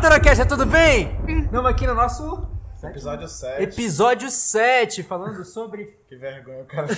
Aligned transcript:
Torocast, 0.00 0.46
tudo 0.48 0.64
bem? 0.66 1.10
Estamos 1.44 1.66
aqui 1.66 1.86
no 1.86 1.94
nosso 1.94 2.48
Episódio 2.82 3.28
7. 3.28 3.62
episódio 3.62 4.30
7, 4.30 5.02
falando 5.02 5.44
sobre 5.44 5.96
Que 6.08 6.16
vergonha, 6.16 6.62
o 6.62 6.64
cara. 6.64 6.88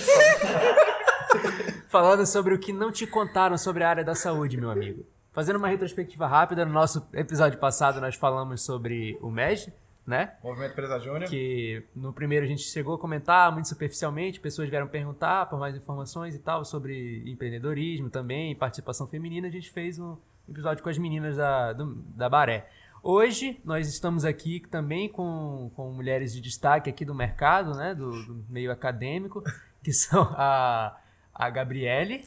falando 1.89 2.25
sobre 2.25 2.53
o 2.53 2.59
que 2.59 2.71
não 2.71 2.91
te 2.91 3.05
contaram 3.05 3.57
sobre 3.57 3.83
a 3.83 3.89
área 3.89 4.03
da 4.03 4.15
saúde, 4.15 4.55
meu 4.57 4.71
amigo. 4.71 5.05
Fazendo 5.33 5.57
uma 5.57 5.67
retrospectiva 5.67 6.27
rápida, 6.27 6.63
no 6.65 6.71
nosso 6.71 7.05
episódio 7.13 7.59
passado 7.59 7.99
nós 7.99 8.15
falamos 8.15 8.61
sobre 8.63 9.17
o 9.21 9.29
MEG, 9.29 9.73
né? 10.07 10.33
Movimento 10.43 10.71
Empresa 10.71 10.99
Júnior. 10.99 11.29
Que 11.29 11.83
no 11.95 12.13
primeiro 12.13 12.45
a 12.45 12.47
gente 12.47 12.61
chegou 12.63 12.95
a 12.95 12.99
comentar 12.99 13.51
muito 13.51 13.67
superficialmente, 13.67 14.39
pessoas 14.39 14.69
vieram 14.69 14.87
perguntar 14.87 15.47
por 15.47 15.59
mais 15.59 15.75
informações 15.75 16.35
e 16.35 16.39
tal 16.39 16.63
sobre 16.63 17.23
empreendedorismo 17.29 18.09
também, 18.09 18.55
participação 18.55 19.07
feminina. 19.07 19.47
A 19.47 19.51
gente 19.51 19.69
fez 19.71 19.99
um 19.99 20.15
episódio 20.47 20.81
com 20.83 20.89
as 20.89 20.97
meninas 20.97 21.35
da, 21.35 21.73
do- 21.73 21.95
da 22.15 22.29
Baré. 22.29 22.69
Hoje 23.05 23.59
nós 23.65 23.89
estamos 23.89 24.23
aqui 24.23 24.61
também 24.71 25.09
com, 25.09 25.69
com 25.75 25.91
mulheres 25.91 26.31
de 26.33 26.39
destaque 26.39 26.89
aqui 26.89 27.03
do 27.03 27.13
mercado, 27.13 27.75
né, 27.75 27.93
do, 27.93 28.09
do 28.23 28.45
meio 28.49 28.71
acadêmico, 28.71 29.43
que 29.83 29.91
são 29.91 30.21
a, 30.37 30.95
a 31.35 31.49
Gabriele 31.49 32.23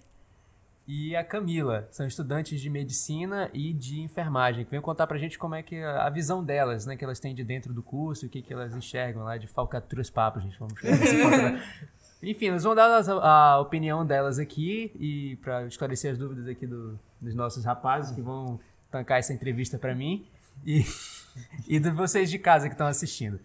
e 0.86 1.16
a 1.16 1.24
Camila. 1.24 1.88
São 1.90 2.06
estudantes 2.06 2.60
de 2.60 2.68
medicina 2.68 3.48
e 3.54 3.72
de 3.72 4.02
enfermagem, 4.02 4.66
que 4.66 4.70
vêm 4.70 4.80
contar 4.82 5.06
pra 5.06 5.16
gente 5.16 5.38
como 5.38 5.54
é 5.54 5.62
que 5.62 5.76
a, 5.82 6.06
a 6.06 6.10
visão 6.10 6.44
delas, 6.44 6.84
né, 6.84 6.94
que 6.94 7.02
elas 7.04 7.18
têm 7.18 7.34
de 7.34 7.42
dentro 7.42 7.72
do 7.72 7.82
curso, 7.82 8.26
o 8.26 8.28
que, 8.28 8.42
que 8.42 8.52
elas 8.52 8.74
enxergam 8.76 9.24
lá 9.24 9.38
de 9.38 9.46
falcatruas 9.46 10.10
papos, 10.10 10.42
gente. 10.42 10.58
Vamos 10.58 10.74
Enfim, 12.22 12.50
nós 12.50 12.62
vamos 12.64 12.76
dar 12.76 12.94
as- 12.98 13.08
a, 13.08 13.58
opinião 13.60 14.04
delas 14.04 14.38
aqui 14.38 14.92
e 15.00 15.36
para 15.36 15.66
esclarecer 15.66 16.12
as 16.12 16.18
dúvidas 16.18 16.46
aqui 16.48 16.66
do- 16.66 16.98
dos 17.18 17.34
nossos 17.34 17.64
rapazes 17.64 18.14
que 18.14 18.20
vão 18.20 18.60
tancar 18.90 19.18
essa 19.18 19.32
entrevista 19.32 19.78
pra 19.78 19.94
mim 19.94 20.26
e, 20.64 20.84
e 21.66 21.78
de 21.78 21.90
vocês 21.90 22.30
de 22.30 22.38
casa 22.38 22.68
que 22.68 22.74
estão 22.74 22.86
assistindo. 22.86 23.40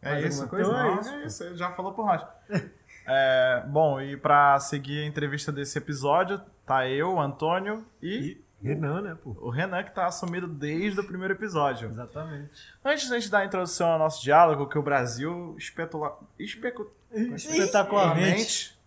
É 0.00 0.12
Mais 0.12 0.34
isso. 0.34 0.48
coisa? 0.48 0.68
Então 0.70 0.80
é 0.80 0.90
Não. 0.90 1.00
isso. 1.00 1.12
É 1.12 1.26
isso. 1.26 1.56
Já 1.56 1.70
falou 1.72 1.92
por 1.92 2.06
nós. 2.06 2.22
É, 3.10 3.64
bom, 3.66 3.98
e 4.02 4.18
pra 4.18 4.60
seguir 4.60 5.02
a 5.02 5.06
entrevista 5.06 5.50
desse 5.50 5.78
episódio, 5.78 6.38
tá 6.66 6.86
eu, 6.86 7.18
Antônio 7.18 7.82
e 8.02 8.36
Renan, 8.62 9.00
né, 9.00 9.16
pô? 9.24 9.34
o 9.40 9.48
Renan, 9.48 9.82
que 9.82 9.94
tá 9.94 10.06
assumido 10.06 10.46
desde 10.46 11.00
o 11.00 11.04
primeiro 11.04 11.32
episódio. 11.32 11.88
Exatamente. 11.88 12.50
Antes 12.84 13.08
da 13.08 13.18
gente 13.18 13.30
dar 13.30 13.38
a 13.38 13.44
introdução 13.46 13.92
ao 13.92 13.98
nosso 13.98 14.22
diálogo, 14.22 14.68
que 14.68 14.76
o 14.76 14.82
Brasil 14.82 15.54
espetula... 15.56 16.18
especu... 16.38 16.90
espetacularmente 17.10 18.78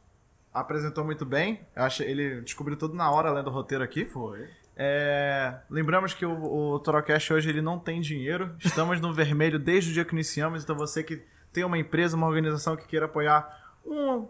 apresentou 0.54 1.04
muito 1.04 1.26
bem. 1.26 1.62
Eu 1.76 1.84
achei, 1.84 2.08
ele 2.08 2.42
descobriu 2.42 2.78
tudo 2.78 2.94
na 2.94 3.10
hora 3.10 3.32
lendo 3.32 3.48
o 3.48 3.54
roteiro 3.54 3.84
aqui. 3.84 4.06
Foi. 4.06 4.48
É, 4.84 5.60
lembramos 5.70 6.16
que 6.16 6.26
o, 6.26 6.74
o 6.74 6.80
Torocast 6.80 7.32
hoje 7.32 7.48
ele 7.48 7.62
não 7.62 7.78
tem 7.78 8.02
dinheiro. 8.02 8.56
Estamos 8.66 9.00
no 9.00 9.14
vermelho 9.14 9.60
desde 9.60 9.92
o 9.92 9.94
dia 9.94 10.04
que 10.04 10.12
iniciamos. 10.12 10.64
Então 10.64 10.76
você 10.76 11.04
que 11.04 11.22
tem 11.54 11.64
uma 11.64 11.78
empresa, 11.78 12.18
uma 12.18 12.26
organização 12.26 12.76
que 12.76 12.88
queira 12.88 13.06
apoiar 13.06 13.78
um 13.86 14.28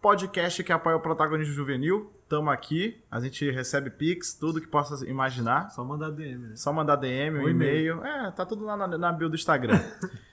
podcast 0.00 0.60
que 0.64 0.72
apoia 0.72 0.96
o 0.96 1.00
protagonismo 1.00 1.54
juvenil, 1.54 2.12
estamos 2.24 2.52
aqui. 2.52 3.00
A 3.08 3.20
gente 3.20 3.48
recebe 3.48 3.90
Pix, 3.90 4.34
tudo 4.34 4.60
que 4.60 4.66
possa 4.66 5.08
imaginar. 5.08 5.70
Só 5.70 5.84
mandar 5.84 6.10
DM, 6.10 6.48
né? 6.48 6.56
Só 6.56 6.72
mandar 6.72 6.96
DM, 6.96 7.38
um 7.38 7.44
Um 7.44 7.48
e-mail. 7.48 8.04
É, 8.04 8.32
tá 8.32 8.44
tudo 8.44 8.64
lá 8.64 8.76
na, 8.76 8.88
na 8.88 9.12
bio 9.12 9.28
do 9.28 9.36
Instagram. 9.36 9.80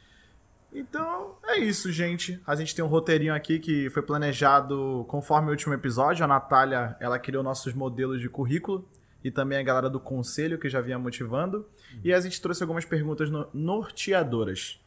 então, 0.74 1.36
é 1.44 1.60
isso, 1.60 1.92
gente. 1.92 2.42
A 2.48 2.56
gente 2.56 2.74
tem 2.74 2.84
um 2.84 2.88
roteirinho 2.88 3.36
aqui 3.36 3.60
que 3.60 3.88
foi 3.92 4.02
planejado 4.02 5.06
conforme 5.08 5.50
o 5.50 5.52
último 5.52 5.76
episódio. 5.76 6.26
A 6.26 6.28
Natália, 6.28 6.98
ela 7.00 7.20
criou 7.20 7.44
nossos 7.44 7.76
modelos 7.76 8.20
de 8.20 8.28
currículo. 8.28 8.84
E 9.24 9.30
também 9.30 9.58
a 9.58 9.64
galera 9.64 9.90
do 9.90 10.00
conselho, 10.00 10.58
que 10.58 10.70
já 10.70 10.80
vinha 10.82 10.98
motivando. 10.98 11.68
E 12.04 12.14
a 12.14 12.20
gente 12.22 12.42
trouxe 12.42 12.64
algumas 12.64 12.86
perguntas 12.86 13.30
no- 13.30 13.50
norteadoras. 13.54 14.80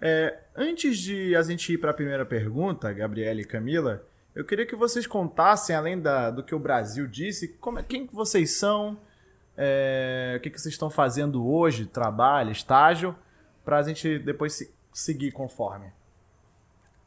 É, 0.00 0.38
antes 0.54 0.98
de 0.98 1.34
a 1.34 1.42
gente 1.42 1.72
ir 1.72 1.78
para 1.78 1.90
a 1.90 1.94
primeira 1.94 2.24
pergunta, 2.26 2.92
Gabriela 2.92 3.40
e 3.40 3.44
Camila, 3.44 4.04
eu 4.34 4.44
queria 4.44 4.66
que 4.66 4.76
vocês 4.76 5.06
contassem, 5.06 5.74
além 5.74 6.00
da- 6.00 6.30
do 6.30 6.42
que 6.42 6.54
o 6.54 6.58
Brasil 6.58 7.06
disse, 7.06 7.48
como 7.60 7.78
é- 7.78 7.82
quem 7.82 8.06
que 8.06 8.14
vocês 8.14 8.58
são, 8.58 8.98
é, 9.56 10.34
o 10.36 10.40
que, 10.40 10.50
que 10.50 10.60
vocês 10.60 10.74
estão 10.74 10.90
fazendo 10.90 11.44
hoje, 11.48 11.86
trabalho, 11.86 12.52
estágio, 12.52 13.16
para 13.64 13.78
a 13.78 13.82
gente 13.82 14.18
depois 14.20 14.52
se- 14.52 14.72
seguir 14.92 15.32
conforme. 15.32 15.90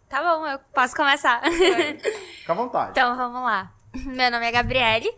Tá 0.09 0.21
bom, 0.21 0.45
eu 0.45 0.59
posso 0.73 0.93
começar. 0.95 1.41
Fica 1.49 2.51
à 2.51 2.55
vontade. 2.55 2.91
então 2.99 3.15
vamos 3.15 3.41
lá. 3.43 3.71
Meu 3.95 4.29
nome 4.31 4.45
é 4.45 4.51
Gabriele. 4.51 5.09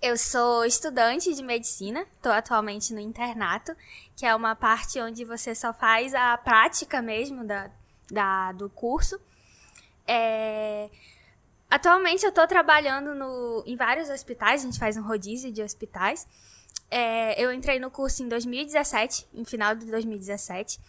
Eu 0.00 0.16
sou 0.16 0.64
estudante 0.64 1.34
de 1.34 1.42
medicina. 1.42 2.06
Estou 2.16 2.32
atualmente 2.32 2.92
no 2.94 3.00
internato, 3.00 3.76
que 4.16 4.24
é 4.24 4.34
uma 4.34 4.54
parte 4.56 4.98
onde 5.00 5.24
você 5.24 5.54
só 5.54 5.72
faz 5.72 6.14
a 6.14 6.36
prática 6.38 7.02
mesmo 7.02 7.44
da, 7.44 7.70
da- 8.10 8.52
do 8.52 8.68
curso. 8.70 9.20
É, 10.06 10.88
Atualmente 11.72 12.24
eu 12.24 12.30
estou 12.30 12.48
trabalhando 12.48 13.14
no- 13.14 13.62
em 13.64 13.76
vários 13.76 14.10
hospitais, 14.10 14.60
a 14.62 14.64
gente 14.64 14.76
faz 14.76 14.96
um 14.96 15.02
rodízio 15.02 15.52
de 15.52 15.62
hospitais. 15.62 16.26
É, 16.90 17.40
eu 17.40 17.52
entrei 17.52 17.78
no 17.78 17.92
curso 17.92 18.24
em 18.24 18.28
2017, 18.28 19.24
em 19.32 19.44
final 19.44 19.76
de 19.76 19.86
2017. 19.86 20.80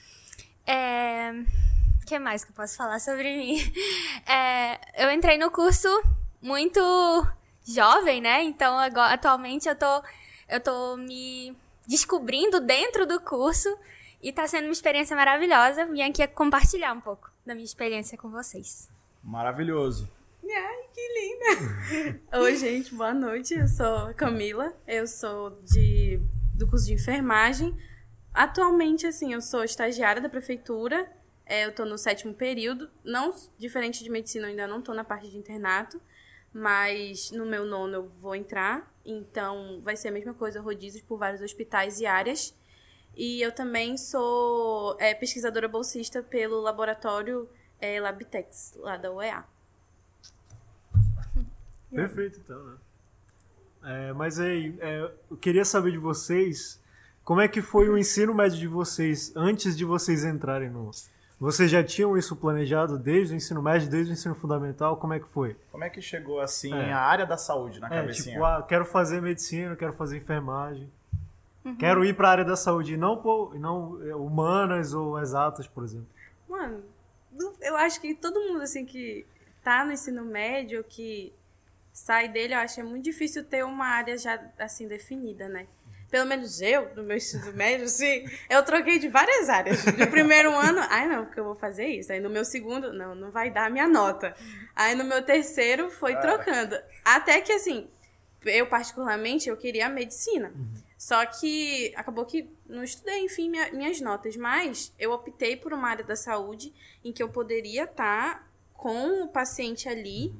É, 0.65 1.33
O 2.01 2.05
que 2.07 2.17
mais 2.17 2.43
que 2.43 2.49
eu 2.51 2.55
posso 2.55 2.75
falar 2.75 2.99
sobre 2.99 3.37
mim? 3.37 3.57
É, 4.25 5.05
eu 5.05 5.11
entrei 5.11 5.37
no 5.37 5.51
curso 5.51 5.87
muito 6.41 6.79
jovem, 7.73 8.21
né? 8.21 8.43
Então, 8.43 8.77
agora, 8.77 9.13
atualmente, 9.13 9.67
eu 9.67 9.75
tô, 9.75 10.03
eu 10.49 10.59
tô 10.59 10.97
me 10.97 11.55
descobrindo 11.87 12.59
dentro 12.59 13.05
do 13.05 13.19
curso 13.19 13.69
e 14.21 14.31
tá 14.31 14.47
sendo 14.47 14.65
uma 14.65 14.73
experiência 14.73 15.15
maravilhosa. 15.15 15.85
Vim 15.85 16.01
aqui 16.01 16.25
compartilhar 16.27 16.93
um 16.93 17.01
pouco 17.01 17.31
da 17.45 17.53
minha 17.53 17.65
experiência 17.65 18.17
com 18.17 18.29
vocês. 18.29 18.89
Maravilhoso. 19.23 20.09
Ai, 20.43 20.83
que 20.93 21.01
linda! 21.19 22.19
Oi, 22.41 22.55
gente, 22.57 22.93
boa 22.93 23.13
noite. 23.13 23.53
Eu 23.53 23.67
sou 23.67 24.07
a 24.07 24.13
Camila, 24.13 24.73
eu 24.87 25.07
sou 25.07 25.51
de, 25.63 26.19
do 26.53 26.67
curso 26.67 26.85
de 26.85 26.93
enfermagem. 26.93 27.75
Atualmente, 28.33 29.07
assim, 29.07 29.33
eu 29.33 29.41
sou 29.41 29.63
estagiária 29.63 30.21
da 30.21 30.29
prefeitura, 30.29 31.09
é, 31.45 31.65
eu 31.65 31.73
tô 31.73 31.85
no 31.85 31.97
sétimo 31.97 32.33
período. 32.33 32.89
Não, 33.03 33.33
diferente 33.57 34.03
de 34.03 34.09
medicina, 34.09 34.45
eu 34.45 34.49
ainda 34.51 34.67
não 34.67 34.81
tô 34.81 34.93
na 34.93 35.03
parte 35.03 35.29
de 35.29 35.37
internato, 35.37 36.01
mas 36.53 37.31
no 37.31 37.45
meu 37.45 37.65
nono 37.65 37.93
eu 37.95 38.09
vou 38.09 38.35
entrar. 38.35 38.91
Então, 39.05 39.81
vai 39.83 39.95
ser 39.95 40.09
a 40.09 40.11
mesma 40.11 40.33
coisa, 40.33 40.61
rodízios 40.61 41.03
por 41.03 41.17
vários 41.17 41.41
hospitais 41.41 41.99
e 41.99 42.05
áreas. 42.05 42.55
E 43.15 43.41
eu 43.41 43.51
também 43.51 43.97
sou 43.97 44.95
é, 44.99 45.13
pesquisadora 45.13 45.67
bolsista 45.67 46.23
pelo 46.23 46.61
laboratório 46.61 47.49
é, 47.79 47.99
lá 47.99 48.97
da 48.97 49.11
UEA. 49.11 49.43
Perfeito, 51.89 52.39
então, 52.43 52.63
né? 52.63 52.77
É, 53.83 54.13
mas 54.13 54.39
aí, 54.39 54.77
é, 54.79 55.11
eu 55.29 55.37
queria 55.37 55.65
saber 55.65 55.91
de 55.91 55.97
vocês 55.97 56.79
como 57.23 57.41
é 57.41 57.47
que 57.47 57.61
foi 57.61 57.89
o 57.89 57.97
ensino 57.97 58.33
médio 58.33 58.57
de 58.57 58.67
vocês 58.67 59.31
antes 59.35 59.75
de 59.75 59.83
vocês 59.83 60.23
entrarem 60.23 60.69
no. 60.69 60.91
Vocês 61.41 61.71
já 61.71 61.83
tinham 61.83 62.15
isso 62.15 62.35
planejado 62.35 62.99
desde 62.99 63.33
o 63.33 63.35
ensino 63.35 63.63
médio, 63.63 63.89
desde 63.89 64.11
o 64.11 64.13
ensino 64.13 64.35
fundamental? 64.35 64.95
Como 64.97 65.11
é 65.15 65.19
que 65.19 65.27
foi? 65.27 65.57
Como 65.71 65.83
é 65.83 65.89
que 65.89 65.99
chegou 65.99 66.39
assim 66.39 66.71
É. 66.71 66.93
a 66.93 66.99
área 66.99 67.25
da 67.25 67.35
saúde 67.35 67.79
na 67.79 67.87
É, 67.87 67.89
cabecinha? 67.89 68.33
tipo, 68.35 68.45
ah, 68.45 68.61
quero 68.61 68.85
fazer 68.85 69.19
medicina, 69.23 69.75
quero 69.75 69.91
fazer 69.93 70.17
enfermagem. 70.17 70.87
Quero 71.79 72.05
ir 72.05 72.15
para 72.15 72.27
a 72.27 72.31
área 72.31 72.45
da 72.45 72.55
saúde, 72.55 72.93
e 72.93 72.97
não, 72.97 73.17
pô- 73.17 73.53
não 73.55 73.99
é, 74.03 74.13
humanas 74.15 74.93
ou 74.93 75.19
exatas, 75.19 75.67
por 75.67 75.83
exemplo. 75.83 76.07
Mano, 76.47 76.83
eu 77.59 77.75
acho 77.75 77.99
que 78.01 78.13
todo 78.13 78.39
mundo 78.39 78.61
assim 78.61 78.85
que 78.85 79.25
tá 79.63 79.83
no 79.83 79.91
ensino 79.91 80.23
médio, 80.23 80.83
que 80.83 81.33
sai 81.91 82.27
dele, 82.29 82.53
eu 82.53 82.59
acho 82.59 82.75
que 82.75 82.81
é 82.81 82.83
muito 82.83 83.03
difícil 83.03 83.43
ter 83.43 83.63
uma 83.65 83.85
área 83.87 84.15
já 84.17 84.39
assim 84.59 84.87
definida, 84.87 85.47
né? 85.49 85.65
Pelo 86.11 86.25
menos 86.27 86.59
eu, 86.61 86.93
no 86.93 87.03
meu 87.03 87.15
ensino 87.17 87.51
médio, 87.53 87.85
assim, 87.85 88.25
eu 88.49 88.61
troquei 88.63 88.99
de 88.99 89.07
várias 89.07 89.47
áreas. 89.49 89.83
No 89.85 90.07
primeiro 90.07 90.51
ano, 90.59 90.79
ai 90.89 91.07
não, 91.07 91.25
porque 91.25 91.39
eu 91.39 91.45
vou 91.45 91.55
fazer 91.55 91.87
isso. 91.87 92.11
Aí 92.11 92.19
no 92.19 92.29
meu 92.29 92.43
segundo, 92.43 92.91
não, 92.91 93.15
não 93.15 93.31
vai 93.31 93.49
dar 93.49 93.67
a 93.67 93.69
minha 93.69 93.87
nota. 93.87 94.35
Aí 94.75 94.93
no 94.93 95.05
meu 95.05 95.23
terceiro, 95.23 95.89
foi 95.89 96.15
trocando. 96.19 96.77
Até 97.05 97.39
que, 97.39 97.53
assim, 97.53 97.87
eu 98.43 98.67
particularmente, 98.67 99.47
eu 99.47 99.55
queria 99.55 99.85
a 99.85 99.89
medicina. 99.89 100.51
Só 100.97 101.25
que 101.25 101.93
acabou 101.95 102.25
que 102.25 102.47
não 102.67 102.83
estudei, 102.83 103.21
enfim, 103.21 103.49
minha- 103.49 103.71
minhas 103.71 103.99
notas. 104.01 104.35
Mas 104.35 104.93
eu 104.99 105.11
optei 105.13 105.55
por 105.55 105.71
uma 105.73 105.89
área 105.89 106.03
da 106.03 106.15
saúde 106.17 106.73
em 107.05 107.11
que 107.13 107.23
eu 107.23 107.29
poderia 107.29 107.85
estar 107.85 108.47
com 108.73 109.23
o 109.23 109.27
paciente 109.29 109.87
ali, 109.87 110.31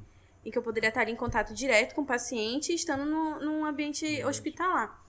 em 0.44 0.50
que 0.50 0.58
eu 0.58 0.62
poderia 0.62 0.88
estar 0.90 1.00
ali 1.00 1.12
em 1.12 1.16
contato 1.16 1.54
direto 1.54 1.94
com 1.94 2.02
o 2.02 2.06
paciente, 2.06 2.74
estando 2.74 3.04
no, 3.06 3.40
num 3.40 3.64
ambiente 3.64 4.22
hospitalar. 4.24 5.00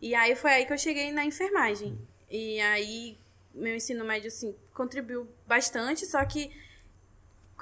E 0.00 0.14
aí 0.14 0.34
foi 0.36 0.52
aí 0.52 0.66
que 0.66 0.72
eu 0.72 0.78
cheguei 0.78 1.12
na 1.12 1.24
enfermagem. 1.24 1.98
E 2.30 2.60
aí 2.60 3.18
meu 3.58 3.74
ensino 3.74 4.04
médio, 4.04 4.28
assim, 4.28 4.54
contribuiu 4.72 5.28
bastante, 5.46 6.06
só 6.06 6.24
que 6.24 6.50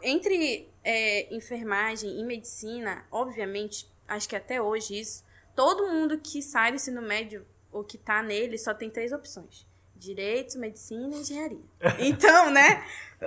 entre 0.03 0.69
é, 0.85 1.35
enfermagem 1.35 2.21
e 2.21 2.25
medicina, 2.25 3.05
obviamente, 3.11 3.91
acho 4.07 4.29
que 4.29 4.37
até 4.37 4.61
hoje 4.61 5.01
isso, 5.01 5.25
todo 5.55 5.91
mundo 5.91 6.19
que 6.19 6.43
sai 6.43 6.71
do 6.71 6.77
ensino 6.77 7.01
médio 7.01 7.47
o 7.73 7.83
que 7.83 7.99
tá 7.99 8.23
nele 8.23 8.59
só 8.59 8.75
tem 8.75 8.91
três 8.91 9.13
opções. 9.13 9.67
Direito, 9.99 10.59
medicina 10.59 11.15
e 11.17 11.21
engenharia. 11.21 11.61
Então, 11.99 12.51
né? 12.51 12.85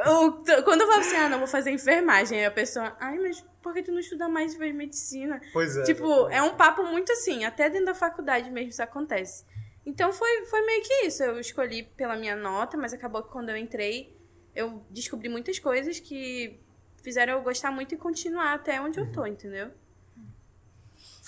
o- 0.07 0.31
quando 0.63 0.81
eu 0.81 0.87
falo 0.87 0.99
assim, 0.99 1.15
ah, 1.15 1.29
não, 1.29 1.39
vou 1.39 1.47
fazer 1.47 1.71
enfermagem, 1.71 2.39
aí 2.39 2.45
a 2.45 2.51
pessoa, 2.51 2.95
ai, 2.99 3.17
mas 3.17 3.43
por 3.61 3.73
que 3.73 3.81
tu 3.83 3.91
não 3.91 3.99
estuda 3.99 4.29
mais 4.29 4.55
fez 4.55 4.73
medicina? 4.75 5.41
Pois 5.51 5.75
é. 5.75 5.83
Tipo, 5.83 6.29
é 6.29 6.41
um 6.41 6.55
papo 6.55 6.83
muito 6.83 7.11
assim, 7.11 7.43
até 7.43 7.69
dentro 7.69 7.87
da 7.87 7.95
faculdade 7.95 8.49
mesmo 8.51 8.69
isso 8.69 8.83
acontece. 8.83 9.45
Então 9.85 10.13
foi, 10.13 10.45
foi 10.45 10.63
meio 10.65 10.83
que 10.83 10.93
isso. 11.07 11.23
Eu 11.23 11.39
escolhi 11.39 11.83
pela 11.83 12.15
minha 12.15 12.35
nota, 12.35 12.77
mas 12.77 12.93
acabou 12.93 13.23
que 13.23 13.29
quando 13.31 13.49
eu 13.49 13.57
entrei, 13.57 14.15
eu 14.55 14.83
descobri 14.91 15.27
muitas 15.27 15.57
coisas 15.57 15.99
que 15.99 16.59
fizeram 17.01 17.33
eu 17.33 17.41
gostar 17.41 17.71
muito 17.71 17.95
e 17.95 17.97
continuar 17.97 18.53
até 18.53 18.79
onde 18.79 18.99
eu 18.99 19.11
tô, 19.11 19.25
entendeu? 19.25 19.71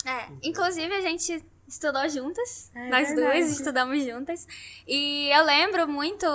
É, 0.06 0.28
inclusive 0.44 0.94
a 0.94 1.02
gente 1.02 1.44
estudou 1.72 2.08
juntas, 2.10 2.70
É 2.76 2.90
nós 2.90 3.08
verdade. 3.08 3.40
duas 3.40 3.52
estudamos 3.52 4.04
juntas. 4.04 4.48
E 4.88 5.30
eu 5.32 5.44
lembro 5.46 5.88
muito 5.88 6.26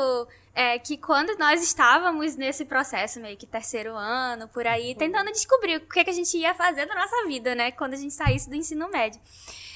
é, 0.55 0.79
que 0.79 0.97
quando 0.97 1.37
nós 1.38 1.62
estávamos 1.62 2.37
nesse 2.37 2.65
processo, 2.65 3.21
meio 3.21 3.37
que 3.37 3.47
terceiro 3.47 3.94
ano, 3.94 4.49
por 4.49 4.67
aí, 4.67 4.94
tentando 4.94 5.31
descobrir 5.31 5.77
o 5.77 5.81
que, 5.81 6.03
que 6.05 6.11
a 6.11 6.15
gente 6.15 6.37
ia 6.38 6.55
fazer 6.55 6.87
da 6.87 6.94
nossa 6.94 7.27
vida, 7.27 7.55
né? 7.55 7.71
Quando 7.71 7.94
a 7.94 7.97
gente 7.97 8.15
saísse 8.15 8.49
do 8.49 8.56
ensino 8.56 8.88
médio. 8.88 9.21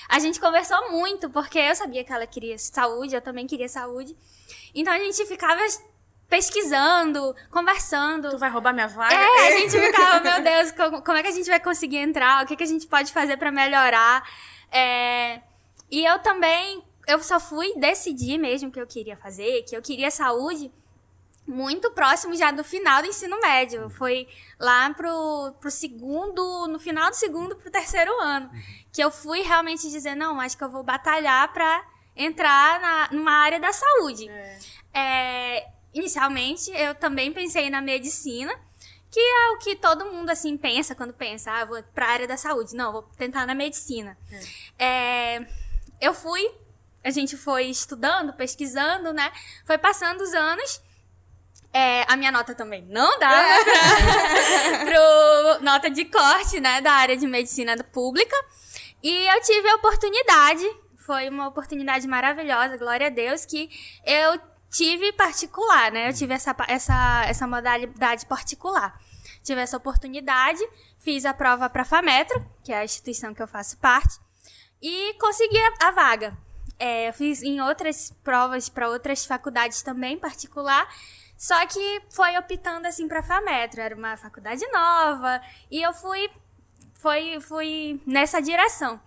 A 0.09 0.19
gente 0.19 0.41
conversou 0.41 0.91
muito, 0.91 1.31
porque 1.31 1.59
eu 1.59 1.77
sabia 1.77 2.03
que 2.03 2.13
ela 2.13 2.27
queria 2.27 2.59
saúde, 2.59 3.15
eu 3.15 3.21
também 3.23 3.47
queria 3.47 3.69
saúde. 3.69 4.17
Então 4.75 4.93
a 4.93 4.99
gente 4.99 5.25
ficava 5.27 5.61
pesquisando, 6.29 7.35
conversando. 7.51 8.31
Tu 8.31 8.39
vai 8.39 8.51
roubar 8.51 8.73
minha 8.73 8.89
vaga? 8.89 9.15
É, 9.15 9.49
a 9.49 9.59
gente 9.59 9.79
ficava, 9.79 10.21
meu 10.21 10.43
Deus, 10.43 10.73
como, 10.73 11.03
como 11.03 11.19
é 11.19 11.23
que 11.23 11.29
a 11.29 11.33
gente 11.33 11.49
vai 11.49 11.61
conseguir 11.61 11.99
entrar? 11.99 12.43
O 12.43 12.47
que, 12.47 12.57
que 12.57 12.63
a 12.63 12.67
gente 12.67 12.87
pode 12.87 13.13
fazer 13.13 13.37
pra 13.37 13.53
melhorar? 13.53 14.27
É, 14.73 15.41
e 15.91 16.05
eu 16.05 16.19
também, 16.21 16.83
eu 17.07 17.23
só 17.23 17.41
fui 17.41 17.75
decidir 17.77 18.39
mesmo 18.39 18.71
que 18.71 18.81
eu 18.81 18.87
queria 18.87 19.17
fazer, 19.17 19.63
que 19.63 19.77
eu 19.77 19.83
queria 19.83 20.11
saúde, 20.11 20.73
muito 21.47 21.91
próximo 21.91 22.37
já 22.37 22.51
do 22.51 22.63
final 22.63 23.03
do 23.03 23.09
ensino 23.09 23.41
médio. 23.41 23.91
Foi 23.91 24.29
lá 24.59 24.93
pro, 24.95 25.53
pro 25.61 25.71
segundo, 25.71 26.69
no 26.69 26.79
final 26.79 27.11
do 27.11 27.17
segundo 27.17 27.57
pro 27.57 27.71
terceiro 27.71 28.13
ano. 28.21 28.51
Que 28.93 29.03
eu 29.03 29.11
fui 29.11 29.41
realmente 29.43 29.91
dizer, 29.91 30.15
não, 30.15 30.41
acho 30.41 30.57
que 30.57 30.65
eu 30.65 30.71
vou 30.71 30.83
batalhar 30.83 31.53
pra 31.53 31.85
entrar 32.17 32.81
na, 32.81 33.09
numa 33.13 33.33
área 33.33 33.59
da 33.59 33.73
saúde. 33.73 34.31
É, 34.95 35.67
inicialmente, 35.93 36.71
eu 36.71 36.95
também 36.95 37.33
pensei 37.33 37.69
na 37.71 37.81
medicina, 37.81 38.53
que 39.11 39.21
é 39.21 39.51
o 39.51 39.59
que 39.59 39.75
todo 39.75 40.07
mundo, 40.07 40.31
assim, 40.31 40.57
pensa 40.57 40.95
quando 40.95 41.13
pensa, 41.13 41.51
ah, 41.51 41.65
vou 41.65 41.83
pra 41.95 42.07
área 42.07 42.29
da 42.29 42.37
saúde. 42.37 42.77
Não, 42.77 42.93
vou 42.93 43.03
tentar 43.17 43.45
na 43.47 43.55
medicina. 43.55 44.17
É, 44.79 45.45
eu 46.01 46.15
fui, 46.15 46.51
a 47.05 47.11
gente 47.11 47.37
foi 47.37 47.67
estudando, 47.67 48.33
pesquisando, 48.33 49.13
né? 49.13 49.31
Foi 49.65 49.79
passando 49.79 50.21
os 50.21 50.33
anos. 50.33 50.81
É, 51.73 52.05
a 52.09 52.17
minha 52.17 52.33
nota 52.33 52.55
também 52.55 52.83
não 52.83 53.19
dava 53.21 53.43
pro 54.85 55.65
nota 55.65 55.89
de 55.89 56.05
corte, 56.05 56.59
né, 56.59 56.81
da 56.81 56.93
área 56.93 57.17
de 57.17 57.27
medicina 57.29 57.77
pública. 57.85 58.35
E 59.03 59.27
eu 59.29 59.41
tive 59.41 59.69
a 59.69 59.77
oportunidade, 59.77 60.69
foi 61.07 61.29
uma 61.29 61.47
oportunidade 61.47 62.09
maravilhosa, 62.09 62.77
glória 62.77 63.07
a 63.07 63.11
Deus, 63.11 63.45
que 63.45 63.71
eu 64.05 64.41
tive 64.71 65.13
particular, 65.13 65.91
né? 65.91 66.09
Eu 66.09 66.15
tive 66.15 66.35
essa, 66.35 66.55
essa, 66.69 67.25
essa 67.27 67.47
modalidade 67.47 68.27
particular. 68.27 68.99
Tive 69.43 69.61
essa 69.61 69.77
oportunidade, 69.77 70.61
fiz 70.99 71.25
a 71.25 71.33
prova 71.33 71.69
para 71.71 71.83
a 71.83 71.85
FAMETRO, 71.85 72.45
que 72.63 72.73
é 72.73 72.79
a 72.79 72.85
instituição 72.85 73.33
que 73.35 73.43
eu 73.43 73.49
faço 73.49 73.79
parte, 73.79 74.19
e 74.81 75.15
consegui 75.15 75.59
a, 75.59 75.89
a 75.89 75.91
vaga. 75.91 76.37
É, 76.79 77.09
eu 77.09 77.13
fiz 77.13 77.43
em 77.43 77.61
outras 77.61 78.11
provas 78.25 78.69
para 78.69 78.89
outras 78.89 79.27
faculdades 79.27 79.83
também, 79.83 80.19
particular, 80.19 80.89
só 81.37 81.67
que 81.67 82.03
foi 82.11 82.37
optando 82.39 82.87
assim 82.87 83.07
para 83.07 83.21
a 83.21 83.23
FAMETRO, 83.23 83.81
era 83.81 83.97
uma 83.97 84.17
faculdade 84.17 84.67
nova, 84.73 85.41
e 85.71 85.83
eu 85.83 85.93
fui, 85.93 86.31
foi, 86.95 87.39
fui 87.41 88.01
nessa 88.07 88.41
direção. 88.41 89.01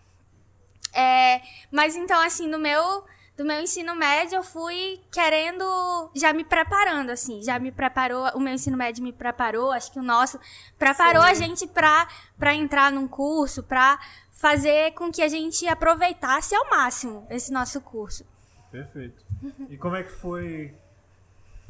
É, 0.94 1.42
mas 1.72 1.96
então, 1.96 2.22
assim, 2.22 2.48
no 2.48 2.60
meu, 2.60 3.04
do 3.36 3.44
meu 3.44 3.60
ensino 3.60 3.96
médio, 3.96 4.38
eu 4.38 4.44
fui 4.44 5.02
querendo, 5.12 6.12
já 6.16 6.32
me 6.32 6.44
preparando, 6.44 7.10
assim, 7.10 7.42
já 7.42 7.58
me 7.58 7.72
preparou, 7.72 8.28
o 8.36 8.40
meu 8.40 8.54
ensino 8.54 8.78
médio 8.78 9.04
me 9.04 9.12
preparou, 9.12 9.72
acho 9.72 9.92
que 9.92 10.00
o 10.00 10.04
nosso, 10.04 10.40
preparou 10.78 11.24
a 11.24 11.34
gente 11.34 11.66
pra, 11.66 12.08
pra 12.38 12.54
entrar 12.54 12.92
num 12.92 13.08
curso, 13.08 13.64
pra 13.64 14.00
fazer 14.48 14.92
com 14.92 15.10
que 15.10 15.22
a 15.22 15.28
gente 15.30 15.66
aproveitasse 15.66 16.54
ao 16.54 16.70
máximo 16.70 17.26
esse 17.30 17.50
nosso 17.50 17.80
curso. 17.80 18.26
Perfeito. 18.70 19.24
E 19.70 19.78
como 19.78 19.96
é 19.96 20.04
que 20.04 20.12
foi 20.12 20.74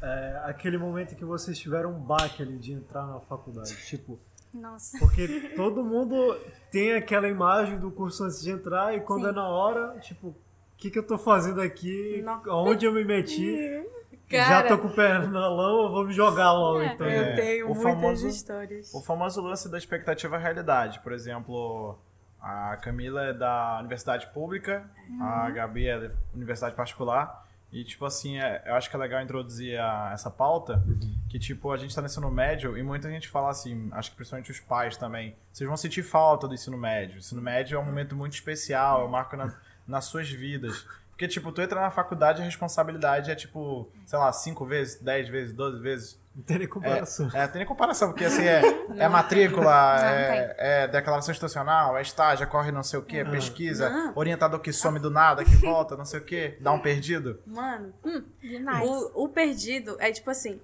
é, 0.01 0.41
aquele 0.45 0.79
momento 0.79 1.13
em 1.13 1.15
que 1.15 1.23
vocês 1.23 1.59
tiveram 1.59 1.91
um 1.91 1.99
baque 1.99 2.41
ali 2.41 2.57
de 2.57 2.73
entrar 2.73 3.05
na 3.05 3.19
faculdade? 3.19 3.75
Tipo, 3.85 4.17
Nossa. 4.51 4.97
porque 4.97 5.51
todo 5.55 5.83
mundo 5.83 6.35
tem 6.71 6.93
aquela 6.93 7.27
imagem 7.29 7.77
do 7.77 7.91
curso 7.91 8.23
antes 8.23 8.41
de 8.41 8.49
entrar 8.49 8.95
e 8.95 9.01
quando 9.01 9.21
Sim. 9.25 9.29
é 9.29 9.31
na 9.33 9.47
hora, 9.47 9.99
tipo, 9.99 10.29
o 10.29 10.35
que, 10.75 10.89
que 10.89 10.97
eu 10.97 11.05
tô 11.05 11.19
fazendo 11.19 11.61
aqui? 11.61 12.23
Não. 12.25 12.41
Onde 12.65 12.87
eu 12.87 12.91
me 12.91 13.05
meti? 13.05 13.85
Já 14.31 14.45
Cara. 14.47 14.67
tô 14.69 14.79
com 14.79 14.87
o 14.87 14.95
pé 14.95 15.19
na 15.27 15.47
lama, 15.47 15.89
vou 15.91 16.05
me 16.07 16.13
jogar 16.13 16.53
logo, 16.53 16.81
É. 16.81 16.87
então. 16.93 17.05
Eu 17.07 17.21
É, 17.23 17.35
tenho 17.35 17.65
o 17.67 17.75
muitas 17.75 17.83
famoso- 17.93 18.27
histórias. 18.27 18.91
O 18.95 18.99
famoso 19.03 19.41
lance 19.41 19.69
da 19.69 19.77
expectativa 19.77 20.39
realidade. 20.39 20.99
Por 21.01 21.11
exemplo, 21.13 21.99
a 22.43 22.77
Camila 22.77 23.23
é 23.23 23.33
da 23.33 23.77
universidade 23.79 24.27
pública, 24.33 24.83
a 25.21 25.49
Gabi 25.49 25.87
é 25.87 25.99
da 26.09 26.15
universidade 26.35 26.75
particular. 26.75 27.41
E, 27.71 27.83
tipo 27.83 28.05
assim, 28.05 28.37
é- 28.39 28.61
eu 28.67 28.75
acho 28.75 28.87
que 28.87 28.95
é 28.95 28.99
legal 28.99 29.19
introduzir 29.23 29.79
a- 29.79 30.11
essa 30.13 30.29
pauta, 30.29 30.83
que, 31.27 31.39
tipo, 31.39 31.71
a 31.71 31.77
gente 31.77 31.95
tá 31.95 32.01
no 32.01 32.05
ensino 32.07 32.29
médio 32.29 32.77
e 32.77 32.83
muita 32.83 33.09
gente 33.09 33.27
fala 33.27 33.49
assim, 33.49 33.89
acho 33.93 34.11
que 34.11 34.15
principalmente 34.17 34.51
os 34.51 34.59
pais 34.59 34.95
também, 34.95 35.35
vocês 35.51 35.67
vão 35.67 35.75
sentir 35.75 36.03
falta 36.03 36.47
do 36.47 36.53
ensino 36.53 36.77
médio. 36.77 37.15
O 37.15 37.17
ensino 37.17 37.41
médio 37.41 37.75
é 37.75 37.79
um 37.79 37.85
momento 37.85 38.15
muito 38.15 38.33
especial, 38.33 39.01
é 39.01 39.05
um 39.05 39.09
marco 39.09 39.35
na- 39.35 39.51
nas 39.87 40.05
suas 40.05 40.29
vidas. 40.29 40.85
Porque, 41.13 41.27
tipo, 41.27 41.51
tu 41.51 41.61
entra 41.61 41.79
na 41.79 41.91
faculdade, 41.91 42.41
a 42.41 42.45
responsabilidade 42.45 43.29
é, 43.29 43.35
tipo, 43.35 43.87
sei 44.03 44.17
lá, 44.17 44.33
cinco 44.33 44.65
vezes, 44.65 44.99
dez 44.99 45.29
vezes, 45.29 45.53
doze 45.53 45.79
vezes. 45.79 46.19
Não 46.35 46.41
tem 46.43 46.57
nem 46.57 46.67
comparação. 46.67 47.29
É, 47.31 47.47
tem 47.47 47.59
nem 47.59 47.67
comparação, 47.67 48.09
porque 48.09 48.25
assim, 48.25 48.43
é, 48.43 48.61
é 48.97 49.07
matrícula, 49.07 49.99
é, 50.03 50.55
é 50.57 50.87
declaração 50.87 51.31
institucional, 51.31 51.95
é 51.95 52.01
estágio, 52.01 52.47
corre 52.47 52.71
não 52.71 52.81
sei 52.81 52.97
o 52.97 53.03
quê, 53.03 53.23
pesquisa, 53.23 53.91
Não. 53.91 54.13
orientador 54.15 54.59
que 54.59 54.73
some 54.73 54.97
do 54.97 55.11
nada, 55.11 55.45
que 55.45 55.55
volta, 55.57 55.95
não 55.95 56.05
sei 56.05 56.19
o 56.19 56.23
quê, 56.23 56.57
dá 56.59 56.71
um 56.71 56.79
perdido. 56.79 57.39
Mano, 57.45 57.93
hum, 58.03 58.23
Demais. 58.41 58.83
o, 58.83 59.25
o 59.25 59.29
perdido 59.29 59.95
é 59.99 60.11
tipo 60.11 60.31
assim. 60.31 60.59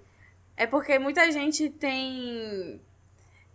É 0.57 0.65
porque 0.65 0.97
muita 0.97 1.31
gente 1.31 1.69
tem. 1.69 2.81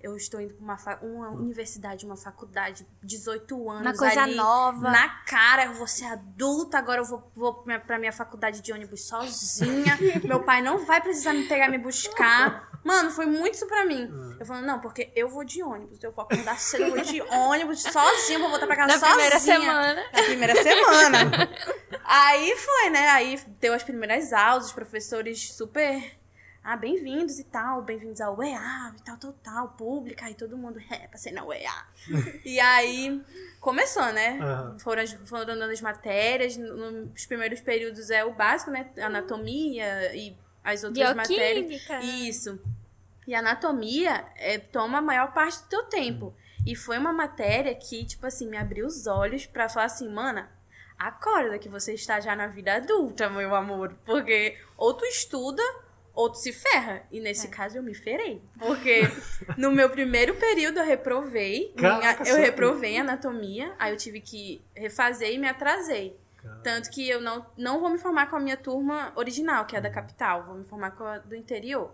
Eu 0.04 0.16
estou 0.18 0.38
indo 0.38 0.52
pra 0.52 0.62
uma, 0.62 0.98
uma 1.00 1.30
universidade, 1.30 2.04
uma 2.04 2.16
faculdade, 2.16 2.86
18 3.02 3.70
anos. 3.70 3.82
Uma 3.86 3.96
coisa 3.96 4.20
ali, 4.22 4.34
nova. 4.34 4.90
Na 4.90 5.08
cara, 5.24 5.64
eu 5.64 5.72
vou 5.72 5.86
ser 5.86 6.04
adulta, 6.04 6.76
agora 6.76 7.00
eu 7.00 7.06
vou, 7.06 7.30
vou 7.34 7.54
pra 7.54 7.64
minha- 7.66 7.80
pra 7.80 7.98
minha 7.98 8.12
faculdade 8.12 8.60
de 8.60 8.70
ônibus 8.70 9.08
sozinha. 9.08 9.96
Meu 10.22 10.42
pai 10.44 10.60
não 10.60 10.84
vai 10.84 11.00
precisar 11.00 11.32
me 11.32 11.44
pegar 11.48 11.70
me 11.70 11.78
buscar. 11.78 12.68
Mano, 12.84 13.10
foi 13.10 13.24
muito 13.24 13.54
isso 13.54 13.66
pra 13.66 13.86
mim. 13.86 14.10
Eu 14.38 14.44
falando, 14.44 14.66
não, 14.66 14.78
porque 14.78 15.10
eu 15.16 15.26
vou 15.26 15.42
de 15.42 15.62
ônibus. 15.62 15.98
Eu 16.04 16.12
vou 16.12 16.22
acordar 16.24 16.58
cedo, 16.58 16.82
eu 16.84 16.90
vou 16.90 17.00
de 17.02 17.22
ônibus 17.22 17.80
sozinha, 17.82 18.38
vou 18.38 18.50
voltar 18.50 18.66
pra 18.66 18.76
casa 18.76 18.92
Na 18.92 18.98
sozinha. 18.98 19.14
primeira 19.14 19.40
semana. 19.40 20.04
Na 20.12 20.22
primeira 20.22 20.62
semana. 20.62 21.50
Aí 22.04 22.54
foi, 22.56 22.90
né? 22.90 23.08
Aí 23.08 23.40
deu 23.58 23.72
as 23.72 23.82
primeiras 23.82 24.34
aulas, 24.34 24.66
os 24.66 24.72
professores 24.72 25.50
super. 25.54 26.18
Ah, 26.66 26.76
bem-vindos 26.78 27.38
e 27.38 27.44
tal, 27.44 27.82
bem-vindos 27.82 28.22
ao 28.22 28.38
UEA 28.38 28.94
e 28.96 29.02
tal, 29.02 29.18
tal, 29.18 29.32
tal, 29.42 29.68
pública, 29.76 30.30
e 30.30 30.34
todo 30.34 30.56
mundo, 30.56 30.80
é, 30.90 31.06
passei 31.08 31.30
na 31.30 31.44
UEA. 31.44 31.86
e 32.42 32.58
aí 32.58 33.22
começou, 33.60 34.10
né? 34.14 34.38
Aham. 34.40 34.78
Foram, 34.78 35.02
as- 35.02 35.12
foram 35.28 35.44
dando 35.44 35.64
as 35.64 35.80
matérias, 35.82 36.56
no- 36.56 36.90
nos 36.90 37.26
primeiros 37.26 37.60
períodos 37.60 38.08
é 38.08 38.24
o 38.24 38.32
básico, 38.32 38.70
né? 38.70 38.90
Anatomia 38.98 40.14
e 40.16 40.34
as 40.64 40.82
outras 40.84 41.14
matérias. 41.14 41.66
Bioquímica. 41.66 42.00
Isso. 42.02 42.58
E 43.26 43.34
anatomia 43.34 44.24
é, 44.36 44.58
toma 44.58 44.98
a 44.98 45.02
maior 45.02 45.34
parte 45.34 45.60
do 45.64 45.68
teu 45.68 45.84
tempo. 45.84 46.34
E 46.66 46.74
foi 46.74 46.96
uma 46.96 47.12
matéria 47.12 47.74
que, 47.74 48.06
tipo 48.06 48.26
assim, 48.26 48.48
me 48.48 48.56
abriu 48.56 48.86
os 48.86 49.06
olhos 49.06 49.44
pra 49.44 49.68
falar 49.68 49.84
assim, 49.86 50.08
mana, 50.10 50.50
acorda 50.98 51.58
que 51.58 51.68
você 51.68 51.92
está 51.92 52.20
já 52.20 52.34
na 52.34 52.46
vida 52.46 52.74
adulta, 52.76 53.28
meu 53.28 53.54
amor. 53.54 53.94
Porque 54.06 54.56
ou 54.78 54.94
tu 54.94 55.04
estuda, 55.04 55.62
ou 56.14 56.30
tu 56.30 56.38
se 56.38 56.52
ferra. 56.52 57.02
E 57.10 57.20
nesse 57.20 57.48
caso 57.48 57.76
eu 57.76 57.82
me 57.82 57.94
ferrei. 57.94 58.40
Porque 58.58 59.02
no 59.58 59.70
meu 59.72 59.90
primeiro 59.90 60.34
período 60.36 60.78
eu 60.78 60.84
reprovei. 60.86 61.72
Caraca, 61.76 62.22
minha- 62.22 62.34
eu 62.34 62.40
reprovei 62.40 62.96
anatomia, 62.98 63.74
aí 63.78 63.92
eu 63.92 63.96
tive 63.96 64.20
que 64.20 64.62
refazer 64.74 65.30
e 65.32 65.38
me 65.38 65.48
atrasei. 65.48 66.16
Tanto 66.62 66.90
que 66.90 67.08
eu 67.08 67.20
não, 67.22 67.44
não 67.56 67.80
vou 67.80 67.88
me 67.88 67.96
formar 67.98 68.28
com 68.28 68.36
a 68.36 68.40
minha 68.40 68.56
turma 68.56 69.12
original, 69.16 69.64
que 69.64 69.76
é 69.76 69.80
da 69.80 69.88
capital. 69.90 70.44
Vou 70.44 70.54
me 70.56 70.64
formar 70.64 70.90
com 70.90 71.04
a 71.04 71.16
do 71.18 71.34
interior. 71.34 71.90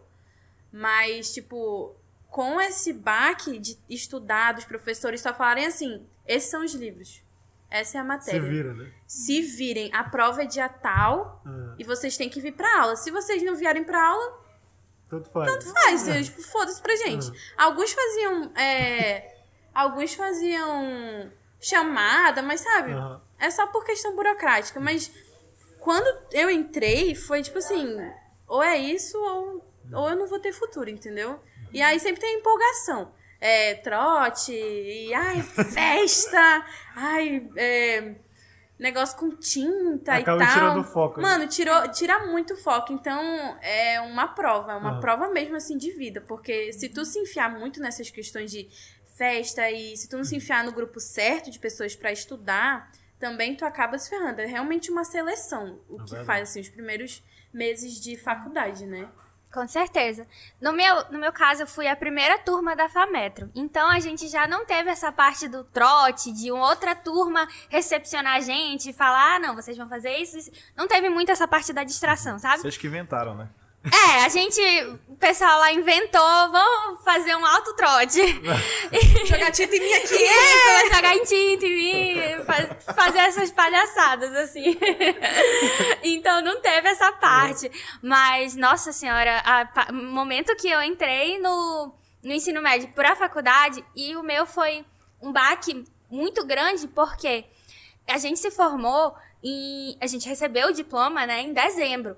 Mas, 0.72 1.32
tipo, 1.32 1.94
com 2.28 2.60
esse 2.60 2.92
baque 2.92 3.58
de 3.58 3.78
estudar, 3.88 4.52
dos 4.52 4.64
professores 4.64 5.20
só 5.20 5.32
falarem 5.34 5.66
assim: 5.66 6.04
esses 6.26 6.50
são 6.50 6.64
os 6.64 6.74
livros. 6.74 7.22
Essa 7.70 7.98
é 7.98 8.00
a 8.00 8.04
matéria. 8.04 8.40
vira, 8.42 8.74
né? 8.74 8.90
Se 9.06 9.40
virem, 9.42 9.90
a 9.94 10.02
prova 10.04 10.42
é 10.42 10.46
dia 10.46 10.68
tal 10.68 11.40
Ah, 11.46 11.74
e 11.78 11.84
vocês 11.84 12.16
têm 12.16 12.28
que 12.28 12.40
vir 12.40 12.52
pra 12.52 12.80
aula. 12.82 12.96
Se 12.96 13.10
vocês 13.10 13.42
não 13.42 13.54
vierem 13.54 13.84
pra 13.84 14.04
aula, 14.04 14.40
tanto 15.08 15.72
faz. 15.72 16.06
faz. 16.06 16.26
Tipo, 16.26 16.42
foda-se 16.42 16.82
pra 16.82 16.96
gente. 16.96 17.30
Alguns 17.56 17.92
faziam. 17.92 18.52
é, 18.56 19.36
alguns 19.72 20.14
faziam 20.14 21.30
chamada, 21.60 22.42
mas 22.42 22.60
sabe? 22.60 22.92
É 23.38 23.50
só 23.50 23.66
por 23.68 23.84
questão 23.84 24.14
burocrática. 24.16 24.80
Mas 24.80 25.10
quando 25.78 26.06
eu 26.32 26.50
entrei, 26.50 27.14
foi 27.14 27.42
tipo 27.42 27.58
assim: 27.58 27.96
ou 28.46 28.62
é 28.62 28.76
isso, 28.78 29.16
ou, 29.18 29.64
ou 29.92 30.08
eu 30.10 30.16
não 30.16 30.26
vou 30.26 30.38
ter 30.40 30.52
futuro, 30.52 30.90
entendeu? 30.90 31.40
E 31.72 31.80
aí 31.80 32.00
sempre 32.00 32.20
tem 32.20 32.38
empolgação. 32.38 33.12
É, 33.40 33.74
trote, 33.76 34.52
e 34.52 35.14
ai, 35.14 35.40
festa, 35.42 36.66
ai, 36.94 37.48
é, 37.56 38.14
negócio 38.78 39.16
com 39.18 39.30
tinta 39.34 40.16
Acaba 40.16 40.42
e 40.42 40.46
tal. 40.46 40.54
tirando 40.54 40.80
o 40.80 40.84
foco, 40.84 41.20
né? 41.20 41.22
Mano, 41.22 41.46
tirou, 41.48 41.88
tira 41.90 42.26
muito 42.26 42.54
foco. 42.56 42.92
Então, 42.92 43.22
é 43.62 44.00
uma 44.00 44.28
prova, 44.28 44.72
é 44.72 44.76
uma 44.76 44.90
Aham. 44.92 45.00
prova 45.00 45.28
mesmo, 45.30 45.56
assim, 45.56 45.78
de 45.78 45.90
vida. 45.92 46.20
Porque 46.20 46.72
se 46.74 46.88
tu 46.88 47.04
se 47.04 47.18
enfiar 47.18 47.50
muito 47.58 47.80
nessas 47.80 48.10
questões 48.10 48.50
de 48.50 48.68
festa 49.16 49.70
e 49.70 49.96
se 49.96 50.08
tu 50.08 50.16
não 50.16 50.24
se 50.24 50.36
enfiar 50.36 50.64
no 50.64 50.72
grupo 50.72 50.98
certo 51.00 51.50
de 51.50 51.58
pessoas 51.58 51.94
pra 51.96 52.10
estudar, 52.12 52.90
também 53.18 53.54
tu 53.54 53.64
acaba 53.64 53.98
se 53.98 54.08
ferrando. 54.08 54.40
É 54.40 54.46
realmente 54.46 54.90
uma 54.90 55.04
seleção 55.04 55.80
o 55.88 55.96
É 55.96 56.04
que 56.04 56.10
verdade. 56.10 56.26
faz, 56.26 56.48
assim, 56.50 56.60
os 56.60 56.68
primeiros 56.68 57.22
meses 57.52 58.00
de 58.00 58.16
faculdade, 58.16 58.86
né? 58.86 59.08
Com 59.52 59.66
certeza. 59.66 60.26
No 60.60 60.72
meu, 60.72 61.10
no 61.10 61.18
meu 61.18 61.32
caso, 61.32 61.62
eu 61.62 61.66
fui 61.66 61.88
a 61.88 61.96
primeira 61.96 62.38
turma 62.38 62.76
da 62.76 62.88
FAMetro. 62.88 63.50
Então 63.52 63.90
a 63.90 63.98
gente 63.98 64.28
já 64.28 64.46
não 64.46 64.64
teve 64.64 64.88
essa 64.88 65.10
parte 65.10 65.48
do 65.48 65.64
trote, 65.64 66.32
de 66.32 66.52
uma 66.52 66.68
outra 66.68 66.94
turma 66.94 67.48
recepcionar 67.68 68.36
a 68.36 68.40
gente 68.40 68.90
e 68.90 68.92
falar, 68.92 69.36
ah, 69.36 69.38
não, 69.40 69.56
vocês 69.56 69.76
vão 69.76 69.88
fazer 69.88 70.16
isso, 70.18 70.38
isso. 70.38 70.50
Não 70.76 70.86
teve 70.86 71.08
muito 71.08 71.32
essa 71.32 71.48
parte 71.48 71.72
da 71.72 71.82
distração, 71.82 72.38
sabe? 72.38 72.62
Vocês 72.62 72.76
que 72.76 72.86
inventaram, 72.86 73.34
né? 73.34 73.48
É, 73.82 74.24
a 74.24 74.28
gente, 74.28 74.60
o 75.08 75.16
pessoal 75.16 75.58
lá 75.58 75.72
inventou, 75.72 76.20
vamos 76.50 77.02
fazer 77.02 77.34
um 77.34 77.46
alto 77.46 77.72
trote. 77.74 78.20
Jogar 79.26 79.50
tinta 79.52 79.74
em 79.74 79.80
mim 79.80 79.92
aqui! 79.94 80.22
É, 80.22 80.94
jogar 80.94 81.16
em 81.16 81.24
tinta 81.24 81.64
em 81.66 81.74
mim, 81.74 82.44
fa- 82.44 82.92
fazer 82.94 83.20
essas 83.20 83.50
palhaçadas, 83.50 84.34
assim. 84.36 84.76
então 86.02 86.42
não 86.42 86.60
teve 86.60 86.88
essa 86.88 87.10
parte. 87.12 87.70
Mas, 88.02 88.54
nossa 88.54 88.92
senhora, 88.92 89.42
a 89.44 89.86
o 89.90 89.94
momento 89.94 90.54
que 90.56 90.68
eu 90.68 90.82
entrei 90.82 91.38
no, 91.38 91.94
no 92.22 92.32
ensino 92.32 92.60
médio 92.60 92.88
pra 92.94 93.16
faculdade, 93.16 93.82
e 93.96 94.14
o 94.14 94.22
meu 94.22 94.44
foi 94.44 94.84
um 95.22 95.32
baque 95.32 95.84
muito 96.10 96.44
grande, 96.44 96.86
porque 96.88 97.44
a 98.06 98.18
gente 98.18 98.38
se 98.38 98.50
formou 98.50 99.14
e 99.42 99.96
a 100.00 100.06
gente 100.06 100.28
recebeu 100.28 100.68
o 100.68 100.72
diploma, 100.72 101.24
né, 101.24 101.40
em 101.40 101.52
dezembro. 101.54 102.16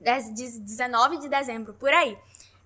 Dez- 0.00 0.32
de- 0.34 0.60
19 0.60 1.18
de 1.18 1.28
dezembro, 1.28 1.74
por 1.74 1.92
aí. 1.92 2.16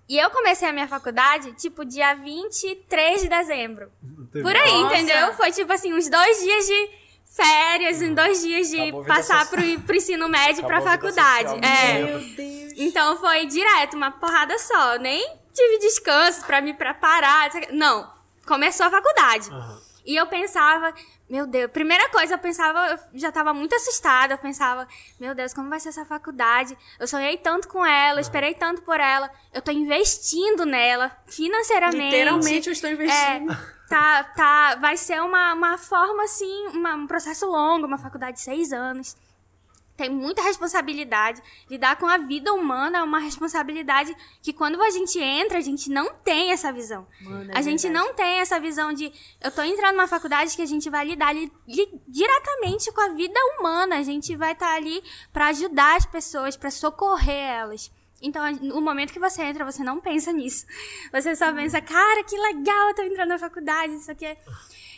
E 0.07 0.17
eu 0.17 0.29
comecei 0.29 0.67
a 0.67 0.71
minha 0.71 0.87
faculdade, 0.87 1.51
tipo, 1.53 1.83
dia 1.83 2.13
23 2.13 3.21
de 3.23 3.27
dezembro. 3.29 3.91
Por 4.31 4.55
aí, 4.55 4.81
Nossa. 4.81 4.95
entendeu? 4.97 5.33
Foi 5.33 5.51
tipo 5.51 5.71
assim, 5.73 5.93
uns 5.93 6.07
dois 6.09 6.39
dias 6.39 6.67
de 6.67 6.89
férias, 7.35 8.01
uns 8.01 8.15
dois 8.15 8.41
dias 8.41 8.69
de 8.69 8.79
Acabou 8.81 9.03
passar 9.05 9.49
pro, 9.49 9.61
pro 9.81 9.95
ensino 9.95 10.29
médio 10.29 10.63
pra 10.65 10.77
Acabou 10.77 10.93
a 10.93 10.95
vida 10.95 11.11
faculdade. 11.13 11.49
social, 11.49 11.63
É. 11.71 12.03
meu 12.03 12.19
Deus! 12.19 12.73
Então 12.77 13.17
foi 13.17 13.45
direto, 13.47 13.95
uma 13.95 14.11
porrada 14.11 14.57
só. 14.59 14.97
Nem 14.99 15.21
tive 15.53 15.79
descanso 15.79 16.45
pra 16.45 16.61
me 16.61 16.73
preparar. 16.73 17.49
Não, 17.71 18.09
começou 18.45 18.85
a 18.85 18.89
faculdade. 18.91 19.49
Aham. 19.49 19.81
E 20.05 20.15
eu 20.15 20.27
pensava, 20.27 20.93
meu 21.29 21.47
Deus, 21.47 21.71
primeira 21.71 22.07
coisa, 22.09 22.35
eu 22.35 22.39
pensava, 22.39 22.91
eu 22.91 22.99
já 23.19 23.31
tava 23.31 23.53
muito 23.53 23.73
assustada, 23.75 24.35
eu 24.35 24.37
pensava, 24.37 24.87
meu 25.19 25.33
Deus, 25.33 25.53
como 25.53 25.69
vai 25.69 25.79
ser 25.79 25.89
essa 25.89 26.05
faculdade? 26.05 26.77
Eu 26.99 27.07
sonhei 27.07 27.37
tanto 27.37 27.67
com 27.67 27.83
ela, 27.85 28.21
esperei 28.21 28.53
tanto 28.53 28.81
por 28.83 28.99
ela, 28.99 29.31
eu 29.53 29.61
tô 29.61 29.71
investindo 29.71 30.65
nela 30.65 31.11
financeiramente. 31.25 32.03
Literalmente 32.15 32.67
eu 32.69 32.73
estou 32.73 32.89
É, 32.89 32.93
investindo. 32.93 33.57
tá, 33.89 34.23
tá, 34.35 34.75
vai 34.75 34.97
ser 34.97 35.21
uma, 35.21 35.53
uma 35.53 35.77
forma, 35.77 36.23
assim, 36.23 36.67
uma- 36.67 36.95
um 36.95 37.07
processo 37.07 37.45
longo, 37.47 37.87
uma 37.87 37.97
faculdade 37.97 38.37
de 38.37 38.43
seis 38.43 38.71
anos. 38.71 39.15
Tem 39.97 40.09
muita 40.09 40.41
responsabilidade. 40.41 41.41
Lidar 41.69 41.95
com 41.95 42.05
a 42.05 42.17
vida 42.17 42.53
humana 42.53 42.97
é 42.99 43.03
uma 43.03 43.19
responsabilidade 43.19 44.15
que 44.41 44.51
quando 44.51 44.81
a 44.81 44.89
gente 44.89 45.17
entra, 45.19 45.57
a 45.57 45.61
gente 45.61 45.89
não 45.89 46.13
tem 46.15 46.51
essa 46.51 46.71
visão. 46.71 47.07
Mano, 47.21 47.51
é 47.51 47.57
a 47.57 47.61
gente 47.61 47.83
verdade. 47.83 48.05
não 48.07 48.13
tem 48.13 48.39
essa 48.39 48.59
visão 48.59 48.91
de 48.91 49.11
eu 49.41 49.51
tô 49.51 49.61
entrando 49.63 49.95
numa 49.95 50.07
faculdade 50.07 50.55
que 50.55 50.61
a 50.61 50.65
gente 50.65 50.89
vai 50.89 51.05
lidar 51.05 51.33
li- 51.33 51.51
li- 51.67 52.01
diretamente 52.07 52.91
com 52.91 53.01
a 53.01 53.09
vida 53.09 53.39
humana. 53.57 53.97
A 53.97 54.03
gente 54.03 54.35
vai 54.35 54.51
estar 54.51 54.73
ali 54.75 55.01
pra 55.31 55.47
ajudar 55.47 55.95
as 55.95 56.05
pessoas, 56.05 56.57
pra 56.57 56.69
socorrer 56.69 57.33
elas. 57.51 57.89
Então, 58.21 58.43
no 58.61 58.81
momento 58.81 59.13
que 59.13 59.19
você 59.19 59.43
entra, 59.43 59.63
você 59.63 59.83
não 59.83 59.99
pensa 60.01 60.31
nisso. 60.33 60.65
Você 61.13 61.35
só 61.35 61.53
pensa, 61.53 61.79
cara, 61.81 62.23
que 62.23 62.35
legal, 62.35 62.89
eu 62.89 62.95
tô 62.95 63.03
entrando 63.03 63.29
na 63.29 63.37
faculdade, 63.37 63.93
isso 63.95 64.09
aqui. 64.09 64.25
é-" 64.25 64.37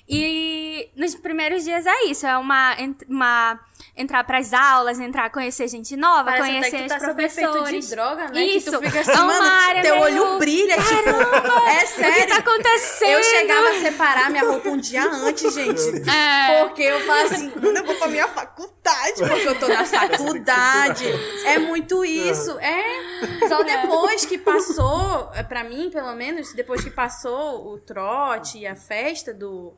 E 0.10 0.90
nos 0.96 1.16
primeiros 1.16 1.64
dias 1.64 1.86
é 1.86 2.06
isso, 2.06 2.26
é 2.26 2.38
uma, 2.38 2.76
uma 3.10 3.60
entrar 3.96 4.24
pras 4.24 4.54
aulas, 4.54 5.00
entrar, 5.00 5.30
conhecer 5.32 5.68
gente 5.68 5.96
nova, 5.98 6.26
Parece 6.26 6.42
até 6.42 6.50
conhecer 6.52 6.72
que 6.72 6.78
tu 6.78 6.84
os 6.84 6.90
tá 6.90 7.00
professores. 7.00 7.86
de 7.90 7.96
droga, 7.96 8.28
né? 8.30 8.44
Isso, 8.44 8.72
Que 8.72 8.78
tu 8.78 8.84
fica 8.84 9.00
assim, 9.02 9.12
é 9.12 9.16
uma 9.16 9.26
mano, 9.26 9.46
área 9.68 9.82
teu 9.82 9.96
meio- 9.96 10.06
olho 10.24 10.38
brilha, 10.40 10.76
tipo, 10.76 11.10
é 11.68 11.78
O 11.78 11.80
que 11.82 11.88
sério. 11.88 12.28
tá 12.28 12.38
acontecendo? 12.38 13.10
Eu 13.12 13.24
chegava 13.24 13.70
a 13.70 13.80
separar 13.80 14.30
minha 14.30 14.44
roupa 14.44 14.70
um 14.70 14.78
dia 14.78 15.04
antes, 15.06 15.54
gente. 15.54 16.10
É. 16.10 16.64
Porque 16.66 16.84
eu 16.84 17.00
falo 17.02 17.20
assim, 17.28 17.52
eu 17.56 17.86
vou 17.86 17.96
pra 17.96 18.08
minha 18.08 18.28
faculdade, 18.28 19.14
porque 19.18 19.48
eu 19.48 19.60
tô 19.60 19.68
na 19.68 19.84
faculdade. 19.86 21.06
É 21.46 21.58
muito 21.60 22.04
isso. 22.06 22.58
É. 22.60 23.48
Só 23.48 23.64
depois 23.64 24.26
que 24.26 24.38
passou, 24.38 25.32
é, 25.34 25.44
pra 25.44 25.64
mim, 25.64 25.90
pelo 25.90 26.14
menos, 26.16 26.54
depois 26.54 26.84
que 26.84 26.90
passou 26.92 27.74
o 27.74 27.78
trote 27.80 28.60
e 28.60 28.68
a 28.68 28.76
festa 28.76 29.34
do 29.34 29.76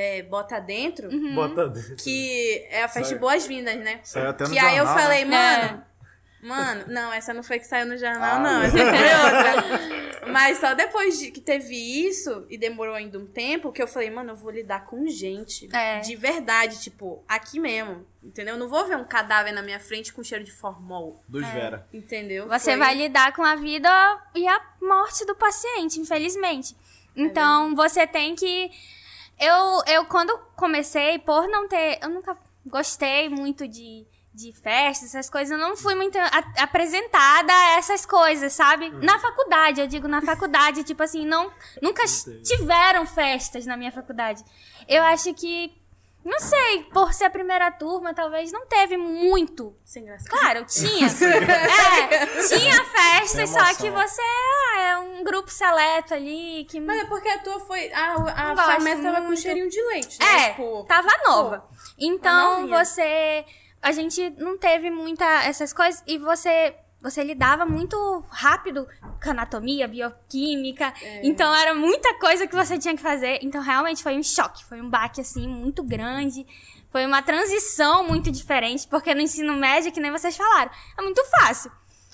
é, 0.00 0.22
Bota 0.22 0.60
Dentro, 0.60 1.08
Uhum. 1.08 1.34
Bota 1.34 1.68
dentro. 1.68 1.96
que 1.96 2.64
é 2.70 2.84
a 2.84 2.88
festa 2.88 3.12
de 3.14 3.20
boas-vindas, 3.20 3.74
né? 3.80 3.98
Saiu 4.04 4.28
até 4.30 4.44
no 4.44 4.50
Que 4.50 4.58
aí 4.58 4.76
eu 4.76 4.84
jornal, 4.86 4.94
né? 4.96 5.02
falei, 5.02 5.24
mano. 5.24 5.84
É. 5.84 5.88
Mano, 6.40 6.84
não, 6.86 7.12
essa 7.12 7.34
não 7.34 7.42
foi 7.42 7.58
que 7.58 7.66
saiu 7.66 7.84
no 7.84 7.96
jornal, 7.98 8.36
Ah, 8.36 8.38
não. 8.38 8.58
meu 8.60 8.68
Essa 8.68 8.78
foi 8.78 8.84
outra. 10.22 10.30
Mas 10.32 10.58
só 10.58 10.72
depois 10.72 11.18
de 11.18 11.32
que 11.32 11.40
teve 11.40 11.74
isso, 11.74 12.46
e 12.48 12.56
demorou 12.56 12.94
ainda 12.94 13.18
um 13.18 13.26
tempo, 13.26 13.72
que 13.72 13.82
eu 13.82 13.88
falei, 13.88 14.08
mano, 14.08 14.30
eu 14.30 14.36
vou 14.36 14.52
lidar 14.52 14.84
com 14.84 15.04
gente. 15.08 15.68
É. 15.74 15.98
De 15.98 16.14
verdade, 16.14 16.80
tipo, 16.80 17.24
aqui 17.26 17.58
mesmo. 17.58 18.06
Entendeu? 18.22 18.54
Eu 18.54 18.58
não 18.60 18.68
vou 18.68 18.86
ver 18.86 18.96
um 18.96 19.02
cadáver 19.04 19.52
na 19.52 19.62
minha 19.62 19.80
frente 19.80 20.12
com 20.12 20.22
cheiro 20.22 20.44
de 20.44 20.52
formol. 20.52 21.20
Dos 21.26 21.44
Vera. 21.48 21.88
Entendeu? 21.92 22.46
Você 22.46 22.70
Foi- 22.70 22.76
vai 22.78 22.94
lidar 22.94 23.32
com 23.34 23.42
a 23.42 23.56
vida 23.56 23.90
e 24.36 24.46
a 24.46 24.60
morte 24.80 25.24
do 25.26 25.34
paciente, 25.34 25.98
infelizmente. 25.98 26.76
Então, 27.16 27.74
você 27.74 28.06
tem 28.06 28.36
que. 28.36 28.70
Eu, 29.38 29.82
eu, 29.86 30.04
quando 30.06 30.36
comecei, 30.56 31.18
por 31.18 31.46
não 31.48 31.68
ter. 31.68 31.98
Eu 32.02 32.08
nunca 32.10 32.36
gostei 32.66 33.28
muito 33.28 33.66
de, 33.68 34.06
de 34.34 34.52
festas, 34.52 35.08
essas 35.14 35.30
coisas. 35.30 35.50
Eu 35.50 35.58
não 35.58 35.76
fui 35.76 35.94
muito 35.94 36.18
a- 36.18 36.62
apresentada 36.62 37.52
a 37.52 37.78
essas 37.78 38.04
coisas, 38.04 38.52
sabe? 38.52 38.90
Na 38.90 39.18
faculdade, 39.18 39.80
eu 39.80 39.86
digo 39.86 40.08
na 40.08 40.20
faculdade, 40.22 40.82
tipo 40.84 41.02
assim, 41.02 41.24
não, 41.24 41.50
nunca 41.80 42.02
tiveram 42.42 43.06
festas 43.06 43.64
na 43.64 43.76
minha 43.76 43.92
faculdade. 43.92 44.44
Eu 44.88 45.02
acho 45.04 45.32
que. 45.34 45.77
Não 46.28 46.40
sei, 46.40 46.84
por 46.92 47.14
ser 47.14 47.24
a 47.24 47.30
primeira 47.30 47.70
turma, 47.72 48.12
talvez 48.12 48.52
não 48.52 48.66
teve 48.66 48.98
muito 48.98 49.74
Sem 49.82 50.04
graça. 50.04 50.28
Claro, 50.28 50.64
tinha. 50.66 51.06
é, 51.08 52.26
tinha 52.46 52.84
festa, 52.84 53.46
só 53.46 53.64
que 53.74 53.88
você 53.90 54.22
ah, 54.22 54.80
é 54.80 54.98
um 54.98 55.24
grupo 55.24 55.50
seleto 55.50 56.12
ali 56.12 56.66
que. 56.68 56.78
Mas 56.80 57.00
é 57.00 57.04
porque 57.06 57.28
a 57.28 57.38
tua 57.38 57.58
foi. 57.60 57.90
A, 57.92 58.52
a 58.52 58.56
Fameta 58.56 59.02
tava 59.02 59.26
com 59.26 59.34
cheirinho 59.34 59.70
de 59.70 59.80
leite, 59.80 60.18
né? 60.20 60.26
É, 60.26 60.50
Tipo, 60.50 60.84
tava 60.86 61.08
nova. 61.26 61.66
Então 61.98 62.60
novinha. 62.60 62.84
você. 62.84 63.44
A 63.80 63.92
gente 63.92 64.28
não 64.38 64.58
teve 64.58 64.90
muita 64.90 65.24
essas 65.44 65.72
coisas 65.72 66.02
e 66.06 66.18
você. 66.18 66.74
Você 67.00 67.22
lidava 67.22 67.64
muito 67.64 68.24
rápido 68.28 68.88
com 69.22 69.30
anatomia, 69.30 69.86
bioquímica. 69.86 70.92
É. 71.00 71.20
Então 71.26 71.54
era 71.54 71.72
muita 71.74 72.14
coisa 72.18 72.46
que 72.46 72.54
você 72.56 72.76
tinha 72.76 72.96
que 72.96 73.02
fazer. 73.02 73.38
Então 73.42 73.62
realmente 73.62 74.02
foi 74.02 74.16
um 74.16 74.22
choque, 74.22 74.64
foi 74.64 74.80
um 74.80 74.90
baque 74.90 75.20
assim 75.20 75.46
muito 75.46 75.82
grande. 75.82 76.44
Foi 76.90 77.04
uma 77.06 77.22
transição 77.22 78.02
muito 78.02 78.30
diferente, 78.32 78.88
porque 78.88 79.14
no 79.14 79.20
ensino 79.20 79.52
médio, 79.54 79.92
que 79.92 80.00
nem 80.00 80.10
vocês 80.10 80.36
falaram, 80.36 80.70
é 80.98 81.02
muito 81.02 81.22
fácil. 81.26 81.70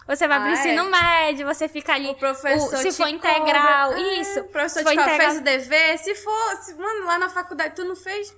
Você 0.07 0.29
vai 0.29 0.39
pro 0.39 0.49
Ah, 0.51 0.53
ensino 0.53 0.83
é. 0.83 0.91
médio, 0.91 1.47
você 1.47 1.67
fica 1.67 1.95
ali. 1.95 2.11
O 2.11 2.15
professor 2.17 2.75
o- 2.75 2.83
se 2.83 2.93
for 2.93 3.09
integral, 3.09 3.89
cobra. 3.89 4.03
É, 4.03 4.21
isso. 4.21 4.41
O 4.41 4.45
professor 4.49 4.81
se 4.81 4.85
for 4.85 4.91
te 4.91 4.97
integral, 5.01 5.17
fez 5.19 5.39
o 5.39 5.41
dever. 5.41 5.99
Se 5.99 6.15
for, 6.17 6.57
se, 6.61 6.75
mano, 6.75 7.07
lá 7.07 7.19
na 7.19 7.31
faculdade 7.31 7.75
tu 7.75 7.85
não 7.85 7.97
fez, 7.97 8.37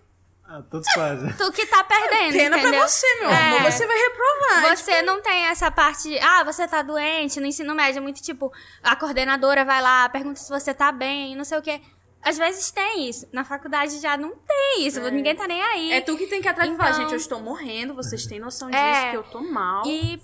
Ah, 0.49 0.63
todos 0.71 0.89
fazem. 0.93 1.33
tu 1.37 1.51
que 1.53 1.67
tá 1.67 1.83
perdendo, 1.85 2.33
pena 2.33 2.57
entendeu? 2.59 2.79
pra 2.79 2.89
você, 2.89 3.15
meu 3.21 3.31
É. 3.31 3.35
amor. 3.57 3.73
Você 3.73 3.87
vai 3.87 3.97
reprovar. 3.99 4.77
Você 4.77 5.03
não 5.03 5.21
tem 5.21 5.47
essa 5.47 5.71
parte 5.71 6.09
de, 6.09 6.19
ah, 6.21 6.45
você 6.45 6.69
tá 6.69 6.83
doente, 6.83 7.41
no 7.41 7.47
ensino 7.47 7.75
médio 7.75 7.99
é 7.99 8.03
muito 8.03 8.23
tipo, 8.23 8.53
a 8.83 8.95
coordenadora 8.95 9.65
vai 9.65 9.83
lá, 9.83 10.09
pergunta 10.09 10.39
se 10.39 10.49
você 10.49 10.73
tá 10.73 10.93
bem, 10.93 11.35
não 11.37 11.45
sei 11.45 11.59
o 11.59 11.63
quê. 11.63 11.81
às 12.23 12.37
vezes 12.37 12.71
tem 12.73 13.09
isso. 13.09 13.29
Na 13.33 13.45
faculdade 13.45 14.01
já 14.01 14.17
não 14.17 14.31
tem 14.35 14.85
isso. 14.87 15.01
Ninguém 15.11 15.37
tá 15.37 15.47
nem 15.47 15.63
aí. 15.63 15.93
É 15.93 16.01
tu 16.01 16.17
que 16.17 16.27
tem 16.27 16.43
que 16.43 16.49
atrás 16.49 16.69
e 16.73 16.77
falar, 16.77 16.91
Então- 16.91 17.03
gente, 17.03 17.13
eu 17.13 17.17
estou 17.19 17.39
morrendo, 17.41 17.95
vocês 17.95 18.27
têm 18.27 18.41
noção 18.41 18.69
disso, 18.69 18.83
É. 18.83 19.11
que 19.11 19.17
eu 19.17 19.23
tô 19.23 19.41
mal. 19.41 19.87
E 19.87 20.21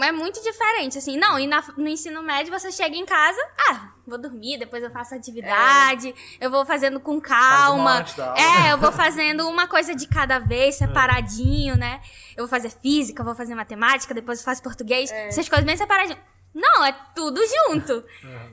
é 0.00 0.12
muito 0.12 0.40
diferente, 0.42 0.96
assim. 0.98 1.16
Não, 1.16 1.38
e 1.38 1.46
na- 1.46 1.62
no 1.76 1.88
ensino 1.88 2.22
médio 2.22 2.52
você 2.52 2.70
chega 2.72 2.96
em 2.96 3.04
casa, 3.04 3.38
ah, 3.70 3.88
vou 4.06 4.16
dormir, 4.18 4.58
depois 4.58 4.82
eu 4.82 4.90
faço 4.90 5.14
atividade, 5.14 6.14
eu 6.40 6.50
vou 6.50 6.64
fazendo 6.64 6.98
com 7.00 7.20
calma. 7.20 7.96
É, 8.38 8.72
eu 8.72 8.78
vou 8.78 8.90
fazendo 8.92 9.48
uma 9.48 9.66
coisa 9.66 9.94
de 9.94 10.06
cada 10.06 10.38
vez, 10.38 10.76
separadinho, 10.78 11.76
né? 11.76 12.00
Eu 12.36 12.44
vou 12.44 12.48
fazer 12.48 12.70
física, 12.70 13.22
vou 13.24 13.34
fazer 13.34 13.54
matemática, 13.54 14.14
depois 14.14 14.38
eu 14.38 14.44
faço 14.44 14.62
português, 14.62 15.10
essas 15.28 15.48
coisas 15.48 15.64
bem 15.66 15.76
separadinho. 15.76 16.18
Não, 16.54 16.84
é 16.84 16.92
tudo 17.14 17.40
junto. 17.46 18.04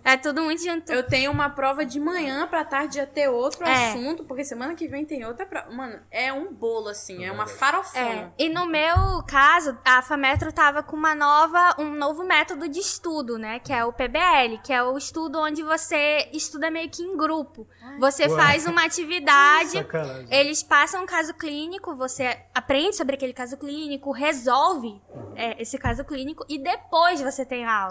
É 0.04 0.16
tudo 0.16 0.42
muito 0.42 0.64
junto. 0.64 0.90
Eu 0.92 1.04
tenho 1.06 1.32
uma 1.32 1.50
prova 1.50 1.86
de 1.86 2.00
manhã 2.00 2.48
pra 2.48 2.64
tarde 2.64 2.96
já 2.96 3.06
ter 3.06 3.28
outro 3.30 3.66
É. 3.66 3.90
assunto, 3.90 4.24
porque 4.24 4.44
semana 4.46 4.74
que 4.76 4.88
vem 4.88 5.06
tem 5.06 5.26
outra 5.26 5.46
prova. 5.46 5.70
Mano, 5.72 6.00
é 6.10 6.32
um 6.32 6.54
bolo, 6.54 6.88
assim, 6.90 7.26
é 7.26 7.32
uma 7.32 7.46
farofona. 7.48 8.00
É, 8.06 8.32
e 8.38 8.50
no 8.50 8.66
meu 8.66 9.22
caso, 9.28 9.78
a 9.84 10.02
FAMetro 10.02 10.52
tava 10.54 10.82
com 10.82 10.96
uma 10.96 11.14
nova, 11.14 11.76
um 11.78 11.90
novo 11.96 12.24
método 12.24 12.70
de 12.70 12.80
estudo, 12.80 13.38
né? 13.38 13.60
Que 13.60 13.74
é 13.74 13.84
o 13.84 13.92
PBL, 13.92 14.60
que 14.64 14.72
é 14.72 14.82
o 14.82 14.98
estudo 14.98 15.40
onde 15.40 15.62
você 15.62 16.30
estuda 16.32 16.72
meio 16.72 16.90
que 16.90 17.04
em 17.04 17.18
grupo. 17.18 17.68
Você 18.00 18.28
Ué. 18.28 18.36
faz 18.36 18.66
uma 18.66 18.86
atividade, 18.86 19.72
Sacanagem. 19.72 20.28
eles 20.32 20.64
passam 20.64 21.04
um 21.04 21.06
caso 21.06 21.34
clínico, 21.34 21.96
você 21.96 22.40
aprende 22.56 22.96
sobre 22.96 23.16
aquele 23.16 23.34
caso 23.34 23.58
clínico, 23.58 24.12
resolve 24.12 25.02
é, 25.36 25.62
esse 25.62 25.78
caso 25.78 26.06
clínico 26.06 26.46
e 26.48 26.58
depois 26.58 27.22
você 27.22 27.46
tem 27.46 27.66
aula. 27.66 27.89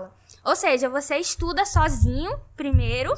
Ou 0.48 0.56
seja, 0.56 0.88
você 0.88 1.16
estuda 1.18 1.64
sozinho 1.66 2.32
primeiro, 2.56 3.12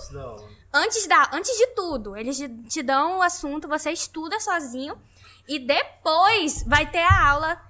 antes, 0.73 1.07
da, 1.07 1.31
antes 1.33 1.57
de 1.57 1.67
tudo, 1.69 2.17
eles 2.17 2.37
te- 2.69 2.83
dão 2.83 3.19
o 3.19 3.23
assunto, 3.23 3.69
você 3.69 3.91
estuda 3.93 4.39
sozinho 4.41 4.97
e 5.49 5.59
depois 5.59 6.65
vai 6.67 6.91
ter 6.91 7.03
a 7.03 7.29
aula 7.31 7.61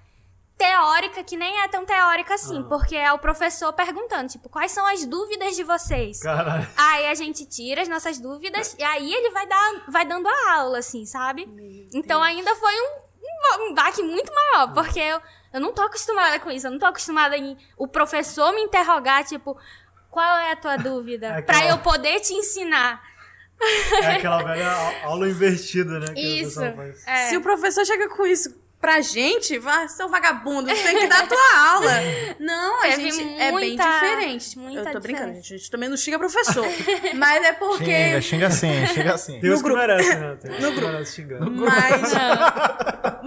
teórica, 0.57 1.25
que 1.25 1.37
nem 1.37 1.59
é 1.63 1.69
tão 1.69 1.87
teórica 1.87 2.35
assim, 2.35 2.63
porque 2.65 2.95
é 2.95 3.11
o 3.13 3.19
professor 3.19 3.73
perguntando, 3.73 4.29
tipo, 4.29 4.49
quais 4.49 4.71
são 4.73 4.87
as 4.87 5.07
dúvidas 5.07 5.57
de 5.57 5.65
vocês? 5.65 6.21
Caralho. 6.21 6.69
Aí 6.77 7.07
a 7.09 7.15
gente 7.15 7.47
tira 7.47 7.81
as 7.81 7.89
nossas 7.89 8.19
dúvidas 8.19 8.77
e 8.79 8.83
aí 8.83 9.11
ele 9.13 9.31
vai, 9.31 9.47
dar, 9.47 9.85
vai 9.89 10.05
dando 10.05 10.29
a 10.29 10.53
aula, 10.55 10.79
assim, 10.79 11.07
sabe? 11.07 11.45
Então 11.95 12.23
ainda 12.23 12.55
foi 12.57 12.75
um, 12.79 13.71
um 13.71 13.75
baque 13.75 14.03
muito 14.03 14.31
maior, 14.35 14.75
porque 14.75 15.01
eu, 15.01 15.21
eu 15.53 15.61
não 15.61 15.73
tô 15.73 15.83
acostumada 15.83 16.39
com 16.41 16.51
isso, 16.51 16.67
eu 16.67 16.71
não 16.71 16.79
tô 16.79 16.87
acostumada 16.87 17.37
em 17.37 17.57
o 17.77 17.87
professor 17.89 18.53
me 18.55 18.63
interrogar, 18.63 19.25
tipo, 19.25 19.57
qual 20.11 20.39
é 20.39 20.53
a 20.53 20.57
tua 20.57 20.77
dúvida? 20.79 21.27
É 21.27 21.43
Pra 21.43 21.57
aquela- 21.59 21.71
eu 21.73 21.79
poder 21.79 22.21
te 22.21 22.33
ensinar. 22.35 23.01
É 24.03 24.07
aquela 24.17 24.43
velha 24.43 24.67
a- 24.71 25.07
aula 25.07 25.29
invertida, 25.29 25.99
né? 26.01 26.07
O 26.17 26.19
Isso. 26.19 26.61
É. 27.07 27.27
Se 27.29 27.37
o 27.37 27.43
professor 27.43 27.85
chega 27.85 28.09
com 28.09 28.25
isso 28.27 28.59
pra 28.81 29.03
gente, 29.03 29.59
vá, 29.59 29.87
seu 29.87 30.09
vagabundo, 30.09 30.67
tu 30.75 30.83
tem 30.83 30.99
que 31.01 31.07
dar 31.07 31.29
tua 31.29 31.59
aula. 31.69 31.91
Não, 32.39 32.79
a 32.79 32.85
Teve 32.85 33.11
gente 33.11 33.21
é 33.39 33.39
bem 33.39 33.53
muita- 33.53 33.85
diferente. 33.85 34.59
muita 34.59 34.79
eu 34.89 34.93
tô 34.93 35.01
brincando, 35.01 35.25
diferença. 35.27 35.43
gente. 35.43 35.55
A 35.55 35.57
gente 35.59 35.71
também 35.71 35.89
não 35.91 35.97
xinga 35.99 36.19
professor. 36.19 36.65
mas 37.15 37.45
é 37.45 37.53
porque. 37.53 37.85
Xinga, 37.85 38.21
xinga 38.23 38.47
assim, 38.47 38.87
xinga 38.87 39.15
assim. 39.15 39.41
Tem 39.41 39.51
No 39.51 39.57
uns 39.57 39.59
que 39.61 39.65
grupo. 39.69 39.79
merecem, 39.79 40.19
né? 40.19 40.37
Tem 40.41 40.51
uns 40.53 40.75
que 40.75 40.81
merecem 40.81 41.05
xingar. 41.15 41.41
Mas, 41.51 42.13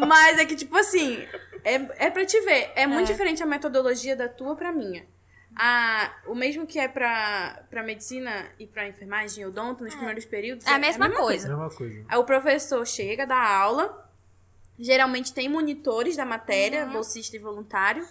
mas 0.07 0.39
é 0.39 0.45
que, 0.45 0.55
tipo 0.55 0.75
assim, 0.75 1.23
é, 1.63 2.05
é 2.07 2.09
pra 2.09 2.25
te 2.25 2.39
ver. 2.41 2.71
É 2.75 2.85
muito 2.87 3.07
diferente 3.07 3.41
a 3.41 3.45
metodologia 3.45 4.15
da 4.15 4.27
tua 4.27 4.55
pra 4.55 4.71
minha. 4.71 5.05
A, 5.55 6.11
o 6.25 6.33
mesmo 6.33 6.65
que 6.65 6.79
é 6.79 6.87
pra, 6.87 7.63
pra 7.69 7.83
medicina 7.83 8.47
e 8.57 8.65
pra 8.65 8.87
enfermagem 8.87 9.43
e 9.43 9.45
odonto 9.45 9.83
nos 9.83 9.93
primeiros 9.93 10.25
períodos. 10.25 10.65
É 10.65 10.71
a 10.71 10.79
mesma 10.79 11.09
coisa. 11.11 11.47
Mesma 11.47 11.69
coisa. 11.69 12.05
Aí 12.09 12.17
o 12.17 12.23
professor 12.23 12.85
chega, 12.87 13.25
dá 13.27 13.37
aula. 13.37 14.09
Geralmente 14.79 15.31
tem 15.31 15.47
monitores 15.47 16.15
da 16.15 16.25
matéria, 16.25 16.85
Uhum. 16.87 16.93
bolsista 16.93 17.35
e 17.35 17.39
voluntário. 17.39 18.03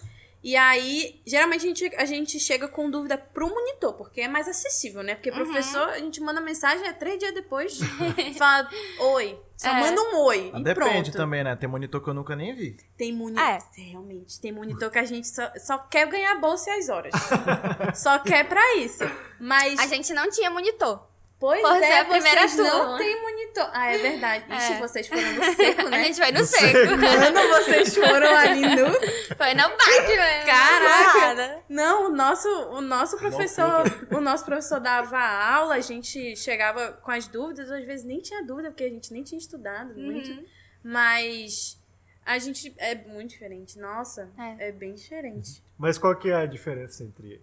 E 0.43 0.57
aí, 0.57 1.21
geralmente 1.25 1.61
a 1.65 1.67
gente, 1.69 1.95
a 1.95 2.05
gente 2.05 2.37
chega 2.39 2.67
com 2.67 2.89
dúvida 2.91 3.17
pro 3.17 3.47
monitor, 3.49 3.93
porque 3.93 4.19
é 4.19 4.27
mais 4.27 4.45
acessível, 4.47 5.01
né? 5.01 5.15
Porque 5.15 5.29
Uhum. 5.29 5.37
professor, 5.37 5.87
a 5.89 5.99
gente 5.99 6.19
manda 6.19 6.41
mensagem, 6.41 6.85
é 6.85 6.91
três 6.91 7.17
dias 7.17 7.33
depois, 7.33 7.79
fala 8.37 8.69
oi. 8.99 9.39
Só 9.55 9.69
É. 9.69 9.79
manda 9.79 10.01
um 10.01 10.17
oi. 10.25 10.51
Ah, 10.53 10.59
e 10.59 10.63
Depende 10.63 10.91
pronto. 11.11 11.11
também, 11.13 11.43
né? 11.45 11.55
Tem 11.55 11.69
monitor 11.69 12.03
que 12.03 12.09
eu 12.09 12.13
nunca 12.13 12.35
nem 12.35 12.53
vi. 12.53 12.75
Tem 12.97 13.13
monitor. 13.13 13.41
É. 13.41 13.59
Realmente, 13.77 14.41
tem 14.41 14.51
monitor 14.51 14.91
que 14.91 14.99
a 14.99 15.05
gente 15.05 15.27
só, 15.27 15.49
só 15.57 15.77
quer 15.77 16.07
ganhar 16.09 16.35
bolsa 16.41 16.69
e 16.71 16.73
as 16.79 16.89
horas. 16.89 17.13
só 17.95 18.19
quer 18.19 18.47
pra 18.49 18.75
isso. 18.77 19.03
Mas. 19.39 19.79
A 19.79 19.87
gente 19.87 20.13
não 20.13 20.29
tinha 20.29 20.49
monitor. 20.49 21.07
Pois 21.45 21.61
por 21.61 21.83
é, 21.83 21.99
a 21.99 22.05
primeira 22.05 22.47
vocês 22.47 22.55
não 22.57 22.79
turma. 22.79 22.97
tem 22.99 23.21
monitor. 23.21 23.69
Ah, 23.73 23.93
é 23.93 23.97
verdade. 23.97 24.45
Ixi, 24.49 24.73
É. 24.73 24.77
vocês 24.79 25.07
foram 25.09 25.33
no 25.33 25.43
seco, 25.43 25.89
né? 25.89 25.97
A 25.99 26.03
gente 26.05 26.17
foi 26.17 26.31
no 26.31 26.39
No 26.39 26.45
seco. 26.45 26.77
Mano, 26.95 27.47
vocês 27.49 27.95
foram 27.95 28.35
ali 28.37 28.61
no. 28.61 28.93
Foi 29.35 29.53
no 29.53 29.63
bate, 29.69 30.07
mesmo. 30.07 30.45
Caraca! 30.45 31.63
Não, 31.67 32.05
o 32.05 32.09
nosso, 32.15 32.47
o 32.47 32.79
nosso 32.79 33.17
professor, 33.17 33.83
o 34.09 34.21
nosso 34.21 34.45
professor 34.45 34.79
dava 34.79 35.19
aula, 35.19 35.75
a 35.75 35.81
gente 35.81 36.33
chegava 36.37 36.93
com 36.93 37.11
as 37.11 37.27
dúvidas, 37.27 37.69
às 37.69 37.85
vezes 37.85 38.05
nem 38.05 38.21
tinha 38.21 38.41
dúvida, 38.41 38.69
porque 38.71 38.85
a 38.85 38.89
gente 38.89 39.11
nem 39.11 39.21
tinha 39.21 39.37
estudado 39.37 39.93
muito. 39.95 40.29
Uhum. 40.29 40.45
Mas 40.81 41.77
a 42.25 42.37
gente 42.39 42.73
é 42.77 42.95
muito 42.95 43.31
diferente. 43.31 43.77
Nossa, 43.77 44.29
É. 44.37 44.69
é, 44.69 44.71
bem 44.71 44.93
diferente. 44.93 45.61
Mas 45.77 45.97
qual 45.97 46.15
que 46.15 46.29
é 46.29 46.35
a 46.35 46.45
diferença 46.45 47.03
entre 47.03 47.41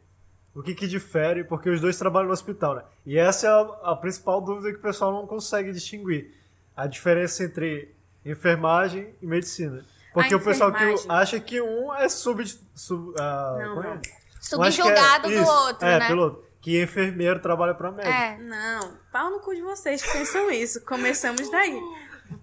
o 0.55 0.63
que 0.63 0.75
que 0.75 0.87
difere? 0.87 1.45
Porque 1.45 1.71
os 1.71 1.81
dois 1.81 1.97
trabalham 1.97 2.27
no 2.29 2.33
hospital, 2.33 2.75
né? 2.75 2.83
E 3.07 3.19
essa 3.19 3.47
é 3.47 3.51
a, 3.51 3.93
a 3.93 3.97
principal 3.97 4.41
dúvida 4.41 4.71
que 4.71 4.79
o 4.79 4.83
pessoal 4.83 5.13
não 5.13 5.27
consegue 5.27 5.73
distinguir. 5.73 6.35
A 6.77 6.87
diferença 6.87 7.45
entre 7.45 7.95
enfermagem 8.25 9.15
e 9.21 9.27
medicina. 9.27 9.85
Porque 10.13 10.35
A 10.35 10.37
o 10.37 10.41
pessoal 10.41 10.73
que 10.73 10.85
acha 11.09 11.39
que 11.39 11.61
um 11.61 11.95
é 11.95 12.09
sub... 12.09 12.45
sub 12.75 13.15
ah, 13.19 13.57
Não, 13.61 13.75
como 13.75 13.87
é? 13.87 13.99
que 13.99 14.09
é- 14.09 14.21
Subjugado 14.41 15.29
do 15.29 15.35
isso, 15.35 15.51
outro, 15.51 15.87
é, 15.87 15.99
né? 15.99 16.09
pelo 16.09 16.23
outro. 16.23 16.45
Que 16.61 16.83
enfermeiro 16.83 17.41
trabalha 17.41 17.75
pra 17.75 17.91
médico. 17.91 18.09
É. 18.15 18.39
Não, 18.39 18.95
pau 19.13 19.31
no 19.31 19.41
cu 19.41 19.55
de 19.55 19.63
vocês 19.63 20.03
que 20.03 20.13
pensam 20.13 20.51
isso. 20.51 20.85
Começamos 20.85 21.51
daí. 21.51 21.81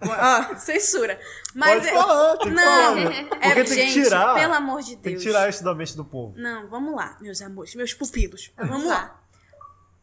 Ó, 0.02 0.56
censura. 0.58 1.20
Mas 1.56 1.76
Pode 1.76 1.88
é- 1.88 1.94
falar, 1.94 2.38
tem 2.38 2.48
que 2.50 2.54
Não, 2.54 2.64
falar. 2.64 3.02
Porque 3.02 3.36
é, 3.36 3.54
tem 3.54 3.64
que 3.64 3.74
gente, 3.76 3.94
tirar. 4.04 4.36
pelo 4.36 4.54
amor 4.54 4.82
de 4.82 4.92
Deus. 4.92 5.02
Tem 5.02 5.16
que 5.16 5.22
tirar 5.22 5.50
isso 5.50 5.64
da 5.64 5.74
mente 5.74 5.96
do 5.96 6.06
povo. 6.06 6.38
Não, 6.38 6.68
vamos 6.68 6.96
lá, 6.96 7.18
meus 7.20 7.42
amores, 7.42 7.74
meus 7.76 7.94
pupilos. 7.94 8.52
Vamos 8.58 8.86
lá. 8.86 9.22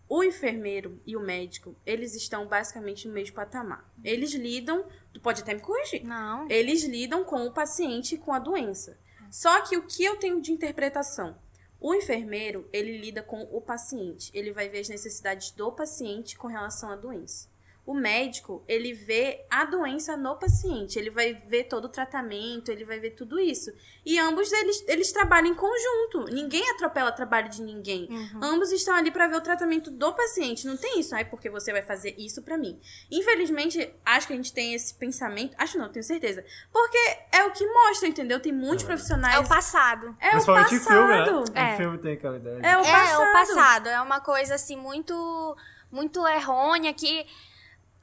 O 0.08 0.22
enfermeiro 0.22 1.00
e 1.06 1.16
o 1.16 1.20
médico, 1.20 1.74
eles 1.84 2.14
estão 2.14 2.46
basicamente 2.46 3.08
no 3.08 3.14
mesmo 3.14 3.34
patamar. 3.34 3.84
Eles 4.04 4.32
lidam, 4.34 4.84
tu 5.12 5.20
pode 5.20 5.42
até 5.42 5.54
me 5.54 5.60
corrigir. 5.60 6.04
Não. 6.04 6.46
Eles 6.50 6.84
lidam 6.84 7.24
com 7.24 7.44
o 7.46 7.50
paciente 7.52 8.14
e 8.14 8.18
com 8.18 8.32
a 8.32 8.38
doença. 8.38 8.98
Só 9.30 9.62
que 9.62 9.76
o 9.76 9.82
que 9.82 10.04
eu 10.04 10.16
tenho 10.16 10.40
de 10.40 10.52
interpretação? 10.52 11.36
O 11.80 11.94
enfermeiro, 11.94 12.68
ele 12.72 12.98
lida 12.98 13.22
com 13.22 13.42
o 13.50 13.60
paciente. 13.60 14.30
Ele 14.32 14.52
vai 14.52 14.68
ver 14.68 14.80
as 14.80 14.88
necessidades 14.88 15.50
do 15.50 15.72
paciente 15.72 16.36
com 16.36 16.48
relação 16.48 16.90
à 16.90 16.96
doença. 16.96 17.48
O 17.86 17.92
médico, 17.92 18.64
ele 18.66 18.94
vê 18.94 19.44
a 19.50 19.66
doença 19.66 20.16
no 20.16 20.36
paciente. 20.36 20.98
Ele 20.98 21.10
vai 21.10 21.34
ver 21.34 21.64
todo 21.64 21.84
o 21.84 21.88
tratamento, 21.90 22.70
ele 22.70 22.82
vai 22.82 22.98
ver 22.98 23.10
tudo 23.10 23.38
isso. 23.38 23.70
E 24.06 24.18
ambos, 24.18 24.50
eles, 24.52 24.82
eles 24.88 25.12
trabalham 25.12 25.48
em 25.48 25.54
conjunto. 25.54 26.24
Ninguém 26.32 26.66
atropela 26.70 27.10
o 27.10 27.14
trabalho 27.14 27.50
de 27.50 27.60
ninguém. 27.60 28.08
Ambos 28.40 28.72
estão 28.72 28.94
ali 28.96 29.10
para 29.10 29.26
ver 29.26 29.36
o 29.36 29.40
tratamento 29.42 29.90
do 29.90 30.14
paciente. 30.14 30.66
Não 30.66 30.78
tem 30.78 30.98
isso, 31.00 31.14
ai, 31.14 31.26
porque 31.26 31.50
você 31.50 31.72
vai 31.72 31.82
fazer 31.82 32.14
isso 32.16 32.40
para 32.42 32.56
mim. 32.56 32.80
Infelizmente, 33.10 33.94
acho 34.04 34.26
que 34.28 34.32
a 34.32 34.36
gente 34.36 34.52
tem 34.52 34.72
esse 34.74 34.94
pensamento. 34.94 35.54
Acho 35.58 35.76
não, 35.78 35.90
tenho 35.92 36.04
certeza. 36.04 36.42
Porque 36.72 36.98
é 37.32 37.44
o 37.44 37.52
que 37.52 37.66
mostra, 37.66 38.08
entendeu? 38.08 38.40
Tem 38.40 38.52
muitos 38.52 38.84
profissionais. 38.86 39.36
É 39.36 39.40
o 39.40 39.46
passado. 39.48 40.16
É 40.20 40.30
o 40.34 40.38
em 40.38 40.40
filme, 40.40 40.62
passado. 40.80 41.52
né? 41.52 41.70
É. 41.70 41.74
Em 41.74 41.76
filme 41.76 41.98
tem 41.98 42.12
aquela 42.14 42.36
ideia. 42.36 42.60
de- 42.60 42.66
É 42.66 42.78
o 42.78 42.80
É, 42.80 42.90
passado. 42.90 43.22
o 43.28 43.32
passado. 43.32 43.88
É 43.88 44.00
uma 44.00 44.20
coisa, 44.20 44.54
assim, 44.54 44.76
muito, 44.76 45.56
muito 45.92 46.26
errônea 46.26 46.92
que 46.94 47.26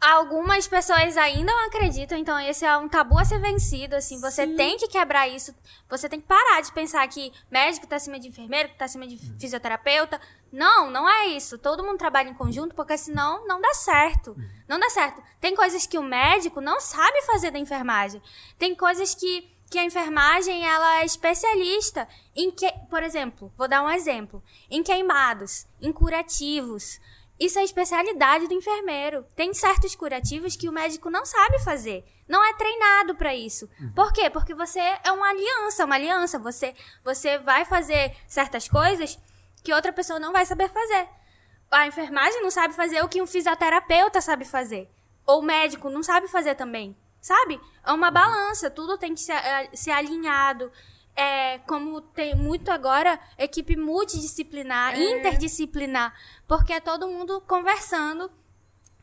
algumas 0.02 0.68
pessoas 0.68 1.16
ainda 1.16 1.52
não 1.52 1.68
acreditam. 1.68 2.18
Então, 2.18 2.40
esse 2.40 2.66
é 2.66 2.76
um 2.76 2.90
tabu 2.90 3.20
a 3.20 3.24
ser 3.24 3.40
vencido, 3.40 3.96
assim. 3.96 4.20
Você 4.20 4.48
Sim. 4.48 4.56
tem 4.56 4.78
que 4.78 4.88
quebrar 4.88 5.28
isso. 5.28 5.54
Você 5.88 6.10
tem 6.10 6.20
que 6.20 6.28
parar 6.28 6.62
de 6.62 6.72
pensar 6.72 7.08
que 7.08 7.32
médico 7.52 7.86
tá 7.86 7.98
acima 7.98 8.20
de 8.20 8.28
enfermeiro, 8.28 8.70
que 8.70 8.78
tá 8.78 8.86
acima 8.86 9.06
de 9.06 9.18
fisioterapeuta. 9.40 10.20
Não, 10.52 10.90
não 10.90 11.08
é 11.08 11.28
isso. 11.28 11.58
Todo 11.60 11.84
mundo 11.84 12.00
trabalha 12.00 12.30
em 12.30 12.34
conjunto, 12.34 12.74
porque 12.74 12.98
senão 12.98 13.48
não 13.48 13.62
dá 13.62 13.74
certo. 13.76 14.36
Não 14.68 14.80
dá 14.80 14.90
certo. 14.90 15.22
Tem 15.40 15.56
coisas 15.56 15.86
que 15.86 16.00
o 16.00 16.04
médico 16.04 16.60
não 16.60 16.82
sabe 16.82 17.22
fazer 17.22 17.52
da 17.52 17.60
enfermagem. 17.60 18.22
Tem 18.58 18.74
coisas 18.74 19.14
que 19.14 19.52
que 19.72 19.80
a 19.80 19.86
enfermagem 19.86 20.68
ela 20.68 21.00
é 21.00 21.06
especialista 21.06 22.06
em 22.36 22.52
que, 22.52 22.70
por 22.90 23.02
exemplo, 23.02 23.50
vou 23.58 23.70
dar 23.70 23.82
um 23.82 23.90
exemplo, 23.90 24.44
em 24.70 24.84
queimados, 24.84 25.66
em 25.82 25.94
curativos. 25.94 27.00
Isso 27.42 27.58
é 27.58 27.64
a 27.64 27.66
especialidade 27.66 28.48
do 28.48 28.54
enfermeiro. 28.54 29.26
Tem 29.36 29.52
certos 29.52 29.96
curativos 29.96 30.56
que 30.56 30.70
o 30.70 30.72
médico 30.72 31.10
não 31.10 31.26
sabe 31.26 31.58
fazer. 31.64 32.06
Não 32.28 32.46
é 32.46 32.54
treinado 32.54 33.16
para 33.16 33.34
isso. 33.34 33.68
Por 33.96 34.14
quê? 34.14 34.30
Porque 34.30 34.54
você 34.54 34.80
é 34.80 35.12
uma 35.12 35.28
aliança, 35.28 35.84
uma 35.84 35.96
aliança. 35.96 36.38
Você, 36.38 36.76
você 37.04 37.40
vai 37.40 37.66
fazer 37.66 38.16
certas 38.28 38.70
coisas 38.70 39.18
que 39.64 39.74
outra 39.74 39.92
pessoa 39.92 40.20
não 40.20 40.32
vai 40.32 40.46
saber 40.46 40.70
fazer. 40.70 41.10
a 41.72 41.88
enfermagem 41.88 42.44
não 42.44 42.52
sabe 42.52 42.76
fazer 42.76 43.04
o 43.04 43.10
que 43.10 43.20
um 43.20 43.26
fisioterapeuta 43.26 44.22
sabe 44.22 44.46
fazer. 44.46 44.88
Ou 45.26 45.40
o 45.40 45.44
médico 45.44 45.90
não 45.90 46.04
sabe 46.04 46.28
fazer 46.28 46.54
também. 46.54 46.96
Sabe? 47.20 47.60
É 47.84 47.92
uma 47.92 48.12
balança, 48.12 48.70
tudo 48.70 49.00
tem 49.00 49.16
que 49.16 49.22
ser, 49.22 49.34
eh, 49.34 49.70
ser 49.74 49.92
alinhado. 49.92 50.72
É, 51.16 51.60
como 51.60 52.00
tem 52.02 52.36
muito 52.36 52.72
agora, 52.72 53.20
equipe 53.38 53.76
multidisciplinar, 53.76 54.96
É. 54.96 55.18
interdisciplinar. 55.20 56.14
Porque 56.48 56.74
é 56.74 56.80
todo 56.80 57.08
mundo 57.08 57.42
conversando, 57.42 58.32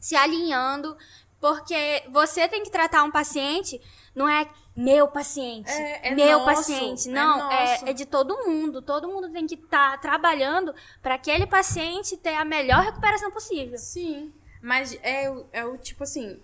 se 0.00 0.16
alinhando. 0.16 0.96
Porque 1.40 2.02
você 2.10 2.48
tem 2.48 2.64
que 2.64 2.70
tratar 2.70 3.04
um 3.04 3.12
paciente, 3.12 3.80
não 4.14 4.28
é 4.28 4.48
meu 4.74 5.06
paciente, 5.06 5.70
É- 5.70 6.08
é 6.08 6.14
meu 6.14 6.40
nosso, 6.40 6.44
paciente. 6.46 7.08
é 7.08 7.12
Não, 7.12 7.52
é, 7.52 7.90
é 7.90 7.92
de 7.92 8.04
todo 8.06 8.44
mundo. 8.44 8.82
Todo 8.82 9.06
mundo 9.06 9.30
tem 9.30 9.46
que 9.46 9.54
estar 9.54 10.00
trabalhando 10.00 10.74
para 11.00 11.14
aquele 11.14 11.46
paciente 11.46 12.16
ter 12.16 12.34
a 12.34 12.44
melhor 12.44 12.82
recuperação 12.82 13.30
possível. 13.30 13.78
Sim. 13.78 14.32
Mas 14.60 14.98
é, 15.02 15.30
o- 15.30 15.46
é 15.52 15.64
o 15.64 15.76
tipo 15.78 16.02
assim. 16.02 16.42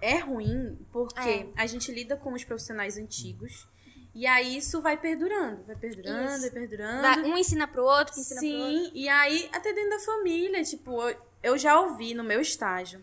É 0.00 0.16
ruim 0.16 0.78
porque 0.90 1.20
É. 1.20 1.46
a 1.54 1.66
gente 1.66 1.92
lida 1.92 2.16
com 2.16 2.32
os 2.32 2.42
profissionais 2.42 2.96
antigos. 2.96 3.68
E 4.14 4.26
aí 4.26 4.56
isso 4.56 4.80
vai 4.82 4.96
perdurando. 4.96 5.62
Vai 5.64 5.76
perdurando, 5.76 6.32
Isso. 6.32 6.40
vai 6.42 6.50
perdurando. 6.50 7.00
Vai- 7.02 7.22
Um 7.22 7.36
ensina 7.36 7.68
pro 7.68 7.84
outro, 7.84 8.12
que 8.14 8.20
ensina 8.20 8.40
pro 8.40 8.48
outro. 8.50 8.70
Sim, 8.72 8.90
e 8.94 9.08
aí 9.08 9.48
até 9.52 9.72
dentro 9.72 9.90
da 9.90 9.98
família, 10.00 10.62
tipo, 10.64 11.00
eu- 11.08 11.16
eu 11.42 11.58
já 11.58 11.78
ouvi 11.80 12.12
no 12.14 12.24
meu 12.24 12.40
estágio 12.40 13.02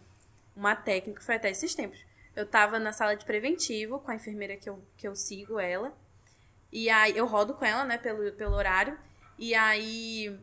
uma 0.56 0.76
técnica, 0.76 1.22
foi 1.22 1.36
até 1.36 1.50
esses 1.50 1.74
tempos. 1.74 2.00
Eu 2.36 2.46
tava 2.46 2.78
na 2.78 2.92
sala 2.92 3.16
de 3.16 3.26
preventivo 3.26 4.00
com 4.00 4.12
a 4.12 4.16
enfermeira 4.16 4.58
que 4.58 4.70
eu, 4.70 4.84
que 4.98 5.08
eu 5.08 5.16
sigo 5.16 5.60
ela. 5.60 5.96
E 6.72 6.90
aí 6.90 7.16
eu 7.18 7.26
rodo 7.26 7.54
com 7.54 7.64
ela, 7.66 7.84
né, 7.86 7.98
pelo, 7.98 8.32
pelo 8.34 8.56
horário. 8.56 8.98
E 9.40 9.56
aí 9.56 10.38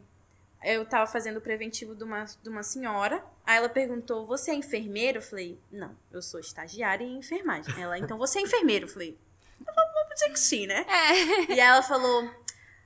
eu 0.63 0.87
tava 0.87 1.07
fazendo 1.07 1.37
o 1.37 1.41
preventivo 1.43 1.95
de 1.95 2.03
uma, 2.03 2.25
de 2.25 2.49
uma 2.49 2.63
senhora. 2.63 3.23
Aí 3.45 3.59
ela 3.59 3.69
perguntou: 3.69 4.25
Você 4.25 4.51
é 4.51 4.55
enfermeiro? 4.55 5.19
Eu 5.19 5.23
falei: 5.23 5.59
Não, 5.71 5.95
eu 6.11 6.23
sou 6.23 6.41
estagiária 6.41 7.05
em 7.05 7.19
enfermagem. 7.19 7.75
Ela, 7.81 7.99
então 7.99 8.17
você 8.17 8.39
é 8.39 8.43
enfermeiro? 8.43 8.87
Eu 8.87 8.91
falei: 8.91 9.19
Vamos 9.67 10.15
dizer 10.15 10.31
que 10.31 10.39
sim, 10.41 10.67
né? 10.67 10.85
É. 10.89 11.53
E 11.53 11.53
aí 11.53 11.61
ela 11.61 11.83
falou: 11.83 12.31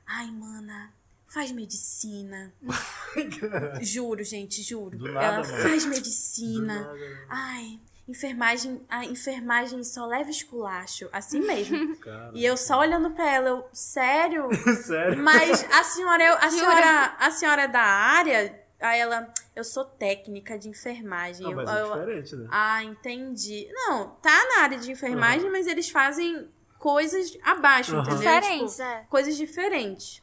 Ai, 0.07 0.27
mana, 0.31 0.93
faz 1.27 1.51
medicina. 1.53 2.53
juro, 3.83 4.23
gente, 4.25 4.63
juro. 4.63 4.97
Do 4.99 5.13
nada, 5.13 5.27
ela 5.27 5.47
mano. 5.47 5.63
faz 5.63 5.85
Do 5.85 5.91
medicina. 5.91 6.81
nada? 6.83 6.99
Ai, 7.29 7.79
enfermagem, 8.07 8.81
a 8.89 9.05
enfermagem 9.05 9.83
só 9.85 10.07
leva 10.07 10.31
esculacho. 10.31 11.09
Assim 11.13 11.41
mesmo. 11.41 11.97
Cara, 11.97 12.31
e 12.35 12.45
eu 12.45 12.57
só 12.57 12.79
olhando 12.81 13.11
pra 13.11 13.29
ela, 13.31 13.49
eu, 13.49 13.69
sério? 13.73 14.49
Sério? 14.83 15.23
Mas 15.23 15.65
a 15.73 15.85
senhora, 15.85 16.25
eu- 16.25 16.35
a 16.39 16.51
senhora, 16.51 17.17
a 17.19 17.31
senhora 17.31 17.63
é 17.63 17.69
da 17.69 17.83
área? 17.83 18.65
Aí 18.81 19.01
ela, 19.01 19.33
eu 19.57 19.65
sou 19.65 19.85
técnica 19.85 20.57
de 20.57 20.69
enfermagem. 20.69 21.43
Não, 21.43 21.51
Eu- 21.51 21.57
mas 21.57 21.69
é 21.69 21.81
eu- 21.83 21.93
diferente, 21.93 22.37
né? 22.37 22.49
ah, 22.51 22.85
entendi. 22.85 23.69
Não, 23.73 24.11
tá 24.23 24.31
na 24.55 24.63
área 24.63 24.79
de 24.79 24.91
enfermagem, 24.93 25.51
mas 25.51 25.67
eles 25.67 25.91
fazem 25.91 26.49
coisas 26.79 27.37
abaixo, 27.43 27.93
Aham. 27.95 28.03
entendeu? 28.03 28.19
Diferentes, 28.19 28.73
Tipo, 28.77 28.83
é. 28.89 29.07
coisas 29.09 29.37
diferentes. 29.37 30.23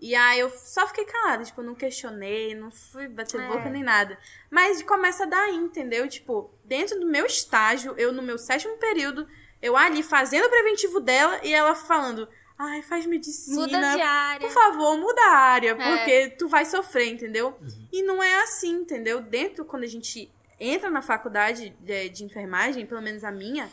E 0.00 0.16
aí 0.16 0.40
eu 0.40 0.50
só 0.50 0.86
fiquei 0.88 1.04
calada, 1.04 1.44
tipo, 1.44 1.62
não 1.62 1.76
questionei, 1.76 2.56
não 2.56 2.72
fui 2.72 3.06
bater 3.06 3.40
É. 3.40 3.46
boca 3.46 3.70
nem 3.70 3.84
nada. 3.84 4.18
Mas 4.50 4.82
começa 4.82 5.24
daí, 5.26 5.54
entendeu? 5.54 6.08
Tipo, 6.08 6.50
dentro 6.64 6.98
do 6.98 7.06
meu 7.06 7.24
estágio, 7.24 7.94
eu 7.96 8.12
no 8.12 8.20
meu 8.20 8.36
sétimo 8.36 8.76
período, 8.78 9.28
eu 9.60 9.76
ali 9.76 10.02
fazendo 10.02 10.46
o 10.46 10.50
preventivo 10.50 10.98
dela 10.98 11.38
e 11.44 11.54
ela 11.54 11.76
falando, 11.76 12.28
ai, 12.58 12.82
faz 12.82 13.06
medicina. 13.06 13.60
Muda 13.60 13.78
de 13.94 14.00
área. 14.00 14.40
Por 14.48 14.52
favor, 14.52 14.96
muda 14.98 15.22
a 15.22 15.36
área, 15.36 15.70
É. 15.70 15.74
porque 15.96 16.28
tu 16.30 16.48
vai 16.48 16.64
sofrer, 16.64 17.06
entendeu? 17.06 17.56
E 17.92 18.02
não 18.02 18.20
é 18.20 18.42
assim, 18.42 18.72
entendeu? 18.80 19.20
Dentro, 19.20 19.64
quando 19.64 19.84
a 19.84 19.88
gente 19.88 20.28
entra 20.58 20.90
na 20.90 21.00
faculdade 21.00 21.70
de, 21.78 22.08
de 22.08 22.24
enfermagem, 22.24 22.86
pelo 22.86 23.00
menos 23.02 23.22
a 23.22 23.30
minha, 23.30 23.70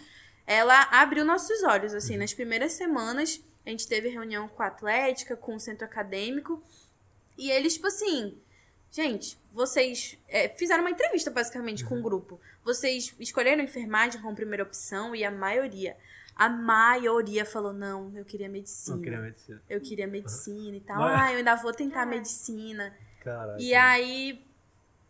ela 0.52 0.82
abriu 0.90 1.24
nossos 1.24 1.62
olhos, 1.62 1.94
assim, 1.94 2.18
nas 2.18 2.34
primeiras 2.34 2.74
semanas, 2.74 3.40
a 3.64 3.70
gente 3.70 3.88
teve 3.88 4.10
reunião 4.10 4.48
com 4.48 4.64
a 4.64 4.66
Atlética, 4.66 5.38
com 5.38 5.56
o 5.56 5.60
centro 5.60 5.86
acadêmico, 5.86 6.64
e 7.38 7.52
eles, 7.52 7.76
tipo 7.76 7.86
assim, 7.86 8.36
gente, 8.92 9.38
vocês 9.52 10.18
é, 10.28 10.50
fizeram 10.50 10.82
uma 10.84 10.90
entrevista, 10.90 11.30
basicamente, 11.30 11.86
com 11.86 12.00
o 12.00 12.02
grupo. 12.02 12.42
Vocês 12.66 13.14
escolheram 13.20 13.64
enfermagem 13.64 14.20
como 14.20 14.36
primeira 14.36 14.64
opção, 14.64 15.16
e 15.16 15.24
a 15.24 15.30
maioria, 15.30 15.96
a 16.36 16.50
maioria 16.50 17.46
falou, 17.46 17.72
não, 17.72 18.12
eu 18.18 18.26
queria 18.26 18.50
medicina. 18.50 18.96
Não 18.96 19.04
queria 19.04 19.20
medicina. 19.20 19.62
Eu 19.70 19.82
queria 19.82 20.08
medicina 20.08 20.78
e 20.78 20.82
tal. 20.82 20.98
Mas- 20.98 21.22
Ah, 21.22 21.32
eu 21.32 21.38
ainda 21.38 21.56
vou 21.58 21.72
tentar 21.74 22.08
medicina. 22.08 22.92
Caralho. 23.24 23.60
E 23.62 23.76
aí, 23.76 24.44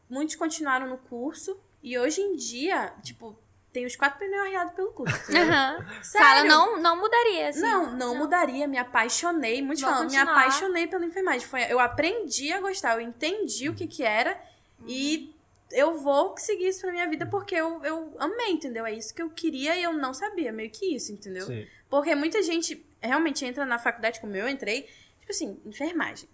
muitos 0.10 0.36
continuaram 0.36 0.90
no 0.90 0.98
curso. 0.98 1.58
E 1.82 1.98
hoje 1.98 2.20
em 2.20 2.36
dia, 2.36 2.94
tipo, 3.02 3.40
tem 3.72 3.86
os 3.86 3.96
quatro 3.96 4.20
pneus 4.20 4.42
arriados 4.42 4.74
pelo 4.74 4.92
curso. 4.92 5.16
Sério? 5.26 5.82
Fala, 6.04 6.44
não, 6.44 6.80
não 6.80 7.00
mudaria, 7.00 7.50
assim. 7.50 7.62
Não, 7.62 7.92
não, 7.96 8.16
mudaria. 8.16 8.68
Me 8.68 8.78
apaixonei. 8.78 9.62
Muitos 9.62 9.82
Vou 9.82 9.92
falam, 9.92 10.08
me 10.08 10.16
continuar. 10.16 10.38
apaixonei 10.38 10.88
pela 10.88 11.06
enfermagem. 11.06 11.48
Foi, 11.48 11.62
eu 11.72 11.80
aprendi 11.80 12.52
a 12.52 12.60
gostar, 12.60 12.96
eu 12.96 13.02
entendi 13.02 13.70
o 13.70 13.76
que 13.76 13.88
que 13.88 14.04
era. 14.04 14.40
E 14.88 15.36
eu 15.72 16.00
vou 16.00 16.36
seguir 16.38 16.70
isso 16.70 16.82
pra 16.82 16.92
minha 16.92 17.08
vida 17.08 17.26
porque 17.28 17.54
eu, 17.56 17.84
eu 17.84 18.16
amei, 18.18 18.52
entendeu? 18.52 18.86
É 18.86 18.94
isso 18.94 19.14
que 19.14 19.22
eu 19.22 19.30
queria 19.30 19.76
e 19.76 19.84
eu 19.84 19.94
não 19.94 20.14
sabia. 20.14 20.52
Meio 20.52 20.72
que 20.72 20.96
isso, 20.96 21.12
entendeu? 21.12 21.46
Sim. 21.46 21.68
Porque 21.90 22.16
muita 22.16 22.42
gente 22.42 22.84
realmente 23.02 23.46
entra 23.46 23.66
na 23.66 23.78
faculdade 23.78 24.20
como 24.20 24.36
eu 24.36 24.48
entrei, 24.48 24.84
tipo 25.20 25.32
assim, 25.32 25.60
enfermagem. 25.66 26.28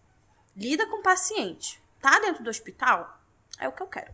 Lida 0.56 0.86
com 0.88 1.02
paciente. 1.02 1.82
Tá 2.02 2.18
dentro 2.20 2.44
do 2.44 2.50
hospital? 2.50 3.20
É 3.60 3.68
o 3.68 3.72
que 3.72 3.82
eu 3.84 3.88
quero. 3.88 4.14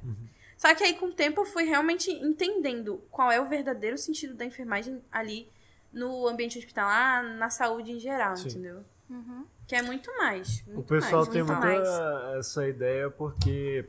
Só 0.62 0.76
que 0.76 0.84
aí, 0.84 0.94
com 0.94 1.08
o 1.08 1.12
tempo, 1.12 1.42
eu 1.42 1.46
fui 1.46 1.64
realmente 1.64 2.12
entendendo 2.12 3.02
qual 3.10 3.32
é 3.32 3.42
o 3.42 3.50
verdadeiro 3.50 3.98
sentido 3.98 4.36
da 4.36 4.46
enfermagem 4.46 5.02
ali 5.12 5.50
no 5.92 6.28
ambiente 6.28 6.60
hospitalar, 6.60 7.24
na 7.24 7.50
saúde 7.50 7.94
em 7.94 8.00
geral, 8.00 8.36
Sim. 8.36 8.50
entendeu? 8.50 8.84
Uhum. 9.10 9.44
Que 9.66 9.76
é 9.76 9.82
muito 9.82 10.16
mais. 10.20 10.64
O 10.68 10.74
muito 10.74 10.88
pessoal 10.88 11.22
mais, 11.24 11.30
tem 11.30 11.42
muito 11.42 11.60
muita 11.60 11.82
mais. 11.82 12.38
essa 12.38 12.68
ideia 12.68 13.10
porque 13.10 13.86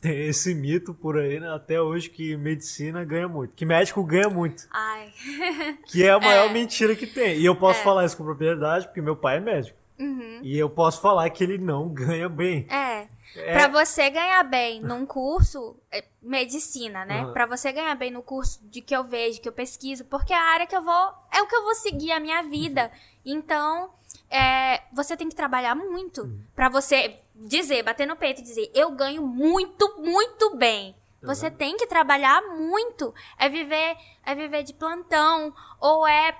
tem 0.00 0.28
esse 0.28 0.54
mito 0.54 0.94
por 0.94 1.18
aí, 1.18 1.40
né, 1.40 1.50
até 1.52 1.82
hoje, 1.82 2.10
que 2.10 2.36
medicina 2.36 3.04
ganha 3.04 3.26
muito. 3.26 3.52
Que 3.54 3.66
médico 3.66 4.04
ganha 4.04 4.30
muito. 4.30 4.68
Ai. 4.70 5.12
Que 5.86 6.04
é 6.04 6.10
a 6.12 6.20
maior 6.20 6.48
É. 6.48 6.52
mentira 6.52 6.94
que 6.94 7.08
tem. 7.08 7.38
E 7.40 7.44
eu 7.44 7.56
posso 7.56 7.82
falar 7.82 8.04
isso 8.04 8.16
com 8.16 8.22
propriedade 8.22 8.86
porque 8.86 9.00
meu 9.02 9.16
pai 9.16 9.38
é 9.38 9.40
médico. 9.40 9.76
Uhum. 9.98 10.38
E 10.44 10.56
eu 10.56 10.70
posso 10.70 11.00
falar 11.00 11.28
que 11.30 11.42
ele 11.42 11.58
não 11.58 11.88
ganha 11.88 12.28
bem. 12.28 12.68
É. 12.70 13.08
É, 13.36 13.52
Pra 13.52 13.68
você 13.68 14.08
ganhar 14.10 14.42
bem 14.44 14.80
num 14.80 15.04
curso, 15.06 15.76
é, 15.90 16.04
medicina, 16.22 17.04
né? 17.04 17.20
Aham. 17.20 17.32
Pra 17.32 17.46
você 17.46 17.72
ganhar 17.72 17.94
bem 17.94 18.10
no 18.10 18.22
curso 18.22 18.60
de 18.64 18.80
que 18.80 18.94
eu 18.96 19.04
vejo, 19.04 19.40
que 19.40 19.48
eu 19.48 19.52
pesquiso, 19.52 20.04
porque 20.04 20.32
é 20.32 20.36
a 20.36 20.52
área 20.52 20.66
que 20.66 20.76
eu 20.76 20.82
vou, 20.82 21.14
é 21.32 21.42
o 21.42 21.46
que 21.46 21.54
eu 21.54 21.62
vou 21.62 21.74
seguir 21.74 22.12
a 22.12 22.20
minha 22.20 22.42
vida. 22.42 22.90
Então, 23.24 23.92
é, 24.30 24.82
você 24.92 25.16
tem 25.16 25.28
que 25.28 25.34
trabalhar 25.34 25.74
muito 25.74 26.28
Pra 26.54 26.68
você 26.68 27.18
dizer, 27.34 27.82
bater 27.82 28.06
no 28.06 28.16
peito 28.16 28.40
e 28.40 28.44
dizer, 28.44 28.70
eu 28.74 28.90
ganho 28.92 29.22
muito, 29.26 30.00
muito 30.00 30.56
bem. 30.56 30.94
Você 31.22 31.50
tem 31.50 31.76
que 31.76 31.86
trabalhar 31.86 32.40
muito. 32.56 33.12
É 33.36 33.48
viver, 33.48 33.96
é 34.24 34.34
viver 34.34 34.62
de 34.62 34.72
plantão, 34.72 35.52
ou 35.80 36.06
é 36.06 36.36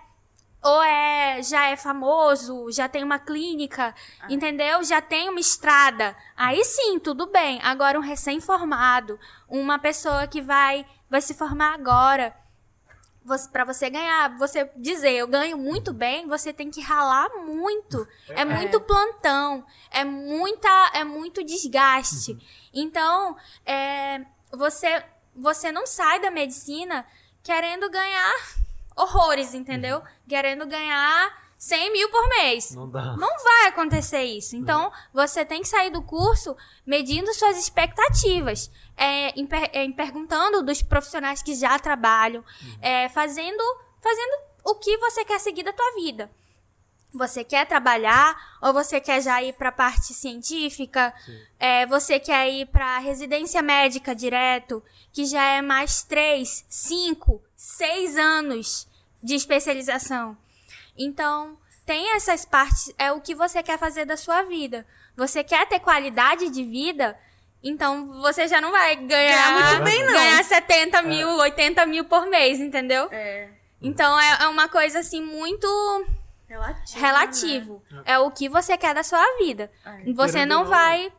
ou 0.66 0.82
é 0.82 1.42
já 1.42 1.68
é 1.68 1.76
famoso, 1.76 2.70
já 2.72 2.88
tem 2.88 3.04
uma 3.04 3.18
clínica, 3.18 3.94
entendeu? 4.28 4.82
Já 4.82 5.00
tem 5.00 5.28
uma 5.28 5.40
estrada. 5.40 6.16
Aí 6.36 6.64
sim, 6.64 6.98
tudo 6.98 7.26
bem. 7.26 7.60
Agora 7.62 7.98
um 7.98 8.02
recém-formado, 8.02 9.18
uma 9.48 9.78
pessoa 9.78 10.26
que 10.26 10.40
vai 10.40 10.84
vai 11.08 11.20
se 11.20 11.34
formar 11.34 11.72
agora, 11.72 12.34
você, 13.24 13.48
para 13.48 13.64
você 13.64 13.90
ganhar, 13.90 14.36
você 14.38 14.70
dizer 14.76 15.12
eu 15.12 15.26
ganho 15.26 15.56
muito 15.56 15.92
bem, 15.92 16.26
você 16.26 16.52
tem 16.52 16.70
que 16.70 16.80
ralar 16.80 17.28
muito. 17.44 18.06
É, 18.28 18.44
muito 18.44 18.80
plantão, 18.80 19.64
é 19.90 20.04
muita, 20.04 20.68
é 20.94 21.04
muito 21.04 21.44
desgaste. 21.44 22.36
Então, 22.72 23.36
é, 23.64 24.24
você, 24.50 25.04
você 25.34 25.70
não 25.70 25.86
sai 25.86 26.20
da 26.20 26.30
medicina 26.30 27.06
querendo 27.42 27.88
ganhar 27.90 28.65
horrores, 28.96 29.54
entendeu? 29.54 30.02
Querendo 30.28 30.66
ganhar 30.66 31.46
100 31.58 31.92
mil 31.92 32.10
por 32.10 32.28
mês. 32.28 32.70
Não 32.74 32.88
dá. 32.90 33.16
Não 33.16 33.42
vai 33.42 33.68
acontecer 33.68 34.22
isso. 34.24 34.56
Então, 34.56 34.90
você 35.12 35.44
tem 35.44 35.62
que 35.62 35.68
sair 35.68 35.90
do 35.90 36.02
curso 36.02 36.56
medindo 36.86 37.32
suas 37.34 37.56
expectativas. 37.58 38.70
É, 38.96 39.38
em, 39.38 39.46
per- 39.46 39.70
é, 39.72 39.84
em 39.84 39.92
perguntando 39.92 40.62
dos 40.62 40.82
profissionais 40.82 41.42
que 41.42 41.54
já 41.54 41.78
trabalham. 41.78 42.42
é, 42.80 43.08
fazendo, 43.10 43.62
fazendo 44.02 44.38
o 44.64 44.74
que 44.76 44.96
você 44.98 45.24
quer 45.24 45.38
seguir 45.40 45.62
da 45.62 45.72
tua 45.72 45.94
vida. 45.94 46.30
Você 47.14 47.42
quer 47.44 47.66
trabalhar 47.66 48.36
ou 48.60 48.74
você 48.74 49.00
quer 49.00 49.22
já 49.22 49.42
ir 49.42 49.54
para 49.54 49.70
a 49.70 49.72
parte 49.72 50.12
científica? 50.12 51.14
É, 51.58 51.86
você 51.86 52.18
quer 52.20 52.50
ir 52.50 52.66
para 52.66 52.98
residência 52.98 53.62
médica 53.62 54.14
direto, 54.14 54.82
que 55.12 55.24
já 55.24 55.42
é 55.42 55.62
mais 55.62 56.02
três, 56.02 56.66
cinco, 56.68 57.42
seis 57.56 58.16
anos 58.16 58.86
de 59.22 59.34
especialização. 59.34 60.36
Então, 60.96 61.56
tem 61.84 62.14
essas 62.14 62.44
partes, 62.44 62.92
é 62.98 63.10
o 63.12 63.20
que 63.20 63.34
você 63.34 63.62
quer 63.62 63.78
fazer 63.78 64.04
da 64.04 64.16
sua 64.16 64.42
vida. 64.42 64.86
Você 65.16 65.42
quer 65.42 65.66
ter 65.66 65.80
qualidade 65.80 66.50
de 66.50 66.62
vida, 66.64 67.16
Então 67.62 68.06
você 68.20 68.46
já 68.46 68.60
não 68.60 68.70
vai 68.70 68.94
ganhar, 68.96 69.08
Ganhar 69.08 69.52
muito 69.72 69.84
bem, 69.84 70.04
não. 70.04 70.12
ganhar 70.12 70.44
70 70.44 71.02
mil, 71.02 71.28
80 71.38 71.86
mil 71.86 72.04
por 72.04 72.26
mês, 72.26 72.60
entendeu? 72.60 73.08
É. 73.10 73.48
Então 73.82 74.18
é, 74.20 74.44
é 74.44 74.48
uma 74.48 74.68
coisa 74.68 75.00
assim 75.00 75.20
muito 75.22 75.66
Relativo. 76.48 77.00
relativo. 77.00 77.82
É 78.04 78.18
o 78.18 78.30
que 78.30 78.48
você 78.48 78.76
quer 78.76 78.94
da 78.94 79.02
sua 79.02 79.24
vida. 79.38 79.70
É. 79.84 80.12
Você 80.12 80.32
Querendo 80.34 80.48
não 80.50 80.64
vai. 80.66 81.10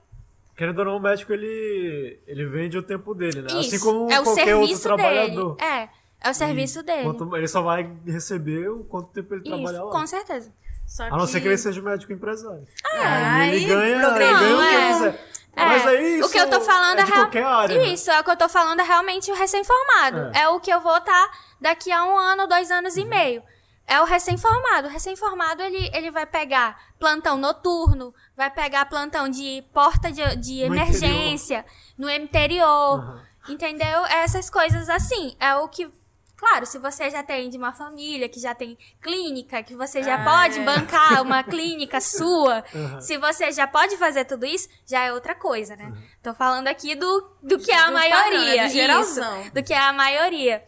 Querendo 0.56 0.80
ou 0.80 0.86
não, 0.86 0.98
o 0.98 1.00
médico 1.02 1.34
ele, 1.34 2.20
ele 2.26 2.46
vende 2.46 2.78
o 2.78 2.84
tempo 2.84 3.14
dele, 3.14 3.42
né? 3.42 3.48
assim 3.48 3.76
Isso. 3.76 3.84
como 3.86 4.10
é 4.12 4.20
o 4.20 4.24
qualquer 4.24 4.56
outro 4.56 4.68
serviço 4.68 4.84
trabalhador. 4.84 5.56
dele. 5.56 5.70
É. 5.72 5.90
É 6.22 6.30
o 6.30 6.34
serviço 6.34 6.82
dele. 6.84 7.04
Quanto- 7.04 7.36
ele 7.36 7.48
só 7.48 7.62
vai 7.62 7.90
receber 8.06 8.70
o 8.70 8.84
quanto 8.84 9.10
tempo 9.10 9.34
ele 9.36 9.44
trabalhar 9.44 9.78
Isso, 9.80 9.86
lá. 9.86 9.92
com 9.92 10.08
certeza. 10.08 10.52
Só 10.86 11.04
A 11.04 11.10
não 11.18 11.28
ser 11.28 11.42
que 11.42 11.48
ele 11.48 11.58
seja 11.58 11.82
médico 11.82 12.12
empresário. 12.14 12.66
Ah, 12.86 13.36
Aí 13.42 13.56
ele 13.58 13.66
ganha, 13.66 13.96
ele 13.96 14.02
ganha 14.02 14.56
o 14.56 14.60
que 14.62 14.76
é. 14.76 14.88
quiser. 14.94 15.28
É, 15.54 15.66
Mas 15.66 15.88
aí 15.88 16.22
o 16.22 16.30
que 16.30 16.38
eu 16.40 16.50
tô 16.50 16.58
isso 16.58 16.66
falando 16.66 17.00
é 17.00 17.02
é, 17.02 17.06
de 17.06 17.12
qualquer 17.12 17.44
área. 17.44 17.78
né? 17.78 17.86
Isso, 17.88 18.12
é 18.12 18.20
o 18.20 18.24
que 18.24 18.30
eu 18.32 18.38
tô 18.38 18.48
falando 18.48 18.80
é 18.80 18.84
realmente 18.84 19.32
o 19.32 19.36
recém-formado. 19.36 20.32
É. 20.34 20.42
É. 20.44 20.50
o 20.50 20.60
que 20.60 20.72
eu 20.72 20.80
vou 20.80 20.96
estar 20.98 21.30
daqui 21.60 21.92
a 21.92 22.06
um 22.06 22.16
ano, 22.18 22.48
dois 22.48 22.70
anos 22.72 22.96
e 22.96 23.04
meio. 23.04 23.42
É 23.88 24.00
o 24.02 24.06
recém-formado. 24.06 24.88
O 24.88 24.92
recém-formado, 24.92 25.62
ele, 25.64 25.90
ele 25.94 26.12
vai 26.12 26.26
pegar 26.26 26.78
plantão 27.00 27.38
noturno, 27.38 28.14
vai 28.36 28.50
pegar 28.52 28.86
plantão 28.86 29.28
de 29.30 29.64
porta 29.74 30.12
de, 30.12 30.36
de 30.38 30.68
No 30.70 30.76
emergência, 30.76 31.66
no 31.98 32.10
interior, 32.10 33.00
Aham. 33.00 33.22
entendeu? 33.50 34.06
Essas 34.06 34.50
coisas 34.50 34.90
assim. 34.90 35.36
É 35.40 35.56
o 35.56 35.68
que... 35.68 35.90
Claro, 36.38 36.68
se 36.68 36.78
você 36.78 37.10
já 37.10 37.24
tem 37.24 37.50
de 37.50 37.58
uma 37.58 37.74
família, 37.74 38.30
que 38.30 38.40
já 38.40 38.54
tem 38.54 38.78
clínica, 39.02 39.64
que 39.64 39.76
você 39.76 40.04
já 40.04 40.22
Ah, 40.22 40.24
pode 40.24 40.60
é. 40.60 40.64
bancar 40.64 41.22
uma 41.24 41.44
clínica 41.44 42.00
sua, 42.00 42.64
Aham. 42.76 43.02
se 43.02 43.18
você 43.18 43.52
já 43.52 43.66
pode 43.66 43.98
fazer 43.98 44.24
tudo 44.26 44.46
isso, 44.46 44.70
já 44.86 45.02
é 45.04 45.12
outra 45.12 45.34
coisa, 45.34 45.76
né? 45.76 45.92
Tô 46.22 46.36
falando 46.36 46.68
aqui 46.68 46.94
do, 46.94 47.38
do 47.42 47.58
que 47.58 47.72
é 47.72 47.80
a 47.80 47.88
Do 47.88 47.94
maioria. 47.94 48.24
padrão, 48.24 48.44
é 48.44 48.58
do 48.60 48.66
isso, 48.66 48.76
geralzão. 48.76 49.50
do 49.50 49.64
que 49.64 49.74
é 49.74 49.80
a 49.80 49.92
maioria. 49.92 50.64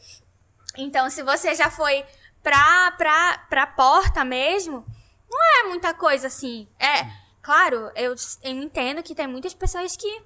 Então, 0.78 1.08
se 1.10 1.22
você 1.22 1.54
já 1.54 1.70
foi 1.70 2.04
pra, 2.42 2.92
pra, 2.98 3.38
pra 3.50 3.68
porta 3.68 4.24
mesmo, 4.26 4.84
não 5.30 5.40
é 5.62 5.70
muita 5.70 5.94
coisa 5.94 6.28
assim. 6.28 6.68
É, 6.80 7.06
claro, 7.44 7.92
eu, 7.96 8.16
eu 8.42 8.52
entendo 8.52 9.04
que 9.04 9.14
tem 9.14 9.28
muitas 9.28 9.54
pessoas 9.54 9.96
que 9.96 10.22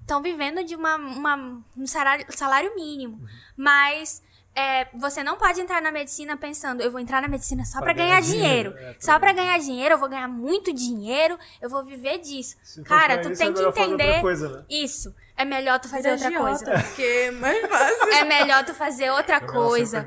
estão 0.00 0.20
vivendo 0.22 0.64
de 0.64 0.74
uma, 0.74 0.96
uma- 0.96 1.62
um 1.76 1.86
salário, 1.86 2.26
salário 2.36 2.74
mínimo. 2.74 3.20
Mas 3.56 4.22
é, 4.58 4.88
você 4.94 5.22
não 5.22 5.36
pode 5.36 5.60
entrar 5.60 5.80
na 5.80 5.92
medicina 5.92 6.36
pensando, 6.36 6.80
eu 6.82 6.90
vou 6.90 7.00
entrar 7.00 7.22
na 7.22 7.28
medicina 7.28 7.64
só 7.64 7.78
Pra 7.78 7.86
pra 7.86 7.92
ganhar, 7.94 8.20
ganhar 8.20 8.22
dinheiro. 8.22 8.70
dinheiro, 8.72 8.96
é, 8.96 8.96
só 9.00 9.18
pra 9.18 9.32
ganhar 9.32 9.58
dinheiro, 9.58 9.94
eu 9.94 9.98
vou 9.98 10.08
ganhar 10.08 10.28
muito 10.28 10.72
dinheiro, 10.72 11.38
eu 11.62 11.68
vou 11.70 11.84
viver 11.84 12.18
disso. 12.18 12.56
Se 12.64 12.82
Cara, 12.82 13.18
tu 13.18 13.30
isso, 13.30 13.38
tem 13.38 13.48
é 13.48 13.52
que 13.52 13.58
melhor 13.58 13.72
fazer 13.72 13.90
outra 13.90 14.04
entender 14.04 14.20
coisa, 14.20 14.48
né? 14.48 14.64
isso. 14.68 15.14
É 15.36 15.44
melhor 15.44 15.78
tu 15.78 15.88
fazer 15.88 16.10
Fazer 16.18 16.24
outra 16.26 16.40
coisa. 16.42 16.64
Porque 16.82 17.02
é 17.02 17.30
mais 17.30 17.60
fácil. 17.70 18.12
É 18.12 18.24
melhor 18.24 18.64
tu 18.64 18.74
fazer 18.74 19.10
outra 19.12 19.40
coisa. 19.40 20.04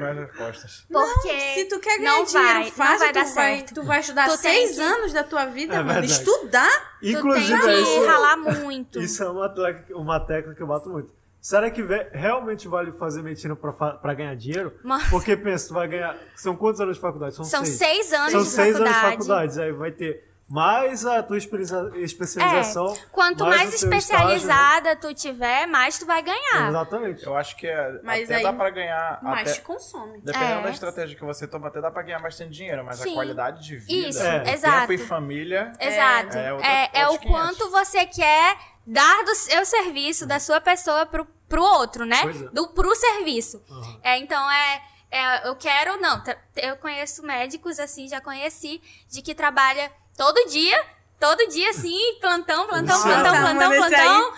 Porque 0.92 1.40
Se 1.56 1.66
tu 1.70 1.80
quer 1.80 1.98
ganhar 2.00 2.12
não 2.18 2.26
dinheiro 2.26 2.48
vai, 2.60 2.72
fácil, 2.72 2.92
não 2.92 3.00
vai 3.00 3.08
tu, 3.10 3.14
dar 3.14 3.24
vai, 3.24 3.34
certo. 3.58 3.74
tu 3.74 3.84
vai 3.84 4.00
estudar 4.02 4.28
Tu 4.30 4.38
seis 4.38 4.76
que- 4.76 4.82
anos 4.82 5.14
da 5.14 5.24
tua 5.24 5.46
vida, 5.46 5.76
É 5.76 5.82
mano. 5.84 6.04
Estudar? 6.04 6.98
Inclusive, 7.02 7.60
tu 7.60 7.66
tem 7.66 7.76
que 7.84 7.90
isso, 7.92 8.06
ralar 8.08 8.38
muito. 8.38 9.00
isso 9.00 9.24
é 9.24 9.30
uma 9.30 9.54
uma 9.96 10.20
tecla 10.20 10.54
que 10.54 10.62
eu 10.62 10.68
bato 10.68 10.90
muito. 10.90 11.10
Será 11.42 11.72
que 11.72 11.82
realmente 12.14 12.68
vale 12.68 12.92
fazer 12.92 13.24
medicina 13.24 13.56
pra, 13.56 14.14
ganhar 14.14 14.36
dinheiro? 14.36 14.74
Mas- 14.84 15.10
Porque 15.10 15.36
pensa, 15.36 15.70
tu 15.70 15.74
vai 15.74 15.88
ganhar. 15.88 16.16
São 16.36 16.56
quantos 16.56 16.80
anos 16.80 16.96
de 16.98 17.02
faculdade? 17.02 17.34
São, 17.36 17.44
São 17.44 17.66
seis. 17.66 17.78
seis 17.78 18.14
anos 18.14 18.32
São 18.32 18.42
de 18.44 18.48
seis 18.48 18.76
anos 18.76 18.88
de 18.90 18.94
faculdade. 18.94 19.12
faculdade. 19.56 19.62
Aí 19.62 19.72
vai 19.72 19.92
ter 19.92 20.31
mais 20.52 21.06
a 21.06 21.24
tua 21.24 21.38
especializa- 21.38 21.92
especialização. 21.98 22.98
Quanto 23.12 23.46
mais, 23.46 23.74
o 23.76 23.80
teu 23.90 23.94
estágio, 23.98 23.98
especializada 23.98 24.96
tu 24.96 25.14
tiver, 25.14 25.66
mais 25.68 25.98
tu 25.98 26.06
vai 26.06 26.22
né? 26.22 26.32
ganhar. 26.34 26.70
Exatamente. 26.70 27.26
Eu 27.26 27.36
acho 27.38 27.56
que 27.56 27.68
é, 27.68 28.00
Mas 28.04 28.26
até 28.26 28.36
aí- 28.36 28.44
dá 28.44 28.54
pra 28.54 28.70
ganhar. 28.70 29.20
Mas 29.24 29.42
até- 29.42 29.54
te 29.54 29.62
consome. 29.62 30.20
Dependendo 30.22 30.60
É. 30.60 30.64
da 30.64 30.70
estratégia 30.70 31.16
que 31.18 31.24
você 31.24 31.48
toma, 31.48 31.70
até 31.70 31.80
dá 31.82 31.90
pra 31.90 32.02
ganhar 32.04 32.20
bastante 32.20 32.52
dinheiro, 32.52 32.84
mas 32.84 33.00
Sim. 33.00 33.12
a 33.12 33.14
qualidade 33.14 33.64
de 33.66 33.78
vida, 33.78 34.10
Isso, 34.10 34.22
o 34.24 34.48
exato. 34.50 34.80
tempo 34.88 34.94
e 34.94 34.98
família. 34.98 35.72
Exato. 35.80 36.38
É, 36.38 36.42
É, 36.42 36.48
é 36.48 36.54
outra- 36.54 36.68
é 36.94 37.08
o 37.08 37.12
outros 37.12 37.32
500. 37.32 37.32
quanto 37.58 37.70
você 37.72 38.06
quer 38.06 38.58
dar 38.86 39.24
do 39.24 39.36
seu 39.36 39.66
serviço, 39.66 40.26
da 40.26 40.40
sua 40.40 40.60
pessoa 40.60 41.06
pro, 41.06 41.26
pro 41.48 41.64
outro, 41.64 42.06
né? 42.06 42.22
É. 42.24 42.50
Do, 42.54 42.68
pro 42.70 42.94
serviço. 42.96 43.64
Aham. 43.70 44.00
É, 44.04 44.18
então 44.18 44.52
é, 44.52 44.82
é, 45.12 45.48
eu 45.48 45.56
quero, 45.56 46.00
não, 46.02 46.22
eu 46.58 46.76
conheço 46.78 47.24
médicos, 47.26 47.80
assim, 47.80 48.08
já 48.08 48.20
conheci, 48.20 48.82
de 49.10 49.22
que 49.22 49.34
trabalha 49.36 49.92
todo 50.22 50.48
dia, 50.48 50.86
todo 51.20 51.48
dia, 51.48 51.72
assim, 51.72 51.98
plantão, 52.22 52.68
plantão, 52.68 52.96
Nossa, 52.96 53.08
plantão, 53.08 53.42
plantão, 53.42 53.72
plantão. 53.72 54.34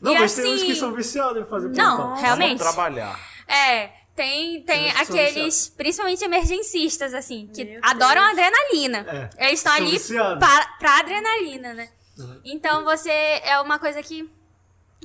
Não, 0.00 0.12
e 0.12 0.18
mas 0.18 0.32
assim, 0.32 0.42
tem 0.42 0.54
uns 0.54 0.62
que 0.64 0.74
são 0.74 0.92
viciados 0.92 1.40
em 1.40 1.46
fazer 1.46 1.68
Não, 1.68 1.96
plantão. 1.96 2.16
realmente. 2.16 2.58
Vamos 2.58 2.74
trabalhar. 2.74 3.20
É, 3.46 3.86
tem, 4.16 4.60
tem 4.62 4.90
aqueles, 4.90 5.68
principalmente 5.68 6.24
emergencistas, 6.24 7.14
assim, 7.14 7.48
que 7.54 7.64
Meu 7.64 7.80
adoram 7.84 8.20
Deus. 8.20 8.32
adrenalina. 8.32 9.30
É, 9.36 9.46
Eles 9.46 9.60
estão 9.60 9.72
ali 9.74 9.92
viciados. 9.92 10.44
pra, 10.44 10.66
pra 10.80 10.98
adrenalina, 10.98 11.72
né? 11.72 11.88
Uhum. 12.18 12.40
Então 12.44 12.82
você 12.82 13.10
é 13.10 13.60
uma 13.60 13.78
coisa 13.78 14.02
que 14.02 14.28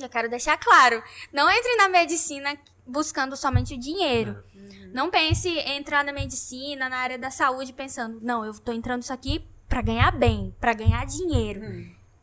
eu 0.02 0.10
quero 0.10 0.28
deixar 0.30 0.58
claro. 0.58 1.04
Não 1.32 1.48
entre 1.48 1.76
na 1.76 1.89
medicina 1.89 2.58
buscando 2.88 3.38
somente 3.38 3.76
o 3.76 3.80
dinheiro. 3.80 4.43
Não 4.91 5.12
pense 5.12 5.48
em 5.48 5.78
entrar 5.78 6.04
na 6.04 6.12
medicina, 6.12 6.89
na 6.89 6.98
área 6.98 7.19
da 7.19 7.30
saúde, 7.30 7.72
pensando, 7.72 8.19
não, 8.22 8.43
eu 8.43 8.54
tô 8.60 8.72
entrando 8.72 9.04
isso 9.04 9.13
aqui 9.13 9.48
pra 9.74 9.82
ganhar 9.82 10.12
bem, 10.12 10.56
pra 10.60 10.72
ganhar 10.72 11.04
dinheiro. 11.08 11.62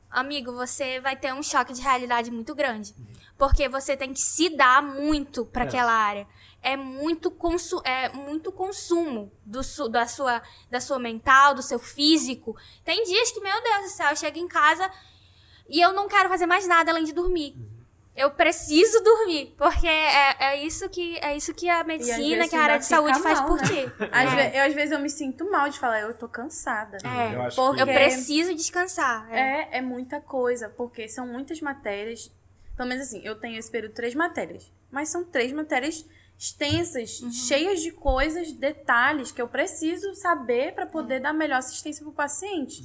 Amigo, 0.08 0.52
você 0.52 1.00
vai 1.00 1.16
ter 1.16 1.34
um 1.34 1.42
choque 1.42 1.72
de 1.72 1.80
realidade 1.80 2.30
muito 2.30 2.54
grande. 2.54 2.94
Porque 3.36 3.68
você 3.68 3.96
tem 3.96 4.12
que 4.12 4.20
se 4.20 4.50
dar 4.56 4.80
muito 4.80 5.44
pra 5.46 5.64
É. 5.64 5.66
aquela 5.66 5.90
área. 5.92 6.28
É 6.62 6.76
muito, 6.76 7.28
consu 7.28 7.80
é 7.84 8.08
muito 8.10 8.52
consumo 8.52 9.32
do 9.44 9.64
su 9.64 9.88
da, 9.88 10.06
sua, 10.06 10.40
da 10.70 10.80
sua 10.80 11.00
mental, 11.00 11.52
do 11.54 11.62
seu 11.62 11.80
físico. 11.80 12.56
Tem 12.84 13.02
dias 13.02 13.32
que, 13.32 13.40
meu 13.40 13.60
Deus 13.64 13.82
do 13.84 13.96
céu, 13.96 14.10
eu 14.10 14.16
chego 14.16 14.38
em 14.38 14.46
casa 14.46 14.88
e 15.68 15.80
eu 15.80 15.92
não 15.92 16.06
quero 16.06 16.28
fazer 16.28 16.46
mais 16.46 16.68
nada 16.68 16.92
além 16.92 17.02
de 17.04 17.12
dormir. 17.12 17.56
Eu 18.16 18.30
preciso 18.32 19.02
dormir, 19.02 19.54
porque 19.56 19.86
é, 19.86 20.36
é 20.40 20.64
isso 20.66 20.88
que 20.90 21.16
é 21.18 21.36
isso 21.36 21.54
que 21.54 21.68
a 21.68 21.82
medicina, 21.84 22.46
que 22.48 22.56
a 22.56 22.62
área 22.62 22.78
de 22.78 22.84
saúde 22.84 23.14
fica 23.16 23.28
faz 23.28 23.38
mal, 23.40 23.48
por 23.48 23.56
né? 23.62 23.66
ti. 23.68 23.92
Às, 24.12 24.32
É. 24.32 24.36
ve- 24.50 24.58
eu, 24.58 24.64
às 24.66 24.74
vezes 24.74 24.92
eu 24.92 24.98
me 24.98 25.08
sinto 25.08 25.50
mal 25.50 25.68
de 25.70 25.78
falar, 25.78 26.00
eu 26.00 26.12
tô 26.12 26.28
cansada. 26.28 26.98
É, 27.04 27.34
Eu 27.34 27.42
acho 27.42 27.56
porque- 27.56 27.80
eu 27.82 27.86
preciso 27.86 28.54
descansar. 28.54 29.26
É. 29.32 29.40
É, 29.40 29.78
é 29.78 29.80
muita 29.80 30.20
coisa, 30.20 30.68
porque 30.68 31.08
são 31.08 31.26
muitas 31.26 31.60
matérias. 31.60 32.30
Pelo 32.76 32.88
menos 32.88 33.06
assim, 33.06 33.20
eu 33.24 33.36
tenho 33.38 33.58
esse 33.58 33.70
período 33.70 33.94
três 33.94 34.14
matérias. 34.14 34.70
Mas 34.90 35.08
são 35.08 35.24
três 35.24 35.52
matérias 35.52 36.04
extensas, 36.38 37.20
Uhum. 37.20 37.30
cheias 37.30 37.80
de 37.80 37.92
coisas, 37.92 38.50
detalhes 38.52 39.30
que 39.30 39.40
eu 39.40 39.46
preciso 39.46 40.14
saber 40.14 40.74
pra 40.74 40.84
poder 40.86 41.20
dar 41.20 41.32
melhor 41.32 41.58
assistência 41.58 42.02
pro 42.02 42.12
paciente. 42.12 42.82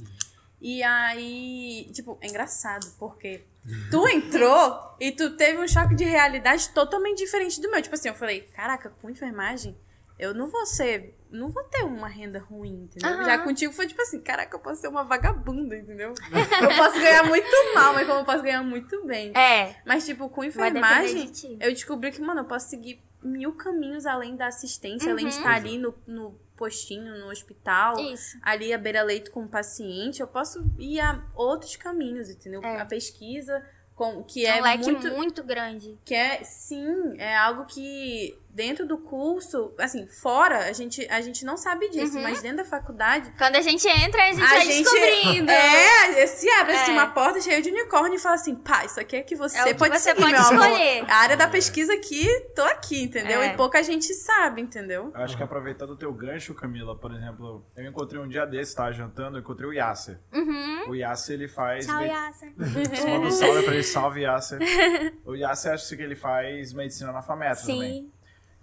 E 0.68 0.82
aí, 0.82 1.88
tipo, 1.92 2.18
é 2.20 2.26
engraçado, 2.26 2.92
porque 2.98 3.44
tu 3.88 4.08
entrou 4.08 4.96
e 4.98 5.12
tu 5.12 5.36
teve 5.36 5.62
um 5.62 5.68
choque 5.68 5.94
de 5.94 6.02
realidade 6.02 6.70
totalmente 6.70 7.18
diferente 7.18 7.60
do 7.60 7.70
meu. 7.70 7.80
Tipo 7.80 7.94
assim, 7.94 8.08
eu 8.08 8.16
falei, 8.16 8.40
caraca, 8.52 8.90
com 9.00 9.08
enfermagem, 9.08 9.78
eu 10.18 10.34
não 10.34 10.48
vou 10.48 10.66
ser. 10.66 11.16
Não 11.30 11.50
vou 11.50 11.62
ter 11.62 11.84
uma 11.84 12.08
renda 12.08 12.40
ruim, 12.40 12.82
entendeu? 12.82 13.08
Aham. 13.08 13.24
Já 13.24 13.38
contigo 13.38 13.72
foi 13.72 13.86
tipo 13.86 14.02
assim, 14.02 14.20
caraca, 14.20 14.56
eu 14.56 14.60
posso 14.60 14.80
ser 14.80 14.88
uma 14.88 15.04
vagabunda, 15.04 15.76
entendeu? 15.76 16.12
Eu 16.60 16.76
posso 16.76 16.98
ganhar 16.98 17.22
muito 17.22 17.46
mal, 17.72 17.94
mas 17.94 18.04
como 18.04 18.20
eu 18.20 18.24
posso 18.24 18.42
ganhar 18.42 18.64
muito 18.64 19.04
bem. 19.06 19.36
É, 19.36 19.76
Mas, 19.86 20.04
tipo, 20.04 20.28
com 20.28 20.42
enfermagem, 20.42 21.30
de 21.30 21.58
eu 21.60 21.70
descobri 21.70 22.10
que, 22.10 22.20
mano, 22.20 22.40
eu 22.40 22.44
posso 22.44 22.68
seguir 22.68 23.00
mil 23.22 23.52
caminhos 23.52 24.06
além 24.06 24.36
da 24.36 24.46
assistência, 24.46 25.10
além 25.10 25.26
de 25.26 25.34
Uhum. 25.34 25.38
estar 25.40 25.54
ali 25.54 25.78
no, 25.78 25.94
no 26.06 26.38
postinho, 26.56 27.18
no 27.18 27.30
hospital, 27.30 27.98
Isso. 28.00 28.38
ali 28.42 28.72
à 28.72 28.78
beira-leito 28.78 29.30
com 29.30 29.44
o 29.44 29.48
paciente. 29.48 30.20
Eu 30.20 30.26
posso 30.26 30.64
ir 30.78 31.00
a 31.00 31.22
outros 31.34 31.76
caminhos, 31.76 32.30
entendeu? 32.30 32.62
É. 32.62 32.80
A 32.80 32.86
pesquisa, 32.86 33.62
com, 33.94 34.22
que 34.24 34.46
É 34.46 34.58
é 34.58 34.60
um 34.60 34.64
leque 34.64 34.84
muito 34.84 35.10
muito... 35.10 35.44
grande. 35.44 35.98
que 36.04 36.14
é, 36.14 36.42
sim, 36.44 37.16
é 37.18 37.36
algo 37.36 37.66
que 37.66 38.38
dentro 38.56 38.86
do 38.86 38.96
curso, 38.96 39.74
assim, 39.78 40.06
fora, 40.08 40.60
a 40.60 40.72
gente, 40.72 41.06
a 41.10 41.20
gente 41.20 41.44
não 41.44 41.58
sabe 41.58 41.90
disso, 41.90 42.16
Uhum. 42.16 42.22
mas 42.22 42.40
dentro 42.40 42.56
da 42.58 42.64
faculdade. 42.64 43.30
Quando 43.36 43.54
a 43.56 43.60
gente 43.60 43.86
entra, 43.86 44.22
a 44.22 44.32
gente 44.32 44.42
A 44.42 44.46
vai 44.48 44.60
gente- 44.64 44.82
descobrindo. 44.82 45.50
É, 45.50 46.26
se 46.26 46.48
abre 46.48 46.72
assim 46.72 46.92
É. 46.92 46.94
uma 46.94 47.08
porta 47.08 47.38
cheia 47.40 47.60
de 47.60 47.68
unicórnio 47.68 48.14
e 48.16 48.18
fala 48.18 48.34
assim, 48.36 48.54
pá, 48.54 48.84
isso 48.86 48.98
aqui 48.98 49.16
é 49.16 49.22
que 49.22 49.36
você 49.36 49.58
É 49.58 49.62
o 49.62 49.66
que 49.66 49.74
pode 49.74 49.98
você 49.98 50.10
seguir, 50.14 50.22
pode 50.22 50.34
amor. 50.34 50.64
escolher. 50.66 51.04
A 51.06 51.16
área 51.16 51.36
da 51.36 51.46
pesquisa 51.46 51.92
aqui, 51.92 52.26
tô 52.54 52.62
aqui, 52.62 53.02
entendeu? 53.02 53.42
É. 53.42 53.48
E 53.52 53.56
pouca 53.56 53.82
gente 53.82 54.12
sabe, 54.14 54.62
entendeu? 54.62 55.12
Eu 55.14 55.20
acho 55.22 55.36
que 55.36 55.42
aproveitando 55.42 55.90
o 55.90 55.96
teu 55.96 56.12
gancho, 56.14 56.54
Camila, 56.54 56.98
por 56.98 57.12
exemplo, 57.12 57.66
eu 57.76 57.84
encontrei 57.86 58.20
um 58.20 58.26
dia 58.28 58.46
desses, 58.46 58.74
tava 58.74 58.90
jantando, 58.92 59.36
eu 59.36 59.40
encontrei 59.42 59.68
o 59.68 59.72
Yasser. 59.74 60.18
Uhum. 60.32 60.90
O 60.90 60.94
Yasser, 60.94 61.34
ele 61.34 61.48
faz... 61.48 61.84
Tchau, 61.86 61.98
me- 61.98 62.06
Yasser. 62.08 62.52
Manda 63.06 63.26
um 63.26 63.30
salve 63.30 63.62
pra 63.64 63.74
ele, 63.74 63.82
salve 63.82 64.20
Yasser. 64.22 64.58
O 65.26 65.34
Yasser, 65.34 65.72
acho 65.72 65.94
que 65.96 66.02
ele 66.02 66.16
faz 66.16 66.72
medicina 66.72 67.12
na 67.12 67.20
FAMETA 67.20 67.60
também. 67.66 68.10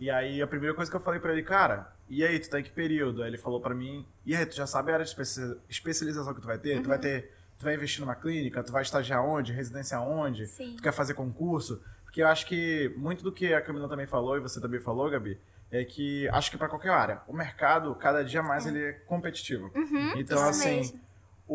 E 0.04 0.10
aí, 0.12 0.42
a 0.42 0.48
primeira 0.48 0.76
coisa 0.76 0.92
que 0.92 0.98
eu 0.98 1.00
falei 1.00 1.18
pra 1.18 1.32
ele, 1.32 1.44
cara, 1.44 1.94
e 2.10 2.26
aí, 2.26 2.38
tu 2.38 2.50
tá 2.50 2.60
em 2.60 2.64
que 2.64 2.72
período? 2.72 3.24
Aí 3.24 3.30
ele 3.30 3.38
falou 3.38 3.62
pra 3.62 3.74
mim, 3.74 4.06
e 4.26 4.36
aí, 4.36 4.46
tu 4.46 4.54
já 4.54 4.68
sabe 4.68 4.92
a 4.92 4.96
área 4.96 5.06
de 5.06 5.12
especia- 5.12 5.56
especialização 5.70 6.34
que 6.34 6.42
tu 6.42 6.48
vai 6.48 6.58
ter? 6.58 6.82
Tu 6.82 6.90
vai 6.90 7.00
ter... 7.00 7.32
Tu 7.58 7.64
vai 7.64 7.76
investir 7.76 8.02
numa 8.02 8.14
clínica? 8.16 8.62
Tu 8.62 8.72
vai 8.74 8.82
estagiar 8.82 9.24
onde? 9.24 9.54
Residência 9.54 9.98
onde? 10.02 10.46
Sim. 10.48 10.76
Tu 10.76 10.84
quer 10.84 10.92
fazer 10.92 11.14
concurso? 11.14 11.82
Porque 12.04 12.22
eu 12.22 12.28
acho 12.28 12.46
que 12.46 12.94
muito 12.98 13.24
do 13.24 13.32
que 13.32 13.54
a 13.54 13.62
Camila 13.62 13.88
também 13.88 14.06
falou 14.06 14.36
e 14.36 14.42
você 14.42 14.60
também 14.60 14.82
falou, 14.82 15.10
Gabi, 15.10 15.40
é 15.72 15.86
que 15.86 16.28
acho 16.34 16.52
que 16.52 16.58
para 16.58 16.68
qualquer 16.68 16.90
área, 16.92 17.22
o 17.26 17.32
mercado 17.32 17.96
cada 17.96 18.26
dia 18.26 18.44
mais 18.44 18.66
ele 18.66 18.84
é 18.84 18.92
competitivo. 18.92 19.72
então 20.18 20.38
isso 20.38 20.50
assim, 20.50 20.76
mesmo. 20.78 21.00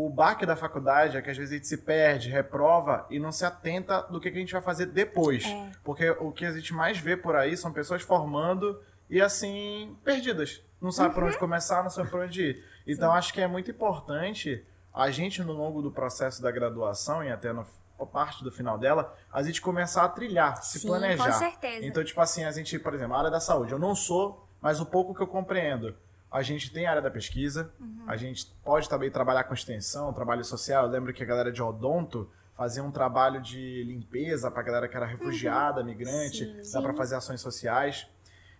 O 0.06 0.10
baque 0.10 0.44
da 0.46 0.54
faculdade 0.54 1.16
é 1.16 1.22
que 1.22 1.30
às 1.30 1.36
vezes 1.36 1.52
a 1.52 1.56
gente 1.56 1.66
se 1.66 1.78
perde, 1.78 2.28
reprova 2.30 3.06
e 3.10 3.18
não 3.18 3.32
se 3.32 3.44
atenta 3.44 4.02
do 4.02 4.20
que, 4.20 4.30
que 4.30 4.36
a 4.36 4.40
gente 4.40 4.52
vai 4.52 4.62
fazer 4.62 4.86
depois. 4.86 5.44
É. 5.44 5.70
Porque 5.82 6.10
o 6.10 6.30
que 6.30 6.44
a 6.46 6.52
gente 6.52 6.72
mais 6.72 6.98
vê 6.98 7.16
por 7.16 7.34
aí 7.34 7.56
são 7.56 7.72
pessoas 7.72 8.02
formando 8.02 8.80
e 9.10 9.20
assim, 9.20 9.96
perdidas. 10.04 10.62
Não 10.80 10.92
sabe 10.92 11.14
por 11.14 11.22
Uhum. 11.22 11.28
onde 11.30 11.38
começar, 11.38 11.82
não 11.82 11.90
sabe 11.90 12.10
por 12.10 12.20
onde 12.20 12.42
ir. 12.42 12.64
Então 12.86 13.12
acho 13.12 13.32
que 13.32 13.40
é 13.40 13.46
muito 13.48 13.70
importante 13.70 14.64
a 14.94 15.10
gente, 15.10 15.42
no 15.42 15.52
longo 15.52 15.82
do 15.82 15.90
processo 15.90 16.40
da 16.42 16.50
graduação 16.50 17.22
e 17.24 17.30
até 17.30 17.52
na 17.52 17.64
parte 18.12 18.44
do 18.44 18.50
final 18.52 18.78
dela, 18.78 19.12
a 19.32 19.42
gente 19.42 19.60
começar 19.60 20.04
a 20.04 20.08
trilhar, 20.08 20.62
se 20.62 20.78
Sim, 20.78 20.86
planejar. 20.88 21.24
com 21.26 21.32
certeza. 21.32 21.84
Então, 21.84 22.04
tipo 22.04 22.20
assim, 22.20 22.44
a 22.44 22.52
gente, 22.52 22.78
por 22.78 22.94
exemplo, 22.94 23.14
a 23.14 23.18
área 23.18 23.30
da 23.30 23.40
saúde, 23.40 23.72
eu 23.72 23.78
não 23.78 23.94
sou, 23.94 24.46
mas 24.60 24.80
o 24.80 24.86
pouco 24.86 25.12
que 25.14 25.20
eu 25.20 25.26
compreendo. 25.26 25.94
A 26.30 26.42
gente 26.42 26.70
tem 26.72 26.86
a 26.86 26.90
área 26.90 27.02
da 27.02 27.10
pesquisa, 27.10 27.72
Uhum. 27.80 28.04
a 28.06 28.16
gente 28.16 28.46
pode 28.64 28.88
também 28.88 29.10
trabalhar 29.10 29.44
com 29.44 29.54
extensão, 29.54 30.12
trabalho 30.12 30.44
social. 30.44 30.84
Eu 30.84 30.90
lembro 30.90 31.12
que 31.14 31.22
a 31.22 31.26
galera 31.26 31.50
de 31.50 31.62
odonto 31.62 32.30
fazia 32.54 32.82
um 32.82 32.90
trabalho 32.90 33.40
de 33.40 33.82
limpeza 33.84 34.50
pra 34.50 34.62
galera 34.62 34.88
que 34.88 34.96
era 34.96 35.06
refugiada, 35.06 35.82
migrante, 35.82 36.44
Uhum. 36.44 36.64
Sim, 36.64 36.72
dá 36.82 36.90
sim. 36.90 36.96
fazer 36.96 37.14
ações 37.16 37.40
sociais. 37.40 38.06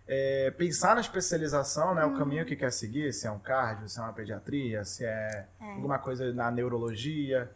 É, 0.07 0.49
pensar 0.57 0.95
na 0.95 1.01
especialização, 1.01 1.93
né, 1.93 2.03
o 2.03 2.07
Uhum. 2.09 2.17
caminho 2.17 2.43
que 2.45 2.55
quer 2.55 2.71
seguir, 2.71 3.13
se 3.13 3.27
é 3.27 3.31
um 3.31 3.37
cardio, 3.37 3.87
se 3.87 3.99
é 3.99 4.01
uma 4.01 4.13
pediatria, 4.13 4.83
se 4.83 5.05
é, 5.05 5.47
alguma 5.59 5.99
coisa 5.99 6.33
na 6.33 6.49
neurologia 6.49 7.51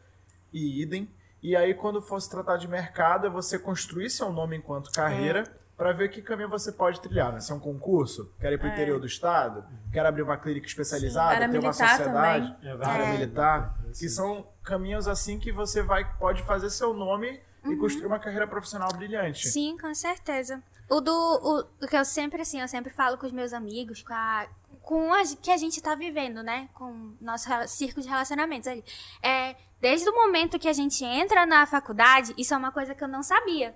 e 0.54 0.82
idem. 0.84 1.10
E 1.42 1.56
aí, 1.56 1.74
quando 1.74 2.00
for 2.02 2.22
se 2.22 2.30
tratar 2.30 2.58
de 2.58 2.68
mercado, 2.68 3.26
é 3.26 3.30
você 3.30 3.58
construir 3.58 4.10
seu 4.12 4.32
nome 4.32 4.56
enquanto 4.58 4.92
carreira 4.92 5.40
É. 5.40 5.63
para 5.84 5.92
ver 5.92 6.08
que 6.08 6.22
caminho 6.22 6.48
você 6.48 6.72
pode 6.72 7.02
trilhar. 7.02 7.34
Né? 7.34 7.42
Se 7.42 7.52
é 7.52 7.56
um 7.56 7.60
concurso, 7.60 8.32
quer 8.40 8.54
ir 8.54 8.58
para 8.58 8.70
o 8.70 8.72
interior 8.72 9.02
do 9.02 9.06
estado, 9.06 9.66
quer 9.92 10.06
abrir 10.06 10.22
uma 10.22 10.38
clínica 10.38 10.66
especializada, 10.66 11.50
ter 11.50 11.60
uma 11.60 11.74
sociedade, 11.74 12.06
também. 12.06 12.56
É 12.64 12.86
área 12.88 13.04
É. 13.04 13.12
militar, 13.12 13.78
que 13.88 14.08
são 14.08 14.48
caminhos 14.64 15.10
assim 15.10 15.38
que 15.38 15.52
você 15.52 15.84
vai 15.84 16.06
pode 16.18 16.42
fazer 16.44 16.70
seu 16.70 16.94
nome 16.94 17.38
e 17.66 17.76
construir 17.76 18.06
uma 18.06 18.18
carreira 18.18 18.48
profissional 18.48 18.88
brilhante. 18.94 19.46
Uhum. 19.46 19.52
Sim, 19.52 19.78
com 19.78 19.94
certeza. 19.94 20.64
O 20.90 21.02
do 21.02 21.12
o, 21.12 21.84
o 21.84 21.88
que 21.88 21.98
eu 21.98 22.06
sempre 22.06 22.42
assim, 22.42 22.62
eu 22.62 22.68
sempre 22.70 22.94
falo 22.94 23.18
com 23.18 23.26
os 23.26 23.34
meus 23.34 23.52
amigos, 23.52 24.02
com 24.02 24.14
a 24.14 24.48
com 24.82 25.14
a 25.14 25.24
que 25.42 25.52
a 25.52 25.58
gente 25.58 25.82
tá 25.82 25.96
vivendo, 25.96 26.42
né, 26.42 26.70
com 26.74 27.14
nosso 27.20 27.50
círculo 27.68 28.04
de 28.04 28.10
relacionamentos 28.10 28.70
ali. 28.70 28.86
É, 29.22 29.58
desde 29.82 30.08
o 30.10 30.14
momento 30.14 30.58
que 30.58 30.70
a 30.70 30.74
gente 30.74 31.04
entra 31.04 31.46
na 31.46 31.66
faculdade, 31.66 32.34
isso 32.38 32.54
é 32.54 32.58
uma 32.58 32.72
coisa 32.72 32.96
que 32.96 33.04
eu 33.04 33.08
não 33.10 33.22
sabia. 33.22 33.76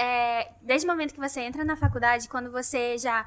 É, 0.00 0.52
desde 0.62 0.86
o 0.86 0.90
momento 0.90 1.12
que 1.12 1.20
você 1.20 1.40
entra 1.40 1.64
na 1.64 1.76
faculdade, 1.76 2.28
quando 2.28 2.50
você 2.50 2.96
já 2.96 3.24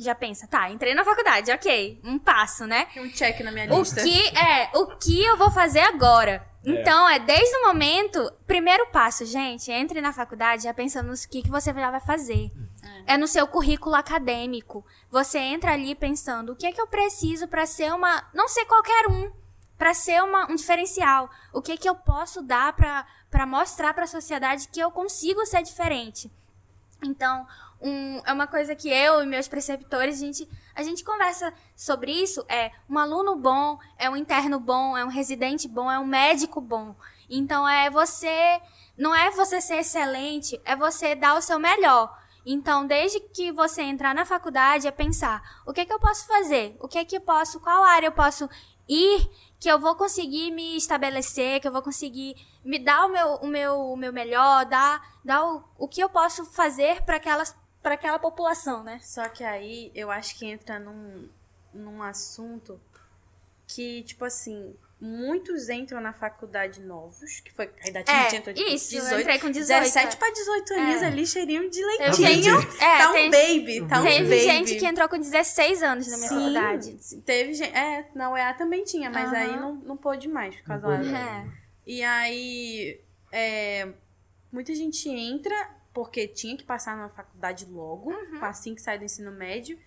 já 0.00 0.14
pensa, 0.14 0.46
tá, 0.46 0.70
entrei 0.70 0.94
na 0.94 1.04
faculdade, 1.04 1.50
ok, 1.50 2.00
um 2.04 2.20
passo, 2.20 2.64
né? 2.66 2.86
Um 2.98 3.08
check 3.10 3.40
na 3.40 3.50
minha 3.50 3.74
O 3.74 3.80
lista. 3.80 4.00
que 4.00 4.28
é, 4.28 4.70
o 4.74 4.86
que 4.96 5.24
eu 5.24 5.36
vou 5.36 5.50
fazer 5.50 5.80
agora? 5.80 6.46
Então, 6.64 7.08
é 7.08 7.18
desde 7.18 7.56
o 7.56 7.66
momento, 7.66 8.32
primeiro 8.46 8.86
passo, 8.88 9.24
gente, 9.24 9.72
entre 9.72 10.00
na 10.00 10.12
faculdade 10.12 10.64
já 10.64 10.72
pensando 10.74 11.08
no 11.08 11.14
que, 11.28 11.42
que 11.42 11.50
você 11.50 11.72
já 11.74 11.90
vai 11.90 12.00
fazer. 12.00 12.50
É 13.06 13.16
no 13.16 13.26
seu 13.26 13.46
currículo 13.46 13.94
acadêmico. 13.96 14.84
Você 15.10 15.38
entra 15.38 15.72
ali 15.72 15.94
pensando 15.94 16.52
o 16.52 16.56
que 16.56 16.66
é 16.66 16.72
que 16.72 16.80
eu 16.80 16.86
preciso 16.86 17.48
para 17.48 17.66
ser 17.66 17.92
uma, 17.92 18.22
não 18.32 18.46
ser 18.46 18.66
qualquer 18.66 19.08
um, 19.08 19.32
para 19.78 19.94
ser 19.94 20.22
uma, 20.22 20.50
um 20.50 20.56
diferencial. 20.56 21.30
O 21.52 21.62
que 21.62 21.76
que 21.76 21.88
eu 21.88 21.94
posso 21.94 22.42
dar 22.42 22.72
para 22.74 23.06
para 23.30 23.46
mostrar 23.46 23.92
para 23.92 24.04
a 24.04 24.06
sociedade 24.06 24.68
que 24.68 24.80
eu 24.80 24.90
consigo 24.90 25.44
ser 25.44 25.62
diferente. 25.62 26.30
Então, 27.02 27.46
um- 27.80 28.20
é 28.24 28.32
uma 28.32 28.46
coisa 28.46 28.74
que 28.74 28.88
eu 28.88 29.22
e 29.22 29.26
meus 29.26 29.46
preceptores, 29.46 30.16
a 30.16 30.24
gente, 30.24 30.48
a 30.74 30.82
gente 30.82 31.04
conversa 31.04 31.52
sobre 31.76 32.10
isso. 32.10 32.44
É 32.48 32.72
um 32.88 32.98
aluno 32.98 33.36
bom, 33.36 33.78
é 33.98 34.08
um 34.10 34.16
interno 34.16 34.58
bom, 34.58 34.96
é 34.96 35.04
um 35.04 35.08
residente 35.08 35.68
bom, 35.68 35.90
é 35.90 35.98
um 35.98 36.06
médico 36.06 36.60
bom. 36.60 36.96
Então, 37.28 37.68
é 37.68 37.90
você. 37.90 38.60
Não 38.96 39.14
é 39.14 39.30
você 39.30 39.60
ser 39.60 39.76
excelente, 39.76 40.60
é 40.64 40.74
você 40.74 41.14
dar 41.14 41.36
o 41.36 41.42
seu 41.42 41.58
melhor. 41.58 42.16
Então, 42.44 42.86
desde 42.86 43.20
que 43.20 43.52
você 43.52 43.82
entrar 43.82 44.14
na 44.14 44.24
faculdade, 44.24 44.88
é 44.88 44.90
pensar: 44.90 45.42
o 45.66 45.72
que, 45.72 45.82
é 45.82 45.84
que 45.84 45.92
eu 45.92 46.00
posso 46.00 46.26
fazer? 46.26 46.76
O 46.80 46.88
que 46.88 46.98
é 46.98 47.04
que 47.04 47.16
eu 47.16 47.20
posso, 47.20 47.60
qual 47.60 47.84
área 47.84 48.06
eu 48.06 48.12
posso 48.12 48.48
ir 48.88 49.30
que 49.60 49.68
eu 49.68 49.78
vou 49.78 49.96
conseguir 49.96 50.50
me 50.50 50.76
estabelecer, 50.76 51.60
que 51.60 51.66
eu 51.66 51.72
vou 51.72 51.82
conseguir 51.82 52.36
me 52.64 52.78
dar 52.78 53.06
o 53.06 53.08
meu, 53.08 53.34
o 53.34 53.46
meu, 53.46 53.80
o 53.92 53.96
meu 53.96 54.12
melhor, 54.12 54.64
dar, 54.66 55.18
dar 55.24 55.44
o, 55.44 55.64
o 55.76 55.88
que 55.88 56.00
eu 56.00 56.08
posso 56.08 56.44
fazer 56.44 57.02
para 57.02 57.16
aquelas 57.16 57.56
para 57.82 57.94
aquela 57.94 58.18
população, 58.18 58.82
né? 58.82 58.98
Só 59.00 59.28
que 59.28 59.44
aí 59.44 59.90
eu 59.94 60.10
acho 60.10 60.36
que 60.36 60.44
entra 60.44 60.78
num, 60.78 61.28
num 61.72 62.02
assunto 62.02 62.80
que, 63.66 64.02
tipo 64.02 64.24
assim, 64.24 64.76
muitos 65.00 65.68
entram 65.68 66.00
na 66.00 66.12
faculdade 66.12 66.80
novos, 66.82 67.40
que 67.40 67.52
foi 67.52 67.70
a 67.84 67.88
idade 67.88 68.10
É, 68.10 68.12
que 68.12 68.18
a 68.18 68.22
gente 68.24 68.36
entrou, 68.36 68.54
tipo, 68.54 68.68
isso, 68.70 68.96
eu 68.96 69.20
entrei 69.20 69.38
com 69.38 69.50
18. 69.50 69.82
17 69.84 70.16
pra 70.16 70.30
18 70.30 70.74
aninhos 70.74 71.02
É. 71.02 71.06
ali, 71.06 71.26
cheirinho 71.26 71.70
de 71.70 71.84
leitinho. 71.84 72.12
gente- 72.60 72.82
é, 72.82 72.98
tá 72.98 73.10
um 73.10 73.12
tem- 73.12 73.30
baby, 73.30 73.88
tá 73.88 74.00
um 74.00 74.04
Teve 74.04 74.24
baby. 74.24 74.40
gente 74.40 74.74
que 74.76 74.84
entrou 74.86 75.08
com 75.08 75.18
16 75.18 75.82
anos 75.82 76.08
na 76.08 76.16
minha 76.16 76.28
Sim, 76.28 76.34
faculdade. 76.36 76.98
teve 77.24 77.54
gente. 77.54 77.72
É, 77.76 78.08
na 78.14 78.30
UEA 78.32 78.54
também 78.54 78.82
tinha, 78.84 79.08
mas 79.08 79.28
Aham. 79.32 79.36
aí 79.38 79.56
não, 79.56 79.74
não 79.76 79.96
pôde 79.96 80.26
mais, 80.28 80.56
por 80.56 80.64
causa 80.64 80.86
pôde. 80.86 81.14
É. 81.14 81.46
E 81.86 82.02
aí, 82.02 83.00
é, 83.32 83.88
muita 84.52 84.74
gente 84.74 85.08
entra 85.08 85.54
porque 85.94 86.26
tinha 86.28 86.56
que 86.56 86.64
passar 86.64 86.96
na 86.96 87.08
faculdade 87.08 87.66
logo, 87.66 88.10
Uhum. 88.10 88.38
assim 88.44 88.74
que 88.74 88.82
sai 88.82 88.98
do 88.98 89.04
ensino 89.04 89.30
médio. 89.32 89.78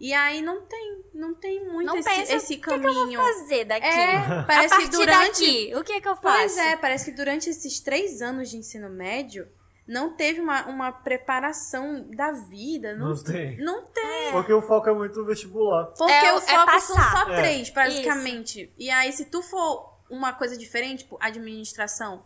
E 0.00 0.12
aí 0.12 0.42
não 0.42 0.62
tem, 0.66 1.04
não 1.14 1.34
tem 1.34 1.64
muito 1.66 1.86
Não 1.86 1.96
esse, 1.96 2.08
pensa, 2.08 2.34
esse 2.34 2.54
o 2.54 2.56
que 2.56 2.62
que 2.62 2.70
eu 2.70 2.80
vou 2.82 2.92
caminho. 2.94 3.20
fazer 3.20 3.64
daqui? 3.64 3.86
É, 3.86 4.16
a 4.16 4.42
parece 4.42 4.68
partir 4.70 4.90
que 4.90 4.96
durante. 4.96 5.28
daqui, 5.40 5.72
o 5.76 5.84
que 5.84 5.92
é 5.92 6.00
que 6.00 6.08
eu 6.08 6.16
faço? 6.16 6.38
Pois 6.38 6.56
é, 6.58 6.76
parece 6.76 7.04
que 7.10 7.16
durante 7.16 7.48
esses 7.48 7.80
três 7.80 8.20
anos 8.20 8.50
de 8.50 8.56
ensino 8.56 8.90
médio 8.90 9.48
não 9.86 10.14
teve 10.16 10.40
uma, 10.40 10.66
uma 10.66 10.90
preparação 10.92 12.06
da 12.10 12.32
vida. 12.32 12.94
Não, 12.96 13.08
Não 13.10 13.22
tem. 13.22 13.56
não 13.58 13.84
tem. 13.86 14.32
Porque 14.32 14.52
o 14.52 14.62
foco 14.62 14.88
é 14.88 14.94
muito 14.94 15.24
vestibular. 15.24 15.86
Porque 15.96 16.12
É 16.12 16.32
o- 16.34 16.38
é 16.38 16.40
foco 16.40 16.80
são 16.80 16.96
passar. 16.96 17.12
só 17.26 17.30
É. 17.32 17.36
três, 17.40 17.70
basicamente. 17.70 18.72
E 18.78 18.90
aí, 18.90 19.12
se 19.12 19.26
tu 19.26 19.42
for 19.42 19.94
uma 20.10 20.32
coisa 20.32 20.56
diferente, 20.56 21.04
tipo, 21.04 21.16
administração. 21.20 22.24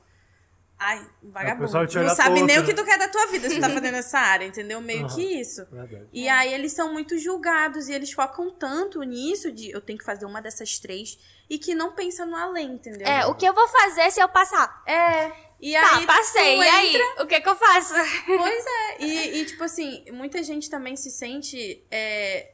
Ai, 0.79 1.05
um 1.23 1.31
vagabundo. 1.31 1.73
Não 1.73 2.15
sabe 2.15 2.43
nem 2.43 2.59
o 2.59 2.61
né? 2.61 2.67
que 2.67 2.73
tu 2.73 2.85
quer 2.85 2.99
da 2.99 3.09
tua 3.09 3.27
vida 3.27 3.49
se 3.49 3.57
tu 3.57 3.61
tá 3.61 3.69
fazendo 3.75 3.97
essa 3.97 4.19
área, 4.19 4.47
entendeu? 4.47 4.81
Meio 4.81 5.07
Aham. 5.07 5.15
que 5.15 5.23
isso. 5.41 5.67
Verdade. 5.73 6.09
E 6.13 6.29
aí 6.29 6.55
eles 6.55 6.73
são 6.73 6.93
muito 6.93 7.19
julgados 7.19 7.89
e 7.89 7.93
eles 7.93 8.13
focam 8.13 8.51
tanto 8.51 9.03
nisso 9.03 9.51
de 9.51 9.71
eu 9.71 9.81
tenho 9.81 9.99
que 9.99 10.05
fazer 10.05 10.25
uma 10.25 10.41
dessas 10.41 10.79
três 10.79 11.19
e 11.51 11.59
que 11.59 11.75
não 11.75 11.93
pensa 11.93 12.25
no 12.25 12.37
além, 12.37 12.73
entendeu? 12.75 13.09
É, 13.09 13.27
o 13.27 13.35
que 13.35 13.45
eu 13.45 13.53
vou 13.55 13.67
fazer 13.67 14.11
se 14.13 14.21
eu 14.21 14.29
passar? 14.29 14.83
É. 14.87 15.33
E 15.61 15.73
Tá, 15.73 15.97
aí 15.97 16.07
passei. 16.07 16.57
tu 16.57 16.63
E 16.63 16.69
aí? 16.69 17.03
O 17.21 17.27
que 17.27 17.35
é 17.35 17.41
que 17.41 17.49
eu 17.49 17.57
faço? 17.57 17.95
Pois 18.27 18.65
é. 18.67 19.03
E, 19.03 19.41
e, 19.43 19.45
tipo 19.47 19.65
assim, 19.65 20.05
muita 20.13 20.41
gente 20.45 20.71
também 20.71 20.95
se 20.95 21.11
sente 21.11 21.85
é, 21.91 22.53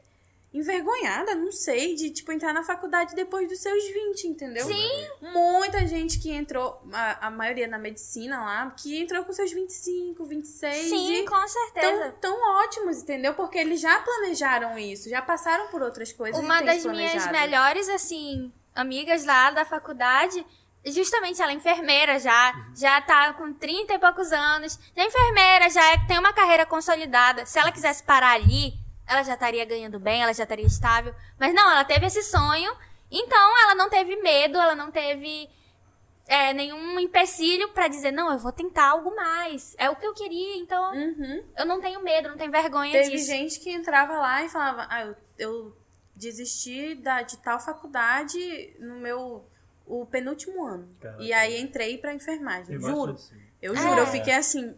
envergonhada, 0.55 1.35
não 1.35 1.51
sei, 1.51 1.97
de 1.97 2.11
tipo 2.11 2.31
entrar 2.31 2.53
na 2.55 2.63
faculdade 2.63 3.15
depois 3.17 3.49
dos 3.49 3.59
seus 3.59 3.85
20, 3.85 4.29
entendeu? 4.29 4.65
Sim. 4.65 5.09
Muita 5.21 5.85
gente 5.87 6.21
que 6.21 6.31
entrou, 6.31 6.81
a, 6.93 7.27
a 7.27 7.31
maioria 7.31 7.67
na 7.67 7.77
medicina 7.77 8.41
lá, 8.41 8.71
que 8.71 8.97
entrou 9.03 9.25
com 9.25 9.33
seus 9.33 9.53
25, 9.53 10.25
26 10.25 10.89
Sim, 10.89 11.13
e 11.17 11.27
com 11.27 11.49
certeza. 11.49 12.15
tão, 12.21 12.33
tão 12.33 12.63
ótimos, 12.63 13.03
entendeu? 13.03 13.35
Porque 13.35 13.59
eles 13.59 13.81
já 13.81 13.99
planejaram 14.01 14.79
isso, 14.79 15.11
já 15.11 15.21
passaram 15.21 15.67
por 15.69 15.83
outras 15.83 16.13
coisas. 16.13 16.41
Uma 16.41 16.63
das 16.63 16.85
minhas 16.87 17.27
melhores, 17.33 17.89
assim, 17.89 18.53
amigas 18.73 19.25
lá 19.25 19.51
da 19.51 19.65
faculdade, 19.65 20.47
justamente 20.87 21.43
ela 21.43 21.51
é 21.51 21.55
enfermeira 21.57 22.19
já, 22.21 22.53
já 22.77 23.01
tá 23.01 23.33
com 23.33 23.53
30 23.53 23.95
e 23.95 23.99
poucos 23.99 24.33
anos. 24.33 24.79
Já 24.97 25.03
é 25.03 25.07
enfermeira, 25.07 25.69
já 25.69 25.93
é- 25.93 26.07
tem 26.07 26.19
uma 26.19 26.33
carreira 26.33 26.65
consolidada. 26.65 27.45
Se 27.45 27.59
ela 27.59 27.73
quisesse 27.73 28.05
parar 28.05 28.35
ali, 28.35 28.84
ela 29.07 29.23
já 29.23 29.35
estaria 29.35 29.65
ganhando 29.65 29.99
bem, 30.01 30.23
ela 30.23 30.33
já 30.33 30.43
estaria 30.45 30.67
estável. 30.67 31.15
Mas 31.39 31.53
não, 31.55 31.71
ela 31.71 31.85
teve 31.85 32.07
esse 32.07 32.23
sonho, 32.23 32.73
então 33.11 33.59
ela 33.63 33.75
não 33.75 33.89
teve 33.91 34.17
medo, 34.17 34.59
ela 34.59 34.75
não 34.75 34.91
teve 34.91 35.49
é, 36.27 36.53
nenhum 36.55 36.99
empecilho 36.99 37.69
pra 37.71 37.87
dizer, 37.89 38.11
não, 38.11 38.33
eu 38.33 38.39
vou 38.39 38.51
tentar 38.53 38.91
algo 38.91 39.15
mais. 39.15 39.75
É 39.79 39.91
o 39.91 39.97
que 39.97 40.07
eu 40.07 40.15
queria, 40.15 40.57
então 40.57 40.95
Uhum. 40.95 41.45
eu 41.57 41.67
não 41.67 41.81
tenho 41.81 42.03
medo, 42.03 42.29
não 42.31 42.37
tenho 42.37 42.51
vergonha 42.51 42.93
Teve 42.93 43.11
disso. 43.11 43.27
gente 43.27 43.61
que 43.61 43.71
entrava 43.71 44.15
lá 44.19 44.43
e 44.43 44.49
falava, 44.49 44.87
ah, 44.89 45.03
eu, 45.03 45.17
eu 45.39 45.77
desisti 46.17 46.95
da, 46.95 47.23
de 47.23 47.37
tal 47.39 47.61
faculdade 47.61 48.75
no 48.79 48.97
meu 48.97 49.45
o 49.87 50.07
penúltimo 50.07 50.65
ano. 50.65 50.89
Caraca. 50.99 51.23
E 51.23 51.31
aí 51.31 51.61
entrei 51.61 51.99
pra 51.99 52.15
enfermagem. 52.15 52.79
Tem 52.79 52.81
Juro. 52.81 53.13
bastante, 53.13 53.35
sim. 53.39 53.45
Eu 53.61 53.75
É. 53.75 53.77
juro, 53.77 54.01
eu 54.01 54.07
fiquei 54.07 54.33
assim, 54.33 54.75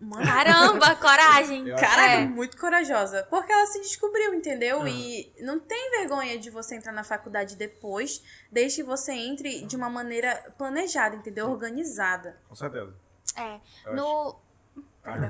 Mano, 0.00 0.24
Caramba, 0.24 0.96
coragem. 0.96 1.66
Caraca, 1.76 2.12
É. 2.14 2.24
muito 2.26 2.56
corajosa. 2.56 3.26
Porque 3.28 3.52
ela 3.52 3.66
se 3.66 3.80
descobriu, 3.80 4.32
entendeu? 4.32 4.80
Ah. 4.82 4.88
E 4.88 5.30
não 5.40 5.60
tem 5.60 5.90
vergonha 5.90 6.38
de 6.38 6.48
você 6.48 6.74
entrar 6.76 6.92
na 6.92 7.04
faculdade 7.04 7.54
depois, 7.54 8.22
desde 8.50 8.82
que 8.82 8.88
você 8.88 9.12
entre 9.12 9.66
de 9.66 9.76
uma 9.76 9.90
maneira 9.90 10.34
planejada, 10.56 11.16
entendeu? 11.16 11.50
Organizada. 11.50 12.38
Com 12.48 12.54
certeza. 12.54 12.94
É. 13.36 13.60
Eu 13.84 13.94
No. 13.94 14.36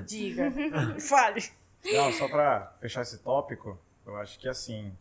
Diga. 0.07 0.53
Fale. 1.01 1.43
Não, 1.85 2.13
só 2.13 2.29
pra 2.29 2.73
fechar 2.81 3.03
esse 3.03 3.19
tópico, 3.19 3.79
eu 4.07 4.17
acho 4.17 4.39
que 4.39 4.49
assim, 4.49 4.97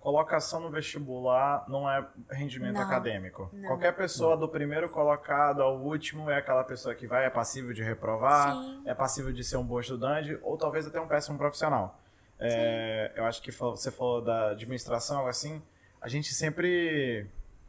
colocação 0.00 0.60
no 0.60 0.70
vestibular 0.70 1.64
não 1.68 1.88
é 1.88 2.04
rendimento 2.30 2.74
Não, 2.74 2.80
acadêmico. 2.82 3.50
não. 3.52 3.68
Qualquer 3.68 3.94
pessoa 3.94 4.36
do 4.36 4.48
primeiro 4.48 4.88
colocado 4.88 5.62
ao 5.62 5.78
último 5.78 6.30
é 6.30 6.38
aquela 6.38 6.64
pessoa 6.64 6.94
que 6.94 7.06
vai, 7.06 7.26
é 7.26 7.30
passível 7.30 7.72
de 7.72 7.82
reprovar, 7.82 8.54
Sim. 8.56 8.82
é 8.86 8.94
passível 8.94 9.32
de 9.32 9.44
ser 9.44 9.58
um 9.58 9.64
bom 9.64 9.78
estudante 9.78 10.38
ou 10.42 10.56
talvez 10.56 10.86
até 10.86 11.00
um 11.00 11.06
péssimo 11.06 11.36
profissional. 11.36 12.00
É, 12.38 13.12
eu 13.14 13.24
acho 13.26 13.42
que 13.42 13.52
você 13.52 13.90
falou 13.90 14.22
da 14.22 14.52
administração, 14.52 15.26
assim, 15.26 15.62
a 16.00 16.08
gente 16.08 16.32
sempre 16.32 17.26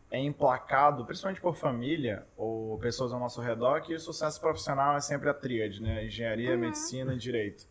é 0.09 0.19
emplacado, 0.19 1.05
principalmente 1.05 1.41
por 1.41 1.55
família 1.55 2.25
ou 2.37 2.77
pessoas 2.79 3.11
ao 3.11 3.19
nosso 3.19 3.41
redor, 3.41 3.81
que 3.81 3.93
o 3.93 3.99
sucesso 3.99 4.39
profissional 4.39 4.95
é 4.95 5.01
sempre 5.01 5.29
a 5.29 5.33
tríade, 5.33 5.81
né? 5.81 6.05
Engenharia, 6.05 6.55
medicina 6.55 7.13
e 7.13 7.17
direito. 7.17 7.65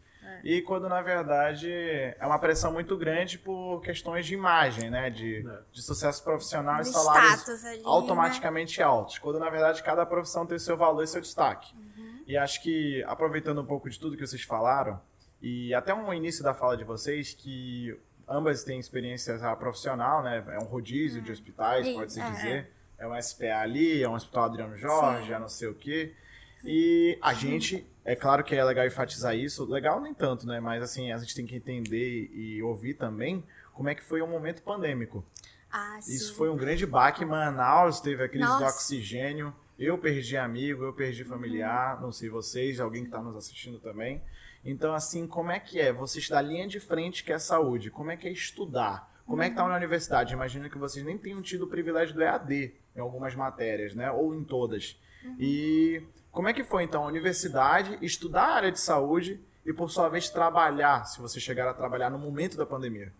E 0.44 0.62
quando, 0.62 0.88
na 0.88 1.02
verdade, 1.02 1.70
é 1.70 2.16
uma 2.26 2.38
pressão 2.38 2.72
muito 2.72 2.96
grande 2.96 3.38
por 3.38 3.80
questões 3.82 4.26
de 4.26 4.34
imagem, 4.34 4.90
né? 4.90 5.10
De, 5.10 5.46
É. 5.46 5.58
de 5.72 5.82
sucesso 5.82 6.22
profissional 6.24 6.76
Do 6.76 6.82
e 6.82 6.84
salários 6.86 7.48
ali. 7.64 7.76
né? 7.78 7.82
automaticamente 7.84 8.82
altos. 8.82 9.18
Quando, 9.18 9.38
na 9.38 9.50
verdade, 9.50 9.82
cada 9.82 10.04
profissão 10.06 10.46
tem 10.46 10.56
o 10.56 10.60
seu 10.60 10.76
valor 10.76 11.02
e 11.02 11.06
seu 11.06 11.20
destaque. 11.20 11.74
Uhum. 11.74 12.22
E 12.26 12.36
acho 12.36 12.62
que, 12.62 13.02
aproveitando 13.04 13.60
um 13.60 13.66
pouco 13.66 13.88
de 13.90 13.98
tudo 13.98 14.16
que 14.16 14.26
vocês 14.26 14.42
falaram, 14.42 15.00
e 15.42 15.72
até 15.74 15.94
um 15.94 16.12
início 16.12 16.42
da 16.44 16.52
fala 16.54 16.76
de 16.76 16.84
vocês, 16.84 17.32
que 17.34 17.98
ambas 18.28 18.62
têm 18.62 18.78
experiência 18.78 19.38
já 19.38 19.54
profissional, 19.56 20.22
né? 20.22 20.44
É 20.48 20.58
um 20.58 20.66
rodízio 20.66 21.20
de 21.22 21.32
hospitais, 21.32 21.86
Sim, 21.86 21.94
pode-se 21.94 22.20
é. 22.20 22.30
dizer. 22.30 22.70
É 22.98 23.06
um 23.08 23.20
SPA 23.22 23.60
ali, 23.62 24.02
é 24.02 24.08
um 24.08 24.12
Hospital 24.14 24.44
Adriano 24.44 24.76
Jorge, 24.76 25.32
é 25.32 25.38
não 25.38 25.48
sei 25.48 25.68
o 25.68 25.74
quê. 25.74 26.14
E 26.62 27.18
a 27.22 27.32
gente, 27.32 27.86
é 28.10 28.16
claro 28.16 28.42
que 28.42 28.56
é 28.56 28.64
legal 28.64 28.84
enfatizar 28.84 29.36
isso, 29.36 29.64
legal 29.64 30.00
nem 30.00 30.12
tanto, 30.12 30.44
né? 30.44 30.58
Mas 30.58 30.82
assim, 30.82 31.12
a 31.12 31.18
gente 31.18 31.32
tem 31.32 31.46
que 31.46 31.54
entender 31.54 32.28
e 32.34 32.60
ouvir 32.60 32.94
também 32.94 33.44
como 33.72 33.88
é 33.88 33.94
que 33.94 34.02
foi 34.02 34.20
o 34.20 34.26
momento 34.26 34.62
pandêmico. 34.62 35.24
Ah, 35.70 35.96
sim. 36.00 36.14
Isso 36.14 36.34
foi 36.34 36.50
um 36.50 36.56
grande 36.56 36.84
baque. 36.84 37.24
Manaus 37.24 38.00
teve 38.00 38.24
a 38.24 38.28
crise 38.28 38.44
do 38.44 38.50
Nossa. 38.50 38.74
oxigênio. 38.74 39.54
Eu 39.78 39.96
perdi 39.96 40.36
amigo, 40.36 40.82
eu 40.82 40.92
perdi 40.92 41.22
familiar, 41.22 42.00
não 42.00 42.10
sei 42.10 42.28
vocês, 42.28 42.80
alguém 42.80 43.02
que 43.02 43.10
está 43.10 43.22
nos 43.22 43.36
assistindo 43.36 43.78
também. 43.78 44.20
Então, 44.64 44.92
assim, 44.92 45.24
como 45.24 45.52
é 45.52 45.60
que 45.60 45.78
é? 45.78 45.92
Vocês 45.92 46.28
da 46.28 46.42
linha 46.42 46.66
de 46.66 46.80
frente 46.80 47.22
que 47.22 47.32
é 47.32 47.38
saúde, 47.38 47.92
como 47.92 48.10
é 48.10 48.16
que 48.16 48.26
é 48.26 48.32
estudar? 48.32 49.08
Como 49.24 49.40
é 49.40 49.48
que 49.48 49.54
tá 49.54 49.68
na 49.68 49.76
universidade? 49.76 50.34
Imagino 50.34 50.68
que 50.68 50.76
vocês 50.76 51.04
nem 51.04 51.16
tenham 51.16 51.40
tido 51.40 51.62
o 51.62 51.68
privilégio 51.68 52.12
do 52.12 52.22
EAD 52.22 52.74
em 52.96 53.00
algumas 53.00 53.36
matérias, 53.36 53.94
né? 53.94 54.10
Ou 54.10 54.34
em 54.34 54.42
todas. 54.42 55.00
E 55.38 56.02
como 56.30 56.48
é 56.48 56.52
que 56.52 56.64
foi, 56.64 56.84
então, 56.84 57.04
a 57.04 57.06
universidade, 57.06 57.98
estudar 58.02 58.42
a 58.44 58.54
área 58.54 58.72
de 58.72 58.80
saúde 58.80 59.40
e, 59.64 59.72
por 59.72 59.90
sua 59.90 60.08
vez, 60.08 60.30
trabalhar, 60.30 61.04
se 61.04 61.20
você 61.20 61.40
chegar 61.40 61.68
a 61.68 61.74
trabalhar 61.74 62.10
no 62.10 62.18
momento 62.18 62.56
da 62.56 62.64
pandemia? 62.66 63.12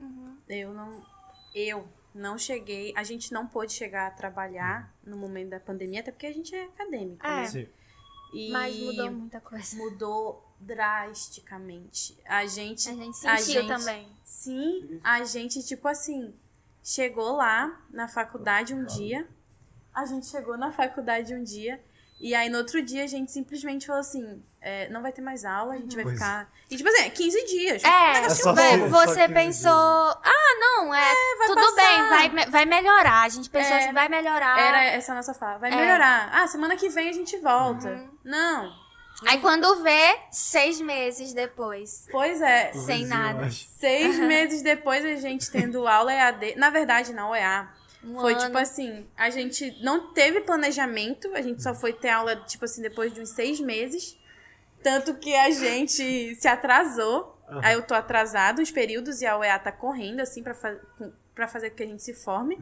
Eu 0.49 0.73
não. 0.73 1.05
Eu 1.55 1.89
não 2.15 2.39
cheguei. 2.39 2.93
A 2.97 3.03
gente 3.05 3.33
não 3.33 3.47
pôde 3.47 3.73
chegar 3.73 4.07
a 4.07 4.11
trabalhar 4.11 4.93
no 5.05 5.17
momento 5.17 5.51
da 5.51 5.61
pandemia, 5.61 6.01
até 6.01 6.11
porque 6.13 6.27
a 6.27 6.33
gente 6.33 6.55
é 6.55 6.65
acadêmico. 6.65 7.25
É. 7.27 7.37
né? 7.37 7.47
Sim. 7.47 7.69
E 8.33 8.51
Mas 8.53 8.79
mudou 8.79 9.11
muita 9.11 9.41
coisa. 9.41 9.77
mudou 9.77 10.45
drasticamente. 10.61 12.17
A 12.27 12.47
gente. 12.47 12.89
A 12.89 12.95
gente 12.95 13.27
a 13.27 13.37
sentiu 13.39 13.63
gente- 13.63 13.69
também. 13.69 14.09
Sim, 14.25 15.01
a 15.03 15.25
gente, 15.25 15.63
tipo 15.65 15.89
assim, 15.89 16.33
chegou 16.83 17.33
lá 17.37 17.81
na 17.91 18.07
faculdade 18.09 18.73
um 18.75 18.85
dia. 18.85 19.27
A 19.93 20.07
gente 20.07 20.27
chegou 20.27 20.57
na 20.57 20.73
faculdade 20.73 21.35
um 21.35 21.43
dia. 21.43 21.81
E 22.21 22.35
aí, 22.35 22.51
no 22.51 22.59
outro 22.59 22.83
dia, 22.83 23.03
a 23.05 23.07
gente 23.07 23.33
simplesmente 23.33 23.87
falou 23.87 24.01
assim: 24.01 24.43
é, 24.61 24.89
não 24.91 25.01
vai 25.01 25.11
ter 25.11 25.23
mais 25.23 25.43
aula, 25.45 25.73
a 25.75 25.79
gente 25.79 25.95
vai 25.95 26.05
Pois. 26.05 26.19
ficar. 26.19 26.51
E, 26.71 26.77
tipo 26.77 26.89
assim, 26.91 27.03
é 27.05 27.11
15 27.11 27.47
dias. 27.47 27.83
É, 27.83 28.19
É 28.27 28.29
só 28.29 28.53
vé, 28.53 28.71
só- 28.79 28.89
só 28.89 29.07
você 29.07 29.21
15 29.23 29.33
pensou, 29.35 29.71
ah, 29.73 30.57
não, 30.61 30.95
é, 30.95 31.13
tudo 31.47 31.61
passar. 31.63 31.77
bem, 31.77 32.09
vai, 32.35 32.47
vai 32.51 32.65
melhorar. 32.67 33.23
A 33.23 33.29
gente 33.31 33.49
pensou 33.49 33.75
É, 33.75 33.85
assim, 33.85 33.93
vai 33.95 34.09
melhorar. 34.09 34.61
Era 34.61 34.85
essa 34.85 35.13
a 35.13 35.15
nossa 35.17 35.33
fala. 35.33 35.59
Vai 35.59 35.73
É. 35.73 35.77
melhorar. 35.77 36.29
Ah, 36.33 36.47
semana 36.47 36.77
que 36.77 36.89
vem 36.91 37.09
a 37.09 37.13
gente 37.13 37.39
volta. 37.39 38.05
Não. 38.23 38.71
Aí 39.27 39.39
quando 39.41 39.83
vê, 39.83 40.19
seis 40.31 40.81
meses 40.81 41.35
depois, 41.35 42.07
Pois 42.11 42.41
é. 42.41 42.73
Sem 42.73 43.07
nada. 43.07 43.51
Seis 43.51 44.19
meses 44.19 44.63
depois 44.63 45.05
a 45.05 45.17
gente 45.17 45.51
tendo 45.51 45.87
aula 45.87 46.13
EAD. 46.13 46.55
Na 46.57 46.71
verdade, 46.71 47.13
na 47.13 47.29
OEA. 47.29 47.69
Um 48.03 48.15
Foi 48.15 48.33
ano. 48.33 48.45
tipo 48.47 48.59
assim, 48.59 49.07
a 49.17 49.29
gente 49.29 49.77
não 49.83 50.13
teve 50.13 50.41
planejamento, 50.41 51.35
a 51.35 51.43
gente 51.43 51.63
só 51.63 51.75
foi 51.75 51.93
ter 51.93 52.09
aula, 52.09 52.37
tipo 52.37 52.65
assim, 52.65 52.81
depois 52.81 53.13
de 53.13 53.21
uns 53.21 53.31
seis 53.31 53.61
meses. 53.61 54.19
Tanto 54.83 55.15
que 55.15 55.35
a 55.35 55.51
gente 55.51 56.35
se 56.35 56.49
atrasou. 56.49 57.39
Aham. 57.49 57.61
Aí 57.63 57.75
eu 57.75 57.83
tô 57.83 57.95
atrasado 57.95 58.63
os 58.63 58.71
períodos 58.71 59.21
e 59.21 59.27
a 59.27 59.37
UEA 59.37 59.59
tá 59.59 59.71
correndo, 59.73 60.21
assim, 60.21 60.43
pra, 60.43 60.55
fa 60.55 60.79
pra 61.35 61.47
fazer 61.47 61.71
com 61.71 61.77
que 61.77 61.83
a 61.83 61.87
gente 61.87 62.03
se 62.03 62.15
forme. 62.15 62.59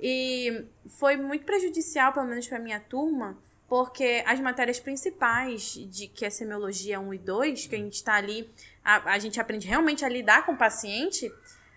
E 0.00 0.66
foi 0.98 1.16
muito 1.16 1.44
prejudicial, 1.44 2.12
pelo 2.12 2.26
menos 2.26 2.46
pra 2.46 2.58
minha 2.58 2.80
turma, 2.80 3.36
porque 3.68 4.22
as 4.26 4.38
matérias 4.40 4.78
principais 4.78 5.72
de 5.90 6.06
que 6.08 6.24
é 6.24 6.30
semiologia 6.30 7.00
1 7.00 7.14
e 7.14 7.18
2, 7.18 7.66
que 7.66 7.74
a 7.74 7.78
gente 7.78 8.02
tá 8.04 8.14
ali, 8.14 8.50
a, 8.84 9.12
a 9.12 9.18
gente 9.18 9.40
aprende 9.40 9.66
realmente 9.66 10.04
a 10.04 10.08
lidar 10.08 10.44
com 10.44 10.52
o 10.52 10.56
paciente, 10.56 11.32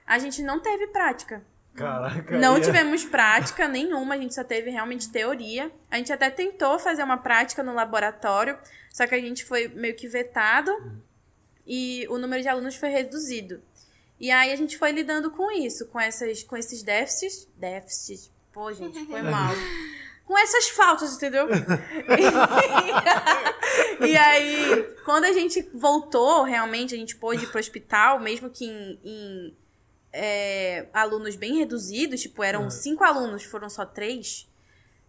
a 0.05 0.19
gente 0.19 0.41
não 0.41 0.59
teve 0.59 0.87
prática. 0.87 1.43
Caraca. 1.80 2.38
Não 2.38 2.57
e 2.57 2.61
é- 2.61 2.63
tivemos 2.63 3.05
prática 3.05 3.67
nenhuma, 3.67 4.15
a 4.15 4.17
gente 4.17 4.36
só 4.36 4.43
teve 4.43 4.69
realmente 4.69 5.09
teoria. 5.09 5.71
A 5.89 5.97
gente 5.97 6.11
até 6.13 6.30
tentou 6.30 6.77
fazer 6.77 7.03
uma 7.03 7.17
prática 7.17 7.63
no 7.63 7.73
laboratório, 7.73 8.57
só 8.91 9.07
que 9.07 9.15
a 9.15 9.19
gente 9.19 9.45
foi 9.45 9.67
meio 9.69 9.95
que 9.95 10.07
vetado 10.07 10.71
e 11.65 12.05
o 12.09 12.17
número 12.17 12.41
de 12.41 12.47
alunos 12.49 12.75
foi 12.75 12.89
reduzido. 12.89 13.61
E 14.19 14.30
aí 14.32 14.51
a 14.51 14.55
gente 14.55 14.77
foi 14.77 14.91
lidando 14.91 15.32
com 15.32 15.49
isso, 15.51 15.88
com, 15.88 15.99
essas, 15.99 16.43
com 16.43 16.57
esses 16.57 16.84
déficits. 16.84 17.47
Déficits, 17.55 18.30
pô, 18.51 18.73
gente, 18.73 19.05
foi 19.05 19.21
mal. 19.23 19.53
Com 20.25 20.38
essas 20.38 20.69
faltas, 20.69 21.15
entendeu? 21.15 21.47
e 24.05 24.17
aí, 24.17 24.84
quando 25.05 25.25
a 25.25 25.32
gente 25.32 25.61
voltou, 25.73 26.43
realmente, 26.43 26.93
a 26.93 26.97
gente 26.97 27.15
pôde 27.15 27.43
ir 27.45 27.47
pro 27.47 27.59
hospital, 27.59 28.19
mesmo 28.19 28.49
que 28.49 28.65
em- 28.65 28.99
em 29.03 29.57
é, 30.14 30.88
alunos 30.93 31.36
bem 31.36 31.57
reduzidos, 31.57 32.22
tipo, 32.22 32.43
eram 32.43 32.64
Uhum. 32.64 32.70
cinco 32.70 33.03
alunos, 33.03 33.43
foram 33.43 33.70
só 33.70 33.86
três. 33.86 34.47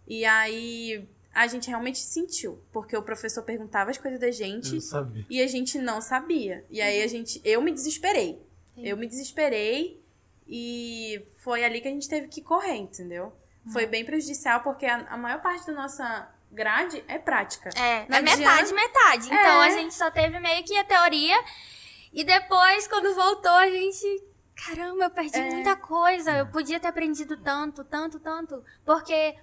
E 0.07 0.25
aí 0.25 1.09
a 1.33 1.47
gente 1.47 1.69
realmente 1.69 1.99
sentiu, 1.99 2.61
porque 2.73 2.97
o 2.97 3.03
professor 3.03 3.43
perguntava 3.45 3.91
as 3.91 3.99
coisas 3.99 4.19
da 4.21 4.31
gente 4.31 4.79
e 5.31 5.41
a 5.41 5.47
gente 5.47 5.79
não 5.79 6.01
sabia. 6.01 6.65
E 6.69 6.81
aí 6.83 7.03
a 7.03 7.07
gente, 7.07 7.41
eu 7.45 7.63
me 7.63 7.71
desesperei. 7.73 8.43
Sim. 8.75 8.87
Eu 8.87 8.97
me 8.97 9.07
desesperei 9.07 10.01
e 10.49 11.25
foi 11.37 11.65
ali 11.65 11.81
que 11.81 11.89
a 11.89 11.91
gente 11.93 12.09
teve 12.09 12.27
que 12.29 12.43
correr, 12.43 12.75
entendeu? 12.77 13.33
Foi 13.73 13.87
bem 13.87 14.05
prejudicial 14.05 14.63
porque 14.63 14.87
a, 14.87 14.97
a 15.09 15.17
maior 15.17 15.41
parte 15.41 15.67
da 15.67 15.73
nossa 15.73 16.29
grade 16.51 17.05
é 17.07 17.19
prática. 17.19 17.69
É, 17.77 18.07
na 18.09 18.19
Adianta- 18.19 18.37
metade, 18.39 18.75
metade. 18.75 19.27
Então 19.27 19.63
É. 19.63 19.67
a 19.67 19.71
gente 19.71 19.95
só 19.95 20.11
teve 20.11 20.41
meio 20.41 20.65
que 20.65 20.77
a 20.77 20.83
teoria. 20.85 21.37
E 22.13 22.25
depois, 22.25 22.89
quando 22.89 23.15
voltou, 23.15 23.53
a 23.53 23.71
gente. 23.71 24.25
Caramba, 24.67 25.05
eu 25.05 25.11
perdi 25.11 25.39
É. 25.39 25.51
muita 25.51 25.77
coisa. 25.77 26.33
Eu 26.37 26.47
podia 26.47 26.79
ter 26.81 26.89
aprendido 26.89 27.37
tanto, 27.37 27.83
tanto, 27.85 28.19
tanto. 28.21 28.63
Porque 28.85 29.35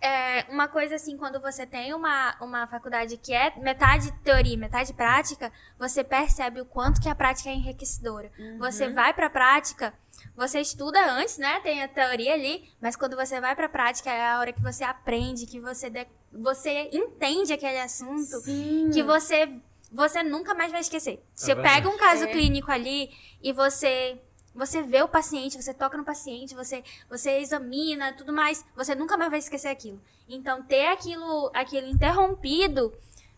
é, 0.00 0.44
uma 0.50 0.68
coisa 0.68 0.94
assim, 0.96 1.16
quando 1.16 1.40
você 1.40 1.66
tem 1.66 1.94
uma, 1.94 2.36
uma 2.40 2.66
faculdade 2.66 3.16
que 3.16 3.32
é 3.32 3.54
metade 3.58 4.12
teoria, 4.22 4.56
metade 4.56 4.92
prática, 4.92 5.50
você 5.78 6.02
percebe 6.04 6.60
o 6.60 6.64
quanto 6.66 7.00
que 7.00 7.08
a 7.08 7.14
prática 7.14 7.48
é 7.48 7.54
enriquecedora. 7.54 8.30
Você 8.58 8.88
vai 8.90 9.12
pra 9.14 9.30
prática, 9.30 9.94
você 10.36 10.60
estuda 10.60 10.98
antes, 11.12 11.38
né? 11.38 11.60
Tem 11.60 11.82
a 11.82 11.88
teoria 11.88 12.34
ali, 12.34 12.70
mas 12.80 12.96
quando 12.96 13.16
você 13.16 13.40
vai 13.40 13.54
pra 13.56 13.68
prática 13.68 14.10
é 14.10 14.30
a 14.30 14.38
hora 14.40 14.52
que 14.52 14.60
você 14.62 14.84
aprende, 14.84 15.46
que 15.46 15.58
você, 15.60 15.88
de- 15.90 16.06
você 16.32 16.88
entende 16.92 17.52
aquele 17.52 17.80
assunto, 17.80 18.40
Sim. 18.40 18.90
que 18.92 19.02
você 19.02 19.60
você 19.92 20.24
nunca 20.24 20.54
mais 20.54 20.72
vai 20.72 20.80
esquecer. 20.80 21.24
Você 21.32 21.54
verdade. 21.54 21.76
pega 21.76 21.88
um 21.88 21.96
caso 21.96 22.24
É. 22.24 22.26
clínico 22.26 22.68
ali 22.70 23.10
e 23.40 23.52
você 23.52 24.20
você 24.54 24.82
vê 24.82 25.02
o 25.02 25.08
paciente, 25.08 25.60
você 25.60 25.74
toca 25.74 25.96
no 25.96 26.04
paciente, 26.04 26.54
você 26.54 26.82
você 27.08 27.38
examina, 27.38 28.12
tudo 28.12 28.32
mais, 28.32 28.64
você 28.74 28.94
nunca 28.94 29.16
mais 29.16 29.30
vai 29.30 29.40
esquecer 29.40 29.68
aquilo. 29.68 30.00
Então 30.28 30.62
ter 30.62 30.86
aquilo 30.86 31.50
aquilo 31.54 31.88
interrompido 31.88 32.92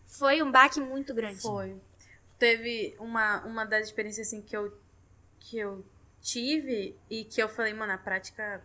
foi 0.05 0.41
um 0.41 0.51
baque 0.51 0.79
muito 0.79 1.13
grande. 1.13 1.41
Foi. 1.41 1.75
Teve 2.39 2.95
uma, 2.99 3.43
uma 3.45 3.65
das 3.65 3.87
experiências 3.87 4.27
assim 4.27 4.41
que 4.41 4.55
eu, 4.55 4.71
que 5.39 5.57
eu 5.57 5.83
tive 6.21 6.95
e 7.09 7.25
que 7.25 7.41
eu 7.41 7.49
falei, 7.49 7.73
mano, 7.73 7.93
a 7.93 7.97
prática 7.97 8.63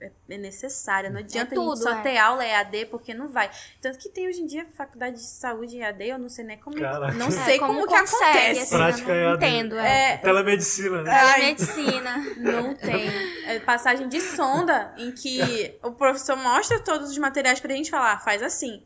é, 0.00 0.10
é 0.28 0.38
necessária. 0.38 1.08
Não 1.10 1.20
adianta 1.20 1.54
a 1.54 1.58
tudo, 1.58 1.74
gente 1.76 1.82
só 1.82 1.98
é. 1.98 2.02
ter 2.02 2.18
aula 2.18 2.44
EAD, 2.44 2.86
porque 2.86 3.14
não 3.14 3.28
vai. 3.28 3.50
Tanto 3.80 3.98
que 3.98 4.08
tem 4.08 4.28
hoje 4.28 4.42
em 4.42 4.46
dia 4.46 4.66
faculdade 4.76 5.16
de 5.16 5.22
saúde 5.26 5.78
EAD, 5.78 6.08
eu 6.08 6.18
não 6.18 6.28
sei 6.28 6.44
nem 6.44 6.58
como. 6.58 6.76
Caraca. 6.78 7.12
Não 7.14 7.28
É, 7.28 7.30
sei 7.30 7.58
como, 7.58 7.86
que 7.86 7.98
consegue, 7.98 8.24
acontece. 8.26 8.60
assim, 8.60 8.76
Prática 8.76 9.12
eu 9.12 9.24
não 9.24 9.30
EAD. 9.32 9.46
entendo. 9.46 9.78
É. 9.78 10.12
É, 10.12 10.16
Telemedicina, 10.18 11.02
né? 11.02 11.10
Ai. 11.10 11.40
Medicina. 11.46 12.16
Não 12.36 12.74
tem. 12.74 13.08
É 13.46 13.58
passagem 13.60 14.08
de 14.08 14.20
sonda 14.20 14.94
em 14.98 15.12
que 15.12 15.76
o 15.82 15.92
professor 15.92 16.36
mostra 16.36 16.78
todos 16.80 17.10
os 17.10 17.18
materiais 17.18 17.60
pra 17.60 17.74
gente 17.74 17.90
falar, 17.90 18.18
faz 18.20 18.42
assim. 18.42 18.82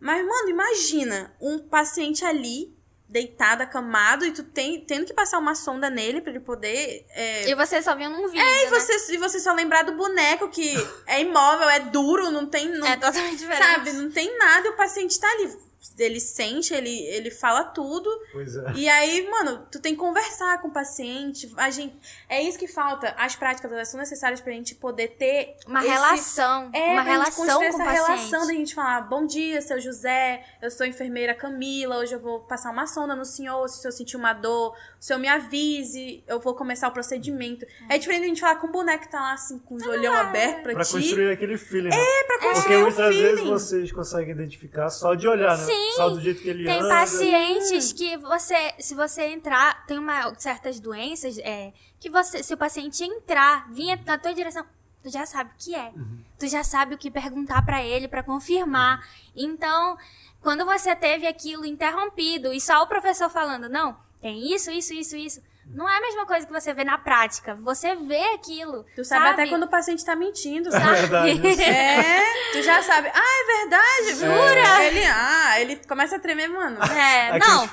Mas, 0.00 0.24
mano, 0.26 0.48
imagina 0.48 1.32
um 1.40 1.58
paciente 1.60 2.24
ali, 2.24 2.71
deitado, 3.12 3.62
acamado, 3.62 4.24
e 4.24 4.32
tu 4.32 4.42
tem, 4.42 4.80
tendo 4.80 5.04
que 5.04 5.12
passar 5.12 5.38
uma 5.38 5.54
sonda 5.54 5.90
nele 5.90 6.22
pra 6.22 6.30
ele 6.30 6.40
poder. 6.40 7.04
É, 7.10 7.48
E 7.50 7.54
você 7.54 7.82
só 7.82 7.94
viu 7.94 8.08
num 8.08 8.26
vídeo, 8.28 8.40
e 8.42 8.64
né? 8.64 8.70
você, 8.70 9.12
e 9.14 9.18
você 9.18 9.38
só 9.38 9.52
lembrar 9.52 9.82
do 9.82 9.92
boneco 9.92 10.48
que 10.48 10.74
é 11.06 11.20
imóvel, 11.20 11.68
é 11.68 11.78
duro, 11.80 12.30
não 12.30 12.46
tem. 12.46 12.70
Não, 12.70 12.86
É 12.86 12.96
totalmente 12.96 13.36
diferente. 13.38 13.62
sabe, 13.64 13.92
não 13.92 14.10
tem 14.10 14.36
nada 14.38 14.66
e 14.66 14.70
o 14.70 14.76
paciente 14.76 15.20
tá 15.20 15.30
ali. 15.30 15.56
Ele 15.98 16.20
sente, 16.20 16.72
ele, 16.72 16.90
ele 17.06 17.30
fala 17.30 17.64
tudo. 17.64 18.08
Pois 18.32 18.56
é. 18.56 18.72
E 18.76 18.88
aí, 18.88 19.28
mano, 19.28 19.66
tu 19.70 19.80
tem 19.80 19.94
que 19.94 19.98
conversar 20.00 20.60
com 20.62 20.68
o 20.68 20.72
paciente. 20.72 21.52
A 21.56 21.70
gente, 21.70 21.94
é 22.28 22.40
isso 22.42 22.58
que 22.58 22.66
falta. 22.68 23.14
As 23.18 23.36
práticas 23.36 23.70
elas 23.72 23.88
são 23.88 23.98
necessárias 24.00 24.40
pra 24.40 24.52
gente 24.52 24.74
poder 24.74 25.08
ter 25.18 25.56
Uma 25.66 25.80
esse- 25.80 25.88
relação. 25.90 26.70
É, 26.72 26.92
uma 26.92 27.02
pra 27.02 27.12
gente 27.12 27.12
relação 27.12 27.46
com 27.58 27.64
o 27.64 27.68
essa 27.68 27.78
paciente. 27.78 28.06
relação 28.06 28.46
da 28.46 28.52
gente 28.52 28.74
falar: 28.74 29.00
Bom 29.02 29.26
dia, 29.26 29.60
seu 29.60 29.80
José, 29.80 30.44
eu 30.62 30.70
sou 30.70 30.84
a 30.84 30.88
enfermeira 30.88 31.34
Camila, 31.34 31.98
hoje 31.98 32.14
eu 32.14 32.20
vou 32.20 32.40
passar 32.40 32.70
uma 32.70 32.86
sonda 32.86 33.14
no 33.14 33.24
senhor, 33.24 33.68
se 33.68 33.86
eu 33.86 33.92
sentir 33.92 34.16
uma 34.16 34.32
dor, 34.32 34.70
o 35.00 35.04
senhor 35.04 35.18
me 35.18 35.28
avise, 35.28 36.22
eu 36.26 36.40
vou 36.40 36.54
começar 36.54 36.88
o 36.88 36.92
procedimento. 36.92 37.66
É 37.90 37.98
diferente 37.98 38.24
a 38.24 38.28
gente 38.28 38.40
falar 38.40 38.56
com 38.56 38.66
o 38.68 38.72
boneco 38.72 39.04
que 39.04 39.10
tá 39.10 39.20
lá 39.20 39.32
assim, 39.34 39.58
com 39.58 39.74
os 39.74 39.86
olhão 39.86 40.14
aberto 40.14 40.62
pra, 40.62 40.72
Pra 40.74 40.84
ti. 40.84 40.92
construir 40.92 41.30
aquele 41.32 41.58
feeling, 41.58 41.90
né? 41.90 41.96
É, 41.96 42.24
pra 42.24 42.38
Porque 42.38 42.54
construir 42.54 42.76
o 42.76 42.80
muitas 42.82 43.16
vezes 43.16 43.34
feeling. 43.40 43.50
vocês 43.50 43.92
conseguem 43.92 44.30
identificar 44.32 44.88
só 44.88 45.14
de 45.14 45.26
olhar, 45.28 45.56
né? 45.58 45.64
Sim. 45.64 45.71
Só 45.96 46.08
do 46.10 46.20
jeito 46.20 46.42
que 46.42 46.48
ele 46.48 46.64
Tem 46.64 46.78
anda. 46.80 46.88
pacientes 46.88 47.92
que 47.92 48.16
você, 48.16 48.74
se 48.78 48.94
você 48.94 49.26
entrar, 49.28 49.86
tem 49.86 49.98
uma, 49.98 50.34
certas 50.38 50.80
doenças 50.80 51.38
é, 51.38 51.72
que 52.00 52.10
você, 52.10 52.42
se 52.42 52.54
o 52.54 52.56
paciente 52.56 53.04
entrar, 53.04 53.70
vinha 53.72 54.00
na 54.06 54.18
tua 54.18 54.34
direção, 54.34 54.64
tu 55.02 55.10
já 55.10 55.26
sabe 55.26 55.50
o 55.50 55.54
que 55.58 55.74
é. 55.74 55.92
Tu 56.38 56.48
já 56.48 56.64
sabe 56.64 56.94
o 56.94 56.98
que 56.98 57.10
perguntar 57.10 57.64
pra 57.64 57.84
ele 57.84 58.08
pra 58.08 58.22
confirmar. 58.22 59.06
Então, 59.36 59.96
quando 60.40 60.64
você 60.64 60.94
teve 60.96 61.26
aquilo 61.26 61.64
interrompido 61.64 62.52
e 62.52 62.60
só 62.60 62.82
o 62.82 62.86
professor 62.86 63.28
falando, 63.30 63.68
não, 63.68 63.96
tem 64.20 64.52
isso, 64.52 64.70
isso, 64.70 64.92
isso, 64.94 65.16
isso, 65.16 65.42
não 65.74 65.88
é 65.88 65.96
a 65.96 66.00
mesma 66.00 66.26
coisa 66.26 66.46
que 66.46 66.52
você 66.52 66.72
vê 66.72 66.84
na 66.84 66.98
prática. 66.98 67.54
Você 67.56 67.94
vê 67.94 68.22
aquilo. 68.34 68.84
Tu 68.94 69.04
sabe, 69.04 69.26
até 69.28 69.46
quando 69.48 69.64
o 69.64 69.68
paciente 69.68 70.04
tá 70.04 70.14
mentindo, 70.14 70.68
É 70.68 70.72
sabe? 70.72 70.96
verdade. 70.96 71.30
isso. 71.48 71.60
É, 71.62 72.52
tu 72.52 72.62
já 72.62 72.82
sabe. 72.82 73.10
Ah, 73.14 73.20
é 73.20 73.58
verdade, 73.60 74.14
jura? 74.20 74.84
Ele, 74.84 75.04
ah, 75.06 75.60
ele 75.60 75.76
começa 75.88 76.16
a 76.16 76.18
tremer, 76.18 76.48
mano. 76.48 76.78
É, 76.82 77.28
Aqueles- 77.28 77.48
não, 77.48 77.70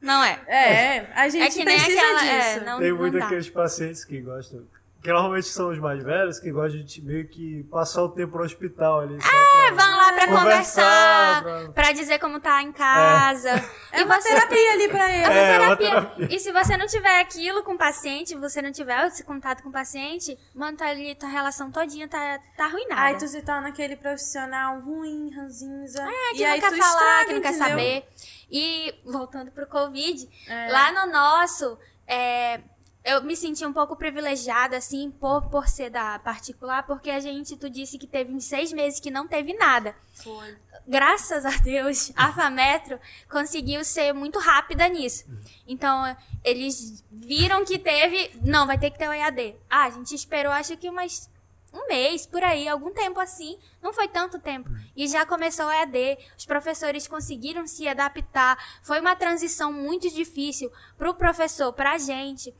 não 0.00 0.24
é. 0.24 0.38
É, 0.46 1.10
a 1.14 1.28
gente 1.28 1.42
É 1.44 1.50
que 1.50 1.64
nem 1.64 1.76
precisa 1.76 2.00
aquela. 2.00 2.20
disso. 2.20 2.58
É, 2.58 2.60
não, 2.64 2.78
Tem 2.78 2.90
não 2.90 2.98
muito 2.98 3.18
dá. 3.18 3.26
aqueles 3.26 3.48
pacientes 3.50 4.04
que 4.04 4.20
gostam. 4.20 4.64
Que 5.04 5.12
normalmente 5.12 5.46
são 5.48 5.68
os 5.68 5.78
mais 5.78 6.02
velhos, 6.02 6.40
que 6.40 6.50
gostam 6.50 6.82
de 6.82 7.02
meio 7.02 7.28
que 7.28 7.62
passar 7.64 8.02
o 8.04 8.08
tempo 8.08 8.38
no 8.38 8.42
hospital 8.42 9.00
ali. 9.00 9.16
É, 9.18 9.70
Vão 9.72 9.96
lá 9.98 10.12
pra 10.14 10.26
Conversar, 10.26 11.42
conversar, 11.42 11.42
pra- 11.42 11.72
pra 11.74 11.92
dizer 11.92 12.18
como 12.18 12.40
tá 12.40 12.62
em 12.62 12.72
casa. 12.72 13.50
É 13.92 14.00
E 14.00 14.04
uma 14.04 14.18
você 14.18 14.28
terapia 14.30 14.72
ali 14.72 14.88
pra 14.88 15.10
ele. 15.10 15.22
É 15.24 15.28
uma 15.28 15.34
É, 15.34 15.58
uma 15.58 15.76
terapia. 15.76 15.90
terapia. 16.16 16.28
E 16.36 16.40
se 16.40 16.50
você 16.52 16.76
não 16.78 16.86
tiver 16.86 17.20
aquilo 17.20 17.62
com 17.62 17.74
o 17.74 17.78
paciente, 17.78 18.34
você 18.34 18.62
não 18.62 18.72
tiver 18.72 19.06
esse 19.06 19.22
contato 19.24 19.62
com 19.62 19.68
o 19.68 19.72
paciente, 19.72 20.38
mano, 20.54 20.74
tá 20.78 20.86
ali, 20.88 21.14
tua 21.14 21.28
relação 21.28 21.70
todinha 21.70 22.08
tá, 22.08 22.40
tá 22.56 22.64
arruinada. 22.64 23.02
Aí 23.02 23.18
tu 23.18 23.28
se 23.28 23.42
torna 23.42 23.68
aquele 23.68 23.96
profissional 23.96 24.80
ruim, 24.80 25.30
ranzinza. 25.36 26.02
É, 26.02 26.32
que 26.34 26.40
e 26.40 26.46
não 26.46 26.50
aí 26.52 26.60
quer 26.62 26.70
tu 26.70 26.78
falar, 26.78 26.90
estraga, 26.94 27.24
que 27.26 27.32
não 27.34 27.40
quer 27.42 27.48
entendeu? 27.50 27.68
saber. 27.68 28.08
E 28.50 28.94
voltando 29.04 29.50
pro 29.50 29.66
Covid, 29.66 30.26
É. 30.48 30.72
lá 30.72 30.92
no 30.92 31.12
nosso, 31.12 31.78
é, 32.06 32.60
eu 33.04 33.22
me 33.22 33.36
senti 33.36 33.66
um 33.66 33.72
pouco 33.72 33.94
privilegiada, 33.94 34.78
assim, 34.78 35.10
por, 35.10 35.50
por 35.50 35.68
ser 35.68 35.90
da 35.90 36.18
particular, 36.18 36.86
porque 36.86 37.10
a 37.10 37.20
gente, 37.20 37.54
tu 37.54 37.68
disse 37.68 37.98
que 37.98 38.06
teve 38.06 38.32
uns 38.32 38.44
seis 38.46 38.72
meses 38.72 38.98
que 38.98 39.10
não 39.10 39.28
teve 39.28 39.52
nada. 39.52 39.94
Foi. 40.14 40.56
graças 40.86 41.44
a 41.44 41.50
Deus, 41.58 42.12
a 42.16 42.32
FAMetro 42.32 42.98
conseguiu 43.30 43.84
ser 43.84 44.14
muito 44.14 44.38
rápida 44.38 44.88
nisso. 44.88 45.26
Então, 45.68 46.16
eles 46.42 47.04
viram 47.10 47.62
que 47.64 47.78
teve. 47.78 48.30
Não, 48.42 48.66
vai 48.66 48.78
ter 48.78 48.90
que 48.90 48.98
ter 48.98 49.08
o 49.08 49.12
EAD. 49.12 49.54
Ah, 49.68 49.84
a 49.84 49.90
gente 49.90 50.14
esperou, 50.14 50.52
acho 50.52 50.76
que 50.78 50.88
umas. 50.88 51.32
Um 51.76 51.88
mês, 51.88 52.24
por 52.24 52.40
aí, 52.44 52.68
algum 52.68 52.94
tempo 52.94 53.18
assim. 53.18 53.58
Não 53.82 53.92
foi 53.92 54.06
tanto 54.06 54.38
tempo. 54.38 54.70
E 54.94 55.08
já 55.08 55.26
começou 55.26 55.66
o 55.66 55.72
EAD. 55.72 56.18
Os 56.38 56.46
professores 56.46 57.08
conseguiram 57.08 57.66
se 57.66 57.88
adaptar. 57.88 58.56
Foi 58.80 59.00
uma 59.00 59.16
transição 59.16 59.72
muito 59.72 60.08
difícil 60.08 60.70
pro 60.96 61.16
professor, 61.16 61.72
pra 61.72 61.98
gente 61.98 62.54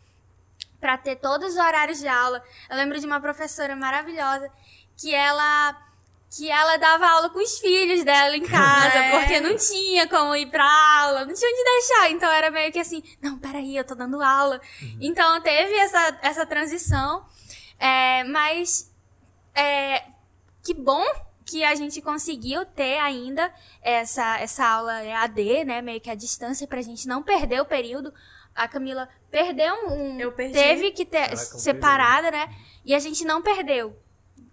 para 0.85 0.99
ter 0.99 1.16
todos 1.16 1.55
os 1.55 1.57
horários 1.57 1.99
de 1.99 2.07
aula. 2.07 2.45
Eu 2.68 2.76
lembro 2.76 3.01
de 3.01 3.07
uma 3.07 3.18
professora 3.18 3.74
maravilhosa 3.74 4.53
que 5.01 5.14
ela 5.14 5.80
que 6.37 6.51
ela 6.51 6.76
dava 6.76 7.07
aula 7.07 7.30
com 7.30 7.39
os 7.39 7.59
filhos 7.59 8.05
dela 8.05 8.37
em 8.37 8.43
casa, 8.43 8.99
É. 8.99 9.11
porque 9.18 9.41
não 9.41 9.57
tinha 9.57 10.07
como 10.09 10.35
ir 10.37 10.51
pra 10.51 10.66
aula, 11.01 11.24
não 11.24 11.32
tinha 11.32 11.49
onde 11.51 11.64
deixar. 11.64 12.11
Então 12.11 12.30
era 12.30 12.51
meio 12.51 12.70
que 12.70 12.78
assim, 12.80 13.03
não, 13.22 13.39
peraí, 13.39 13.74
eu 13.76 13.85
tô 13.85 13.95
dando 13.95 14.20
aula. 14.20 14.61
Então 15.01 15.41
teve 15.41 15.74
essa, 15.76 16.18
essa 16.20 16.45
transição. 16.45 17.24
É, 17.78 18.24
mas 18.24 18.93
é, 19.55 20.03
que 20.62 20.74
bom 20.74 21.03
que 21.47 21.64
a 21.64 21.74
gente 21.74 22.03
conseguiu 22.03 22.66
ter 22.66 22.99
ainda 22.99 23.51
essa, 23.80 24.39
essa 24.39 24.66
aula 24.66 25.03
EAD, 25.03 25.64
né? 25.64 25.80
Meio 25.80 26.01
que 26.01 26.11
a 26.11 26.14
distância 26.14 26.66
pra 26.66 26.82
gente 26.82 27.07
não 27.09 27.22
perder 27.22 27.62
o 27.62 27.64
período. 27.64 28.12
A 28.55 28.69
Camila 28.69 29.09
perdeu 29.31 29.75
um. 29.91 30.19
Eu 30.21 30.33
perdi. 30.33 30.53
Teve 30.55 30.93
que 30.93 31.05
ter 31.05 31.23
Caraca, 31.23 31.37
separada, 31.37 32.31
né? 32.31 32.55
E 32.85 32.95
a 32.95 32.99
gente 32.99 33.25
não 33.25 33.43
perdeu. 33.43 33.99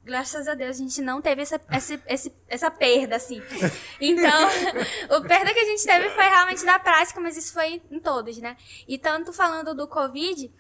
Graças 0.04 0.48
a 0.48 0.56
Deus, 0.56 0.78
a 0.78 0.80
gente 0.80 1.00
não 1.02 1.22
teve 1.22 1.44
essa, 1.44 1.62
essa, 1.70 2.02
esse- 2.08 2.34
essa 2.48 2.72
perda, 2.72 3.16
assim. 3.16 3.40
Então, 4.02 4.48
o 5.16 5.22
perda 5.28 5.54
que 5.54 5.60
a 5.60 5.66
gente 5.66 5.84
teve 5.86 6.10
foi 6.10 6.24
realmente 6.24 6.66
da 6.66 6.80
prática, 6.80 7.20
mas 7.22 7.38
isso 7.38 7.54
foi 7.54 7.80
em 7.92 8.00
todos, 8.00 8.38
né? 8.40 8.58
E 8.88 8.98
tanto 8.98 9.32
falando 9.32 9.76
do 9.76 9.88
Covid, 9.88 10.52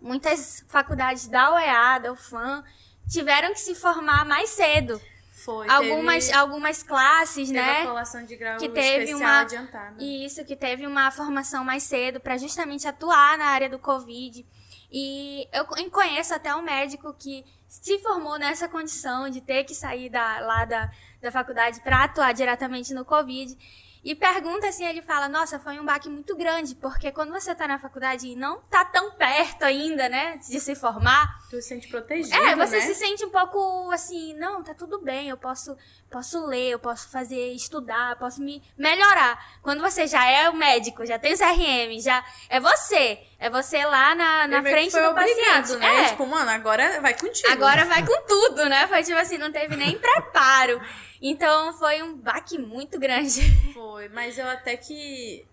muitas 0.00 0.64
faculdades 0.68 1.28
da 1.28 1.54
UEA, 1.54 1.98
da 1.98 2.12
UFAM, 2.12 2.64
tiveram 3.08 3.52
que 3.52 3.60
se 3.60 3.74
formar 3.74 4.24
mais 4.24 4.48
cedo. 4.50 4.98
Foi. 5.44 5.68
Algumas, 5.68 6.26
teve, 6.26 6.36
algumas 6.38 6.82
classes, 6.82 7.50
né? 7.50 7.84
colação 7.86 8.24
de 8.24 8.36
grau 8.36 8.58
que 8.58 8.68
teve 8.68 9.14
uma- 9.14 9.40
adiantada. 9.40 9.96
E 9.98 10.24
isso, 10.24 10.44
que 10.44 10.54
teve 10.56 10.86
uma 10.86 11.10
formação 11.10 11.64
mais 11.64 11.82
cedo 11.82 12.20
para 12.20 12.36
justamente 12.36 12.86
atuar 12.86 13.36
na 13.38 13.46
área 13.46 13.68
do 13.68 13.78
Covid. 13.78 14.46
E 14.90 15.48
eu 15.52 15.64
co- 15.64 15.90
conheço 15.90 16.34
até 16.34 16.54
um 16.54 16.62
médico 16.62 17.14
que 17.18 17.44
se 17.66 17.98
formou 18.00 18.38
nessa 18.38 18.68
condição 18.68 19.30
de 19.30 19.40
ter 19.40 19.64
que 19.64 19.74
sair 19.74 20.10
da, 20.10 20.40
lá 20.40 20.64
da, 20.66 20.90
da 21.20 21.32
faculdade 21.32 21.80
para 21.80 22.04
atuar 22.04 22.32
diretamente 22.32 22.92
no 22.92 23.04
Covid. 23.04 23.56
E 24.04 24.16
pergunta 24.16 24.66
assim, 24.66 24.84
ele 24.84 25.00
fala, 25.00 25.28
nossa, 25.28 25.60
foi 25.60 25.78
um 25.78 25.84
baque 25.84 26.08
muito 26.08 26.34
grande, 26.36 26.74
porque 26.74 27.12
quando 27.12 27.30
você 27.32 27.54
tá 27.54 27.68
na 27.68 27.78
faculdade 27.78 28.26
e 28.26 28.34
não 28.34 28.60
tá 28.62 28.84
tão 28.84 29.12
perto 29.12 29.62
ainda, 29.62 30.08
né, 30.08 30.36
de 30.38 30.58
se 30.58 30.74
formar, 30.74 31.38
Tu 31.48 31.62
se 31.62 31.68
sente 31.68 31.86
protegido, 31.86 32.34
é, 32.34 32.56
você 32.56 32.78
né? 32.78 32.82
se 32.82 32.94
sente 32.96 33.24
um 33.24 33.30
pouco 33.30 33.90
assim, 33.92 34.34
não, 34.34 34.62
tá 34.62 34.74
tudo 34.74 35.00
bem, 35.00 35.28
eu 35.28 35.36
posso, 35.36 35.76
posso 36.12 36.46
ler, 36.46 36.72
eu 36.72 36.78
posso 36.78 37.08
fazer, 37.08 37.52
estudar, 37.54 38.16
posso 38.16 38.40
me 38.40 38.62
melhorar. 38.76 39.58
Quando 39.62 39.80
você 39.80 40.06
já 40.06 40.24
é 40.30 40.48
o 40.50 40.54
médico, 40.54 41.04
já 41.06 41.18
tem 41.18 41.32
o 41.32 41.38
CRM, 41.38 41.98
já 42.00 42.24
é 42.48 42.60
você, 42.60 43.18
é 43.38 43.48
você 43.48 43.84
lá 43.84 44.14
na, 44.14 44.46
na 44.46 44.62
frente 44.62 44.92
foi 44.92 45.02
do 45.02 45.08
obrigado, 45.08 45.62
paciente. 45.62 45.80
né? 45.80 46.04
É. 46.04 46.08
Tipo, 46.10 46.26
mano, 46.26 46.50
agora 46.50 47.00
vai 47.00 47.18
contigo. 47.18 47.50
Agora 47.50 47.86
vai 47.86 48.04
com 48.06 48.26
tudo, 48.26 48.68
né? 48.68 48.86
Foi 48.86 49.02
tipo 49.02 49.18
assim, 49.18 49.38
não 49.38 49.50
teve 49.50 49.74
nem 49.74 49.98
preparo. 49.98 50.80
Então 51.20 51.72
foi 51.78 52.02
um 52.02 52.16
baque 52.16 52.58
muito 52.58 52.98
grande. 52.98 53.40
Foi, 53.72 54.08
mas 54.08 54.36
eu 54.36 54.48
até 54.48 54.76
que, 54.76 55.46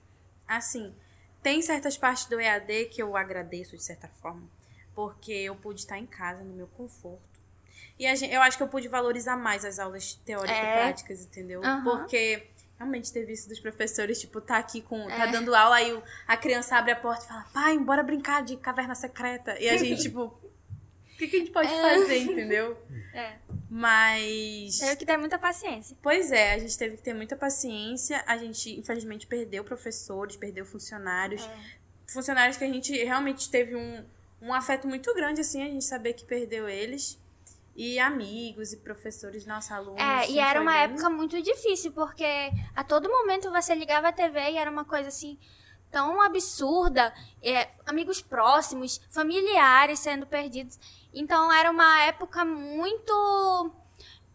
assim, 0.48 0.94
tem 1.44 1.62
certas 1.62 1.96
partes 1.96 2.26
do 2.26 2.40
EAD 2.40 2.86
que 2.86 3.02
eu 3.02 3.16
agradeço 3.16 3.78
de 3.78 3.84
certa 3.84 4.08
forma, 4.08 4.50
porque 4.96 5.32
eu 5.32 5.56
pude 5.56 5.82
estar 5.82 6.00
em 6.00 6.08
casa, 6.08 6.44
no 6.44 6.56
meu 6.56 6.68
conforto. 6.68 7.29
E 8.00 8.08
a 8.08 8.16
gente, 8.16 8.34
eu 8.34 8.42
acho 8.42 8.56
que 8.58 8.64
eu 8.64 8.68
pude 8.70 8.88
valorizar 8.88 9.36
mais 9.36 9.66
as 9.66 9.78
aulas 9.78 10.14
teóricas 10.14 10.58
e 10.58 10.62
É. 10.62 10.74
práticas, 10.82 11.22
entendeu? 11.22 11.62
Aham. 11.64 11.84
Porque 11.84 12.48
realmente 12.78 13.12
teve 13.12 13.34
isso 13.34 13.50
dos 13.50 13.60
professores, 13.60 14.20
tipo, 14.22 14.40
tá 14.40 14.58
aqui 14.58 14.82
com. 14.82 15.06
tá 15.08 15.28
É. 15.28 15.32
dando 15.32 15.54
aula, 15.54 15.76
aí 15.76 15.94
o- 15.94 16.02
a 16.26 16.38
criança 16.38 16.78
abre 16.78 16.94
a 16.94 16.96
porta 16.96 17.26
e 17.26 17.28
fala, 17.28 17.46
pai, 17.54 17.78
bora 17.78 18.02
brincar 18.02 18.42
de 18.42 18.56
caverna 18.56 18.96
secreta. 18.96 19.60
E 19.60 19.70
a 19.70 19.76
gente, 19.76 20.02
tipo, 20.04 20.22
o 20.24 21.18
que, 21.18 21.28
que 21.28 21.36
a 21.36 21.40
gente 21.40 21.52
pode 21.52 21.68
fazer, 21.70 22.20
entendeu? 22.20 22.78
É. 23.14 23.34
Mas. 23.70 24.80
Teve 24.80 24.96
que 24.96 25.06
ter 25.06 25.18
muita 25.18 25.38
paciência. 25.38 25.98
Pois 26.02 26.32
é, 26.32 26.54
a 26.54 26.58
gente 26.58 26.78
teve 26.78 26.96
que 26.96 27.04
ter 27.04 27.14
muita 27.14 27.36
paciência. 27.36 28.24
A 28.26 28.38
gente, 28.38 28.80
infelizmente, 28.80 29.28
perdeu 29.28 29.64
professores, 29.64 30.38
perdeu 30.38 30.66
funcionários. 30.66 31.48
Funcionários 32.08 32.56
que 32.56 32.64
a 32.64 32.68
gente 32.68 32.92
realmente 33.04 33.50
teve 33.52 33.76
um, 33.76 34.06
um 34.42 34.54
afeto 34.54 34.88
muito 34.88 35.14
grande, 35.14 35.42
assim, 35.42 35.62
a 35.62 35.66
gente 35.68 35.84
saber 35.84 36.14
que 36.14 36.24
perdeu 36.24 36.68
eles. 36.70 37.19
E 37.82 37.98
amigos 37.98 38.74
e 38.74 38.78
professores, 38.78 39.46
nossos 39.46 39.72
alunos. 39.72 40.02
É, 40.02 40.30
e 40.30 40.38
era 40.38 40.60
uma 40.60 40.74
bem- 40.74 40.82
época 40.82 41.10
muito 41.10 41.42
difícil, 41.42 41.94
porque 41.94 42.26
a 42.76 42.84
todo 42.84 43.08
momento 43.10 43.50
você 43.50 43.74
ligava 43.74 44.10
a 44.10 44.12
TV 44.12 44.38
e 44.52 44.58
era 44.58 44.70
uma 44.70 44.84
coisa 44.84 45.08
assim 45.08 45.40
tão 45.90 46.22
absurda, 46.22 47.14
é, 47.42 47.70
amigos 47.86 48.22
próximos, 48.22 49.00
familiares 49.10 50.00
sendo 50.00 50.28
perdidos. 50.28 50.78
Então 51.14 51.52
era 51.54 51.72
uma 51.72 52.02
época 52.02 52.44
muito 52.44 53.72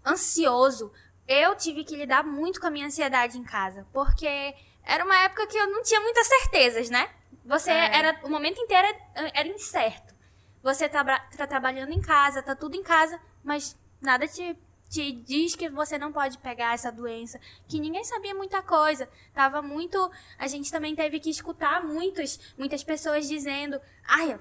ansioso. 0.04 0.90
Eu 1.28 1.54
tive 1.54 1.84
que 1.84 1.96
lidar 1.96 2.24
muito 2.24 2.60
com 2.60 2.66
a 2.66 2.70
minha 2.70 2.86
ansiedade 2.86 3.38
em 3.38 3.44
casa, 3.44 3.86
porque 3.92 4.54
era 4.82 5.04
uma 5.04 5.16
época 5.22 5.46
que 5.46 5.56
eu 5.56 5.70
não 5.70 5.82
tinha 5.82 6.00
muitas 6.00 6.26
certezas, 6.26 6.90
né? 6.90 7.10
Você 7.44 7.70
É. 7.70 7.96
era 7.98 8.20
o 8.24 8.30
momento 8.30 8.58
inteiro 8.60 8.88
era, 9.14 9.46
incerto. 9.48 10.14
Você 10.62 10.88
tá, 10.88 11.04
tá 11.36 11.46
trabalhando 11.46 11.92
em 11.92 12.00
casa, 12.00 12.42
tá 12.42 12.56
tudo 12.56 12.74
em 12.74 12.82
casa, 12.82 13.20
mas 13.44 13.76
nada 14.00 14.26
te, 14.26 14.56
te 14.88 15.12
diz 15.12 15.54
que 15.54 15.68
você 15.68 15.98
não 15.98 16.12
pode 16.12 16.38
pegar 16.38 16.74
essa 16.74 16.90
doença, 16.90 17.38
que 17.68 17.78
ninguém 17.78 18.04
sabia 18.04 18.34
muita 18.34 18.62
coisa. 18.62 19.08
Tava 19.32 19.60
muito, 19.62 20.10
a 20.38 20.46
gente 20.46 20.70
também 20.70 20.96
teve 20.96 21.20
que 21.20 21.30
escutar 21.30 21.84
muitos, 21.84 22.40
muitas 22.56 22.82
pessoas 22.82 23.28
dizendo: 23.28 23.80
"Ai, 24.06 24.38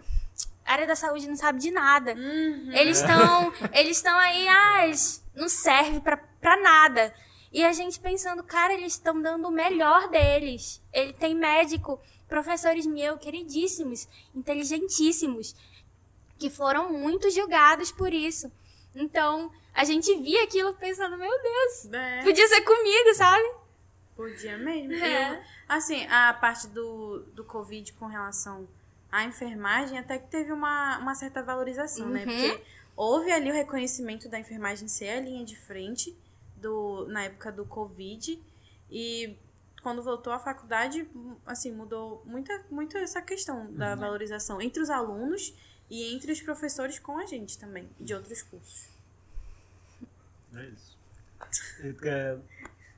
a 0.65 0.73
área 0.73 0.87
da 0.87 0.95
saúde 0.95 1.27
não 1.27 1.35
sabe 1.35 1.59
de 1.59 1.71
nada. 1.71 2.13
Uhum. 2.13 2.71
Eles 2.73 2.99
estão, 2.99 3.53
eles 3.73 3.97
estão 3.97 4.17
aí, 4.17 4.47
ah, 4.47 4.91
não 5.35 5.49
serve 5.49 5.99
pra, 5.99 6.17
pra 6.17 6.61
nada. 6.61 7.13
E 7.51 7.63
a 7.63 7.71
gente 7.71 7.99
pensando, 7.99 8.43
cara, 8.43 8.73
eles 8.73 8.93
estão 8.93 9.21
dando 9.21 9.47
o 9.47 9.51
melhor 9.51 10.09
deles. 10.09 10.81
Ele 10.91 11.13
tem 11.13 11.35
médico, 11.35 11.99
professores 12.27 12.85
meus, 12.85 13.19
queridíssimos, 13.19 14.07
inteligentíssimos, 14.33 15.55
que 16.39 16.49
foram 16.49 16.91
muito 16.91 17.29
julgados 17.29 17.91
por 17.91 18.11
isso. 18.11 18.51
Então, 18.95 19.51
a 19.73 19.83
gente 19.83 20.13
via 20.21 20.43
aquilo 20.43 20.73
pensando, 20.75 21.17
meu 21.17 21.31
Deus, 21.41 21.91
É, 21.93 22.21
podia 22.23 22.47
ser 22.47 22.61
comigo, 22.61 23.13
sabe? 23.15 23.43
podia 24.15 24.57
mesmo. 24.57 24.93
É. 24.93 25.33
Eu- 25.33 25.41
assim, 25.67 26.05
a 26.07 26.33
parte 26.33 26.67
do, 26.67 27.19
do 27.33 27.43
Covid 27.43 27.91
com 27.93 28.05
relação 28.05 28.67
à 29.11 29.23
enfermagem, 29.23 29.97
até 29.97 30.19
que 30.19 30.27
teve 30.27 30.51
uma, 30.51 30.99
uma 30.99 31.15
certa 31.15 31.41
valorização, 31.41 32.07
né? 32.09 32.19
Uhum. 32.19 32.25
Porque 32.25 32.63
houve 32.95 33.31
ali 33.31 33.49
o 33.49 33.53
reconhecimento 33.53 34.29
da 34.29 34.39
enfermagem 34.39 34.87
ser 34.87 35.09
a 35.09 35.19
linha 35.19 35.43
de 35.43 35.55
frente 35.57 36.15
do, 36.55 37.07
na 37.07 37.23
época 37.23 37.51
do 37.51 37.65
Covid. 37.65 38.39
E 38.91 39.35
quando 39.81 40.03
voltou 40.03 40.31
à 40.31 40.37
faculdade, 40.37 41.07
assim, 41.45 41.71
mudou 41.71 42.21
muita, 42.23 42.63
muito 42.69 42.95
essa 42.97 43.19
questão 43.21 43.73
da 43.73 43.95
valorização 43.95 44.61
entre 44.61 44.81
os 44.81 44.89
alunos 44.91 45.53
e 45.89 46.13
entre 46.15 46.31
os 46.31 46.41
professores 46.41 46.97
com 46.99 47.17
a 47.17 47.25
gente 47.25 47.57
também, 47.57 47.89
de 47.99 48.13
outros 48.13 48.41
cursos. 48.41 48.89
É 50.55 50.65
isso. 50.65 50.97
E 51.83 51.93
quer 51.93 52.39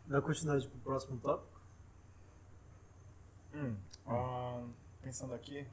dar 0.08 0.22
continuidade 0.22 0.68
pro 0.68 0.80
próximo 0.80 1.18
tópico? 1.20 1.60
Hum, 3.54 3.76
ahn, 4.06 4.70
pensando 5.02 5.34
aqui. 5.34 5.66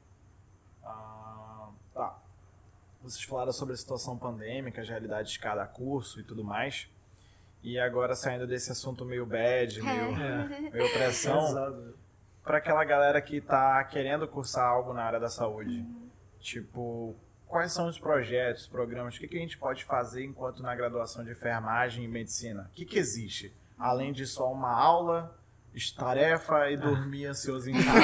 ah, 0.83 1.69
tá. 1.93 2.19
Vocês 3.01 3.23
falaram 3.25 3.51
sobre 3.51 3.73
a 3.73 3.77
situação 3.77 4.17
pandêmica, 4.17 4.81
as 4.81 4.87
realidades 4.87 5.33
de 5.33 5.39
cada 5.39 5.65
curso 5.65 6.19
e 6.21 6.23
tudo 6.23 6.43
mais. 6.43 6.87
E 7.61 7.77
agora 7.77 8.15
saindo 8.15 8.47
desse 8.47 8.71
assunto 8.71 9.03
meio 9.05 9.25
bad, 9.25 9.81
meio, 9.81 10.15
É. 10.17 10.71
meio 10.71 10.93
pressão, 10.93 11.93
para 12.43 12.57
aquela 12.57 12.83
galera 12.85 13.21
que 13.21 13.39
tá 13.41 13.83
querendo 13.85 14.27
cursar 14.27 14.65
algo 14.69 14.93
na 14.93 15.03
área 15.03 15.19
da 15.19 15.29
saúde. 15.29 15.85
Tipo, 16.43 17.15
quais 17.47 17.71
são 17.71 17.87
os 17.87 17.97
projetos, 17.97 18.67
programas, 18.67 19.15
o 19.15 19.19
que, 19.19 19.29
que 19.29 19.37
a 19.37 19.39
gente 19.39 19.57
pode 19.57 19.85
fazer 19.85 20.25
enquanto 20.25 20.61
na 20.61 20.75
graduação 20.75 21.23
de 21.23 21.31
enfermagem 21.31 22.03
e 22.03 22.07
medicina? 22.07 22.69
O 22.69 22.75
que, 22.75 22.85
que 22.85 22.99
existe? 22.99 23.53
Além 23.79 24.11
de 24.11 24.27
só 24.27 24.51
uma 24.51 24.69
aula, 24.69 25.39
tarefa 25.95 26.69
e 26.69 26.75
dormir 26.75 27.27
ansioso 27.27 27.69
em 27.69 27.73
casa. 27.73 28.03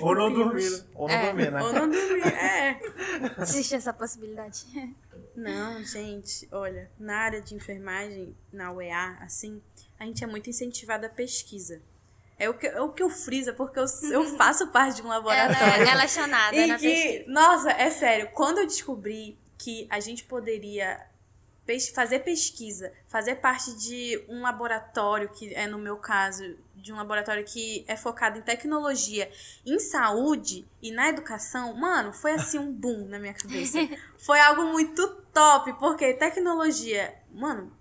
Ou 0.02 0.14
não 0.14 0.32
dormir, 0.32 0.70
né? 0.70 0.84
Ou 0.94 1.08
não 1.08 1.14
É. 1.14 1.26
dormir, 1.26 1.50
né? 1.52 1.62
Ou 1.62 1.72
não 1.72 1.88
dormir, 1.88 2.26
é. 2.34 2.80
Existe 3.38 3.76
essa 3.76 3.92
possibilidade. 3.92 4.66
Não, 5.36 5.82
gente, 5.84 6.48
olha, 6.50 6.90
na 6.98 7.16
área 7.16 7.40
de 7.40 7.54
enfermagem, 7.54 8.34
na 8.52 8.72
UEA, 8.72 9.18
assim, 9.20 9.62
a 9.98 10.04
gente 10.04 10.24
é 10.24 10.26
muito 10.26 10.50
incentivada 10.50 11.06
a 11.06 11.10
pesquisa. 11.10 11.80
É 12.40 12.48
o 12.48 12.54
que, 12.54 12.66
é 12.66 12.80
o 12.80 12.88
que 12.90 13.02
eu 13.02 13.10
friso, 13.10 13.52
porque 13.54 13.78
eu, 13.78 13.84
eu 14.10 14.24
faço 14.36 14.66
parte 14.68 14.96
de 14.96 15.02
um 15.02 15.12
Ela 15.12 15.16
laboratório. 15.16 15.82
é 15.82 15.84
relacionada 15.84 16.56
E 16.56 16.66
na 16.66 16.78
que, 16.78 16.88
pesquisa. 16.90 17.24
nossa, 17.30 17.70
é 17.70 17.90
sério, 17.90 18.30
quando 18.32 18.58
eu 18.58 18.66
descobri 18.66 19.38
que 19.58 19.86
a 19.90 20.00
gente 20.00 20.24
poderia 20.24 21.06
fazer 21.94 22.20
pesquisa, 22.20 22.92
fazer 23.06 23.36
parte 23.36 23.72
de 23.76 24.24
um 24.28 24.42
laboratório, 24.42 25.28
que 25.28 25.54
é 25.54 25.68
no 25.68 25.78
meu 25.78 25.98
caso, 25.98 26.56
de 26.74 26.92
um 26.92 26.96
laboratório 26.96 27.44
que 27.44 27.84
é 27.86 27.96
focado 27.96 28.38
em 28.38 28.42
tecnologia, 28.42 29.30
em 29.64 29.78
saúde 29.78 30.66
e 30.82 30.90
na 30.90 31.08
educação, 31.10 31.72
mano, 31.76 32.12
foi 32.12 32.32
assim 32.32 32.58
um 32.58 32.72
boom 32.72 33.06
na 33.06 33.20
minha 33.20 33.34
cabeça. 33.34 33.78
Foi 34.18 34.40
algo 34.40 34.64
muito 34.64 35.06
top, 35.32 35.72
porque 35.74 36.12
tecnologia, 36.14 37.14
mano, 37.32 37.72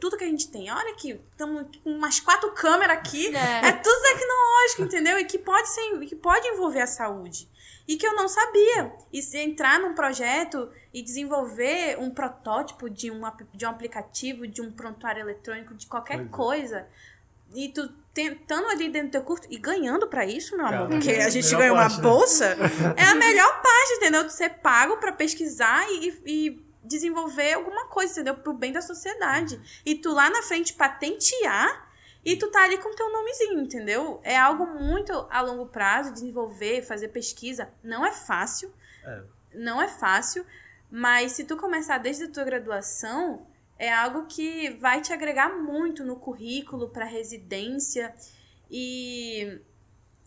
tudo 0.00 0.16
que 0.16 0.24
a 0.24 0.28
gente 0.28 0.48
tem, 0.50 0.70
olha 0.72 0.92
aqui, 0.92 1.20
estamos 1.30 1.66
com 1.84 1.90
umas 1.90 2.18
quatro 2.20 2.50
câmeras 2.52 2.96
aqui, 2.96 3.34
É. 3.36 3.68
é 3.68 3.72
tudo 3.72 4.02
tecnológico, 4.02 4.82
entendeu? 4.82 5.18
E 5.18 5.24
que 5.24 5.38
pode 5.38 5.68
ser, 5.68 5.98
que 6.06 6.16
pode 6.16 6.46
envolver 6.48 6.80
a 6.80 6.86
saúde. 6.86 7.48
E 7.88 7.96
que 7.96 8.04
eu 8.06 8.14
não 8.16 8.26
sabia. 8.28 8.92
E 9.12 9.22
se 9.22 9.38
entrar 9.38 9.78
num 9.78 9.94
projeto 9.94 10.68
e 10.92 11.02
desenvolver 11.02 11.96
um 12.00 12.10
protótipo 12.10 12.90
de 12.90 13.10
um, 13.12 13.20
de 13.54 13.64
um 13.64 13.68
aplicativo, 13.68 14.46
de 14.48 14.60
um 14.60 14.72
prontuário 14.72 15.20
eletrônico, 15.20 15.72
de 15.74 15.86
qualquer 15.86 16.16
Pois 16.16 16.26
é. 16.26 16.30
coisa, 16.30 16.86
e 17.54 17.68
tu 17.68 17.88
tentando 18.12 18.66
ali 18.68 18.88
dentro 18.88 19.08
do 19.08 19.12
teu 19.12 19.22
curso 19.22 19.44
e 19.50 19.56
ganhando 19.58 20.08
pra 20.08 20.24
isso, 20.26 20.56
meu 20.56 20.66
amor, 20.66 20.88
Cara, 20.88 20.90
porque 20.90 21.10
a 21.12 21.28
gente 21.28 21.54
ganha 21.54 21.72
uma 21.72 21.82
parte, 21.82 21.96
né? 21.98 22.02
bolsa, 22.02 22.56
é 22.96 23.04
a 23.04 23.14
melhor 23.14 23.62
parte, 23.62 23.92
entendeu? 23.98 24.24
De 24.24 24.32
ser 24.32 24.48
pago 24.54 24.96
pra 24.96 25.12
pesquisar 25.12 25.86
e, 25.90 26.08
e 26.26 26.65
desenvolver 26.86 27.54
alguma 27.54 27.86
coisa, 27.86 28.12
entendeu? 28.12 28.36
Pro 28.36 28.52
bem 28.52 28.72
da 28.72 28.80
sociedade. 28.80 29.60
E 29.84 29.94
tu 29.94 30.12
lá 30.12 30.30
na 30.30 30.42
frente 30.42 30.74
patentear 30.74 31.90
e 32.24 32.36
tu 32.36 32.50
tá 32.50 32.64
ali 32.64 32.78
com 32.78 32.94
teu 32.94 33.12
nomezinho, 33.12 33.60
entendeu? 33.60 34.20
É 34.24 34.36
algo 34.36 34.66
muito 34.66 35.12
a 35.30 35.40
longo 35.40 35.66
prazo, 35.66 36.12
desenvolver, 36.12 36.82
fazer 36.82 37.08
pesquisa. 37.08 37.70
Não 37.84 38.04
é 38.04 38.12
fácil. 38.12 38.72
É. 39.04 39.22
Não 39.54 39.80
é 39.80 39.88
fácil. 39.88 40.44
Mas 40.90 41.32
se 41.32 41.44
tu 41.44 41.56
começar 41.56 41.98
desde 41.98 42.24
a 42.24 42.30
tua 42.30 42.44
graduação, 42.44 43.46
é 43.78 43.92
algo 43.92 44.26
que 44.26 44.70
vai 44.80 45.00
te 45.00 45.12
agregar 45.12 45.50
muito 45.50 46.04
no 46.04 46.16
currículo, 46.16 46.88
pra 46.88 47.04
residência 47.04 48.14
e 48.70 49.60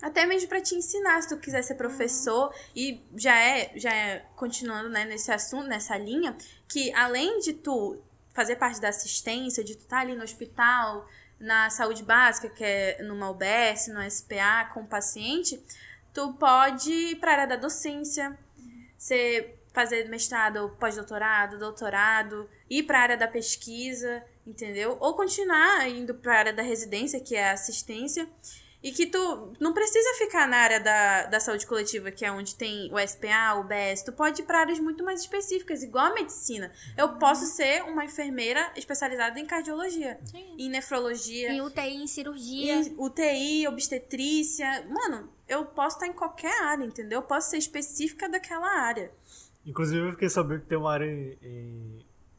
até 0.02 0.26
mesmo 0.26 0.48
pra 0.48 0.62
te 0.62 0.76
ensinar, 0.76 1.22
se 1.22 1.30
tu 1.30 1.38
quiser 1.38 1.62
ser 1.62 1.76
professor. 1.76 2.54
E 2.76 3.02
já 3.16 3.38
é, 3.38 3.72
já 3.76 3.94
é 3.94 4.26
continuando 4.36 4.90
né, 4.90 5.06
nesse 5.06 5.32
assunto, 5.32 5.68
nessa 5.68 5.98
linha, 5.98 6.36
que 6.68 6.94
além 6.94 7.40
de 7.40 7.54
tu 7.54 8.02
fazer 8.32 8.56
parte 8.56 8.80
da 8.80 8.90
assistência, 8.90 9.64
de 9.64 9.76
tu 9.76 9.82
estar 9.82 10.00
ali 10.00 10.16
no 10.16 10.24
hospital, 10.24 11.08
na 11.40 11.70
saúde 11.70 12.04
básica, 12.04 12.50
que 12.50 12.64
é 12.64 13.04
numa 13.04 13.30
UBS, 13.30 13.88
no 13.88 14.02
SPA, 14.10 14.70
com 14.74 14.82
o 14.82 14.88
paciente, 14.88 15.62
tu 16.14 16.34
pode 16.34 16.92
ir 16.92 17.16
para 17.16 17.32
a 17.32 17.34
área 17.34 17.48
da 17.48 17.56
docência, 17.56 18.38
você 18.98 19.56
fazer 19.74 20.10
mestrado, 20.10 20.76
pós-doutorado, 20.80 21.60
doutorado, 21.60 22.50
ir 22.70 22.84
para 22.84 23.00
a 23.00 23.02
área 23.02 23.18
da 23.18 23.28
pesquisa, 23.28 24.24
entendeu? 24.46 24.98
Ou 25.00 25.14
continuar 25.14 25.88
indo 25.88 26.14
para 26.16 26.34
a 26.34 26.40
área 26.40 26.54
da 26.54 26.64
residência, 26.64 27.20
que 27.20 27.36
é 27.36 27.50
a 27.50 27.54
assistência, 27.54 28.28
e 28.82 28.92
que 28.94 29.06
tu 29.08 29.54
não 29.60 29.74
precisa 29.74 30.14
ficar 30.18 30.48
na 30.48 30.56
área 30.58 30.80
da, 30.80 31.26
da 31.26 31.40
saúde 31.40 31.68
coletiva, 31.68 32.12
que 32.12 32.24
é 32.24 32.32
onde 32.32 32.56
tem 32.56 32.90
o 32.94 33.00
SPA, 33.08 33.56
o 33.56 33.62
UBS. 33.62 34.04
Tu 34.04 34.14
pode 34.14 34.42
ir 34.42 34.46
para 34.46 34.60
áreas 34.62 34.80
muito 34.80 35.04
mais 35.04 35.20
específicas, 35.20 35.84
igual 35.84 36.06
a 36.06 36.14
medicina. 36.14 36.72
Eu 36.98 37.10
posso 37.18 37.46
ser 37.46 37.84
uma 37.84 38.06
enfermeira 38.06 38.72
especializada 38.78 39.38
em 39.40 39.46
cardiologia, 39.46 40.18
Sim. 40.24 40.56
em 40.58 40.70
nefrologia, 40.70 41.52
Em 41.52 41.62
UTI, 41.62 41.96
em 42.04 42.08
cirurgia. 42.08 42.76
em 42.76 42.96
UTI, 42.98 43.68
obstetrícia. 43.68 44.86
Mano, 44.90 45.30
eu 45.48 45.66
posso 45.66 45.98
estar 45.98 46.08
em 46.08 46.14
qualquer 46.14 46.64
área, 46.64 46.86
entendeu? 46.86 47.20
Eu 47.20 47.24
posso 47.24 47.50
ser 47.50 47.58
específica 47.58 48.30
daquela 48.30 48.68
área. 48.80 49.12
Inclusive, 49.66 50.08
eu 50.08 50.12
fiquei 50.12 50.30
sabendo 50.30 50.62
que 50.62 50.68
tem 50.68 50.78
uma 50.78 50.94
área 50.94 51.06
em- 51.06 51.38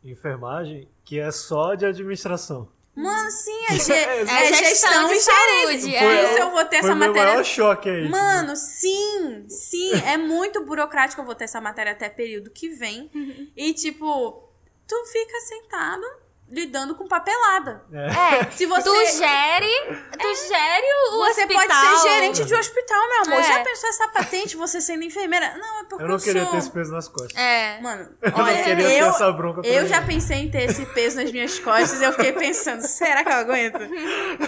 em 0.03 0.11
enfermagem 0.11 0.89
que 1.05 1.21
é 1.21 1.31
só 1.31 1.75
de 1.75 1.85
administração. 1.85 2.67
Mano, 2.95 3.31
sim, 3.31 3.65
é, 3.71 3.79
ge 3.79 3.93
É, 3.93 4.21
é 4.23 4.53
gestão 4.53 5.07
de 5.09 5.15
e 5.15 5.21
saúde. 5.21 5.81
gerência. 5.81 5.99
é. 5.99 6.25
Isso 6.33 6.43
eu 6.43 6.51
vou 6.51 6.65
ter 6.65 6.81
Foi 6.81 6.91
essa 6.91 6.95
matéria. 6.95 7.25
maior 7.31 7.45
choque 7.45 7.89
aí. 7.89 8.03
tipo, 8.03 8.11
Mano, 8.11 8.57
sim, 8.57 9.47
sim, 9.49 9.93
é 10.07 10.17
muito 10.17 10.65
burocrático. 10.65 11.21
Eu 11.21 11.25
vou 11.27 11.35
ter 11.35 11.45
essa 11.45 11.61
matéria 11.61 11.93
até 11.93 12.09
período 12.09 12.51
que 12.51 12.69
vem. 12.71 13.11
E, 13.57 13.73
tipo, 13.75 14.49
tu 14.87 15.05
fica 15.07 15.41
sentado 15.41 16.03
lidando 16.51 16.95
com 16.97 17.07
papelada. 17.07 17.85
É, 17.93 18.51
Se 18.51 18.67
você- 18.67 18.83
tu 18.83 18.95
gere, 19.19 19.73
tu 20.19 20.35
gere 20.49 20.87
o 21.13 21.19
Você 21.19 21.43
hospital. 21.43 21.63
pode 21.69 21.75
ser 21.75 22.09
gerente 22.09 22.45
de 22.45 22.55
hospital, 22.55 23.09
meu 23.09 23.23
amor. 23.23 23.39
É. 23.41 23.43
Já 23.45 23.63
pensou 23.65 23.89
essa 23.89 24.09
patente, 24.09 24.57
você 24.57 24.81
sendo 24.81 25.05
enfermeira? 25.05 25.57
Não, 25.57 25.81
é 25.81 25.85
porque 25.85 26.03
Eu 26.03 26.07
eu, 26.07 26.13
não 26.13 26.19
queria 26.19 26.43
sou... 26.43 26.51
ter 26.51 26.57
esse 26.59 26.71
peso 26.71 26.93
nas 26.93 27.09
costas. 27.09 27.37
É. 27.37 27.81
Mano, 27.81 28.09
Eu 28.21 28.31
não 28.33 28.45
olha, 28.45 28.63
queria 28.65 28.85
ter 28.89 29.01
eu, 29.03 29.07
essa 29.09 29.31
bronca 29.33 29.63
pra 29.63 29.71
eu 29.71 29.83
mim. 29.83 29.89
já 29.89 30.03
pensei 30.03 30.39
em 30.39 30.51
ter 30.51 30.63
esse 30.71 30.85
peso 30.87 31.17
nas 31.17 31.31
minhas 31.31 31.59
costas. 31.61 32.03
Eu 32.03 32.13
fiquei 32.13 32.33
pensando, 32.33 32.83
será 32.83 33.23
que 33.23 33.31
eu 33.31 33.35
aguento? 33.37 33.79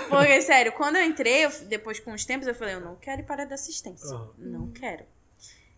Porque, 0.08 0.42
sério, 0.42 0.72
quando 0.72 0.96
eu 0.96 1.02
entrei, 1.04 1.44
eu- 1.46 1.50
depois 1.68 2.00
com 2.00 2.12
os 2.12 2.24
tempos, 2.24 2.46
eu 2.48 2.54
falei, 2.54 2.74
eu 2.74 2.80
não 2.80 2.96
quero 2.96 3.20
ir 3.20 3.24
para 3.24 3.42
a 3.44 3.46
da 3.46 3.54
assistência. 3.54 4.08
Aham. 4.14 4.28
Não 4.38 4.72
quero. 4.72 5.04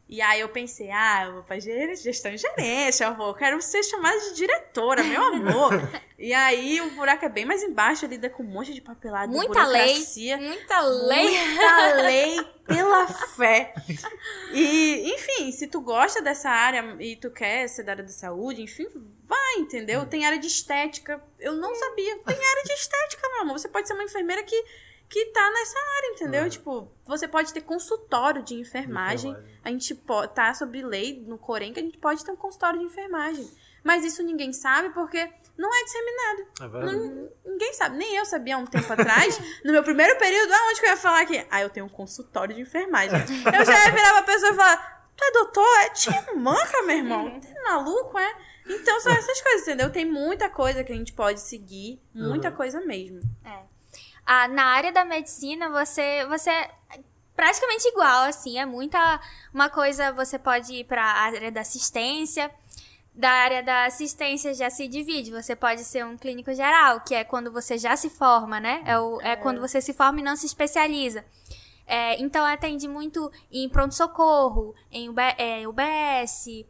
E 0.09 0.21
aí 0.21 0.41
eu 0.41 0.49
pensei, 0.51 0.91
ah, 0.91 1.25
eu 1.27 1.33
vou 1.35 1.43
pra 1.43 1.59
gestão 1.59 2.33
e 2.33 2.37
gerência, 2.37 3.07
eu 3.07 3.15
vou, 3.15 3.33
quero 3.35 3.61
ser 3.63 3.83
chamada 3.83 4.19
de 4.21 4.35
diretora, 4.35 5.03
meu 5.03 5.23
amor. 5.23 5.73
e 6.19 6.33
aí 6.33 6.81
o 6.83 6.91
buraco 6.91 7.25
é 7.25 7.29
bem 7.29 7.45
mais 7.47 7.63
embaixo, 7.63 8.07
lida 8.07 8.29
com 8.29 8.43
um 8.43 8.47
monte 8.47 8.75
de 8.75 8.83
papelada, 8.83 9.33
Muita 9.33 9.67
lei. 9.67 9.95
Muita 10.37 10.81
lei. 10.81 11.47
Muita 11.49 11.95
lei 12.03 12.55
pela 12.67 13.07
fé. 13.09 13.75
E, 14.53 15.15
enfim, 15.15 15.53
se 15.53 15.67
tu 15.67 15.81
gosta 15.81 16.21
dessa 16.21 16.51
área 16.51 16.97
e 17.01 17.17
tu 17.17 17.31
quer 17.31 17.69
ser 17.69 17.83
da 17.83 17.93
área 17.93 18.05
da 18.05 18.11
saúde, 18.11 18.63
enfim, 18.63 18.87
vai, 19.25 19.57
entendeu? 19.57 20.07
Tem 20.07 20.25
área 20.25 20.39
de 20.39 20.47
estética. 20.47 21.23
Eu 21.39 21.55
não 21.55 21.75
sabia. 21.75 22.19
Tem 22.19 22.37
área 22.37 22.63
de 22.65 22.73
estética, 22.73 23.29
meu 23.31 23.43
amor. 23.43 23.59
Você 23.59 23.69
pode 23.69 23.87
ser 23.87 23.95
uma 23.95 24.05
enfermeira 24.05 24.43
que, 24.43 24.65
que 25.09 25.27
tá 25.27 25.51
nessa 25.51 25.79
área, 25.99 26.09
entendeu? 26.15 26.51
Tipo, 26.51 26.91
você 27.05 27.29
pode 27.29 27.53
ter 27.53 27.61
consultório 27.61 28.43
de 28.43 28.55
enfermagem. 28.55 29.31
Enfermagem. 29.33 29.59
A 29.65 29.71
gente 29.71 29.95
tá 30.35 30.53
sobre 30.55 30.83
lei 30.83 31.23
no 31.27 31.39
Corém 31.39 31.73
que 31.73 31.81
a 31.81 31.83
gente 31.83 31.99
pode 31.99 32.25
ter 32.25 32.33
um 32.33 32.37
consultório 32.37 32.79
de 32.81 32.87
enfermagem. 32.87 33.49
Mas 33.83 34.05
isso 34.05 34.23
ninguém 34.23 34.53
sabe 34.53 34.91
porque 34.91 35.31
não 35.59 35.69
é 35.73 35.85
disseminado. 35.85 36.47
É 36.63 36.69
verdade. 36.69 36.97
Não- 36.97 37.31
ninguém 37.53 37.73
sabe. 37.75 37.97
Nem 37.99 38.17
eu 38.17 38.25
sabia 38.25 38.57
há 38.57 38.59
um 38.59 38.67
tempo 38.67 38.91
atrás. 38.93 39.39
No 39.65 39.73
meu 39.73 39.83
primeiro 39.85 40.19
período, 40.19 40.53
aonde 40.53 40.81
que 40.81 40.87
eu 40.87 40.91
ia 40.91 40.97
falar 40.97 41.21
aqui? 41.21 41.47
Ah, 41.51 41.61
eu 41.63 41.71
tenho 41.71 41.87
um 41.87 41.91
consultório 41.91 42.55
de 42.55 42.63
enfermagem. 42.63 43.19
Eu 43.19 43.65
já 43.65 43.85
ia 43.87 43.93
virar 43.93 44.13
pra 44.15 44.23
pessoa 44.23 44.53
e 44.53 44.57
falar: 44.57 45.11
Tu 45.17 45.23
é 45.25 45.31
doutor? 45.33 45.79
É 45.85 45.91
tia 45.91 46.25
manca, 46.35 46.83
meu 46.83 46.97
irmão. 46.97 47.39
Tu 47.41 47.47
é 47.47 47.63
maluco, 47.63 48.19
é? 48.19 48.35
Então 48.67 48.99
são 49.01 49.13
essas 49.13 49.41
coisas, 49.43 49.63
entendeu? 49.69 49.91
Tem 49.93 50.05
muita 50.07 50.49
coisa 50.49 50.83
que 50.83 50.91
a 50.93 50.97
gente 50.97 51.13
pode 51.13 51.41
seguir. 51.41 52.01
Muita 52.15 52.49
Uhum. 52.49 52.57
coisa 52.57 52.81
mesmo. 52.81 53.21
Ah, 54.27 54.49
na 54.49 54.65
área 54.65 54.93
da 54.93 55.05
medicina, 55.05 55.69
você, 55.69 56.25
você 56.27 56.51
é 56.51 56.71
praticamente 57.37 57.87
igual, 57.89 58.25
assim, 58.25 58.59
é 58.59 58.65
muita 58.65 59.21
uma 59.53 59.69
coisa, 59.69 60.13
você 60.13 60.39
pode 60.39 60.73
ir 60.73 60.85
para 60.85 61.03
a 61.03 61.21
área 61.23 61.53
da 61.53 61.61
assistência, 61.61 62.51
da 63.15 63.31
área 63.31 63.63
da 63.63 63.85
assistência 63.85 64.55
já 64.55 64.69
se 64.71 64.89
divide, 64.89 65.31
você 65.31 65.55
pode 65.55 65.85
ser 65.85 66.05
um 66.05 66.17
clínico 66.17 66.53
geral, 66.53 67.01
que 67.01 67.15
é 67.15 67.23
quando 67.23 67.51
você 67.51 67.79
já 67.79 67.97
se 67.97 68.11
forma, 68.11 68.59
né? 68.59 68.83
É, 68.85 68.99
o, 68.99 69.21
é 69.21 69.37
quando 69.37 69.61
você 69.61 69.81
se 69.81 69.93
forma 69.93 70.21
e 70.21 70.23
não 70.23 70.37
se 70.37 70.47
especializa. 70.47 71.25
É, 71.87 72.21
então, 72.21 72.45
atende 72.45 72.89
muito 72.89 73.31
em 73.53 73.69
pronto-socorro, 73.69 74.75
em 74.91 75.09
UB, 75.09 75.21
é, 75.21 75.69
UBS, 75.69 76.65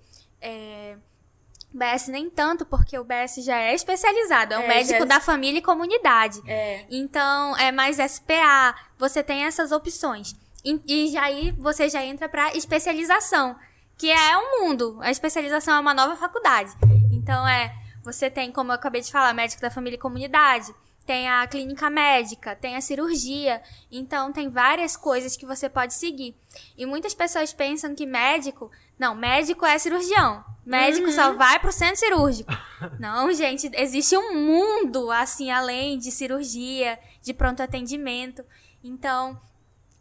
é, 1.80 1.94
UBS 1.94 2.08
nem 2.08 2.30
tanto, 2.30 2.64
porque 2.64 2.96
o 2.98 3.02
UBS 3.02 3.36
já 3.44 3.56
é 3.58 3.74
especializado, 3.74 4.54
é 4.54 4.58
um 4.58 4.62
É, 4.62 4.68
médico 4.68 5.00
já- 5.00 5.04
da 5.04 5.20
família 5.20 5.58
e 5.58 5.62
comunidade. 5.62 6.40
É. 6.46 6.86
Então, 6.90 7.56
é 7.56 7.72
mais 7.72 7.98
SPA, 7.98 8.74
você 8.98 9.22
tem 9.22 9.44
essas 9.44 9.72
opções. 9.72 10.34
E, 10.64 10.80
e 10.86 11.10
já 11.12 11.22
aí 11.24 11.50
você 11.52 11.88
já 11.88 12.02
entra 12.04 12.28
para 12.28 12.54
especialização, 12.56 13.56
que 13.98 14.10
é 14.10 14.38
um 14.38 14.60
mundo. 14.62 14.98
A 15.02 15.10
especialização 15.10 15.74
é 15.76 15.80
uma 15.80 15.94
nova 15.94 16.16
faculdade. 16.16 16.72
Então, 17.12 17.46
é, 17.46 17.74
você 18.02 18.30
tem, 18.30 18.50
como 18.52 18.70
eu 18.70 18.74
acabei 18.76 19.00
de 19.00 19.10
falar, 19.12 19.32
médico 19.34 19.60
da 19.62 19.70
família 19.70 19.96
e 19.96 20.00
comunidade, 20.00 20.74
tem 21.06 21.28
a 21.28 21.46
clínica 21.46 21.90
médica, 21.90 22.56
tem 22.56 22.76
a 22.76 22.80
cirurgia. 22.80 23.60
Então, 23.92 24.32
tem 24.32 24.48
várias 24.48 24.96
coisas 24.96 25.36
que 25.36 25.44
você 25.44 25.68
pode 25.68 25.92
seguir. 25.94 26.34
E 26.78 26.86
muitas 26.86 27.12
pessoas 27.12 27.52
pensam 27.52 27.94
que 27.94 28.06
médico, 28.06 28.70
não, 28.98 29.14
médico 29.14 29.64
é 29.66 29.78
cirurgião. 29.78 30.44
Médico 30.64 31.10
só 31.12 31.34
vai 31.34 31.58
pro 31.58 31.70
centro 31.70 31.96
cirúrgico. 31.96 32.50
Não, 32.98 33.30
gente, 33.34 33.70
existe 33.74 34.16
um 34.16 34.34
mundo 34.34 35.10
assim 35.10 35.50
além 35.50 35.98
de 35.98 36.10
cirurgia, 36.10 36.98
de 37.22 37.34
pronto 37.34 37.62
atendimento. 37.62 38.42
Então, 38.82 39.38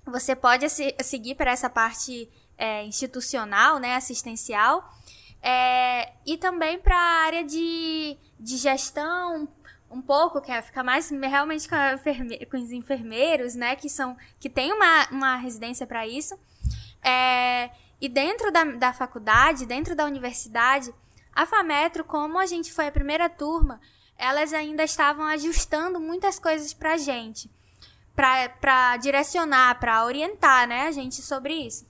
você 0.05 0.35
pode 0.35 0.69
se- 0.69 0.95
seguir 1.01 1.35
para 1.35 1.51
essa 1.51 1.69
parte 1.69 2.29
é, 2.57 2.83
institucional, 2.85 3.77
né, 3.77 3.95
assistencial, 3.95 4.89
é, 5.41 6.13
e 6.25 6.37
também 6.37 6.79
para 6.79 6.95
a 6.95 7.25
área 7.25 7.43
de, 7.43 8.17
de 8.39 8.55
gestão 8.57 9.47
um 9.91 10.01
pouco, 10.01 10.41
que 10.41 10.51
é 10.51 10.61
ficar 10.61 10.83
mais 10.83 11.09
realmente 11.09 11.67
com, 11.67 11.75
enferme- 11.75 12.45
com 12.45 12.57
os 12.57 12.71
enfermeiros, 12.71 13.53
né, 13.53 13.75
que 13.75 13.89
são 13.89 14.15
que 14.39 14.49
tem 14.49 14.71
uma, 14.71 15.07
uma 15.11 15.35
residência 15.35 15.85
para 15.85 16.07
isso. 16.07 16.37
É, 17.03 17.69
e 18.03 18.09
dentro 18.09 18.51
da, 18.51 18.65
da 18.65 18.91
faculdade, 18.91 19.65
dentro 19.65 19.95
da 19.95 20.03
universidade, 20.03 20.93
a 21.33 21.45
FAMetro, 21.45 22.03
como 22.03 22.37
a 22.37 22.45
gente 22.45 22.73
foi 22.73 22.87
a 22.87 22.91
primeira 22.91 23.29
turma, 23.29 23.79
elas 24.17 24.51
ainda 24.51 24.83
estavam 24.83 25.25
ajustando 25.27 26.01
muitas 26.01 26.37
coisas 26.37 26.73
pra 26.73 26.97
gente. 26.97 27.49
Pra, 28.13 28.49
pra 28.49 28.97
direcionar, 28.97 29.79
pra 29.79 30.03
orientar, 30.03 30.67
né, 30.67 30.87
a 30.87 30.91
gente 30.91 31.21
sobre 31.21 31.53
isso. 31.53 31.87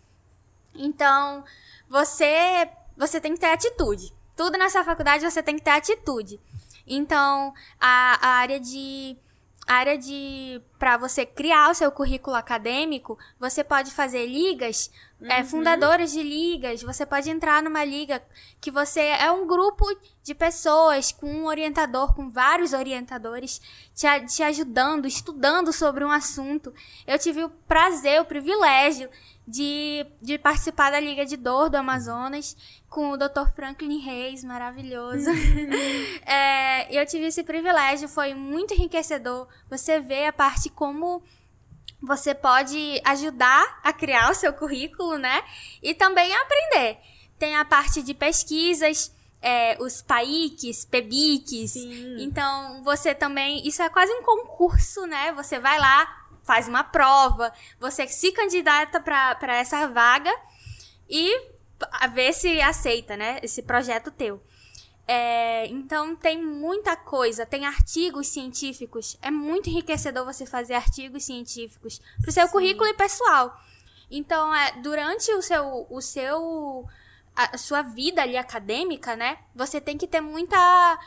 Então, 0.75 1.43
você, 1.89 2.69
você 2.95 3.19
tem 3.19 3.33
que 3.33 3.39
ter 3.39 3.51
atitude. 3.51 4.13
Tudo 4.35 4.55
nessa 4.55 4.83
faculdade 4.83 5.27
você 5.27 5.41
tem 5.41 5.55
que 5.55 5.63
ter 5.63 5.71
atitude. 5.71 6.39
Então, 6.85 7.55
a, 7.81 8.19
a 8.21 8.29
área 8.35 8.59
de 8.59 9.17
a 9.65 9.75
área 9.75 9.97
de 9.97 10.61
para 10.77 10.97
você 10.97 11.25
criar 11.25 11.71
o 11.71 11.73
seu 11.73 11.91
currículo 11.91 12.35
acadêmico, 12.35 13.17
você 13.39 13.63
pode 13.63 13.91
fazer 13.91 14.25
ligas, 14.25 14.91
é, 15.23 15.43
fundadoras 15.43 16.11
de 16.11 16.21
ligas, 16.21 16.81
você 16.81 17.05
pode 17.05 17.29
entrar 17.29 17.61
numa 17.61 17.83
liga 17.83 18.21
que 18.59 18.71
você 18.71 18.99
é 18.99 19.31
um 19.31 19.47
grupo 19.47 19.85
de 20.21 20.33
pessoas 20.33 21.11
com 21.11 21.27
um 21.27 21.45
orientador, 21.45 22.13
com 22.15 22.29
vários 22.29 22.73
orientadores 22.73 23.61
te, 23.93 24.07
te 24.27 24.43
ajudando, 24.43 25.07
estudando 25.07 25.71
sobre 25.71 26.03
um 26.03 26.11
assunto. 26.11 26.73
Eu 27.05 27.17
tive 27.17 27.43
o 27.43 27.49
prazer, 27.49 28.21
o 28.21 28.25
privilégio 28.25 29.09
de, 29.47 30.05
de 30.21 30.37
participar 30.37 30.91
da 30.91 30.99
Liga 30.99 31.25
de 31.25 31.35
Dor 31.35 31.69
do 31.69 31.75
Amazonas 31.75 32.55
com 32.89 33.11
o 33.11 33.17
Dr. 33.17 33.49
Franklin 33.55 33.99
Reis, 33.99 34.43
maravilhoso. 34.43 35.29
É, 36.25 36.87
eu 36.97 37.05
tive 37.05 37.25
esse 37.25 37.43
privilégio, 37.43 38.07
foi 38.07 38.33
muito 38.33 38.73
enriquecedor. 38.73 39.47
Você 39.69 39.99
vê 39.99 40.25
a 40.25 40.33
parte 40.33 40.69
como 40.69 41.21
você 42.03 42.35
pode 42.35 43.01
ajudar 43.05 43.79
a 43.81 43.93
criar 43.93 44.29
o 44.29 44.33
seu 44.33 44.51
currículo, 44.51 45.17
né? 45.17 45.41
E 45.81 45.93
também 45.93 46.35
aprender. 46.35 46.99
Tem 47.39 47.55
a 47.55 47.63
parte 47.63 48.03
de 48.03 48.13
pesquisas, 48.13 49.13
é, 49.41 49.77
os 49.81 50.01
PAICs, 50.01 50.83
PEBICs. 50.83 51.71
Sim. 51.71 52.17
Então, 52.19 52.83
você 52.83 53.15
também. 53.15 53.65
Isso 53.65 53.81
é 53.81 53.89
quase 53.89 54.11
um 54.13 54.21
concurso, 54.21 55.05
né? 55.05 55.31
Você 55.31 55.59
vai 55.59 55.79
lá, 55.79 56.27
faz 56.43 56.67
uma 56.67 56.83
prova, 56.83 57.53
você 57.79 58.05
se 58.07 58.33
candidata 58.33 58.99
para 58.99 59.55
essa 59.55 59.87
vaga 59.87 60.31
e 61.09 61.53
a 61.91 62.07
ver 62.07 62.33
se 62.33 62.61
aceita, 62.61 63.15
né? 63.15 63.39
Esse 63.41 63.61
projeto 63.63 64.11
teu. 64.11 64.43
É, 65.05 65.67
então 65.67 66.15
tem 66.15 66.41
muita 66.41 66.95
coisa, 66.95 67.45
tem 67.45 67.65
artigos 67.65 68.27
científicos. 68.27 69.17
É 69.21 69.29
muito 69.29 69.69
enriquecedor 69.69 70.25
você 70.25 70.45
fazer 70.45 70.75
artigos 70.75 71.25
científicos 71.25 72.01
pro 72.21 72.31
seu 72.31 72.47
currículo 72.49 72.87
e 72.87 72.93
pessoal. 72.93 73.57
Então, 74.09 74.53
é, 74.53 74.73
durante 74.81 75.31
o 75.33 75.41
seu, 75.41 75.87
o 75.89 76.01
seu, 76.01 76.87
a 77.35 77.57
sua 77.57 77.81
vida 77.81 78.21
ali 78.21 78.37
acadêmica, 78.37 79.15
né? 79.15 79.39
Você 79.55 79.81
tem 79.81 79.97
que 79.97 80.07
ter 80.07 80.21
muita 80.21 80.99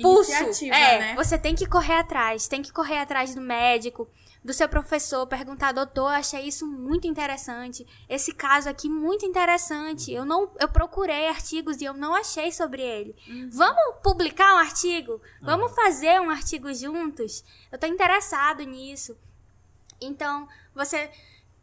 pulso. 0.00 0.30
Iniciativa, 0.30 0.76
é, 0.76 0.98
né? 0.98 1.14
você 1.14 1.38
tem 1.38 1.54
que 1.54 1.66
correr 1.66 1.98
atrás, 1.98 2.48
tem 2.48 2.62
que 2.62 2.72
correr 2.72 2.98
atrás 2.98 3.34
do 3.34 3.40
médico, 3.40 4.08
do 4.42 4.54
seu 4.54 4.68
professor, 4.68 5.26
perguntar, 5.26 5.72
doutor, 5.72 6.08
achei 6.08 6.48
isso 6.48 6.66
muito 6.66 7.06
interessante. 7.06 7.86
Esse 8.08 8.32
caso 8.32 8.68
aqui 8.68 8.88
muito 8.88 9.26
interessante. 9.26 10.10
Eu 10.10 10.24
não, 10.24 10.50
eu 10.58 10.68
procurei 10.68 11.28
artigos 11.28 11.80
e 11.80 11.84
eu 11.84 11.92
não 11.92 12.14
achei 12.14 12.50
sobre 12.50 12.82
ele. 12.82 13.14
Vamos 13.50 13.96
publicar 14.02 14.54
um 14.54 14.58
artigo? 14.58 15.20
Vamos 15.42 15.74
fazer 15.74 16.20
um 16.20 16.30
artigo 16.30 16.72
juntos? 16.72 17.44
Eu 17.70 17.78
tô 17.78 17.86
interessado 17.86 18.62
nisso. 18.62 19.16
Então, 20.00 20.48
você 20.74 21.10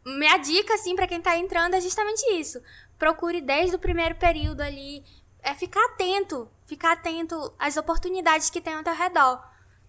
minha 0.04 0.38
dica 0.38 0.74
assim 0.74 0.94
para 0.94 1.06
quem 1.06 1.20
tá 1.20 1.36
entrando 1.36 1.74
é 1.74 1.80
justamente 1.80 2.22
isso. 2.32 2.62
Procure 2.98 3.40
desde 3.40 3.76
o 3.76 3.78
primeiro 3.78 4.14
período 4.14 4.60
ali, 4.60 5.04
é 5.42 5.54
ficar 5.54 5.84
atento, 5.86 6.48
ficar 6.66 6.92
atento 6.92 7.52
às 7.58 7.76
oportunidades 7.76 8.50
que 8.50 8.60
tem 8.60 8.74
ao 8.74 8.82
teu 8.82 8.94
redor. 8.94 9.42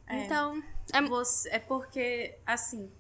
É. 0.08 0.26
Então, 0.26 0.62
Você- 1.08 1.50
é 1.50 1.60
porque, 1.60 2.36
assim, 2.46 2.92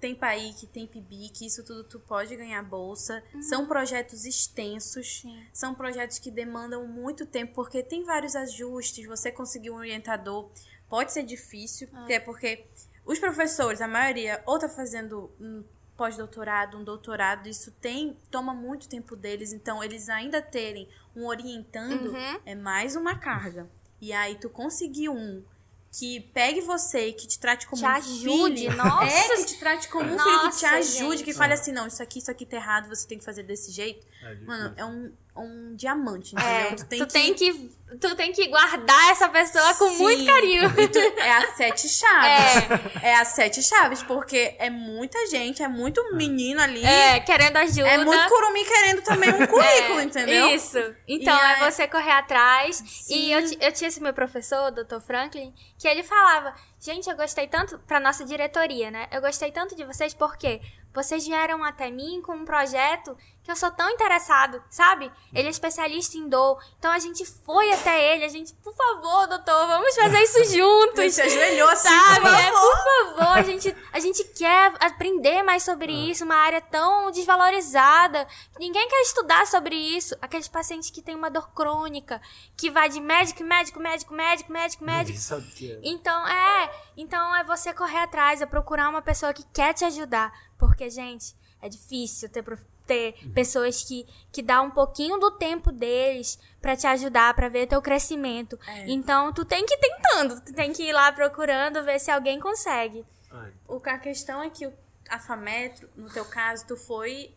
tem 0.00 0.14
PAIC, 0.14 0.66
tem 0.68 0.86
PIBIC, 0.86 1.44
isso 1.46 1.62
tudo 1.64 1.84
tu 1.84 2.00
pode 2.00 2.34
ganhar 2.34 2.62
bolsa. 2.62 3.22
São 3.42 3.66
projetos 3.66 4.24
extensos, 4.24 5.20
Sim. 5.20 5.44
são 5.52 5.74
projetos 5.74 6.18
que 6.18 6.30
demandam 6.30 6.86
muito 6.86 7.26
tempo, 7.26 7.52
porque 7.54 7.82
tem 7.82 8.02
vários 8.04 8.34
ajustes, 8.34 9.06
você 9.06 9.30
conseguir 9.30 9.70
um 9.70 9.76
orientador 9.76 10.48
pode 10.88 11.12
ser 11.12 11.22
difícil, 11.22 11.88
até 11.92 12.18
porque 12.18 12.64
os 13.04 13.18
professores, 13.18 13.80
a 13.80 13.86
maioria, 13.88 14.42
ou 14.46 14.58
tá 14.58 14.68
fazendo 14.68 15.30
um 15.38 15.62
pós-doutorado, 15.96 16.78
um 16.78 16.82
doutorado, 16.84 17.46
isso 17.46 17.70
tem 17.72 18.16
toma 18.30 18.54
muito 18.54 18.88
tempo 18.88 19.14
deles, 19.14 19.52
então 19.52 19.84
eles 19.84 20.08
ainda 20.08 20.40
terem 20.40 20.88
um 21.14 21.26
orientando 21.26 22.12
Uhum. 22.14 22.40
é 22.46 22.54
mais 22.54 22.96
uma 22.96 23.18
carga. 23.18 23.68
E 24.00 24.12
aí 24.14 24.34
tu 24.36 24.48
conseguir 24.48 25.10
um 25.10 25.44
que 25.92 26.20
pegue 26.32 26.60
você 26.60 27.08
e 27.08 27.12
que 27.12 27.26
te 27.26 27.38
trate 27.38 27.66
como 27.66 27.82
Te 27.82 27.86
um 27.86 27.90
ajude, 27.90 28.60
filho. 28.60 28.76
nossa. 28.76 29.04
É, 29.06 29.36
que 29.36 29.44
te 29.46 29.58
trate 29.58 29.88
como 29.88 30.04
um 30.14 30.18
filho, 30.18 30.50
que 30.50 30.56
te 30.58 30.66
ajude, 30.66 31.16
gente. 31.18 31.24
que 31.24 31.34
fale 31.34 31.52
assim, 31.52 31.72
não, 31.72 31.86
isso 31.86 32.02
aqui, 32.02 32.20
isso 32.20 32.30
aqui 32.30 32.46
tá 32.46 32.56
errado, 32.56 32.88
você 32.88 33.06
tem 33.08 33.18
que 33.18 33.24
fazer 33.24 33.42
desse 33.42 33.72
jeito. 33.72 34.06
É. 34.22 34.34
Mano, 34.36 34.74
é 34.76 34.84
um, 34.84 35.12
um 35.36 35.74
diamante, 35.76 36.34
entendeu? 36.34 36.52
É, 36.54 36.74
tu 36.74 36.84
tem 36.86 36.98
tu 36.98 37.06
que... 37.06 37.12
tem 37.12 37.34
que, 37.34 37.72
tu 38.00 38.14
tem 38.16 38.32
que 38.32 38.48
guardar 38.48 39.10
essa 39.10 39.28
pessoa 39.28 39.74
com 39.74 39.88
Sim. 39.90 39.98
muito 39.98 40.26
carinho. 40.26 40.70
Tu- 40.88 40.98
é 41.20 41.32
as 41.32 41.56
sete 41.56 41.88
chaves. 41.88 43.02
É. 43.02 43.14
as 43.14 43.28
sete 43.28 43.62
chaves, 43.62 44.02
porque 44.02 44.54
é 44.58 44.68
muita 44.70 45.26
gente, 45.28 45.62
é 45.62 45.68
muito 45.68 46.14
menino 46.14 46.60
ali. 46.60 46.84
É, 46.84 47.20
querendo 47.20 47.56
ajuda. 47.56 47.88
É 47.88 47.98
muito 48.04 48.28
curumim 48.28 48.64
querendo 48.64 49.02
também 49.02 49.30
um 49.30 49.46
currículo, 49.48 50.00
É, 50.00 50.02
entendeu? 50.04 50.48
Isso. 50.50 50.78
Então, 51.08 51.34
E 51.36 51.40
é 51.40 51.54
aí- 51.54 51.70
você 51.70 51.86
correr 51.88 52.12
atrás. 52.12 52.76
Sim. 52.76 53.14
E 53.14 53.32
eu, 53.32 53.40
eu 53.60 53.72
tinha 53.72 53.88
esse 53.88 54.02
meu 54.02 54.12
professor, 54.12 54.68
o 54.68 54.70
Dr. 54.70 55.00
Franklin, 55.00 55.54
que 55.78 55.88
ele 55.88 56.02
falava: 56.02 56.54
Gente, 56.80 57.08
eu 57.08 57.16
gostei 57.16 57.46
tanto, 57.46 57.78
pra 57.80 58.00
nossa 58.00 58.24
diretoria, 58.24 58.90
né? 58.90 59.06
Eu 59.12 59.20
gostei 59.20 59.50
tanto 59.52 59.74
de 59.76 59.84
vocês 59.84 60.12
porque 60.14 60.60
vocês 60.94 61.24
vieram 61.26 61.62
até 61.64 61.90
mim 61.90 62.20
com 62.22 62.32
um 62.34 62.44
projeto 62.44 63.16
que 63.42 63.50
eu 63.50 63.56
sou 63.56 63.70
tão 63.70 63.88
interessado, 63.90 64.62
sabe? 64.68 65.10
Ele 65.32 65.48
é 65.48 65.50
especialista 65.50 66.16
em 66.18 66.28
dor. 66.28 66.62
Então 66.78 66.90
a 66.92 66.98
gente 66.98 67.24
foi 67.24 67.72
até 67.72 68.12
ele, 68.14 68.24
a 68.24 68.28
gente, 68.28 68.52
por 68.56 68.74
favor, 68.76 69.26
doutor, 69.28 69.66
vamos 69.66 69.94
fazer 69.94 70.20
isso 70.22 70.44
juntos. 70.54 71.14
se 71.14 71.22
ajoelhou 71.22 71.68
assim, 71.70 71.88
Sabe? 71.88 72.20
por 72.20 72.34
É, 72.34 72.42
favor. 72.52 72.60
por 72.60 73.16
favor, 73.16 73.38
a 73.38 73.42
gente, 73.42 73.76
a 73.92 73.98
gente 74.00 74.24
quer 74.24 74.74
aprender 74.80 75.42
mais 75.42 75.62
sobre 75.62 75.90
isso, 75.92 76.24
uma 76.24 76.36
área 76.36 76.60
tão 76.60 77.10
desvalorizada. 77.10 78.26
Ninguém 78.58 78.86
quer 78.88 79.00
estudar 79.02 79.46
sobre 79.46 79.74
isso. 79.74 80.14
Aqueles 80.20 80.48
pacientes 80.48 80.90
que 80.90 81.00
têm 81.02 81.14
uma 81.16 81.30
dor 81.30 81.50
crônica, 81.54 82.20
que 82.56 82.70
vai 82.70 82.88
de 82.90 83.00
médico, 83.00 83.42
médico, 83.42 83.80
médico, 83.80 84.12
médico, 84.14 84.52
médico, 84.52 84.84
médico. 84.84 85.06
Ninguém 85.08 85.16
sabe 85.20 85.48
o 85.48 85.50
que 85.54 85.72
é. 85.72 85.80
Então, 85.82 86.28
é, 86.28 86.70
então 86.96 87.36
é 87.36 87.44
você 87.44 87.72
correr 87.72 87.98
atrás, 87.98 88.42
é 88.42 88.46
procurar 88.46 88.88
uma 88.90 89.00
pessoa 89.02 89.32
que 89.32 89.44
quer 89.52 89.72
te 89.72 89.84
ajudar, 89.84 90.30
porque 90.60 90.88
gente, 90.90 91.34
é 91.60 91.68
difícil 91.68 92.28
ter 92.28 92.44
ter 92.86 93.14
pessoas 93.32 93.84
que 93.84 94.06
que 94.32 94.42
dá 94.42 94.60
um 94.60 94.70
pouquinho 94.70 95.18
do 95.18 95.30
tempo 95.32 95.70
deles 95.72 96.38
pra 96.60 96.76
te 96.76 96.86
ajudar, 96.86 97.34
pra 97.34 97.48
ver 97.48 97.66
teu 97.66 97.80
crescimento. 97.80 98.58
Então, 98.86 99.32
tu 99.32 99.44
tem 99.44 99.64
que 99.64 99.74
ir 99.74 99.78
tentando, 99.78 100.40
tu 100.40 100.52
tem 100.52 100.72
que 100.72 100.82
ir 100.82 100.92
lá 100.92 101.10
procurando 101.12 101.84
ver 101.84 101.98
se 101.98 102.10
alguém 102.10 102.38
consegue. 102.40 103.04
Ai, 103.30 103.52
O, 103.68 103.76
a 103.84 103.98
questão 103.98 104.42
é 104.42 104.50
que 104.50 104.66
o, 104.66 104.72
a 105.08 105.18
FAMetro, 105.18 105.88
no 105.96 106.10
teu 106.10 106.24
caso, 106.24 106.66
tu 106.66 106.76
foi 106.76 107.32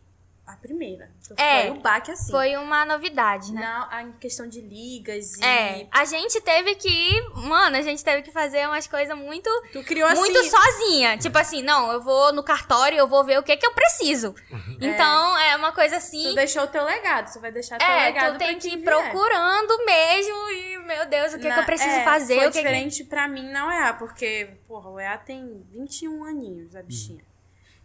a 0.46 0.56
primeira. 0.56 1.10
Tu 1.26 1.34
É, 1.38 1.62
foi 1.62 1.70
o 1.70 1.80
baque 1.80 2.10
assim. 2.10 2.30
Foi 2.30 2.56
uma 2.56 2.84
novidade, 2.84 3.52
né? 3.52 3.60
Não, 3.62 3.88
a 3.90 4.02
em 4.02 4.12
questão 4.12 4.46
de 4.46 4.60
ligas 4.60 5.34
e. 5.38 5.44
É, 5.44 5.86
a 5.90 6.04
gente 6.04 6.40
teve 6.42 6.74
que, 6.74 7.20
mano, 7.34 7.76
a 7.76 7.82
gente 7.82 8.04
teve 8.04 8.22
que 8.22 8.30
fazer 8.30 8.66
umas 8.68 8.86
coisas 8.86 9.16
muito 9.16 9.48
Tu 9.72 9.82
criou 9.84 10.06
assim. 10.08 10.20
muito 10.20 10.44
sozinha. 10.44 11.16
Tipo 11.18 11.38
assim, 11.38 11.62
não, 11.62 11.90
eu 11.92 12.00
vou 12.02 12.32
no 12.32 12.42
cartório, 12.42 12.98
eu 12.98 13.08
vou 13.08 13.24
ver 13.24 13.38
o 13.38 13.42
que 13.42 13.56
que 13.56 13.66
eu 13.66 13.72
preciso. 13.72 14.34
Então, 14.80 15.38
é 15.38 15.56
uma 15.56 15.72
coisa 15.72 15.96
assim. 15.96 16.22
Tu 16.24 16.34
deixou 16.34 16.64
o 16.64 16.66
teu 16.68 16.84
legado, 16.84 17.32
tu 17.32 17.40
vai 17.40 17.50
deixar 17.50 17.78
teu 17.78 17.86
É, 17.88 18.06
legado 18.06 18.34
tu 18.34 18.38
tem 18.38 18.58
que 18.58 18.68
ir 18.68 18.76
vier. 18.76 18.84
procurando 18.84 19.84
mesmo 19.86 20.50
e, 20.50 20.78
meu 20.78 21.06
Deus, 21.06 21.32
o 21.32 21.36
que, 21.36 21.42
que 21.42 21.48
Na- 21.48 21.58
eu 21.60 21.64
preciso 21.64 21.90
é, 21.96 22.04
fazer? 22.04 22.36
Foi 22.36 22.46
o 22.48 22.50
que 22.52 22.58
que- 22.58 22.64
diferente 22.64 23.04
pra 23.04 23.26
mim 23.28 23.50
na 23.50 23.66
UEA, 23.68 23.94
porque, 23.94 24.50
porra, 24.68 24.90
o 24.90 25.00
EA 25.00 25.16
tem 25.16 25.64
21 25.72 26.24
aninhos, 26.24 26.76
a 26.76 26.82
bichinha. 26.82 27.24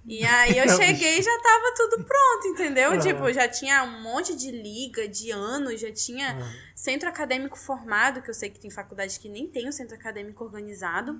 E 0.06 0.24
aí 0.26 0.58
eu 0.58 0.68
cheguei 0.70 1.20
e 1.20 1.22
já 1.22 1.40
tava 1.42 1.74
tudo 1.76 2.04
pronto, 2.04 2.48
entendeu? 2.48 2.92
Uhum. 2.94 3.00
Tipo, 3.00 3.32
já 3.34 3.48
tinha 3.48 3.84
um 3.84 4.02
monte 4.02 4.36
de 4.36 4.50
liga, 4.52 5.08
de 5.08 5.30
anos, 5.32 5.80
já 5.80 5.92
tinha 5.92 6.36
Uhum. 6.36 6.52
centro 6.76 7.08
acadêmico 7.10 7.58
formado, 7.58 8.22
que 8.22 8.30
eu 8.30 8.34
sei 8.34 8.50
que 8.50 8.60
tem 8.60 8.72
faculdades 8.72 9.18
que 9.18 9.30
nem 9.30 9.48
tem 9.48 9.68
o 9.68 9.74
centro 9.74 9.96
acadêmico 9.96 10.44
organizado. 10.44 11.20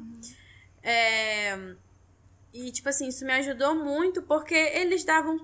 É, 0.82 1.76
E, 2.52 2.72
tipo 2.72 2.90
assim, 2.90 3.10
isso 3.10 3.24
me 3.26 3.34
ajudou 3.34 3.76
muito, 3.76 4.24
porque 4.24 4.56
eles 4.56 5.04
davam, 5.04 5.40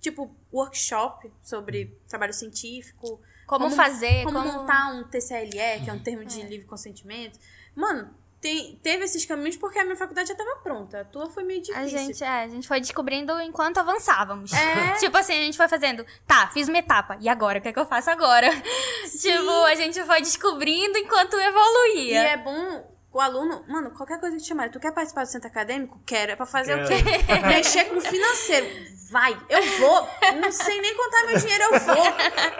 tipo, 0.00 0.34
workshop 0.50 1.30
sobre 1.42 1.94
trabalho 2.08 2.32
científico, 2.32 3.20
Como, 3.46 3.68
fazer, 3.70 4.24
como, 4.24 4.38
como, 4.40 4.52
montar 4.60 4.94
um 4.94 5.04
TCLE, 5.04 5.84
que 5.84 5.90
é 5.90 5.92
um 5.92 5.98
termo 5.98 6.24
de 6.24 6.40
livre 6.44 6.66
consentimento. 6.66 7.38
Mano, 7.74 8.08
tem- 8.40 8.76
teve 8.82 9.04
esses 9.04 9.24
caminhos 9.24 9.56
porque 9.56 9.78
a 9.78 9.84
minha 9.84 9.96
faculdade 9.96 10.28
já 10.28 10.34
tava 10.34 10.56
pronta. 10.56 11.00
A 11.00 11.04
tua 11.04 11.28
foi 11.30 11.42
meio 11.44 11.60
difícil. 11.62 11.82
A 11.82 11.86
gente, 11.86 12.22
é, 12.24 12.28
a 12.44 12.48
gente 12.48 12.66
foi 12.68 12.80
descobrindo 12.80 13.38
enquanto 13.40 13.78
avançávamos. 13.78 14.52
É. 14.52 14.92
Tipo 15.00 15.16
assim, 15.16 15.32
a 15.34 15.42
gente 15.42 15.56
foi 15.56 15.68
fazendo, 15.68 16.04
tá, 16.26 16.48
fiz 16.48 16.68
uma 16.68 16.78
etapa, 16.78 17.16
e 17.20 17.28
agora? 17.28 17.58
O 17.58 17.62
que 17.62 17.68
é 17.68 17.72
que 17.72 17.78
eu 17.78 17.86
faço 17.86 18.10
agora? 18.10 18.48
tipo, 19.20 19.50
a 19.64 19.74
gente 19.74 20.02
foi 20.04 20.20
descobrindo 20.20 20.98
enquanto 20.98 21.36
E 21.36 21.42
evoluía. 21.46 22.20
é 22.28 22.36
bom 22.36 22.95
o 23.16 23.20
aluno, 23.20 23.64
mano, 23.66 23.90
qualquer 23.92 24.20
coisa 24.20 24.36
que 24.36 24.42
te 24.42 24.48
chamar, 24.48 24.70
tu 24.70 24.78
quer 24.78 24.92
participar 24.92 25.24
do 25.24 25.30
centro 25.30 25.48
acadêmico? 25.48 25.98
Quero. 26.04 26.32
É 26.32 26.36
pra 26.36 26.44
fazer 26.46 26.74
o 26.74 26.86
quê? 26.86 26.94
Mexer 27.48 27.84
com 27.86 27.96
o 27.96 28.00
financeiro. 28.00 28.66
Vai, 29.10 29.32
eu 29.48 29.62
vou. 29.78 30.08
Não 30.40 30.50
sei 30.52 30.80
nem 30.80 30.94
contar 30.96 31.26
meu 31.26 31.38
dinheiro, 31.38 31.62
eu 31.64 31.80
vou. 31.80 32.04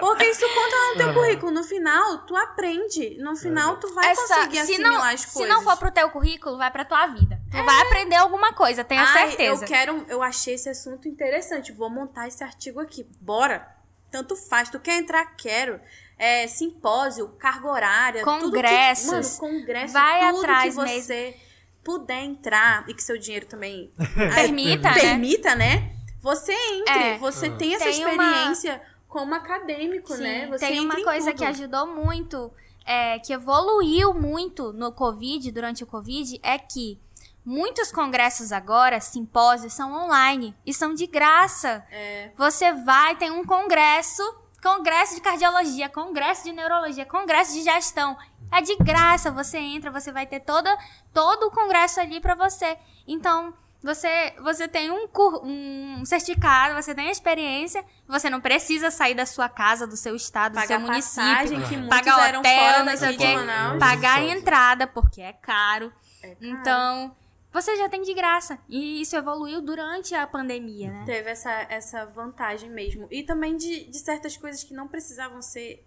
Porque 0.00 0.24
isso 0.26 0.40
conta 0.46 0.76
lá 0.76 0.90
no 0.90 0.96
teu 0.96 1.14
currículo. 1.14 1.52
No 1.52 1.62
final, 1.64 2.18
tu 2.26 2.34
aprende. 2.36 3.18
No 3.20 3.36
final, 3.36 3.76
tu 3.78 3.92
vai 3.92 4.10
Essa- 4.10 4.22
conseguir 4.36 4.56
se 4.56 4.72
assimilar 4.72 4.92
não, 4.92 5.02
as 5.02 5.20
se 5.22 5.32
coisas. 5.34 5.54
não 5.54 5.62
for 5.62 5.76
pro 5.76 5.90
teu 5.90 6.08
currículo, 6.10 6.56
vai 6.56 6.70
pra 6.70 6.84
tua 6.84 7.06
vida. 7.08 7.38
Tu 7.50 7.62
vai 7.64 7.82
aprender 7.82 8.16
alguma 8.16 8.52
coisa, 8.52 8.82
tenha 8.84 9.02
Ai, 9.02 9.28
certeza. 9.28 9.64
Eu 9.64 9.68
quero, 9.68 10.06
eu 10.08 10.22
achei 10.22 10.54
esse 10.54 10.68
assunto 10.68 11.06
interessante. 11.08 11.72
Vou 11.72 11.90
montar 11.90 12.28
esse 12.28 12.42
artigo 12.42 12.80
aqui. 12.80 13.06
Bora. 13.20 13.74
Tanto 14.10 14.36
faz. 14.36 14.70
Tu 14.70 14.78
quer 14.78 14.98
entrar? 14.98 15.34
Quero. 15.36 15.80
É, 16.18 16.46
simpósio, 16.46 17.28
carga 17.38 17.68
horária, 17.68 18.24
Congressos. 18.24 19.36
Tudo 19.36 19.40
que, 19.40 19.42
mano, 19.42 19.58
congresso, 19.60 19.92
Vai 19.92 20.30
tudo 20.30 20.38
atrás 20.40 20.74
que 20.74 20.80
você 20.80 21.36
puder 21.84 22.22
entrar 22.24 22.88
e 22.88 22.94
que 22.94 23.02
seu 23.02 23.18
dinheiro 23.18 23.46
também 23.46 23.92
Permita, 24.34 24.88
né? 24.88 24.94
permita, 25.00 25.54
né? 25.54 25.92
Você 26.20 26.52
entre, 26.52 26.92
É. 26.92 27.18
você 27.18 27.50
tem 27.50 27.74
essa 27.74 27.84
Tem 27.84 28.04
uma- 28.04 28.10
experiência 28.10 28.82
como 29.08 29.34
acadêmico, 29.34 30.14
Sim, 30.14 30.22
né? 30.22 30.46
Você 30.48 30.66
tem 30.66 30.80
uma 30.80 31.02
coisa 31.04 31.32
que 31.32 31.44
ajudou 31.44 31.86
muito, 31.86 32.50
é, 32.84 33.18
que 33.18 33.32
evoluiu 33.32 34.12
muito 34.14 34.72
no 34.72 34.90
Covid, 34.92 35.50
durante 35.52 35.84
o 35.84 35.86
Covid, 35.86 36.40
é 36.42 36.58
que 36.58 36.98
muitos 37.44 37.92
congressos 37.92 38.50
agora, 38.52 38.98
simpósios, 39.00 39.72
são 39.72 39.92
online 39.92 40.54
e 40.66 40.74
são 40.74 40.92
de 40.94 41.06
graça. 41.06 41.86
É. 41.92 42.30
Você 42.36 42.72
vai, 42.72 43.14
tem 43.16 43.30
um 43.30 43.44
congresso, 43.44 44.22
congresso 44.62 45.14
de 45.14 45.20
cardiologia, 45.20 45.88
congresso 45.88 46.44
de 46.44 46.52
neurologia, 46.52 47.04
congresso 47.04 47.52
de 47.52 47.62
gestão. 47.62 48.16
É 48.52 48.60
de 48.60 48.76
graça, 48.76 49.30
você 49.30 49.58
entra, 49.58 49.90
você 49.90 50.12
vai 50.12 50.26
ter 50.26 50.40
toda, 50.40 50.76
todo 51.12 51.46
o 51.46 51.50
congresso 51.50 52.00
ali 52.00 52.20
pra 52.20 52.34
você. 52.34 52.76
Então, 53.06 53.52
você, 53.82 54.34
você 54.42 54.66
tem 54.66 54.90
um, 54.90 55.08
um 55.44 56.04
certificado, 56.04 56.74
você 56.74 56.94
tem 56.94 57.10
experiência, 57.10 57.84
você 58.06 58.28
não 58.30 58.40
precisa 58.40 58.90
sair 58.90 59.14
da 59.14 59.26
sua 59.26 59.48
casa, 59.48 59.86
do 59.86 59.96
seu 59.96 60.16
estado, 60.16 60.54
do 60.54 60.60
seu 60.60 60.68
Pagar 60.68 60.80
município 60.80 61.24
passagem, 61.24 61.62
que 61.62 61.88
pagar 61.88 62.36
hotel, 62.36 62.58
fora 62.58 62.84
não 62.84 62.96
sei 62.96 63.08
o 63.08 63.12
de 63.12 63.18
quê, 63.18 63.34
pagar 63.78 64.18
a 64.18 64.24
entrada, 64.24 64.86
porque 64.86 65.20
é 65.20 65.32
caro. 65.32 65.92
É 66.22 66.28
caro. 66.28 66.38
Então, 66.40 67.16
você 67.60 67.76
já 67.76 67.88
tem 67.88 68.02
de 68.02 68.12
graça. 68.14 68.58
E 68.68 69.00
isso 69.00 69.16
evoluiu 69.16 69.60
durante 69.62 70.14
a 70.14 70.26
pandemia, 70.26 70.90
né? 70.90 71.02
Teve 71.06 71.30
essa, 71.30 71.50
essa 71.68 72.04
vantagem 72.06 72.70
mesmo. 72.70 73.06
E 73.10 73.22
também 73.22 73.56
de, 73.56 73.84
de 73.84 73.98
certas 73.98 74.36
coisas 74.36 74.62
que 74.62 74.74
não 74.74 74.86
precisavam 74.88 75.40
ser 75.40 75.84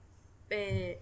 é, 0.49 0.97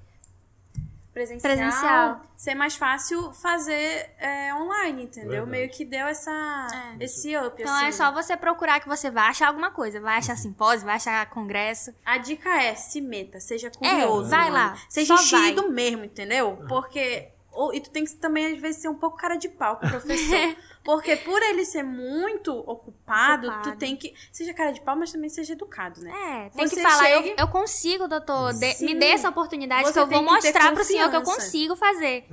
presencial, 1.13 1.51
Presencial. 1.55 2.21
ser 2.35 2.53
mais 2.53 2.75
fácil 2.75 3.33
fazer 3.33 4.11
é, 4.19 4.53
online, 4.53 5.03
entendeu? 5.03 5.29
Verdade. 5.45 5.49
Meio 5.51 5.69
que 5.69 5.83
deu 5.83 6.05
essa, 6.05 6.67
É. 6.99 7.03
esse 7.03 7.35
up. 7.37 7.59
Então 7.59 7.73
assim. 7.73 7.85
é 7.85 7.91
só 7.91 8.11
você 8.11 8.37
procurar 8.37 8.79
que 8.79 8.87
você 8.87 9.09
vai 9.09 9.29
achar 9.29 9.47
alguma 9.47 9.71
coisa. 9.71 9.99
Vai 9.99 10.17
achar 10.17 10.35
simpósio, 10.37 10.85
vai 10.85 10.95
achar 10.95 11.27
congresso. 11.29 11.93
A 12.05 12.17
dica 12.19 12.49
é, 12.61 12.75
se 12.75 13.01
meta, 13.01 13.39
seja 13.39 13.71
curioso. 13.71 14.29
vai 14.29 14.51
mano. 14.51 14.53
lá, 14.53 14.77
Seja 14.89 15.15
enchido 15.15 15.71
mesmo, 15.71 16.03
entendeu? 16.05 16.63
Porque... 16.67 17.29
ou- 17.57 17.73
e 17.73 17.81
tu 17.81 17.89
tem 17.89 18.05
que 18.05 18.15
também, 18.15 18.53
às 18.53 18.57
vezes, 18.59 18.81
ser 18.81 18.87
um 18.89 18.95
pouco 18.95 19.17
cara 19.17 19.35
de 19.35 19.49
pau 19.49 19.77
com 19.77 19.85
o 19.85 19.89
professor. 19.89 20.55
Porque 20.83 21.17
por 21.17 21.41
ele 21.43 21.65
ser 21.65 21.83
muito 21.83 22.53
ocupado, 22.57 23.47
Ocupado. 23.47 23.71
tu 23.71 23.77
tem 23.77 23.95
que... 23.97 24.13
Seja 24.31 24.53
cara 24.53 24.71
de 24.71 24.79
pau, 24.79 24.95
mas 24.95 25.11
também 25.11 25.29
seja 25.29 25.51
educado, 25.53 25.99
né? 26.01 26.11
É, 26.45 26.49
tem 26.49 26.65
Você 26.67 26.75
que 26.77 26.81
falar, 26.81 27.09
eu, 27.11 27.23
chega- 27.23 27.41
eu 27.41 27.47
consigo, 27.49 28.07
doutor. 28.07 28.53
de- 28.53 28.85
me 28.85 28.95
dê 28.95 29.07
essa 29.07 29.27
oportunidade 29.29 29.83
Você 29.87 29.93
que 29.93 29.99
eu 29.99 30.07
vou 30.07 30.23
mostrar 30.23 30.73
pro 30.73 30.83
senhor 30.85 31.09
que 31.09 31.15
eu 31.17 31.23
consigo 31.23 31.75
fazer. 31.75 32.25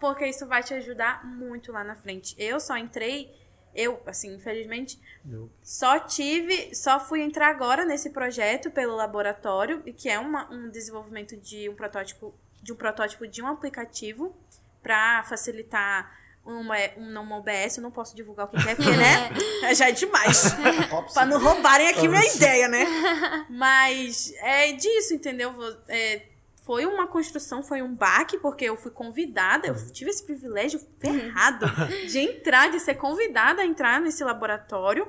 Porque 0.00 0.26
isso 0.26 0.46
vai 0.46 0.62
te 0.62 0.74
ajudar 0.74 1.24
muito 1.26 1.72
lá 1.72 1.82
na 1.84 1.96
frente. 1.96 2.34
Eu 2.38 2.60
só 2.60 2.76
entrei 2.76 3.34
Eu, 3.78 4.00
assim, 4.06 4.34
infelizmente, 4.34 4.98
Eu- 5.30 5.50
só 5.62 5.98
tive, 5.98 6.74
só 6.74 6.98
fui 6.98 7.20
entrar 7.20 7.48
agora 7.48 7.84
nesse 7.84 8.08
projeto 8.08 8.70
pelo 8.70 8.96
laboratório, 8.96 9.82
e 9.84 9.92
que 9.92 10.08
é 10.08 10.18
uma, 10.18 10.50
um 10.50 10.70
desenvolvimento 10.70 11.36
de 11.36 11.68
um 11.68 11.74
protótipo 11.74 12.34
de 12.66 12.72
um 12.72 12.76
protótipo 12.76 13.26
de 13.28 13.40
um 13.40 13.46
aplicativo 13.46 14.36
para 14.82 15.22
facilitar 15.22 16.12
uma, 16.44 16.74
um, 16.96 17.20
uma 17.20 17.36
OBS. 17.36 17.76
Eu 17.76 17.82
não 17.82 17.92
posso 17.92 18.14
divulgar 18.14 18.46
o 18.46 18.48
que 18.48 18.60
que 18.60 18.68
é, 18.68 18.74
porque, 18.74 18.90
né? 18.90 19.30
Já 19.74 19.88
é 19.88 19.92
demais. 19.92 20.52
Top 20.90 21.12
Pra 21.14 21.24
não 21.24 21.40
roubarem 21.40 21.88
aqui 21.88 22.08
minha 22.08 22.24
ideia, 22.34 22.68
né? 22.68 22.84
Mas 23.48 24.34
é 24.38 24.72
disso, 24.72 25.14
entendeu? 25.14 25.54
É, 25.88 26.22
foi 26.64 26.84
uma 26.86 27.06
construção, 27.06 27.62
foi 27.62 27.80
um 27.82 27.94
baque, 27.94 28.36
porque 28.38 28.64
eu 28.64 28.76
fui 28.76 28.90
convidada, 28.90 29.68
eu 29.68 29.92
tive 29.92 30.10
esse 30.10 30.24
privilégio 30.24 30.80
ferrado 30.98 31.66
de 32.08 32.18
entrar, 32.18 32.68
de 32.68 32.80
ser 32.80 32.96
convidada 32.96 33.62
a 33.62 33.64
entrar 33.64 34.00
nesse 34.00 34.24
laboratório. 34.24 35.06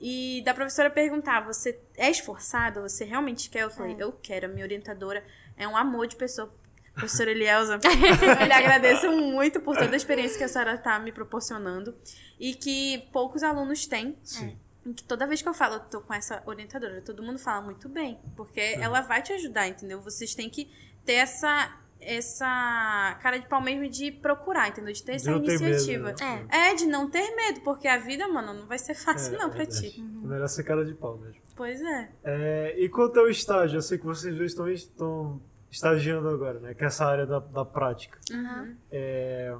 E 0.00 0.42
da 0.44 0.54
professora 0.54 0.90
perguntar: 0.90 1.40
você 1.40 1.78
é 1.96 2.10
esforçada? 2.10 2.80
Você 2.80 3.04
realmente 3.04 3.50
quer? 3.50 3.64
Eu 3.64 3.70
falei: 3.70 3.96
eu 3.98 4.12
quero. 4.12 4.46
A 4.46 4.48
minha 4.48 4.64
orientadora 4.64 5.24
é 5.56 5.66
um 5.66 5.76
amor 5.76 6.06
de 6.06 6.16
pessoa. 6.16 6.52
Professora 6.96 7.30
Elielza, 7.30 7.78
eu 8.40 8.46
lhe 8.46 8.52
agradeço 8.52 9.10
muito 9.12 9.60
por 9.60 9.76
toda 9.76 9.92
a 9.92 9.96
experiência 9.96 10.36
que 10.38 10.44
a 10.44 10.48
senhora 10.48 10.74
está 10.74 10.98
me 10.98 11.12
proporcionando 11.12 11.94
e 12.40 12.54
que 12.54 13.06
poucos 13.12 13.42
alunos 13.42 13.86
têm. 13.86 14.16
Sim. 14.24 14.56
Em 14.84 14.92
que 14.92 15.04
toda 15.04 15.26
vez 15.26 15.42
que 15.42 15.48
eu 15.48 15.54
falo, 15.54 15.74
eu 15.74 15.80
tô 15.80 16.00
com 16.00 16.14
essa 16.14 16.42
orientadora, 16.46 17.00
todo 17.02 17.22
mundo 17.22 17.38
fala 17.38 17.60
muito 17.60 17.88
bem, 17.88 18.18
porque 18.36 18.60
ela 18.80 19.00
vai 19.02 19.20
te 19.22 19.32
ajudar, 19.32 19.68
entendeu? 19.68 20.00
Vocês 20.00 20.34
têm 20.34 20.48
que 20.48 20.70
ter 21.04 21.14
essa 21.14 21.76
essa 21.98 23.18
cara 23.22 23.38
de 23.38 23.48
pau 23.48 23.60
mesmo 23.60 23.88
de 23.88 24.12
procurar, 24.12 24.68
entendeu? 24.68 24.92
De 24.92 25.02
ter 25.02 25.14
essa 25.14 25.30
não 25.30 25.40
ter 25.40 25.58
medo, 25.58 25.64
iniciativa. 25.64 26.14
né? 26.20 26.46
É, 26.50 26.74
de 26.74 26.86
não 26.86 27.10
ter 27.10 27.34
medo, 27.34 27.60
porque 27.62 27.88
a 27.88 27.96
vida, 27.98 28.28
mano, 28.28 28.52
não 28.54 28.66
vai 28.66 28.78
ser 28.78 28.94
fácil 28.94 29.34
É, 29.34 29.38
não 29.38 29.48
pra 29.48 29.64
verdade. 29.64 29.90
ti. 29.92 30.00
É 30.00 30.26
melhor 30.26 30.46
ser 30.48 30.62
cara 30.62 30.84
de 30.84 30.94
pau 30.94 31.16
mesmo. 31.18 31.40
Pois 31.56 31.80
é. 31.80 32.10
É, 32.22 32.74
e 32.78 32.88
quanto 32.88 33.18
ao 33.18 33.28
estágio, 33.28 33.78
eu 33.78 33.82
sei 33.82 33.98
que 33.98 34.04
vocês 34.04 34.36
dois 34.36 34.52
estão, 34.52 34.68
estão 34.70 35.42
estagiando 35.70 36.28
agora, 36.28 36.58
né? 36.60 36.74
Que 36.74 36.84
é 36.84 36.86
essa 36.86 37.04
área 37.06 37.26
da, 37.26 37.38
da 37.38 37.64
prática. 37.64 38.18
É, 38.90 39.54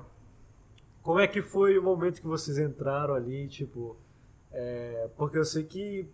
como 1.02 1.20
é 1.20 1.26
que 1.26 1.42
foi 1.42 1.78
o 1.78 1.82
momento 1.82 2.20
que 2.20 2.26
vocês 2.26 2.58
entraram 2.58 3.14
ali, 3.14 3.46
tipo... 3.48 3.96
é, 4.52 5.08
porque 5.16 5.38
eu 5.38 5.44
sei 5.44 5.62
que, 5.64 6.06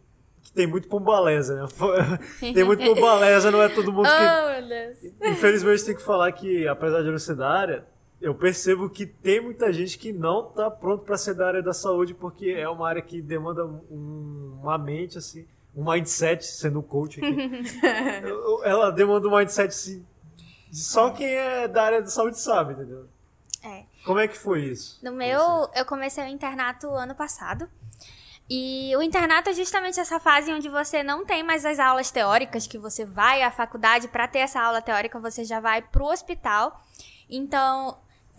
que 0.43 0.53
tem 0.53 0.67
muito 0.67 0.89
pombaleza, 0.89 1.55
né? 1.63 1.69
tem 2.53 2.65
muito 2.65 2.83
pombaleza, 2.85 3.51
não 3.51 3.63
é 3.63 3.69
todo 3.69 3.93
mundo 3.93 4.07
que... 4.07 4.11
Oh. 5.23 5.29
Infelizmente 5.29 5.85
tem 5.85 5.95
que 5.95 6.03
falar 6.03 6.31
que, 6.33 6.67
apesar 6.69 7.01
de 7.01 7.07
eu 7.07 7.13
não 7.13 7.19
ser 7.19 7.37
da 7.37 7.49
área, 7.49 7.85
eu 8.21 8.35
percebo 8.35 8.89
que 8.91 9.05
tem 9.07 9.41
muita 9.41 9.73
gente 9.73 9.99
que 9.99 10.13
não 10.13 10.45
tá 10.45 10.71
pronto 10.71 11.05
para 11.05 11.17
ser 11.17 11.35
da 11.35 11.47
área 11.47 11.63
da 11.63 11.73
saúde, 11.73 12.15
porque 12.15 12.51
é 12.51 12.69
uma 12.69 12.89
área 12.89 13.03
que 13.03 13.21
demanda 13.21 13.65
um- 13.67 14.59
uma 14.63 14.79
mente, 14.79 15.19
assim, 15.19 15.47
um 15.75 15.91
mindset, 15.91 16.45
sendo 16.47 16.83
coach 16.83 17.19
aqui. 17.21 17.37
Ela 18.65 18.91
demanda 18.91 19.27
um 19.29 19.37
mindset, 19.37 20.03
de 20.71 20.79
só 20.79 21.11
quem 21.11 21.27
é 21.29 21.69
da 21.69 21.83
área 21.85 22.01
da 22.03 22.09
saúde 22.09 22.39
sabe, 22.39 22.73
entendeu? 22.75 23.07
É. 23.63 23.85
Como 24.05 24.19
é 24.19 24.27
que 24.27 24.37
foi 24.37 24.65
isso? 24.65 24.99
No 25.03 25.13
meu, 25.13 25.69
eu 25.75 25.85
comecei 25.87 26.25
o 26.25 26.29
internato 26.29 26.89
ano 26.91 27.15
passado. 27.15 27.69
E 28.51 28.95
o 28.97 29.03
internato 29.03 29.49
é 29.51 29.53
justamente 29.55 29.99
essa 30.01 30.19
fase 30.19 30.53
onde 30.53 30.69
você 30.69 31.03
não 31.03 31.25
tem 31.25 31.43
mais 31.43 31.65
as 31.65 31.79
aulas 31.79 32.11
teóricas, 32.11 32.67
que 32.67 32.77
você 32.77 33.05
vai 33.05 33.43
à 33.43 33.51
faculdade 33.51 34.09
para 34.09 34.27
ter 34.29 34.41
essa 34.41 34.61
aula 34.61 34.83
teórica, 34.83 35.19
você 35.19 35.45
já 35.45 35.61
vai 35.61 35.81
pro 35.81 36.05
hospital. 36.07 36.83
Então, 37.31 37.97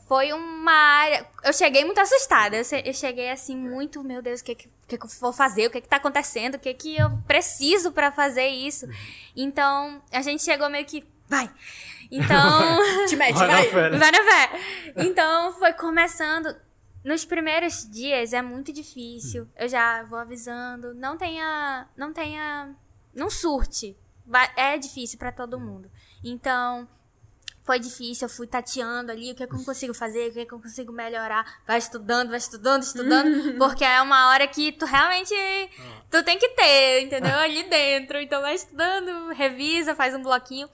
foi 0.07 0.34
uma 0.34 0.71
área. 0.73 1.25
Eu 1.43 1.53
cheguei 1.53 1.86
muito 1.86 1.99
assustada. 1.99 2.57
Eu, 2.57 2.63
che- 2.63 2.84
eu 2.86 2.93
cheguei 2.93 3.29
assim, 3.31 3.55
muito, 3.55 4.03
meu 4.03 4.21
Deus, 4.21 4.41
o 4.41 4.43
que, 4.43 4.53
que, 4.53 4.69
que 4.97 5.07
que 5.07 5.13
eu 5.13 5.19
vou 5.19 5.33
fazer? 5.33 5.67
O 5.67 5.69
que, 5.69 5.81
que 5.81 5.87
tá 5.87 5.97
acontecendo? 5.97 6.55
O 6.55 6.59
que, 6.59 6.73
que 6.73 6.95
eu 6.97 7.09
preciso 7.27 7.91
para 7.91 8.11
fazer 8.11 8.47
isso? 8.47 8.87
Então, 9.35 10.01
a 10.11 10.21
gente 10.21 10.43
chegou 10.43 10.69
meio 10.69 10.85
que. 10.85 11.05
Vai! 11.27 11.49
Então. 12.11 12.77
Te 13.07 13.15
mete, 13.15 13.33
Vai 13.33 13.47
na 13.47 13.53
vai. 13.55 13.69
fé, 13.69 13.89
né? 13.89 13.97
Vai 13.97 14.11
na 14.11 14.23
fé. 14.23 14.49
Então 14.97 15.53
foi 15.53 15.73
começando. 15.73 16.55
Nos 17.03 17.25
primeiros 17.25 17.89
dias 17.89 18.31
é 18.33 18.41
muito 18.41 18.71
difícil. 18.71 19.47
Eu 19.57 19.67
já 19.67 20.03
vou 20.03 20.19
avisando. 20.19 20.93
Não 20.93 21.17
tenha. 21.17 21.87
Não 21.97 22.13
tenha. 22.13 22.75
Não 23.13 23.29
surte. 23.29 23.97
É 24.55 24.77
difícil 24.77 25.17
pra 25.17 25.31
todo 25.31 25.59
mundo. 25.59 25.89
Então. 26.23 26.87
Foi 27.66 27.80
difícil, 27.80 28.26
eu 28.28 28.30
fui 28.34 28.45
tateando 28.45 29.09
ali, 29.11 29.32
o 29.32 29.36
que, 29.36 29.43
é 29.43 29.47
que 29.47 29.53
eu 29.55 29.64
consigo 29.64 29.93
fazer, 29.93 30.30
o 30.30 30.34
que, 30.34 30.39
é 30.41 30.45
que 30.45 30.53
eu 30.53 30.59
consigo 30.59 30.91
melhorar. 30.91 31.45
Vai 31.66 31.78
estudando, 31.78 32.30
vai 32.30 32.38
estudando, 32.38 32.84
estudando, 32.84 33.57
porque 33.57 33.86
é 33.86 34.01
uma 34.01 34.30
hora 34.32 34.45
que 34.47 34.74
tu 34.74 34.86
realmente, 34.86 35.34
tu 36.11 36.22
tem 36.24 36.38
que 36.38 36.49
ter, 36.49 37.01
entendeu? 37.03 37.38
Ali 37.39 37.64
dentro. 37.64 38.20
Então 38.20 38.41
vai 38.41 38.53
estudando, 38.55 39.30
revisa, 39.34 39.95
faz 39.95 40.14
um 40.14 40.22
bloquinho. 40.22 40.68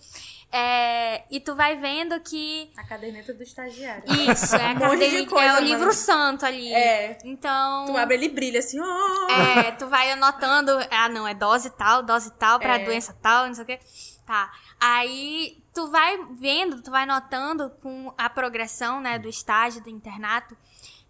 É, 0.51 1.25
e 1.29 1.39
tu 1.39 1.53
vai 1.55 1.75
vendo 1.77 2.19
que 2.21 2.71
A 2.75 2.83
caderneta 2.83 3.31
do 3.35 3.43
estagiário. 3.43 4.03
isso, 4.31 4.55
é, 4.55 4.65
a 4.65 4.73
Um 4.73 4.73
monte 4.79 4.97
de 4.97 5.05
caderneta, 5.05 5.29
coisa, 5.29 5.45
é 5.45 5.51
o 5.51 5.53
mano. 5.53 5.67
livro 5.67 5.93
santo 5.93 6.43
ali. 6.43 6.73
É. 6.73 7.19
Então. 7.23 7.85
Tu 7.85 7.95
abre, 7.97 8.15
ele 8.15 8.29
brilha 8.29 8.57
assim, 8.57 8.79
ó. 8.81 9.29
É, 9.29 9.71
tu 9.73 9.85
vai 9.87 10.09
anotando, 10.11 10.71
ah, 10.89 11.07
não, 11.07 11.27
é 11.27 11.35
dose 11.35 11.69
tal, 11.77 12.01
dose 12.01 12.31
tal, 12.39 12.57
pra 12.59 12.79
É. 12.79 12.83
doença 12.83 13.15
tal, 13.21 13.45
não 13.45 13.53
sei 13.53 13.63
o 13.63 13.67
quê. 13.67 13.79
Tá. 14.25 14.51
Aí 14.79 15.61
tu 15.73 15.87
vai 15.89 16.17
vendo, 16.35 16.81
tu 16.81 16.91
vai 16.91 17.05
notando 17.05 17.69
com 17.81 18.13
a 18.17 18.29
progressão, 18.29 19.01
né, 19.01 19.19
do 19.19 19.27
estágio, 19.27 19.83
do 19.83 19.89
internato, 19.89 20.55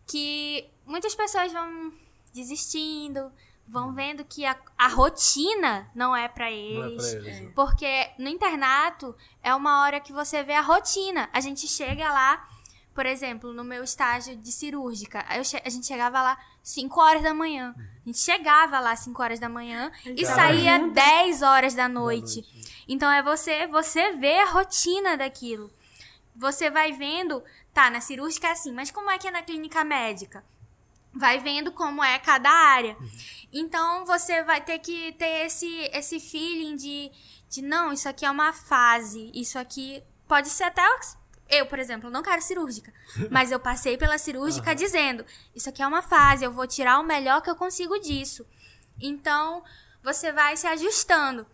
que 0.07 0.67
muitas 0.85 1.13
pessoas 1.15 1.51
vão 1.53 1.91
desistindo, 2.33 3.31
vão 3.67 3.91
vendo 3.93 4.25
que 4.25 4.45
a, 4.45 4.57
a 4.77 4.87
rotina 4.87 5.89
não 5.93 6.15
é 6.15 6.27
pra 6.27 6.45
Não 6.45 6.51
é 6.51 6.57
eles. 6.57 7.11
pra 7.13 7.21
eles, 7.21 7.41
né? 7.41 7.51
Porque 7.55 8.09
no 8.17 8.27
internato 8.27 9.15
é 9.43 9.53
uma 9.53 9.83
hora 9.83 9.99
que 9.99 10.11
você 10.11 10.43
vê 10.43 10.53
a 10.53 10.61
rotina. 10.61 11.29
A 11.31 11.39
gente 11.39 11.67
chega 11.67 12.11
lá, 12.11 12.47
por 12.95 13.05
exemplo, 13.05 13.53
no 13.53 13.63
meu 13.63 13.83
estágio 13.83 14.35
de 14.35 14.51
cirúrgica, 14.51 15.23
a 15.27 15.69
gente 15.69 15.85
chegava 15.85 16.21
lá 16.21 16.37
5 16.63 16.99
horas 16.99 17.21
da 17.21 17.33
manhã. 17.33 17.75
A 17.77 17.98
gente 18.09 18.19
chegava 18.19 18.79
lá 18.79 18.95
5 18.95 19.21
horas 19.21 19.39
da 19.39 19.47
manhã 19.47 19.91
e 20.05 20.25
saía 20.25 20.79
junto. 20.79 20.93
10 20.93 21.41
horas 21.41 21.73
da 21.73 21.83
Da 21.83 21.89
noite. 21.89 22.41
noite? 22.41 22.83
Então 22.87 23.11
é 23.11 23.21
você, 23.21 23.67
você 23.67 24.13
vê 24.13 24.39
a 24.39 24.45
rotina 24.45 25.15
daquilo. 25.15 25.71
Você 26.35 26.69
vai 26.69 26.91
vendo, 26.93 27.43
tá, 27.73 27.89
na 27.89 28.01
cirúrgica 28.01 28.47
é 28.47 28.51
assim, 28.51 28.71
mas 28.71 28.91
como 28.91 29.11
é 29.11 29.17
que 29.17 29.27
é 29.27 29.31
na 29.31 29.43
clínica 29.43 29.83
médica? 29.83 30.43
Vai 31.13 31.39
vendo 31.39 31.71
como 31.71 32.03
é 32.03 32.17
cada 32.19 32.49
área. 32.49 32.97
Então 33.51 34.05
você 34.05 34.43
vai 34.43 34.61
ter 34.61 34.79
que 34.79 35.11
ter 35.13 35.45
esse, 35.45 35.67
esse 35.93 36.19
feeling 36.19 36.75
de, 36.75 37.11
de 37.49 37.61
não, 37.61 37.91
isso 37.91 38.07
aqui 38.07 38.25
é 38.25 38.31
uma 38.31 38.53
fase, 38.53 39.31
isso 39.33 39.57
aqui 39.57 40.03
pode 40.27 40.49
ser 40.49 40.65
até. 40.65 40.83
Eu, 41.49 41.65
por 41.65 41.79
exemplo, 41.79 42.09
não 42.09 42.21
quero 42.21 42.41
cirúrgica. 42.41 42.93
Mas 43.31 43.51
eu 43.51 43.59
passei 43.59 43.97
pela 43.97 44.17
cirúrgica 44.17 44.75
dizendo: 44.75 45.25
Isso 45.55 45.69
aqui 45.69 45.81
é 45.81 45.87
uma 45.87 46.01
fase, 46.01 46.45
eu 46.45 46.51
vou 46.51 46.67
tirar 46.67 46.99
o 46.99 47.03
melhor 47.03 47.41
que 47.41 47.49
eu 47.49 47.55
consigo 47.55 47.99
disso. 47.99 48.45
Então, 49.01 49.63
você 50.03 50.31
vai 50.31 50.55
se 50.55 50.67
ajustando. 50.67 51.45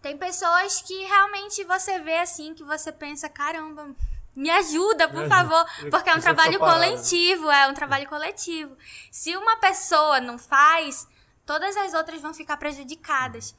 Tem 0.00 0.18
pessoas 0.18 0.82
que 0.82 1.04
realmente 1.04 1.62
você 1.64 2.00
vê 2.00 2.18
assim, 2.18 2.54
que 2.54 2.64
você 2.64 2.90
pensa: 2.90 3.28
caramba, 3.28 3.94
me 4.34 4.50
ajuda, 4.50 5.08
por 5.08 5.28
favor. 5.28 5.64
Porque 5.90 6.10
é 6.10 6.14
um 6.14 6.20
trabalho 6.20 6.58
coletivo, 6.58 7.50
é 7.50 7.68
um 7.68 7.74
trabalho 7.74 8.08
coletivo. 8.08 8.76
Se 9.10 9.36
uma 9.36 9.56
pessoa 9.58 10.20
não 10.20 10.38
faz, 10.38 11.06
todas 11.46 11.76
as 11.76 11.94
outras 11.94 12.20
vão 12.20 12.34
ficar 12.34 12.56
prejudicadas. 12.56 13.54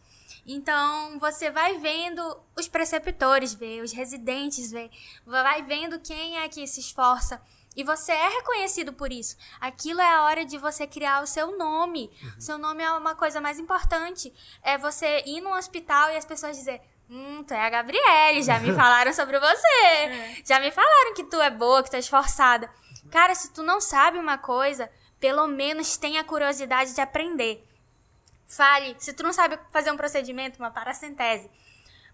Então, 0.45 1.17
você 1.19 1.49
vai 1.49 1.77
vendo 1.77 2.21
os 2.55 2.67
preceptores, 2.67 3.53
vê, 3.53 3.81
os 3.81 3.91
residentes, 3.91 4.71
vê, 4.71 4.89
vai 5.25 5.61
vendo 5.63 5.99
quem 5.99 6.37
é 6.37 6.49
que 6.49 6.67
se 6.67 6.79
esforça. 6.79 7.41
E 7.75 7.83
você 7.83 8.11
é 8.11 8.27
reconhecido 8.27 8.93
por 8.93 9.11
isso. 9.11 9.35
Aquilo 9.59 9.99
é 9.99 10.09
a 10.09 10.23
hora 10.23 10.45
de 10.45 10.57
você 10.57 10.85
criar 10.85 11.23
o 11.23 11.27
seu 11.27 11.57
nome. 11.57 12.11
O 12.37 12.41
seu 12.41 12.57
nome 12.57 12.83
é 12.83 12.91
uma 12.91 13.15
coisa 13.15 13.41
mais 13.41 13.57
importante. 13.57 14.31
É 14.61 14.77
você 14.77 15.23
ir 15.25 15.41
num 15.41 15.53
hospital 15.53 16.11
e 16.11 16.17
as 16.17 16.25
pessoas 16.25 16.55
dizer 16.55 16.81
Hum, 17.09 17.43
tu 17.43 17.53
é 17.53 17.65
a 17.65 17.69
Gabriele, 17.69 18.41
já 18.41 18.59
me 18.59 18.71
falaram 18.73 19.13
sobre 19.13 19.39
você. 19.39 20.43
Já 20.45 20.59
me 20.59 20.71
falaram 20.71 21.13
que 21.13 21.23
tu 21.23 21.41
é 21.41 21.49
boa, 21.49 21.83
que 21.83 21.89
tu 21.89 21.95
é 21.95 21.99
esforçada. 21.99 22.69
Cara, 23.11 23.35
se 23.35 23.51
tu 23.53 23.61
não 23.61 23.81
sabe 23.81 24.17
uma 24.17 24.37
coisa, 24.37 24.89
pelo 25.19 25.47
menos 25.47 25.97
tenha 25.97 26.23
curiosidade 26.23 26.93
de 26.93 27.01
aprender. 27.01 27.63
Fale, 28.45 28.95
se 28.99 29.13
tu 29.13 29.23
não 29.23 29.33
sabe 29.33 29.57
fazer 29.71 29.91
um 29.91 29.97
procedimento, 29.97 30.59
uma 30.59 30.69
paracentese, 30.71 31.49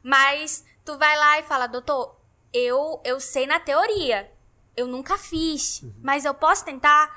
mas 0.03 0.65
tu 0.85 0.97
vai 0.97 1.17
lá 1.17 1.39
e 1.39 1.43
fala, 1.43 1.67
doutor, 1.67 2.15
eu, 2.53 3.01
eu 3.03 3.19
sei 3.19 3.45
na 3.45 3.59
teoria, 3.59 4.31
eu 4.75 4.87
nunca 4.87 5.17
fiz, 5.17 5.81
mas 6.01 6.25
eu 6.25 6.33
posso 6.33 6.63
tentar? 6.63 7.13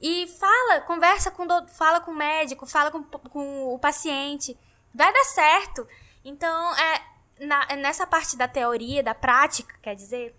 E 0.00 0.26
fala, 0.38 0.80
conversa 0.82 1.30
com 1.30 1.44
o 1.44 1.46
doutor, 1.48 1.68
fala 1.68 2.00
com 2.00 2.10
o 2.10 2.14
médico, 2.16 2.66
fala 2.66 2.90
com, 2.90 3.02
com 3.04 3.74
o 3.74 3.78
paciente, 3.78 4.58
vai 4.94 5.12
dar 5.12 5.24
certo. 5.24 5.86
Então, 6.24 6.74
é, 6.76 7.02
na- 7.40 7.66
nessa 7.76 8.06
parte 8.06 8.36
da 8.36 8.48
teoria, 8.48 9.02
da 9.02 9.14
prática, 9.14 9.76
quer 9.82 9.94
dizer, 9.94 10.34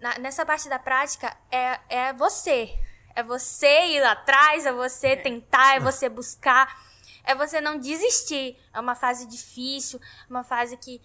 na- 0.00 0.18
nessa 0.18 0.44
parte 0.44 0.68
da 0.68 0.78
prática, 0.78 1.34
é, 1.50 1.80
é 1.88 2.12
você. 2.12 2.78
É 3.16 3.22
você 3.22 3.86
ir 3.86 4.00
lá 4.00 4.12
atrás, 4.12 4.66
é 4.66 4.72
você 4.72 5.16
tentar, 5.16 5.76
é 5.76 5.80
você 5.80 6.08
buscar, 6.08 6.76
é 7.24 7.34
você 7.34 7.60
não 7.60 7.78
desistir. 7.78 8.56
É 8.72 8.80
uma 8.80 8.94
fase 8.94 9.26
difícil, 9.26 10.00
uma 10.28 10.44
fase 10.44 10.76
que, 10.76 11.00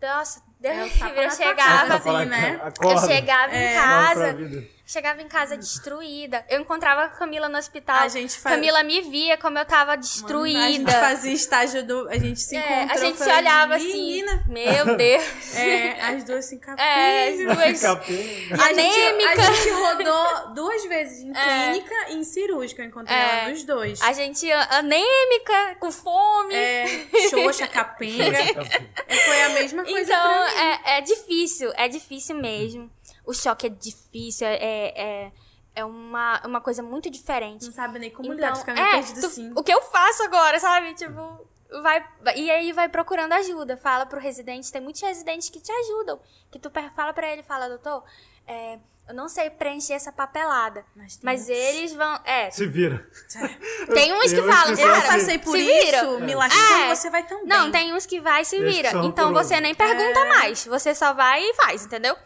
nossa, 0.00 0.42
É 0.62 0.84
o 0.84 0.90
tapa 0.98 1.14
eu 1.20 1.30
chegava, 1.30 1.94
assim, 1.94 2.24
né? 2.26 2.54
eu 2.60 2.66
Acorda. 2.66 3.06
chegava 3.06 3.54
em 3.54 3.58
É. 3.58 3.72
Pra 3.74 3.82
casa, 3.82 4.32
vida. 4.34 4.66
Chegava 4.86 5.22
em 5.22 5.28
casa 5.28 5.56
destruída. 5.56 6.44
Eu 6.48 6.60
encontrava 6.60 7.04
a 7.04 7.08
Camila 7.08 7.48
no 7.48 7.56
hospital. 7.58 7.96
A 7.96 8.08
gente 8.08 8.38
faz- 8.38 8.54
Camila 8.56 8.82
me 8.82 9.00
via 9.02 9.36
como 9.38 9.58
eu 9.58 9.64
tava 9.64 9.92
A 9.92 9.94
gente 9.96 10.02
destruída. 10.04 10.92
fazia 10.92 11.32
estágio 11.32 11.84
do. 11.86 12.08
A 12.08 12.18
gente 12.18 12.40
se 12.40 12.56
É, 12.56 12.82
encontrou. 12.84 12.90
a 13.02 13.06
gente 13.06 13.18
se 13.18 13.32
olhava 13.32 13.74
assim, 13.76 13.86
Menina. 13.92 14.44
meu 14.48 14.96
Deus. 14.96 15.54
É, 15.56 16.00
as 16.00 16.24
duas 16.24 16.44
se 16.44 16.54
encapiam. 16.56 16.84
É, 16.86 17.28
as 17.28 17.38
duas 17.56 17.80
Capinha. 17.82 18.18
A 18.62 18.72
gente, 18.72 19.00
anêmica. 19.00 19.30
a 19.30 19.52
gente 19.52 19.70
rodou 19.72 20.54
duas 20.54 20.84
vezes 20.84 21.20
em 21.24 21.30
É. 21.36 21.70
clínica 21.72 21.94
e 22.10 22.14
em 22.16 22.24
cirúrgica. 22.24 22.82
Eu 22.82 22.86
encontrei 22.88 23.16
É. 23.16 23.40
ela 23.40 23.48
nos 23.50 23.64
dois. 23.64 24.00
A 24.02 24.12
gente 24.12 24.50
anêmica, 24.52 25.76
com 25.80 25.90
fome. 25.90 26.54
É, 26.54 27.06
xoxa, 27.30 27.66
capenga. 27.66 28.24
É, 29.06 29.16
Foi 29.16 29.42
a 29.42 29.48
mesma 29.50 29.84
coisa 29.84 30.00
Então, 30.12 30.22
pra 30.22 30.46
mim. 30.54 30.80
é, 30.86 30.98
é 30.98 31.00
difícil, 31.02 31.72
é 31.76 31.88
difícil 31.88 32.36
mesmo. 32.36 32.90
O 33.26 33.32
choque 33.32 33.66
é 33.66 33.70
difícil, 33.70 34.46
é, 34.46 34.56
é, 34.94 35.32
é 35.74 35.84
uma, 35.84 36.40
uma 36.46 36.60
coisa 36.60 36.82
muito 36.82 37.08
diferente. 37.10 37.66
Não 37.66 37.72
sabe 37.72 37.98
nem 37.98 38.10
como 38.10 38.26
Então, 38.26 38.36
lidar, 38.36 38.56
fica 38.56 38.74
meio 38.74 38.86
é, 38.86 38.90
perdido 38.92 39.20
tu- 39.20 39.26
assim. 39.26 39.52
o 39.56 39.62
que 39.62 39.72
eu 39.72 39.80
faço 39.82 40.22
agora, 40.24 40.58
sabe? 40.60 40.94
Tipo, 40.94 41.46
vai, 41.82 42.04
e 42.36 42.50
aí 42.50 42.72
vai 42.72 42.88
procurando 42.88 43.32
ajuda. 43.32 43.76
Fala 43.76 44.04
pro 44.06 44.20
residente, 44.20 44.70
tem 44.70 44.80
muitos 44.80 45.00
residentes 45.02 45.48
que 45.48 45.60
te 45.60 45.72
ajudam. 45.72 46.20
Que 46.50 46.58
tu 46.58 46.70
fala 46.94 47.12
pra 47.12 47.32
ele, 47.32 47.42
fala, 47.42 47.68
doutor, 47.68 48.04
é, 48.46 48.78
eu 49.08 49.14
não 49.14 49.28
sei 49.28 49.50
preencher 49.50 49.94
essa 49.94 50.12
papelada. 50.12 50.84
Mas, 50.94 51.16
tem 51.16 51.24
Mas 51.24 51.42
uns- 51.42 51.48
eles 51.48 51.92
vão. 51.94 52.20
É, 52.24 52.50
Se 52.50 52.66
vira. 52.66 53.06
tem 53.92 54.12
uns 54.12 54.24
que 54.32 54.34
Tem 54.34 54.40
uns 54.48 54.54
falam, 54.54 54.74
que 54.76 54.82
Eu 54.82 54.88
cara, 54.94 55.06
passei 55.08 55.38
por 55.38 55.56
se 55.56 55.62
isso, 55.62 55.86
vira. 55.86 56.18
me 56.20 56.34
lascou, 56.34 56.76
É. 56.76 56.94
você 56.94 57.10
vai 57.10 57.26
também. 57.26 57.46
Não, 57.46 57.70
tem 57.72 57.92
uns 57.94 58.06
que 58.06 58.20
vai 58.20 58.42
e 58.42 58.44
se 58.44 58.58
vira. 58.62 58.90
são 58.90 59.04
Então 59.04 59.32
você 59.32 59.58
nem 59.60 59.74
pergunta 59.74 60.20
É. 60.20 60.28
mais. 60.28 60.66
Você 60.66 60.94
só 60.94 61.12
vai 61.14 61.42
e 61.42 61.54
faz, 61.54 61.84
entendeu? 61.86 62.16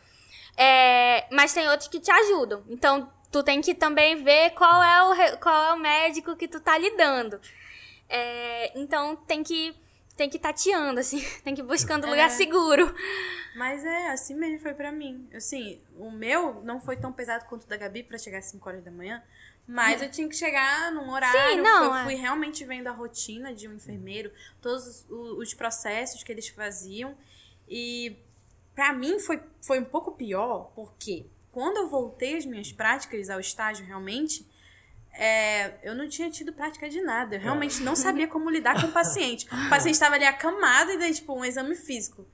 É, 0.60 1.24
mas 1.30 1.54
tem 1.54 1.68
outros 1.68 1.88
que 1.88 2.00
te 2.00 2.10
ajudam. 2.10 2.64
Então, 2.68 3.08
tu 3.30 3.44
tem 3.44 3.60
que 3.60 3.74
também 3.74 4.24
ver 4.24 4.50
qual 4.50 4.82
é 4.82 5.32
o, 5.32 5.38
qual 5.38 5.64
é 5.66 5.72
o 5.74 5.78
médico 5.78 6.34
que 6.34 6.48
tu 6.48 6.58
tá 6.58 6.76
lidando. 6.76 7.40
É, 8.08 8.76
então, 8.76 9.14
tem 9.14 9.44
que 9.44 9.72
tem 10.16 10.28
que 10.28 10.36
ir 10.36 10.40
tateando, 10.40 10.98
assim. 10.98 11.20
Tem 11.44 11.54
que 11.54 11.60
ir 11.60 11.64
buscando 11.64 12.04
É. 12.04 12.10
lugar 12.10 12.28
seguro. 12.28 12.92
Mas 13.54 13.84
é, 13.84 14.08
assim 14.10 14.34
mesmo 14.34 14.58
foi 14.58 14.74
pra 14.74 14.90
mim. 14.90 15.28
Assim, 15.32 15.80
o 15.96 16.10
meu 16.10 16.60
não 16.64 16.80
foi 16.80 16.96
tão 16.96 17.12
pesado 17.12 17.44
quanto 17.44 17.62
o 17.62 17.66
da 17.68 17.76
Gabi 17.76 18.02
pra 18.02 18.18
chegar 18.18 18.38
às 18.38 18.46
5 18.46 18.68
horas 18.68 18.82
da 18.82 18.90
manhã. 18.90 19.22
Mas 19.64 20.02
eu 20.02 20.10
tinha 20.10 20.28
que 20.28 20.34
chegar 20.34 20.90
num 20.90 21.08
horário. 21.08 21.54
Sim, 21.54 21.60
não, 21.60 21.84
eu 21.84 21.94
é. 21.94 22.02
fui 22.02 22.14
realmente 22.16 22.64
vendo 22.64 22.88
a 22.88 22.90
rotina 22.90 23.54
de 23.54 23.68
um 23.68 23.74
enfermeiro, 23.74 24.32
todos 24.60 25.04
os, 25.08 25.38
os 25.38 25.54
processos 25.54 26.24
que 26.24 26.32
eles 26.32 26.48
faziam. 26.48 27.16
E 27.68 28.16
pra 28.78 28.92
mim 28.92 29.18
foi, 29.18 29.42
foi 29.60 29.80
um 29.80 29.84
pouco 29.84 30.12
pior, 30.12 30.70
porque 30.72 31.26
quando 31.50 31.78
eu 31.78 31.88
voltei 31.88 32.36
às 32.36 32.46
minhas 32.46 32.70
práticas, 32.70 33.28
ao 33.28 33.40
estágio 33.40 33.84
realmente, 33.84 34.48
é, 35.12 35.80
eu 35.82 35.96
não 35.96 36.08
tinha 36.08 36.30
tido 36.30 36.52
prática 36.52 36.88
de 36.88 37.00
nada. 37.00 37.34
Eu 37.34 37.40
realmente 37.40 37.82
não 37.82 37.96
sabia 37.96 38.28
como 38.28 38.48
lidar 38.48 38.80
com 38.80 38.86
o 38.86 38.92
paciente. 38.92 39.46
O 39.46 39.68
paciente 39.68 39.94
estava 39.94 40.14
ali 40.14 40.24
acamado 40.24 40.92
e 40.92 40.96
daí, 40.96 41.12
tipo, 41.12 41.34
um 41.34 41.44
exame 41.44 41.74
físico. 41.74 42.24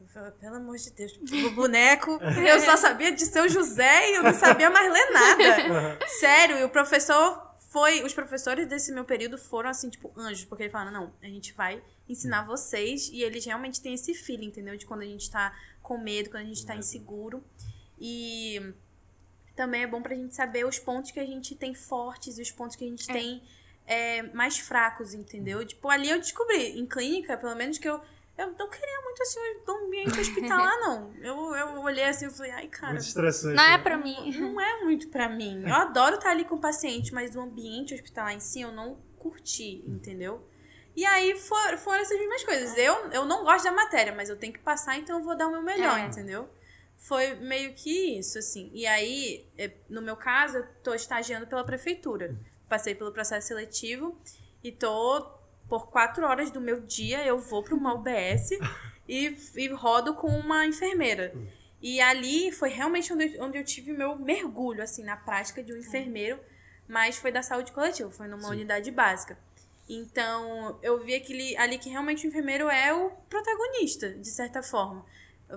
Eu 0.00 0.08
falei, 0.08 0.30
pelo 0.30 0.56
amor 0.56 0.78
de 0.78 0.90
Deus, 0.92 1.12
o 1.12 1.50
boneco. 1.50 2.18
Eu 2.22 2.58
só 2.60 2.74
sabia 2.78 3.12
de 3.12 3.26
seu 3.26 3.46
José 3.46 4.12
e 4.12 4.14
eu 4.14 4.22
não 4.22 4.32
sabia 4.32 4.70
mais 4.70 4.90
ler 4.90 5.10
nada. 5.12 5.98
Sério, 6.08 6.56
e 6.56 6.64
o 6.64 6.70
professor 6.70 7.54
foi. 7.68 8.02
Os 8.02 8.14
professores 8.14 8.66
desse 8.66 8.92
meu 8.92 9.04
período 9.04 9.36
foram 9.36 9.68
assim, 9.68 9.90
tipo, 9.90 10.10
anjos, 10.16 10.46
porque 10.46 10.62
eles 10.62 10.72
falaram, 10.72 10.90
não, 10.90 11.12
a 11.22 11.26
gente 11.26 11.52
vai 11.52 11.82
ensinar 12.08 12.46
vocês. 12.46 13.10
E 13.12 13.22
eles 13.22 13.44
realmente 13.44 13.78
têm 13.82 13.92
esse 13.92 14.14
feeling, 14.14 14.46
entendeu? 14.46 14.74
De 14.74 14.86
quando 14.86 15.02
a 15.02 15.06
gente 15.06 15.30
tá 15.30 15.54
com 15.82 15.98
medo, 15.98 16.30
quando 16.30 16.44
a 16.44 16.46
gente 16.46 16.64
tá 16.64 16.76
inseguro. 16.76 17.42
E 17.98 18.74
também 19.54 19.82
é 19.82 19.86
bom 19.86 20.02
pra 20.02 20.14
gente 20.14 20.34
saber 20.34 20.64
os 20.64 20.78
pontos 20.78 21.10
que 21.10 21.20
a 21.20 21.26
gente 21.26 21.54
tem 21.54 21.74
fortes 21.74 22.38
e 22.38 22.42
os 22.42 22.50
pontos 22.50 22.76
que 22.76 22.84
a 22.84 22.88
gente 22.88 23.06
tem 23.06 23.42
é, 23.86 24.22
mais 24.34 24.58
fracos, 24.58 25.14
entendeu? 25.14 25.64
Tipo, 25.64 25.88
ali 25.88 26.10
eu 26.10 26.18
descobri, 26.18 26.78
em 26.78 26.86
clínica, 26.86 27.36
pelo 27.36 27.54
menos 27.54 27.78
que 27.78 27.88
eu. 27.88 28.00
Eu 28.38 28.46
não 28.58 28.70
queria 28.70 29.00
muito 29.04 29.22
assim 29.22 29.38
o 29.68 29.70
ambiente 29.86 30.18
hospitalar, 30.18 30.80
não. 30.80 31.12
Eu, 31.20 31.54
eu 31.54 31.82
olhei 31.82 32.04
assim 32.04 32.26
e 32.26 32.30
falei, 32.30 32.50
ai, 32.52 32.66
cara, 32.66 32.94
Muito 32.94 33.04
estressante. 33.04 33.54
Não 33.54 33.62
é 33.62 33.76
né? 33.76 33.78
pra 33.78 33.98
mim. 33.98 34.38
não 34.40 34.60
é 34.60 34.84
muito 34.84 35.08
pra 35.08 35.28
mim. 35.28 35.62
Eu 35.66 35.74
adoro 35.76 36.16
estar 36.16 36.30
ali 36.30 36.44
com 36.44 36.54
o 36.54 36.60
paciente, 36.60 37.12
mas 37.12 37.36
o 37.36 37.40
ambiente 37.40 37.94
hospitalar 37.94 38.32
em 38.32 38.40
si 38.40 38.62
eu 38.62 38.72
não 38.72 38.96
curti, 39.18 39.84
entendeu? 39.86 40.48
E 40.94 41.04
aí 41.06 41.38
for- 41.38 41.78
foram 41.78 42.00
essas 42.00 42.18
mesmas 42.18 42.44
coisas. 42.44 42.76
Eu, 42.76 42.94
eu 43.12 43.24
não 43.24 43.44
gosto 43.44 43.64
da 43.64 43.72
matéria, 43.72 44.14
mas 44.14 44.28
eu 44.28 44.36
tenho 44.36 44.52
que 44.52 44.58
passar, 44.58 44.98
então 44.98 45.18
eu 45.18 45.24
vou 45.24 45.36
dar 45.36 45.48
o 45.48 45.50
meu 45.52 45.62
melhor, 45.62 45.98
É. 45.98 46.06
entendeu? 46.06 46.48
Foi 46.98 47.34
meio 47.34 47.72
que 47.74 48.18
isso, 48.18 48.38
assim. 48.38 48.70
E 48.72 48.86
aí, 48.86 49.46
é, 49.58 49.70
no 49.88 50.00
meu 50.02 50.16
caso, 50.16 50.58
eu 50.58 50.66
tô 50.82 50.94
estagiando 50.94 51.46
pela 51.46 51.64
prefeitura. 51.64 52.36
Passei 52.68 52.94
pelo 52.94 53.10
processo 53.12 53.48
seletivo 53.48 54.16
e 54.62 54.70
tô 54.70 55.20
por 55.68 55.88
quatro 55.90 56.24
horas 56.26 56.50
do 56.50 56.60
meu 56.60 56.80
dia, 56.80 57.24
eu 57.26 57.38
vou 57.38 57.62
para 57.62 57.74
uma 57.74 57.94
UBS 57.94 58.50
e, 59.08 59.36
e 59.56 59.68
rodo 59.68 60.14
com 60.14 60.28
uma 60.28 60.66
enfermeira. 60.66 61.34
E 61.80 62.00
ali 62.00 62.52
foi 62.52 62.68
realmente 62.68 63.12
onde, 63.12 63.34
eu- 63.36 63.42
onde 63.44 63.58
eu 63.58 63.64
tive 63.64 63.92
meu 63.92 64.14
mergulho, 64.16 64.82
assim, 64.82 65.02
na 65.02 65.16
prática 65.16 65.62
de 65.62 65.72
um 65.72 65.76
enfermeiro, 65.78 66.38
mas 66.86 67.16
foi 67.16 67.32
da 67.32 67.42
saúde 67.42 67.72
coletiva, 67.72 68.10
foi 68.10 68.28
numa 68.28 68.48
unidade 68.48 68.90
básica. 68.90 69.36
Então, 69.88 70.78
eu 70.82 71.02
vi 71.04 71.14
aquele, 71.14 71.56
ali 71.56 71.78
que 71.78 71.90
realmente 71.90 72.26
o 72.26 72.28
enfermeiro 72.28 72.68
é 72.68 72.92
o 72.94 73.10
protagonista, 73.28 74.10
de 74.10 74.30
certa 74.30 74.62
forma. 74.62 75.04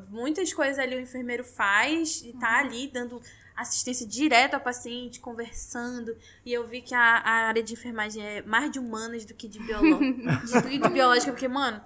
Muitas 0.09 0.51
coisas 0.53 0.77
ali 0.77 0.95
o 0.95 0.99
enfermeiro 0.99 1.43
faz 1.43 2.21
e 2.21 2.33
tá 2.33 2.59
ali 2.59 2.87
dando 2.87 3.21
assistência 3.55 4.05
direta 4.05 4.57
ao 4.57 4.61
paciente, 4.61 5.19
conversando. 5.19 6.15
E 6.45 6.51
eu 6.51 6.67
vi 6.67 6.81
que 6.81 6.93
a, 6.93 6.99
a 6.99 7.31
área 7.47 7.63
de 7.63 7.73
enfermagem 7.73 8.21
é 8.21 8.41
mais 8.41 8.69
de 8.69 8.79
humanas 8.79 9.23
do 9.23 9.33
que 9.33 9.47
de, 9.47 9.59
biolo... 9.59 9.99
de, 10.45 10.77
de 10.79 10.89
biológica, 10.89 11.31
porque, 11.31 11.47
mano, 11.47 11.81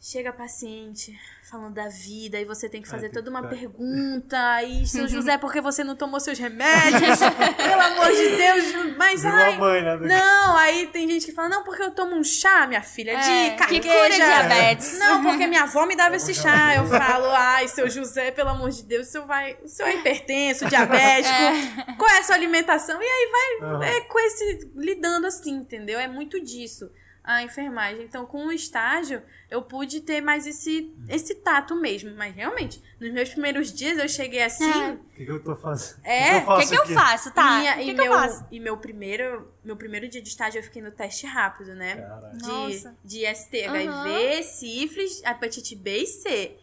chega 0.00 0.32
paciente 0.32 1.16
falando 1.48 1.74
da 1.74 1.88
vida 1.88 2.40
e 2.40 2.44
você 2.44 2.68
tem 2.68 2.82
que 2.82 2.88
fazer 2.88 3.08
tem 3.08 3.12
toda 3.12 3.24
que 3.24 3.30
uma 3.30 3.42
tá. 3.42 3.48
pergunta. 3.48 4.62
E 4.64 4.84
seu 4.88 5.06
José, 5.06 5.38
por 5.38 5.52
que 5.52 5.60
você 5.60 5.84
não 5.84 5.94
tomou 5.94 6.18
seus 6.18 6.38
remédios? 6.38 7.18
Pelo 7.56 7.80
amor 7.80 8.10
de 8.10 8.36
Deus, 8.36 8.96
mas 8.96 9.22
Virou 9.22 9.38
ai, 9.38 9.58
mãe, 9.58 9.82
né? 9.82 9.96
não, 10.00 10.56
aí 10.56 10.88
tem 10.88 11.08
gente 11.08 11.26
que 11.26 11.32
fala, 11.32 11.48
não, 11.50 11.62
porque 11.62 11.82
eu 11.82 11.92
tomo 11.92 12.16
um 12.16 12.24
chá, 12.24 12.66
minha 12.66 12.82
filha, 12.82 13.12
É, 13.12 13.20
de 13.20 13.50
que 13.50 13.56
carqueja. 13.58 13.88
cura 13.88 14.10
diabetes. 14.10 14.98
Não, 14.98 15.22
porque 15.22 15.46
minha 15.46 15.62
avó 15.62 15.86
me 15.86 15.94
dava 15.94 16.16
esse 16.16 16.34
chá. 16.34 16.74
Eu 16.74 16.86
falo, 16.86 17.26
ai, 17.30 17.68
seu 17.68 17.88
José, 17.88 18.32
pelo 18.32 18.48
amor 18.48 18.70
de 18.70 18.82
Deus, 18.82 19.06
o 19.06 19.10
senhor, 19.10 19.26
vai, 19.26 19.56
o 19.62 19.68
senhor 19.68 19.88
é 19.88 19.96
hipertenso, 19.96 20.66
diabético, 20.72 21.96
qual 21.96 22.10
é 22.10 22.18
a 22.18 22.22
sua 22.24 22.34
alimentação? 22.34 23.00
E 23.00 23.04
aí 23.04 23.30
vai 23.30 23.70
Aham. 23.70 23.84
é, 23.84 24.00
com 24.00 24.18
esse, 24.18 24.72
lidando 24.74 25.26
assim, 25.26 25.52
entendeu? 25.52 26.00
É 26.00 26.08
muito 26.08 26.42
disso 26.42 26.90
a 27.24 27.42
enfermagem. 27.42 28.02
Então, 28.04 28.26
com 28.26 28.46
o 28.46 28.52
estágio, 28.52 29.22
eu 29.48 29.62
pude 29.62 30.00
ter 30.00 30.20
mais 30.20 30.46
esse, 30.46 30.92
esse 31.08 31.36
tato 31.36 31.76
mesmo. 31.76 32.12
Mas, 32.16 32.34
realmente, 32.34 32.82
nos 33.00 33.12
meus 33.12 33.28
primeiros 33.30 33.72
dias, 33.72 33.96
eu 33.98 34.08
cheguei 34.08 34.42
assim... 34.42 34.64
É. 34.70 34.90
O 34.92 34.98
que, 35.14 35.24
que 35.24 35.30
eu 35.30 35.42
tô 35.42 35.54
fazendo? 35.54 36.00
É, 36.04 36.38
o 36.38 36.56
que, 36.56 36.62
que, 36.62 36.68
que 36.70 36.76
eu 36.76 36.82
aqui? 36.82 36.94
faço, 36.94 37.30
tá? 37.32 37.42
e, 37.42 37.60
minha- 37.60 37.74
que, 37.76 37.80
e 37.82 37.84
que 37.86 37.92
meu, 37.94 38.04
eu 38.06 38.12
faço? 38.12 38.46
e 38.50 38.58
meu 38.60 38.76
primeiro, 38.76 39.52
meu 39.64 39.76
primeiro 39.76 40.08
dia 40.08 40.20
de 40.20 40.28
estágio 40.28 40.58
eu 40.58 40.62
fiquei 40.64 40.82
no 40.82 40.90
teste 40.90 41.26
rápido, 41.26 41.74
né? 41.74 41.94
Caralho. 41.96 42.38
De, 42.38 42.46
Nossa. 42.48 42.96
de 43.04 43.34
ST, 43.34 43.64
HIV, 43.66 44.42
sífilis, 44.42 45.22
hepatite 45.22 45.76
B 45.76 45.98
e 45.98 46.06
C. 46.06 46.56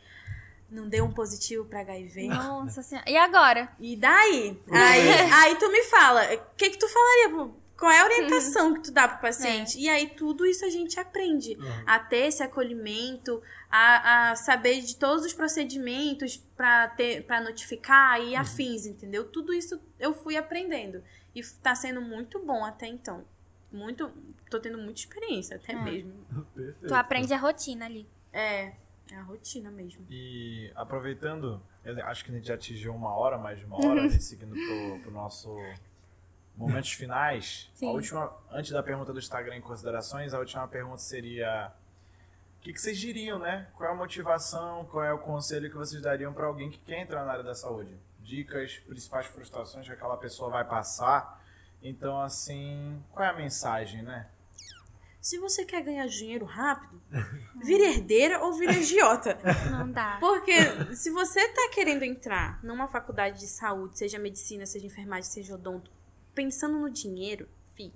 Não 0.72 0.88
deu 0.88 1.04
um 1.06 1.12
positivo 1.12 1.66
pra 1.66 1.80
HIV. 1.80 2.28
Nossa 2.28 2.84
senhora. 2.84 3.10
E 3.10 3.18
agora? 3.18 3.70
E 3.80 3.96
daí? 3.96 4.60
Aí, 4.70 5.10
aí 5.34 5.56
tu 5.56 5.68
me 5.72 5.82
fala, 5.86 6.22
o 6.32 6.40
que 6.56 6.70
que 6.70 6.78
tu 6.78 6.88
falaria? 6.88 7.30
pro- 7.30 7.59
Qual 7.80 7.90
é 7.90 8.02
a 8.02 8.04
orientação 8.04 8.74
que 8.74 8.82
tu 8.82 8.92
dá 8.92 9.08
pro 9.08 9.22
paciente? 9.22 9.80
E 9.80 9.88
aí 9.88 10.10
tudo 10.10 10.46
isso 10.46 10.66
a 10.66 10.70
gente 10.70 11.00
aprende. 11.00 11.56
Uhum. 11.58 11.84
A 11.86 11.98
ter 11.98 12.28
esse 12.28 12.44
acolhimento, 12.44 13.42
a, 13.72 14.32
a 14.32 14.36
saber 14.36 14.82
de 14.82 14.98
todos 14.98 15.24
os 15.24 15.34
procedimentos 15.34 16.36
pra, 16.58 16.90
ter, 16.90 17.24
pra 17.24 17.40
notificar 17.40 18.22
e 18.22 18.36
afins, 18.36 18.86
entendeu? 18.86 19.24
Tudo 19.24 19.54
isso 19.54 19.80
eu 19.98 20.14
fui 20.14 20.36
aprendendo. 20.36 21.02
E 21.34 21.42
tá 21.64 21.74
sendo 21.74 22.02
muito 22.02 22.38
bom 22.40 22.66
até 22.66 22.86
então. 22.86 23.24
Muito. 23.72 24.12
Tô 24.50 24.60
tendo 24.60 24.78
muita 24.78 25.00
experiência, 25.00 25.56
até 25.56 25.74
mesmo. 25.74 26.12
Perfeito. 26.54 26.88
Tu 26.88 26.94
aprende 26.94 27.34
a 27.34 27.38
rotina 27.38 27.86
ali. 27.86 28.06
É, 28.34 28.74
é 29.10 29.16
a 29.16 29.22
rotina 29.22 29.72
mesmo. 29.72 30.06
E 30.10 30.70
aproveitando, 30.76 31.62
eu 31.86 32.06
acho 32.08 32.26
que 32.26 32.32
a 32.32 32.34
gente 32.34 32.48
já 32.48 32.56
atingiu 32.56 32.94
uma 32.94 33.14
hora, 33.14 33.38
mais 33.38 33.58
de 33.58 33.64
uma 33.64 33.78
hora, 33.78 34.02
né, 34.10 34.10
seguindo 34.10 34.54
pro, 34.54 35.00
pro 35.04 35.12
nosso 35.12 35.56
momentos 36.60 36.92
finais. 36.92 37.72
Sim. 37.74 37.88
A 37.88 37.92
última, 37.92 38.38
antes 38.52 38.72
da 38.72 38.84
pergunta 38.84 39.12
do 39.12 39.20
Instagram 39.20 39.56
em 39.56 39.62
considerações, 39.62 40.34
a 40.34 40.40
última 40.40 40.68
pergunta 40.68 40.98
seria: 40.98 41.72
o 42.58 42.62
que, 42.62 42.74
que 42.74 42.80
vocês 42.82 42.98
diriam, 42.98 43.40
né? 43.40 43.68
Qual 43.76 43.90
é 43.90 43.92
a 43.92 43.96
motivação, 43.96 44.86
qual 44.86 45.04
é 45.04 45.14
o 45.14 45.20
conselho 45.20 45.70
que 45.70 45.78
vocês 45.78 46.02
dariam 46.02 46.34
para 46.34 46.46
alguém 46.46 46.70
que 46.70 46.78
quer 46.80 47.00
entrar 47.00 47.26
na 47.26 47.32
área 47.32 47.44
da 47.44 47.56
saúde? 47.56 47.98
dicas, 48.30 48.78
principais 48.86 49.26
frustrações 49.26 49.88
que 49.88 49.92
aquela 49.92 50.16
pessoa 50.18 50.52
vai 50.52 50.64
passar. 50.64 51.44
Então, 51.82 52.22
assim, 52.22 53.04
qual 53.12 53.26
é 53.26 53.30
a 53.30 53.34
mensagem, 53.34 54.04
né? 54.04 54.28
Se 55.20 55.38
você 55.38 55.66
quer 55.66 55.84
ganhar 55.84 56.08
dinheiro 56.08 56.46
rápido, 56.46 57.02
vire 57.62 57.84
herdeira 57.84 58.42
ou 58.42 58.54
vire 58.54 58.72
agiota. 58.72 59.38
Não 59.70 59.92
dá. 59.92 60.18
Porque 60.20 60.96
se 60.96 61.10
você 61.10 61.46
tá 61.50 61.70
querendo 61.74 62.04
entrar 62.04 62.64
numa 62.64 62.88
faculdade 62.88 63.40
de 63.40 63.48
saúde, 63.48 63.98
seja 63.98 64.18
medicina, 64.18 64.66
seja 64.66 64.86
enfermagem, 64.86 65.30
seja 65.30 65.56
odonto, 65.56 65.92
pensando 66.40 66.80
no 66.80 66.90
dinheiro, 66.90 67.50
fi, 67.76 67.92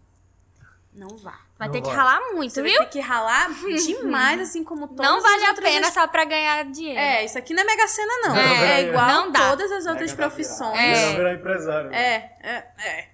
não 0.93 1.15
vá. 1.17 1.39
Vai 1.57 1.67
Não 1.69 1.73
ter 1.75 1.81
que 1.81 1.87
vai. 1.87 1.95
ralar 1.95 2.19
muito, 2.33 2.51
Você 2.53 2.61
viu? 2.61 2.75
vai 2.75 2.85
ter 2.87 2.91
que 2.91 2.99
ralar 2.99 3.49
demais, 3.85 4.41
assim 4.41 4.65
como 4.65 4.85
todas 4.89 5.05
Não 5.09 5.21
vale 5.21 5.43
as 5.45 5.57
a 5.57 5.61
pena 5.61 5.89
só 5.91 6.05
pra 6.07 6.25
ganhar 6.25 6.65
dinheiro. 6.65 6.99
É, 6.99 7.23
isso 7.23 7.37
aqui 7.37 7.53
não 7.53 7.63
é 7.63 7.65
Mega 7.65 7.87
Sena, 7.87 8.13
não. 8.27 8.35
É, 8.35 8.81
É, 8.81 8.89
igual 8.89 9.07
não 9.07 9.31
dá. 9.31 9.49
todas 9.51 9.71
as 9.71 9.85
outras 9.85 10.11
profissões. 10.13 10.73
Vai 10.75 11.13
É. 11.13 11.15
virar 11.15 11.33
empresário. 11.35 11.89
né? 11.89 11.97
É, 11.97 12.15
é, 12.43 12.67
é. 12.79 13.13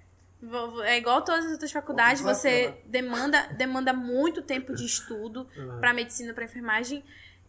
É 0.86 0.96
igual 0.98 1.22
todas 1.22 1.44
as 1.44 1.52
outras 1.52 1.70
faculdades, 1.70 2.22
você 2.22 2.74
demanda, 2.86 3.46
demanda 3.58 3.92
muito 3.92 4.40
tempo 4.42 4.74
de 4.74 4.84
estudo 4.86 5.46
Uhum. 5.56 5.78
pra 5.78 5.92
medicina, 5.92 6.32
pra 6.34 6.44
enfermagem. 6.44 7.04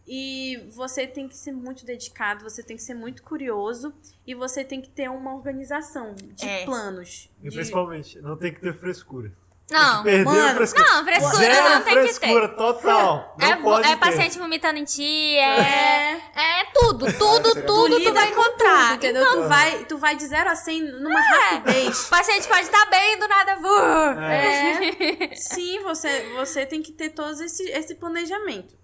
E 0.06 0.56
você 0.74 1.06
tem 1.06 1.28
que 1.28 1.36
ser 1.36 1.52
muito 1.52 1.84
dedicado, 1.86 2.42
você 2.42 2.62
tem 2.62 2.76
que 2.76 2.82
ser 2.82 2.94
muito 2.94 3.22
curioso 3.22 3.92
e 4.26 4.34
você 4.34 4.64
tem 4.64 4.80
que 4.80 4.90
ter 4.90 5.08
uma 5.08 5.34
organização 5.34 6.14
de 6.14 6.44
É. 6.48 6.64
planos. 6.64 7.30
E 7.42 7.48
de- 7.48 7.54
principalmente, 7.54 8.20
não 8.20 8.36
tem 8.36 8.52
que 8.52 8.60
ter 8.60 8.74
frescura. 8.78 9.32
Não, 9.70 10.02
Perdeu 10.02 10.24
mano, 10.26 10.54
frescura. 10.56 10.84
não, 10.84 11.04
frescura 11.04 11.36
Zero 11.36 11.70
não 11.70 11.82
tem 11.82 11.94
que 11.94 12.00
ter. 12.02 12.14
frescura 12.14 12.48
total. 12.48 13.36
Não 13.38 13.48
é, 13.48 13.56
pode 13.56 13.86
é 13.86 13.90
ter. 13.92 13.96
paciente 14.00 14.38
vomitando 14.38 14.78
em 14.78 14.84
ti, 14.84 15.36
é, 15.36 15.60
É. 15.60 16.60
é 16.60 16.64
tudo, 16.74 17.06
tudo, 17.16 17.48
seria 17.52 17.62
tudo 17.66 17.90
tu 17.94 17.98
lida 17.98 18.12
vai 18.12 18.28
encontrar. 18.30 18.88
tudo, 18.88 18.96
entendeu? 18.96 19.22
Então, 19.22 19.42
tu, 19.42 19.48
vai, 19.48 19.84
tu 19.86 19.98
vai 19.98 20.16
de 20.16 20.26
0 20.26 20.50
a 20.50 20.56
100 20.56 20.82
numa 20.82 21.18
É. 21.18 21.22
rapidez. 21.54 22.06
o 22.06 22.10
paciente 22.10 22.46
pode 22.48 22.62
estar 22.62 22.84
bem 22.90 23.18
do 23.18 23.26
nada. 23.28 23.56
vur. 23.56 24.22
É. 24.22 25.34
Sim, 25.36 25.80
você, 25.84 26.34
você 26.34 26.66
tem 26.66 26.82
que 26.82 26.92
ter 26.92 27.10
todo 27.10 27.40
esse, 27.42 27.62
esse 27.70 27.94
planejamento. 27.94 28.74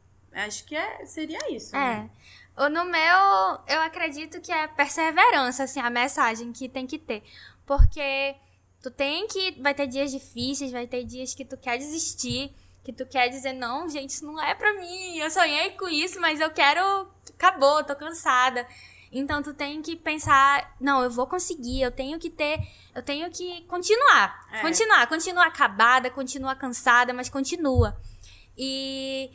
Acho 0.46 0.64
que 0.64 0.74
é, 0.76 1.04
seria 1.06 1.38
isso. 1.54 1.72
né? 1.74 2.10
É. 2.56 2.64
O- 2.64 2.68
No 2.68 2.84
meu, 2.84 3.18
eu 3.68 3.80
acredito 3.82 4.40
que 4.40 4.50
é 4.52 4.66
perseverança, 4.68 5.64
assim, 5.64 5.80
a 5.80 5.90
mensagem 5.90 6.52
que 6.52 6.68
tem 6.68 6.86
que 6.86 6.98
ter. 6.98 7.22
Porque 7.66 8.34
tu 8.82 8.90
tem 8.90 9.26
que. 9.28 9.60
Vai 9.60 9.74
ter 9.74 9.86
dias 9.86 10.10
difíceis, 10.10 10.72
vai 10.72 10.86
ter 10.86 11.04
dias 11.04 11.34
que 11.34 11.44
tu 11.44 11.56
quer 11.56 11.78
desistir, 11.78 12.52
que 12.82 12.92
tu 12.92 13.04
quer 13.06 13.28
dizer, 13.28 13.52
não, 13.52 13.88
gente, 13.90 14.10
isso 14.10 14.24
não 14.26 14.42
é 14.42 14.54
pra 14.54 14.72
mim. 14.74 15.18
Eu 15.18 15.30
sonhei 15.30 15.70
com 15.72 15.88
isso, 15.88 16.20
mas 16.20 16.40
eu 16.40 16.50
quero. 16.50 16.80
Acabou, 17.34 17.84
tô 17.84 17.94
cansada. 17.94 18.66
Então 19.12 19.42
tu 19.42 19.54
tem 19.54 19.80
que 19.80 19.96
pensar, 19.96 20.74
não, 20.80 21.02
eu 21.02 21.10
vou 21.10 21.26
conseguir, 21.26 21.80
eu 21.80 21.90
tenho 21.90 22.18
que 22.18 22.28
ter, 22.28 22.58
eu 22.94 23.02
tenho 23.02 23.30
que 23.30 23.62
continuar. 23.62 24.46
É. 24.52 24.60
Continuar, 24.60 25.06
continua 25.06 25.46
acabada, 25.46 26.10
continua 26.10 26.54
cansada, 26.54 27.14
mas 27.14 27.28
continua. 27.30 27.96
E 28.56 29.30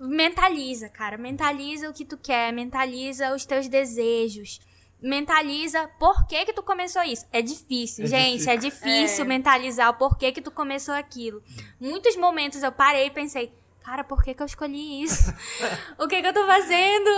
mentaliza, 0.00 0.88
cara. 0.88 1.16
Mentaliza 1.18 1.88
o 1.88 1.92
que 1.92 2.04
tu 2.04 2.16
quer, 2.16 2.52
mentaliza 2.52 3.34
os 3.34 3.44
teus 3.44 3.68
desejos. 3.68 4.60
Mentaliza 5.00 5.88
por 5.98 6.26
que 6.26 6.44
que 6.44 6.52
tu 6.52 6.62
começou 6.62 7.02
isso. 7.04 7.24
É 7.32 7.40
difícil, 7.40 8.04
É 8.04 8.08
gente, 8.08 8.32
difícil. 8.38 8.52
é 8.52 8.56
difícil 8.56 9.24
É. 9.24 9.28
mentalizar 9.28 9.90
o 9.90 9.94
porquê 9.94 10.32
que 10.32 10.42
tu 10.42 10.50
começou 10.50 10.94
aquilo. 10.94 11.42
Muitos 11.80 12.16
momentos 12.16 12.62
eu 12.64 12.72
parei 12.72 13.06
e 13.06 13.10
pensei, 13.10 13.52
cara, 13.84 14.02
por 14.02 14.24
que 14.24 14.34
que 14.34 14.42
eu 14.42 14.46
escolhi 14.46 15.02
isso? 15.04 15.32
o 15.98 16.08
que 16.08 16.20
que 16.20 16.26
eu 16.26 16.34
tô 16.34 16.44
fazendo? 16.46 17.10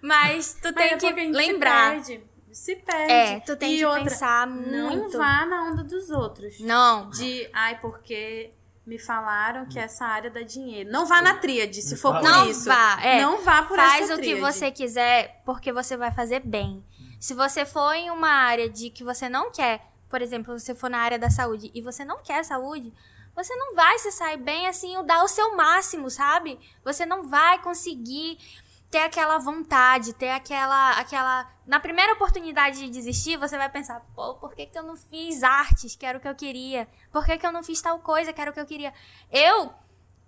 Mas 0.00 0.54
tu 0.54 0.72
Mas 0.74 0.74
tem 0.74 0.86
é 0.92 0.96
que 0.96 1.12
lembrar. 1.32 2.02
Se 2.02 2.12
perde. 2.12 2.32
Se 2.50 2.76
perde. 2.76 3.12
É, 3.12 3.40
tu 3.40 3.56
tem 3.56 3.74
E 3.74 3.78
que 3.78 3.84
outra, 3.84 4.04
pensar 4.04 4.46
Não 4.46 4.96
muito. 4.96 5.16
vá 5.18 5.44
na 5.46 5.70
onda 5.70 5.84
dos 5.84 6.08
outros. 6.10 6.60
Não. 6.60 7.10
De, 7.10 7.48
ai, 7.52 7.78
porque 7.80 8.50
me 8.84 8.98
falaram 8.98 9.66
que 9.66 9.78
essa 9.78 10.04
área 10.04 10.30
dá 10.30 10.42
dinheiro. 10.42 10.90
Não 10.90 11.06
vá 11.06 11.22
na 11.22 11.34
tríade, 11.34 11.80
se 11.82 11.96
for 11.96 12.14
por 12.14 12.22
Não 12.22 12.48
isso. 12.50 12.64
vá, 12.64 13.00
é. 13.02 13.22
Não 13.22 13.42
vá 13.42 13.62
por 13.62 13.76
Faz 13.76 14.04
essa 14.04 14.16
o 14.16 14.20
que 14.20 14.34
você 14.34 14.70
quiser, 14.70 15.40
porque 15.44 15.72
você 15.72 15.96
vai 15.96 16.10
fazer 16.10 16.40
bem. 16.40 16.84
Se 17.20 17.34
você 17.34 17.64
for 17.64 17.92
em 17.94 18.10
uma 18.10 18.28
área 18.28 18.68
de 18.68 18.90
que 18.90 19.04
você 19.04 19.28
não 19.28 19.52
quer, 19.52 19.86
por 20.08 20.20
exemplo, 20.20 20.58
você 20.58 20.74
for 20.74 20.90
na 20.90 20.98
área 20.98 21.18
da 21.18 21.30
saúde 21.30 21.70
e 21.72 21.80
você 21.80 22.04
não 22.04 22.22
quer 22.22 22.44
saúde, 22.44 22.92
você 23.34 23.54
não 23.54 23.74
vai 23.74 23.98
se 23.98 24.10
sair 24.10 24.36
bem 24.36 24.66
assim, 24.66 24.96
ou 24.96 25.04
dar 25.04 25.22
o 25.22 25.28
seu 25.28 25.56
máximo, 25.56 26.10
sabe? 26.10 26.58
Você 26.84 27.06
não 27.06 27.28
vai 27.28 27.62
conseguir 27.62 28.36
ter 28.92 28.98
aquela 28.98 29.38
vontade, 29.38 30.12
ter 30.12 30.28
aquela 30.30 30.90
aquela 31.00 31.50
na 31.66 31.80
primeira 31.80 32.12
oportunidade 32.12 32.78
de 32.78 32.90
desistir, 32.90 33.36
você 33.38 33.56
vai 33.56 33.68
pensar, 33.70 34.00
pô, 34.14 34.34
por 34.34 34.54
que, 34.54 34.66
que 34.66 34.78
eu 34.78 34.82
não 34.82 34.96
fiz 34.96 35.42
artes, 35.42 35.96
que 35.96 36.04
era 36.04 36.18
o 36.18 36.20
que 36.20 36.28
eu 36.28 36.34
queria? 36.34 36.86
Por 37.10 37.24
que, 37.24 37.38
que 37.38 37.46
eu 37.46 37.52
não 37.52 37.62
fiz 37.64 37.80
tal 37.80 37.98
coisa, 38.00 38.32
que 38.32 38.40
era 38.40 38.50
o 38.50 38.54
que 38.54 38.60
eu 38.60 38.66
queria? 38.66 38.92
Eu 39.32 39.72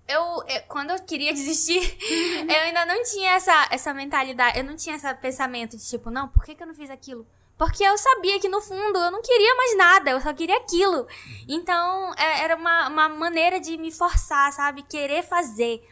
eu, 0.09 0.23
eu- 0.49 0.63
quando 0.69 0.91
eu 0.91 1.03
queria 1.05 1.33
desistir, 1.33 1.81
eu 2.49 2.61
ainda 2.63 2.85
não 2.87 3.03
tinha 3.05 3.33
essa, 3.33 3.69
essa 3.71 3.93
mentalidade, 3.95 4.59
eu 4.59 4.65
não 4.65 4.77
tinha 4.77 4.97
esse 4.97 5.15
pensamento 5.17 5.77
de 5.77 5.87
tipo, 5.89 6.11
não, 6.11 6.29
por 6.29 6.45
que, 6.45 6.55
que 6.55 6.63
eu 6.63 6.67
não 6.67 6.75
fiz 6.75 6.91
aquilo? 6.91 7.27
Porque 7.57 7.85
eu 7.85 7.97
sabia 7.99 8.41
que 8.41 8.49
no 8.49 8.61
fundo 8.61 8.99
eu 8.99 9.11
não 9.11 9.23
queria 9.23 9.55
mais 9.57 9.77
nada, 9.77 10.11
eu 10.11 10.21
só 10.21 10.33
queria 10.35 10.57
aquilo. 10.57 11.07
Então 11.49 12.13
é- 12.17 12.41
era 12.45 12.57
uma, 12.57 12.89
uma 12.89 13.09
maneira 13.11 13.61
de 13.61 13.77
me 13.77 13.93
forçar, 13.93 14.53
sabe? 14.53 14.83
Querer 14.83 15.23
fazer. 15.23 15.87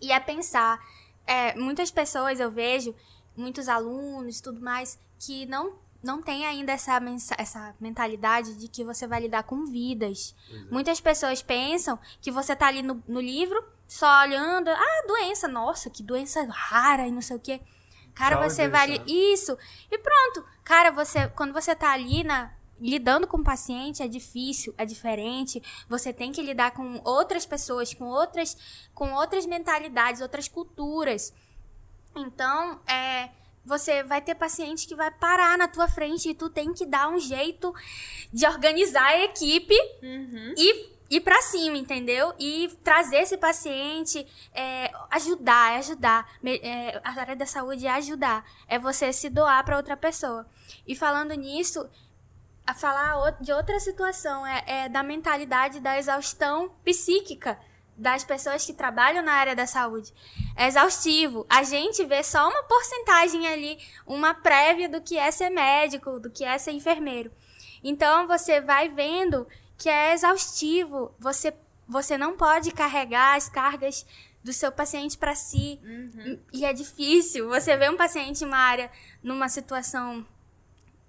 E 0.00 0.12
é 0.12 0.20
pensar. 0.20 0.78
É, 1.28 1.54
muitas 1.54 1.90
pessoas 1.90 2.40
eu 2.40 2.50
vejo, 2.50 2.94
muitos 3.36 3.68
alunos 3.68 4.38
e 4.38 4.42
tudo 4.42 4.60
mais, 4.60 4.98
que 5.18 5.44
não, 5.46 5.74
não 6.02 6.22
tem 6.22 6.46
ainda 6.46 6.72
essa, 6.72 6.98
essa 7.36 7.74
mentalidade 7.78 8.54
de 8.54 8.66
que 8.66 8.82
você 8.82 9.06
vai 9.06 9.20
lidar 9.20 9.42
com 9.42 9.66
vidas. 9.66 10.34
Muitas 10.70 11.00
pessoas 11.00 11.42
pensam 11.42 11.98
que 12.20 12.30
você 12.30 12.56
tá 12.56 12.66
ali 12.66 12.82
no, 12.82 13.02
no 13.06 13.20
livro, 13.20 13.62
só 13.86 14.22
olhando, 14.22 14.68
ah, 14.70 15.04
doença, 15.06 15.46
nossa, 15.46 15.90
que 15.90 16.02
doença 16.02 16.46
rara 16.50 17.06
e 17.06 17.12
não 17.12 17.22
sei 17.22 17.36
o 17.36 17.40
quê. 17.40 17.60
Cara, 18.18 18.36
você 18.48 18.68
vai 18.68 18.82
ali. 18.82 19.32
Isso. 19.32 19.56
E 19.88 19.96
pronto. 19.96 20.44
Cara, 20.64 20.90
você. 20.90 21.28
Quando 21.28 21.52
você 21.52 21.74
tá 21.74 21.92
ali 21.92 22.24
na. 22.24 22.50
Lidando 22.80 23.26
com 23.26 23.38
o 23.38 23.44
paciente 23.44 24.02
é 24.02 24.08
difícil, 24.08 24.74
é 24.78 24.84
diferente. 24.84 25.62
Você 25.88 26.12
tem 26.12 26.30
que 26.32 26.42
lidar 26.42 26.70
com 26.72 27.00
outras 27.04 27.44
pessoas, 27.44 27.92
com 27.92 28.04
outras, 28.04 28.56
com 28.94 29.12
outras 29.14 29.46
mentalidades, 29.46 30.20
outras 30.20 30.46
culturas. 30.48 31.32
Então, 32.16 32.80
é, 32.86 33.30
você 33.64 34.02
vai 34.02 34.20
ter 34.20 34.34
paciente 34.34 34.86
que 34.86 34.94
vai 34.94 35.10
parar 35.10 35.58
na 35.58 35.68
tua 35.68 35.88
frente 35.88 36.28
e 36.30 36.34
tu 36.34 36.48
tem 36.48 36.72
que 36.72 36.86
dar 36.86 37.08
um 37.08 37.18
jeito 37.18 37.74
de 38.32 38.46
organizar 38.46 39.06
a 39.06 39.24
equipe 39.24 39.74
Uhum. 40.02 40.54
e 40.56 40.98
ir 41.10 41.20
pra 41.20 41.40
cima, 41.42 41.76
entendeu? 41.76 42.34
E 42.38 42.68
trazer 42.84 43.18
esse 43.22 43.36
paciente, 43.38 44.26
é, 44.52 44.90
ajudar, 45.10 45.72
é 45.74 45.78
ajudar. 45.78 46.30
É, 46.44 47.00
a 47.04 47.20
área 47.20 47.36
da 47.36 47.46
saúde 47.46 47.86
é 47.86 47.90
ajudar. 47.90 48.44
É 48.66 48.78
você 48.78 49.12
se 49.12 49.28
doar 49.30 49.64
pra 49.64 49.76
outra 49.76 49.96
pessoa. 49.96 50.46
E 50.86 50.94
falando 50.94 51.32
nisso, 51.34 51.88
a 52.68 52.74
falar 52.74 53.30
de 53.40 53.50
outra 53.50 53.80
situação, 53.80 54.46
é, 54.46 54.62
é 54.66 54.88
da 54.90 55.02
mentalidade 55.02 55.80
da 55.80 55.98
exaustão 55.98 56.68
psíquica 56.84 57.58
das 57.96 58.24
pessoas 58.24 58.66
que 58.66 58.74
trabalham 58.74 59.22
na 59.24 59.32
área 59.32 59.56
da 59.56 59.66
saúde. 59.66 60.12
É 60.54 60.66
exaustivo. 60.66 61.46
A 61.48 61.62
gente 61.62 62.04
vê 62.04 62.22
só 62.22 62.46
uma 62.46 62.62
porcentagem 62.64 63.48
ali, 63.48 63.78
uma 64.06 64.34
prévia 64.34 64.86
do 64.86 65.00
que 65.00 65.16
é 65.16 65.30
ser 65.30 65.48
médico, 65.48 66.20
do 66.20 66.28
que 66.28 66.44
é 66.44 66.58
ser 66.58 66.72
enfermeiro. 66.72 67.32
Então 67.82 68.26
você 68.26 68.60
vai 68.60 68.90
vendo 68.90 69.48
que 69.78 69.88
é 69.88 70.12
exaustivo. 70.12 71.14
Você, 71.18 71.54
você 71.88 72.18
não 72.18 72.36
pode 72.36 72.70
carregar 72.72 73.34
as 73.34 73.48
cargas 73.48 74.04
do 74.44 74.52
seu 74.52 74.70
paciente 74.70 75.16
para 75.16 75.34
si. 75.34 75.80
E 76.52 76.66
é 76.66 76.74
difícil. 76.74 77.48
Você 77.48 77.74
vê 77.78 77.88
um 77.88 77.96
paciente 77.96 78.44
em 78.44 78.46
uma 78.46 78.58
área, 78.58 78.90
numa 79.22 79.48
situação 79.48 80.26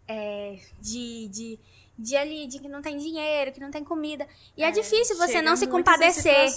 é, 0.10 0.60
de, 0.81 1.27
de, 1.27 1.60
de 1.98 2.18
ali, 2.18 2.48
de 2.48 2.60
que 2.60 2.68
não 2.68 2.81
tem 2.81 2.98
dinheiro, 2.98 3.52
que 3.52 3.60
não 3.60 3.69
tem 3.69 3.84
comida. 3.84 4.27
E 4.57 4.64
é, 4.64 4.72
difícil 4.72 5.15
você 5.15 5.40
não 5.40 5.56
se 5.56 5.68
compadecer 5.68 6.49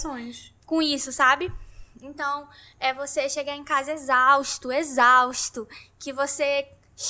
com 0.64 0.80
isso, 0.80 1.12
sabe? 1.12 1.52
Então, 2.00 2.48
é 2.80 2.94
você 2.94 3.28
chegar 3.28 3.54
em 3.54 3.62
casa 3.62 3.92
exausto, 3.92 4.72
exausto, 4.72 5.68
que 5.98 6.12
você 6.12 6.66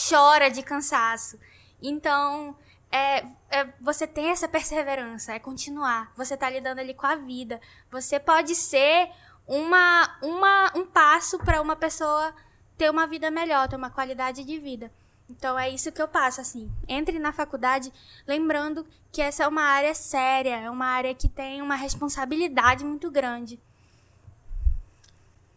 chora 0.08 0.50
de 0.50 0.62
cansaço. 0.62 1.38
Então, 1.80 2.56
é, 2.90 3.24
é- 3.48 3.72
você 3.80 4.06
tem 4.06 4.30
essa 4.30 4.48
perseverança, 4.48 5.32
é 5.32 5.38
continuar. 5.38 6.12
Você 6.16 6.36
tá 6.36 6.50
lidando 6.50 6.80
ali 6.80 6.92
com 6.92 7.06
a 7.06 7.14
vida. 7.14 7.60
Você 7.90 8.18
pode 8.18 8.54
ser 8.56 9.08
uma, 9.46 10.18
uma, 10.22 10.72
um 10.76 10.84
passo 10.84 11.38
para 11.38 11.62
uma 11.62 11.76
pessoa 11.76 12.34
ter 12.76 12.90
uma 12.90 13.06
vida 13.06 13.30
melhor, 13.30 13.68
ter 13.68 13.76
uma 13.76 13.90
qualidade 13.90 14.44
de 14.44 14.58
vida. 14.58 14.92
Então 15.32 15.58
é 15.58 15.70
isso 15.70 15.90
que 15.90 16.00
eu 16.00 16.06
passo, 16.06 16.40
assim. 16.40 16.70
Entre 16.86 17.18
na 17.18 17.32
faculdade 17.32 17.92
lembrando 18.26 18.86
que 19.10 19.22
essa 19.22 19.44
é 19.44 19.48
uma 19.48 19.62
área 19.62 19.94
séria, 19.94 20.60
é 20.60 20.70
uma 20.70 20.86
área 20.86 21.14
que 21.14 21.28
tem 21.28 21.62
uma 21.62 21.74
responsabilidade 21.74 22.84
muito 22.84 23.10
grande. 23.10 23.58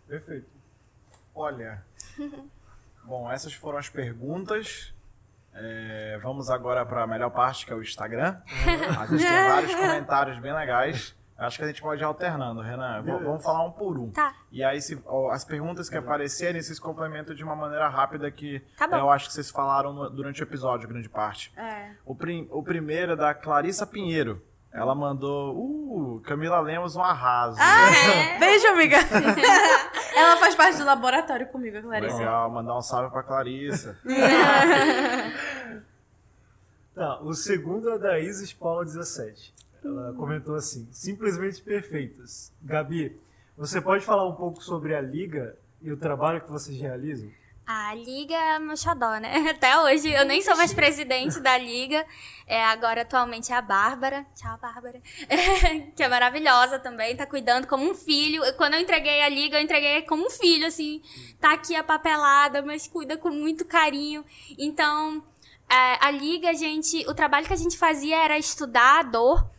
Perfeito. 0.07 0.47
Olha. 1.33 1.83
Bom, 3.03 3.29
essas 3.31 3.53
foram 3.53 3.77
as 3.77 3.89
perguntas. 3.89 4.93
É, 5.53 6.17
vamos 6.21 6.49
agora 6.49 6.85
para 6.85 7.03
a 7.03 7.07
melhor 7.07 7.29
parte, 7.29 7.65
que 7.65 7.71
é 7.71 7.75
o 7.75 7.81
Instagram. 7.81 8.41
A 8.99 9.05
gente 9.05 9.23
tem 9.23 9.49
vários 9.49 9.75
comentários 9.75 10.39
bem 10.39 10.53
legais. 10.53 11.15
Acho 11.37 11.57
que 11.57 11.63
a 11.65 11.67
gente 11.67 11.81
pode 11.81 12.01
ir 12.01 12.05
alternando, 12.05 12.61
Renan. 12.61 13.01
V- 13.01 13.11
vamos 13.23 13.43
falar 13.43 13.65
um 13.65 13.71
por 13.71 13.97
um. 13.97 14.09
Tá. 14.11 14.33
E 14.51 14.63
aí, 14.63 14.81
se, 14.81 14.97
ó, 15.05 15.31
as 15.31 15.43
perguntas 15.43 15.89
que 15.89 15.97
aparecerem, 15.97 16.61
vocês 16.61 16.79
complementam 16.79 17.35
de 17.35 17.43
uma 17.43 17.55
maneira 17.55 17.89
rápida 17.89 18.31
que 18.31 18.61
Tá 18.77 18.87
bom. 18.87 18.95
eu 18.95 19.09
acho 19.09 19.27
que 19.27 19.33
vocês 19.33 19.49
falaram 19.49 19.91
no- 19.91 20.09
durante 20.09 20.41
o 20.41 20.45
episódio, 20.45 20.87
grande 20.87 21.09
parte. 21.09 21.51
É. 21.57 21.91
O, 22.05 22.15
prim- 22.15 22.47
o 22.51 22.63
primeiro 22.63 23.11
é 23.11 23.15
da 23.17 23.33
Clarissa 23.33 23.85
Pinheiro. 23.85 24.41
Ela 24.71 24.93
mandou, 24.95 25.55
uh, 25.55 26.21
Camila 26.21 26.59
Lemos, 26.59 26.95
um 26.97 27.01
arraso. 27.03 27.57
Ah, 27.59 27.89
Beijo, 28.39 28.67
amiga. 28.67 28.97
Ela 30.15 30.37
faz 30.37 30.53
parte 30.55 30.77
do 30.77 30.85
laboratório 30.85 31.47
comigo, 31.47 31.77
a 31.77 31.81
Clarice. 31.81 32.17
Legal, 32.17 32.49
mandar 32.49 32.77
um 32.77 32.81
salve 32.81 33.11
pra 33.11 33.23
Clarissa. 33.23 33.97
Tá, 36.95 37.19
o 37.21 37.33
segundo 37.33 37.89
é 37.89 37.97
da 37.99 38.19
Isis 38.19 38.53
Paula 38.53 38.85
17. 38.85 39.53
Ela 39.85 40.13
comentou 40.13 40.55
assim: 40.55 40.87
simplesmente 40.91 41.61
perfeitas. 41.61 42.51
Gabi, 42.61 43.15
você 43.55 43.79
pode 43.79 44.03
falar 44.03 44.27
um 44.27 44.35
pouco 44.35 44.63
sobre 44.63 44.95
a 44.95 45.01
liga 45.01 45.55
e 45.81 45.91
o 45.91 45.97
trabalho 45.97 46.41
que 46.41 46.49
vocês 46.49 46.79
realizam? 46.79 47.29
A 47.67 47.95
Liga 47.95 48.35
é 48.35 48.59
meu 48.59 48.77
xodó, 48.77 49.17
né? 49.17 49.49
Até 49.49 49.79
hoje. 49.79 50.11
Eu 50.11 50.23
nem 50.23 50.39
sou 50.39 50.55
mais 50.55 50.71
presidente 50.71 51.39
da 51.39 51.57
Liga. 51.57 52.05
É, 52.45 52.63
agora, 52.63 53.01
atualmente, 53.01 53.51
é 53.51 53.55
a 53.55 53.61
Bárbara. 53.61 54.23
Tchau, 54.35 54.55
Bárbara. 54.61 55.01
que 55.95 56.03
é 56.03 56.07
maravilhosa 56.07 56.77
também. 56.77 57.15
Tá 57.15 57.25
cuidando 57.25 57.65
como 57.65 57.89
um 57.89 57.95
filho. 57.95 58.43
Quando 58.55 58.75
eu 58.75 58.79
entreguei 58.79 59.19
a 59.23 59.29
Liga, 59.29 59.57
eu 59.57 59.63
entreguei 59.63 60.03
como 60.03 60.27
um 60.27 60.29
filho, 60.29 60.67
assim. 60.67 61.01
Tá 61.39 61.53
aqui 61.53 61.75
a 61.75 61.83
papelada, 61.83 62.61
mas 62.61 62.87
cuida 62.87 63.17
com 63.17 63.31
muito 63.31 63.65
carinho. 63.65 64.23
Então, 64.59 65.23
é, 65.67 66.05
a 66.05 66.11
Liga, 66.11 66.51
a 66.51 66.53
gente... 66.53 67.03
O 67.09 67.15
trabalho 67.15 67.47
que 67.47 67.53
a 67.53 67.57
gente 67.57 67.79
fazia 67.79 68.23
era 68.23 68.37
estudar 68.37 68.99
a 68.99 69.03
dor 69.03 69.54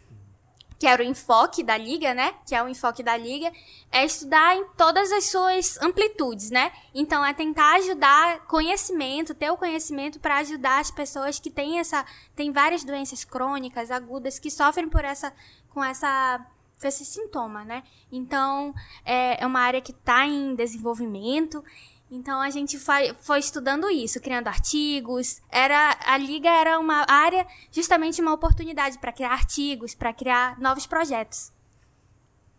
que 0.78 0.86
era 0.86 1.02
o 1.02 1.06
enfoque 1.06 1.62
da 1.62 1.76
liga, 1.76 2.12
né? 2.14 2.34
Que 2.46 2.54
é 2.54 2.62
o 2.62 2.68
enfoque 2.68 3.02
da 3.02 3.16
liga, 3.16 3.50
é 3.90 4.04
estudar 4.04 4.56
em 4.56 4.66
todas 4.76 5.10
as 5.10 5.24
suas 5.24 5.80
amplitudes, 5.80 6.50
né? 6.50 6.70
Então 6.94 7.24
é 7.24 7.32
tentar 7.32 7.76
ajudar 7.76 8.46
conhecimento, 8.46 9.34
ter 9.34 9.50
o 9.50 9.56
conhecimento 9.56 10.20
para 10.20 10.38
ajudar 10.38 10.80
as 10.80 10.90
pessoas 10.90 11.38
que 11.38 11.50
têm 11.50 11.78
essa, 11.78 12.04
têm 12.34 12.52
várias 12.52 12.84
doenças 12.84 13.24
crônicas, 13.24 13.90
agudas, 13.90 14.38
que 14.38 14.50
sofrem 14.50 14.88
por 14.88 15.04
essa, 15.04 15.32
com 15.70 15.82
essa 15.82 16.44
com 16.78 16.86
esse 16.86 17.06
sintoma, 17.06 17.64
né? 17.64 17.82
Então 18.12 18.74
é, 19.02 19.42
é 19.42 19.46
uma 19.46 19.60
área 19.60 19.80
que 19.80 19.92
está 19.92 20.26
em 20.26 20.54
desenvolvimento. 20.54 21.64
Então 22.10 22.40
a 22.40 22.50
gente 22.50 22.78
foi, 22.78 23.14
foi 23.20 23.40
estudando 23.40 23.90
isso, 23.90 24.20
criando 24.20 24.46
artigos. 24.48 25.42
Era 25.50 25.96
a 26.06 26.16
liga 26.16 26.48
era 26.48 26.78
uma 26.78 27.04
área 27.08 27.46
justamente 27.72 28.20
uma 28.20 28.32
oportunidade 28.32 28.98
para 28.98 29.12
criar 29.12 29.32
artigos, 29.32 29.94
para 29.94 30.12
criar 30.12 30.58
novos 30.60 30.86
projetos. 30.86 31.52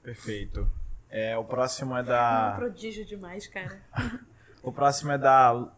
Perfeito. 0.03 0.69
É, 1.09 1.37
o 1.37 1.43
próximo 1.43 1.95
é 1.95 2.01
Um 2.01 2.05
da. 2.05 2.53
prodígio 2.57 3.05
demais, 3.05 3.47
cara. 3.47 3.81
O 4.63 4.71
próximo 4.71 5.13
é 5.13 5.17
da 5.17 5.69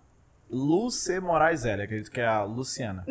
Luce 0.49 1.19
Moraes 1.19 1.63
L, 1.63 1.83
acredito 1.83 2.09
que 2.09 2.19
é 2.19 2.25
a 2.25 2.41
Luciana. 2.41 3.05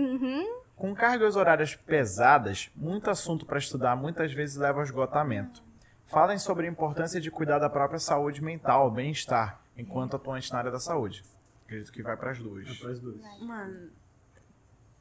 Com 0.74 0.93
cargas 0.93 1.36
horárias 1.36 1.76
pesadas, 1.76 2.68
muito 2.74 3.09
assunto 3.09 3.47
para 3.47 3.59
estudar 3.60 3.94
muitas 3.94 4.32
vezes 4.32 4.56
leva 4.56 4.80
ao 4.80 4.85
esgotamento. 4.85 5.62
Falem 6.06 6.36
sobre 6.36 6.66
a 6.66 6.70
importância 6.70 7.20
de 7.20 7.30
cuidar 7.30 7.60
da 7.60 7.70
própria 7.70 8.01
saúde 8.01 8.43
mental, 8.43 8.90
bem-estar, 8.90 9.60
enquanto 9.78 10.16
atuante 10.16 10.52
na 10.52 10.59
área 10.59 10.70
da 10.70 10.80
saúde. 10.80 11.22
Acredito 11.64 11.92
que 11.92 12.02
vai 12.02 12.16
para 12.16 12.32
as 12.32 12.38
duas. 12.38 12.76
Para 12.78 12.90
as 12.90 12.98
duas. 13.00 13.16
Mano, 13.40 13.90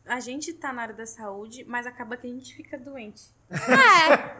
a 0.06 0.20
gente 0.22 0.54
tá 0.54 0.72
na 0.72 0.84
área 0.84 0.94
da 0.96 1.06
saúde, 1.06 1.66
mas 1.68 1.86
acaba 1.88 2.16
que 2.16 2.28
a 2.28 2.30
gente 2.30 2.56
fica 2.56 2.78
doente. 2.78 3.24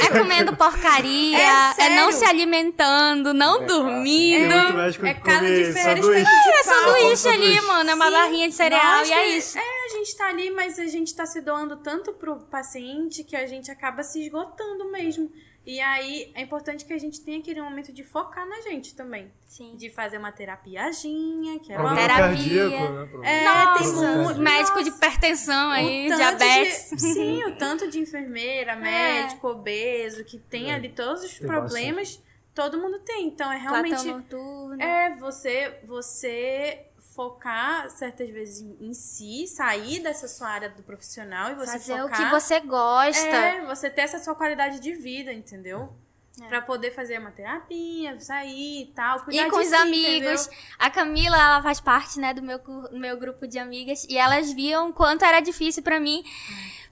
É 0.00 0.08
comendo 0.18 0.56
porcaria, 0.56 1.36
É 1.38 1.42
é, 1.42 1.72
sério. 1.74 1.96
não 1.96 2.12
se 2.12 2.24
alimentando, 2.24 3.32
não 3.34 3.62
É 3.62 3.66
dormindo. 3.66 4.54
muito 4.54 4.72
médico 4.74 5.06
É 5.06 5.14
que 5.14 5.20
cada 5.20 5.38
come 5.40 5.64
diferença 5.64 6.02
sanduíche. 6.02 6.30
É 6.48 6.62
sanduíche 6.62 7.28
ali, 7.28 7.60
mano. 7.62 7.90
É 7.90 7.94
uma 7.94 8.06
Sim. 8.06 8.10
barrinha 8.12 8.48
de 8.48 8.54
cereal 8.54 8.98
Nossa, 8.98 9.10
e 9.10 9.12
é 9.12 9.28
isso. 9.36 9.58
É, 9.58 9.60
a 9.60 9.88
gente 9.88 10.16
tá 10.16 10.28
ali, 10.28 10.50
mas 10.50 10.78
a 10.78 10.86
gente 10.86 11.14
tá 11.14 11.26
se 11.26 11.40
doando 11.40 11.76
tanto 11.78 12.12
pro 12.14 12.36
paciente 12.46 13.24
que 13.24 13.36
a 13.36 13.46
gente 13.46 13.70
acaba 13.70 14.02
se 14.02 14.22
esgotando 14.24 14.90
mesmo. 14.90 15.30
E 15.70 15.82
aí 15.82 16.32
é 16.34 16.40
importante 16.40 16.82
que 16.86 16.94
a 16.94 16.98
gente 16.98 17.20
tenha 17.20 17.40
aquele 17.40 17.60
momento 17.60 17.92
de 17.92 18.02
focar 18.02 18.48
na 18.48 18.62
gente 18.62 18.94
também. 18.94 19.30
Sim. 19.44 19.76
De 19.76 19.90
fazer 19.90 20.16
uma 20.16 20.32
terapiazinha, 20.32 21.58
que 21.60 21.70
é 21.70 21.78
uma... 21.78 21.94
Terapia. 21.94 22.16
cardíaco, 22.26 22.92
né? 22.94 23.06
Problema- 23.06 23.28
É, 23.28 23.44
Nossa, 23.44 24.06
tem 24.06 24.16
muito. 24.24 24.40
médico 24.40 24.82
de 24.82 24.88
hipertensão 24.88 25.70
aí, 25.70 26.06
diabetes. 26.06 26.90
de- 26.90 27.00
sim, 27.00 27.44
o 27.44 27.56
tanto 27.56 27.90
de 27.90 27.98
enfermeira, 27.98 28.76
médico, 28.76 29.46
obeso, 29.48 30.24
que 30.24 30.38
tem 30.38 30.70
É, 30.70 30.74
ali 30.74 30.88
todos 30.88 31.22
os 31.22 31.38
tem 31.38 31.46
problemas, 31.46 32.22
todo 32.54 32.78
mundo 32.78 32.98
tem. 33.00 33.26
Então 33.26 33.52
é 33.52 33.58
realmente. 33.58 34.06
Noturno. 34.06 34.82
É 34.82 35.14
você, 35.16 35.80
você 35.84 36.86
focar 37.18 37.90
certas 37.90 38.30
vezes 38.30 38.60
em, 38.80 38.94
si, 38.94 39.48
sair 39.48 39.98
dessa 39.98 40.28
sua 40.28 40.48
área 40.50 40.68
do 40.68 40.84
profissional 40.84 41.50
e 41.50 41.54
você 41.56 41.72
Fazer 41.72 41.94
o 41.94 42.02
focar. 42.08 42.16
que 42.16 42.30
você 42.30 42.60
gosta. 42.60 43.26
É, 43.26 43.66
você 43.66 43.90
ter 43.90 44.02
essa 44.02 44.20
sua 44.20 44.36
qualidade 44.36 44.78
de 44.78 44.94
vida, 44.94 45.32
entendeu? 45.32 45.92
É. 46.40 46.46
Pra 46.46 46.62
poder 46.62 46.92
fazer 46.94 47.18
uma 47.18 47.32
terapia, 47.32 48.20
sair 48.20 48.82
e 48.84 48.86
tal, 48.94 49.24
E 49.28 49.50
com 49.50 49.56
os 49.58 49.66
si, 49.66 49.74
amigos. 49.74 50.46
entendeu? 50.46 50.58
A 50.78 50.88
Camila, 50.88 51.36
ela 51.36 51.60
faz 51.60 51.80
parte, 51.80 52.20
né, 52.20 52.32
do 52.32 52.40
meu, 52.40 52.60
cu- 52.60 52.88
meu 52.92 53.16
grupo 53.18 53.48
de 53.48 53.58
amigas. 53.58 54.04
E 54.08 54.16
elas 54.16 54.52
viam 54.52 54.92
quanto 54.92 55.24
era 55.24 55.40
difícil 55.40 55.82
pra 55.82 55.98
mim. 55.98 56.22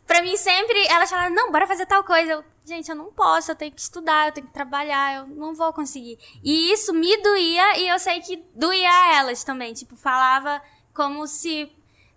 Pra 0.06 0.22
mim, 0.22 0.36
sempre, 0.36 0.86
elas 0.86 1.10
falavam, 1.10 1.34
não, 1.34 1.50
bora 1.50 1.66
fazer 1.66 1.84
tal 1.84 2.04
coisa. 2.04 2.32
Eu, 2.32 2.44
gente, 2.64 2.88
eu 2.88 2.94
não 2.94 3.12
posso, 3.12 3.50
eu 3.50 3.56
tenho 3.56 3.72
que 3.72 3.80
estudar, 3.80 4.28
eu 4.28 4.32
tenho 4.32 4.46
que 4.46 4.52
trabalhar, 4.52 5.16
eu 5.16 5.26
não 5.26 5.52
vou 5.52 5.72
conseguir. 5.72 6.18
E 6.44 6.72
isso 6.72 6.94
me 6.94 7.16
doía, 7.22 7.78
e 7.78 7.88
eu 7.88 7.98
sei 7.98 8.20
que 8.20 8.36
doía 8.54 8.88
a 8.88 9.16
elas 9.16 9.42
também. 9.42 9.74
Tipo, 9.74 9.96
falava 9.96 10.62
como 10.94 11.26
se 11.26 11.70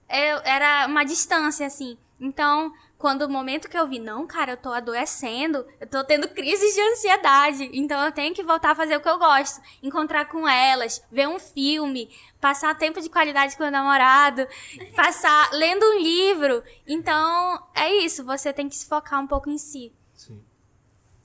eu, 0.07 0.37
era 0.43 0.85
uma 0.87 1.03
distância, 1.03 1.65
assim. 1.65 1.97
Então, 2.19 2.71
quando 2.99 3.21
o 3.21 3.29
momento 3.29 3.69
que 3.69 3.77
eu 3.77 3.87
vi, 3.87 3.97
não, 3.97 4.27
cara, 4.27 4.51
eu 4.51 4.57
tô 4.57 4.69
adoecendo, 4.73 5.65
eu 5.79 5.87
tô 5.87 6.03
tendo 6.03 6.27
crises 6.27 6.75
de 6.75 6.81
ansiedade, 6.81 7.69
então 7.73 8.03
eu 8.05 8.11
tenho 8.11 8.35
que 8.35 8.43
voltar 8.43 8.71
a 8.71 8.75
fazer 8.75 8.97
o 8.97 9.01
que 9.01 9.07
eu 9.07 9.17
gosto. 9.17 9.61
Encontrar 9.81 10.25
com 10.25 10.45
elas, 10.45 11.01
ver 11.09 11.25
um 11.29 11.39
filme, 11.39 12.09
passar 12.41 12.77
tempo 12.77 12.99
de 12.99 13.09
qualidade 13.09 13.55
com 13.55 13.63
o 13.63 13.71
namorado, 13.71 14.45
passar 14.97 15.49
lendo 15.53 15.81
um 15.85 15.97
livro. 15.99 16.61
Então, 16.85 17.63
é 17.73 17.89
isso, 18.03 18.25
você 18.25 18.51
tem 18.51 18.67
que 18.67 18.75
se 18.75 18.85
focar 18.85 19.21
um 19.21 19.27
pouco 19.27 19.49
em 19.49 19.57
si. 19.57 19.93
Sim. 20.13 20.43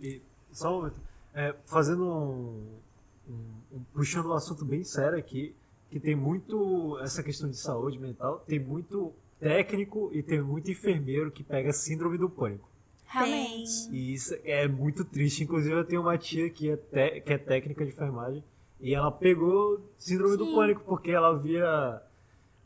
E 0.01 0.23
só 0.53 0.71
um 0.71 0.77
momento. 0.77 1.01
É, 1.35 1.53
fazendo 1.65 2.05
um, 2.05 2.79
um- 3.29 3.61
um- 3.73 3.85
puxando 3.93 4.27
um 4.27 4.33
assunto 4.35 4.65
bem 4.65 4.85
sério 4.85 5.19
aqui, 5.19 5.53
que 5.91 5.99
tem 5.99 6.15
muito 6.15 6.97
essa 7.01 7.21
questão 7.21 7.51
de 7.51 7.57
saúde 7.57 7.99
mental, 7.99 8.45
tem 8.47 8.61
muito 8.61 9.13
técnico 9.49 10.09
e 10.13 10.23
tem 10.23 10.41
muito 10.41 10.71
enfermeiro 10.71 11.31
que 11.31 11.45
pega 11.45 11.71
síndrome 11.73 12.17
do 12.17 12.31
pânico. 12.31 12.69
Realmente. 13.07 13.91
E 13.93 14.15
isso 14.15 14.35
é 14.43 14.67
muito 14.67 15.05
triste. 15.05 15.45
Inclusive, 15.45 15.75
eu 15.75 15.85
tenho 15.85 16.01
uma 16.01 16.17
tia 16.17 16.49
que 16.49 16.71
é, 16.71 16.77
te- 16.77 17.21
que 17.21 17.33
é 17.33 17.39
técnica 17.39 17.85
de 17.85 17.91
enfermagem 17.91 18.43
e 18.81 18.95
ela 18.95 19.13
pegou 19.13 19.81
síndrome 19.99 20.37
do 20.39 20.47
Sim. 20.47 20.55
pânico 20.55 20.83
porque 20.87 21.11
ela 21.11 21.37
via 21.39 22.01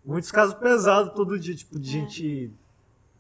muitos 0.05 0.31
casos 0.31 0.55
pesados 0.55 1.13
todo 1.15 1.39
dia, 1.39 1.55
tipo, 1.55 1.79
de 1.79 1.91
gente. 1.91 2.53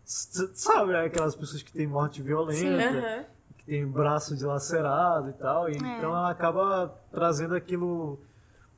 s- 0.07 0.49
Sabe, 0.55 0.93
né? 0.93 1.05
aquelas 1.07 1.35
pessoas 1.35 1.61
que 1.63 1.73
têm 1.73 1.87
morte 1.87 2.23
violenta, 2.23 2.85
Aham. 2.99 3.25
que 3.59 3.65
tem 3.67 3.85
braço 3.87 4.37
dilacerado 4.37 5.31
e 5.31 5.33
tal. 5.33 5.69
E 5.69 5.77
Então 5.77 6.11
ela 6.17 6.31
acaba 6.31 6.97
trazendo 7.13 7.55
aquilo 7.57 8.19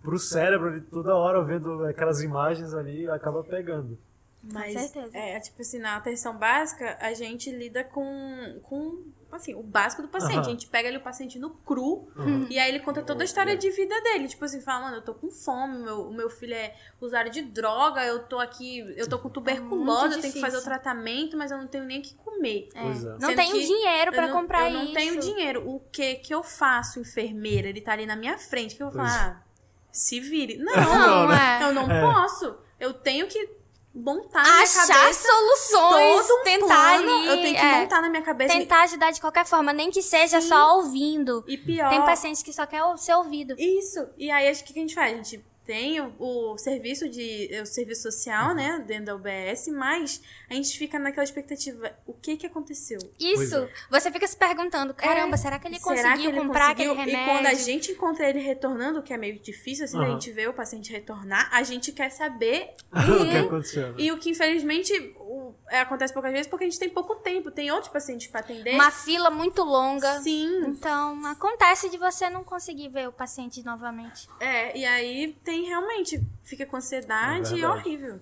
pro 0.02 0.18
cérebro 0.18 0.80
toda 0.90 1.14
hora 1.14 1.44
vendo 1.44 1.84
aquelas 1.84 2.22
imagens 2.22 2.72
ali 2.74 3.06
acaba 3.10 3.44
pegando. 3.44 3.96
Mas, 4.42 4.72
certeza. 4.72 5.10
é, 5.16 5.38
tipo 5.38 5.60
assim, 5.60 5.78
na 5.78 5.96
atenção 5.96 6.36
básica, 6.36 6.96
a 7.00 7.12
gente 7.12 7.50
lida 7.50 7.84
com, 7.84 8.58
com 8.62 9.04
assim, 9.30 9.54
o 9.54 9.62
básico 9.62 10.00
do 10.00 10.08
paciente. 10.08 10.38
Aham. 10.38 10.46
A 10.46 10.50
gente 10.50 10.66
pega 10.66 10.88
ali 10.88 10.96
o 10.96 11.02
paciente 11.02 11.38
no 11.38 11.50
cru 11.50 12.08
Uhum. 12.16 12.46
e 12.48 12.58
aí 12.58 12.70
ele 12.70 12.80
conta 12.80 13.02
toda 13.02 13.22
a 13.22 13.26
história 13.26 13.54
de 13.54 13.70
vida 13.70 13.94
dele. 14.00 14.28
Tipo 14.28 14.46
assim, 14.46 14.60
fala, 14.62 14.84
mano, 14.86 14.96
eu 14.96 15.02
tô 15.02 15.12
com 15.14 15.30
fome, 15.30 15.78
meu, 15.84 16.08
o 16.08 16.12
meu 16.12 16.30
filho 16.30 16.54
é 16.54 16.74
usuário 17.00 17.30
de 17.30 17.42
droga, 17.42 18.02
eu 18.04 18.24
tô 18.24 18.38
aqui, 18.38 18.78
eu 18.96 19.06
tô 19.06 19.18
com 19.18 19.28
tuberculose, 19.28 20.14
eu 20.16 20.20
tenho 20.22 20.32
que 20.32 20.40
fazer 20.40 20.56
o 20.56 20.64
tratamento, 20.64 21.36
mas 21.36 21.50
eu 21.50 21.58
não 21.58 21.66
tenho 21.66 21.84
nem 21.84 22.00
o 22.00 22.02
que 22.02 22.14
comer. 22.14 22.68
Pois 22.72 23.04
é. 23.04 23.18
Não 23.20 23.36
tenho 23.36 23.52
dinheiro 23.60 24.10
não, 24.16 24.32
comprar 24.32 24.68
eu 24.68 24.72
não 24.78 24.84
isso. 24.84 24.94
tenho 24.94 25.20
dinheiro. 25.20 25.68
O 25.68 25.80
que 25.92 26.14
que 26.14 26.32
eu 26.32 26.42
faço, 26.42 26.98
enfermeira? 26.98 27.68
Ele 27.68 27.82
tá 27.82 27.92
ali 27.92 28.06
na 28.06 28.16
minha 28.16 28.38
frente. 28.38 28.72
O 28.74 28.76
que 28.78 28.82
eu 28.82 28.90
vou 28.90 28.96
falar? 28.96 29.42
Ah, 29.44 29.50
se 29.92 30.18
vire. 30.18 30.56
Não, 30.64 30.74
Não, 30.74 31.28
Não, 31.28 31.32
é. 31.34 31.62
eu 31.68 31.74
não 31.74 31.90
É. 31.90 32.00
posso. 32.00 32.56
Eu 32.80 32.94
tenho 32.94 33.26
que 33.28 33.59
montar 33.94 34.42
na 34.42 34.52
minha 34.52 34.62
Achar 34.62 34.86
cabeça 34.86 35.28
soluções, 35.28 36.26
todo 36.26 36.40
um 36.40 36.44
tentar 36.44 36.98
plano. 36.98 37.12
ali. 37.16 37.26
Eu 37.26 37.36
tenho 37.42 37.54
que 37.54 37.60
é, 37.60 37.80
montar 37.80 38.00
na 38.02 38.08
minha 38.08 38.22
cabeça. 38.22 38.54
tentar 38.54 38.82
ajudar 38.82 39.10
de 39.10 39.20
qualquer 39.20 39.44
forma, 39.44 39.72
nem 39.72 39.90
que 39.90 40.02
seja 40.02 40.40
Sim. 40.40 40.48
só 40.48 40.76
ouvindo. 40.76 41.44
E 41.48 41.56
pior. 41.56 41.90
Tem 41.90 42.00
pacientes 42.04 42.42
que 42.42 42.52
só 42.52 42.66
quer 42.66 42.82
ser 42.98 43.14
ouvido. 43.14 43.54
Isso. 43.58 44.06
E 44.16 44.30
aí, 44.30 44.50
o 44.50 44.64
que 44.64 44.78
a 44.78 44.82
gente 44.82 44.94
faz? 44.94 45.12
A 45.12 45.16
gente 45.16 45.44
tem 45.64 46.00
o, 46.00 46.12
o 46.18 46.58
serviço 46.58 47.08
de 47.08 47.48
o 47.62 47.66
serviço 47.66 48.02
social, 48.02 48.54
né, 48.54 48.82
dentro 48.86 49.06
da 49.06 49.14
UBS, 49.16 49.68
mas 49.68 50.20
a 50.48 50.54
gente 50.54 50.76
fica 50.76 50.98
naquela 50.98 51.22
expectativa, 51.24 51.92
o 52.06 52.12
que 52.12 52.36
que 52.36 52.46
aconteceu? 52.46 52.98
Isso. 53.18 53.56
é. 53.56 53.68
Você 53.90 54.10
fica 54.10 54.26
se 54.26 54.36
perguntando, 54.36 54.92
caramba, 54.94 55.34
É, 55.34 55.38
será 55.38 55.58
que 55.58 55.68
ele 55.68 55.78
será 55.78 55.94
conseguiu 55.94 56.16
que 56.22 56.26
ele 56.26 56.46
comprar 56.46 56.74
conseguiu? 56.74 56.92
aquele 56.92 57.10
remédio? 57.12 57.30
E 57.30 57.34
quando 57.34 57.46
a 57.46 57.54
gente 57.54 57.92
encontra 57.92 58.28
ele 58.28 58.40
retornando, 58.40 59.02
que 59.02 59.12
é 59.12 59.16
meio 59.16 59.38
difícil, 59.38 59.84
assim, 59.84 59.96
da 59.98 60.04
Aham. 60.04 60.12
gente 60.12 60.32
ver 60.32 60.48
o 60.48 60.52
paciente 60.52 60.90
retornar, 60.90 61.48
a 61.52 61.62
gente 61.62 61.92
quer 61.92 62.10
saber 62.10 62.70
o 62.92 63.28
que 63.30 63.36
aconteceu? 63.36 63.88
né? 63.88 63.94
E 63.98 64.10
o 64.12 64.18
que 64.18 64.30
infelizmente 64.30 64.92
o- 65.32 65.54
é, 65.68 65.80
acontece 65.80 66.12
poucas 66.12 66.32
vezes 66.32 66.46
porque 66.48 66.64
a 66.64 66.68
gente 66.68 66.78
tem 66.78 66.88
pouco 66.90 67.14
tempo, 67.16 67.50
tem 67.50 67.70
outros 67.70 67.92
pacientes 67.92 68.26
pra 68.26 68.40
atender. 68.40 68.74
Uma 68.74 68.90
fila 68.90 69.30
muito 69.30 69.62
longa. 69.62 70.20
Sim. 70.20 70.64
Então, 70.66 71.24
acontece 71.26 71.88
de 71.88 71.96
você 71.96 72.28
não 72.28 72.42
conseguir 72.42 72.88
ver 72.88 73.08
o 73.08 73.12
paciente 73.12 73.62
novamente. 73.64 74.28
É, 74.40 74.76
e 74.76 74.84
aí 74.84 75.32
tem 75.44 75.64
realmente, 75.66 76.20
fica 76.42 76.66
com 76.66 76.76
É 76.76 76.78
ansiedade 76.78 77.54
e 77.54 77.60
verdade. 77.60 77.80
horrível. 77.80 78.20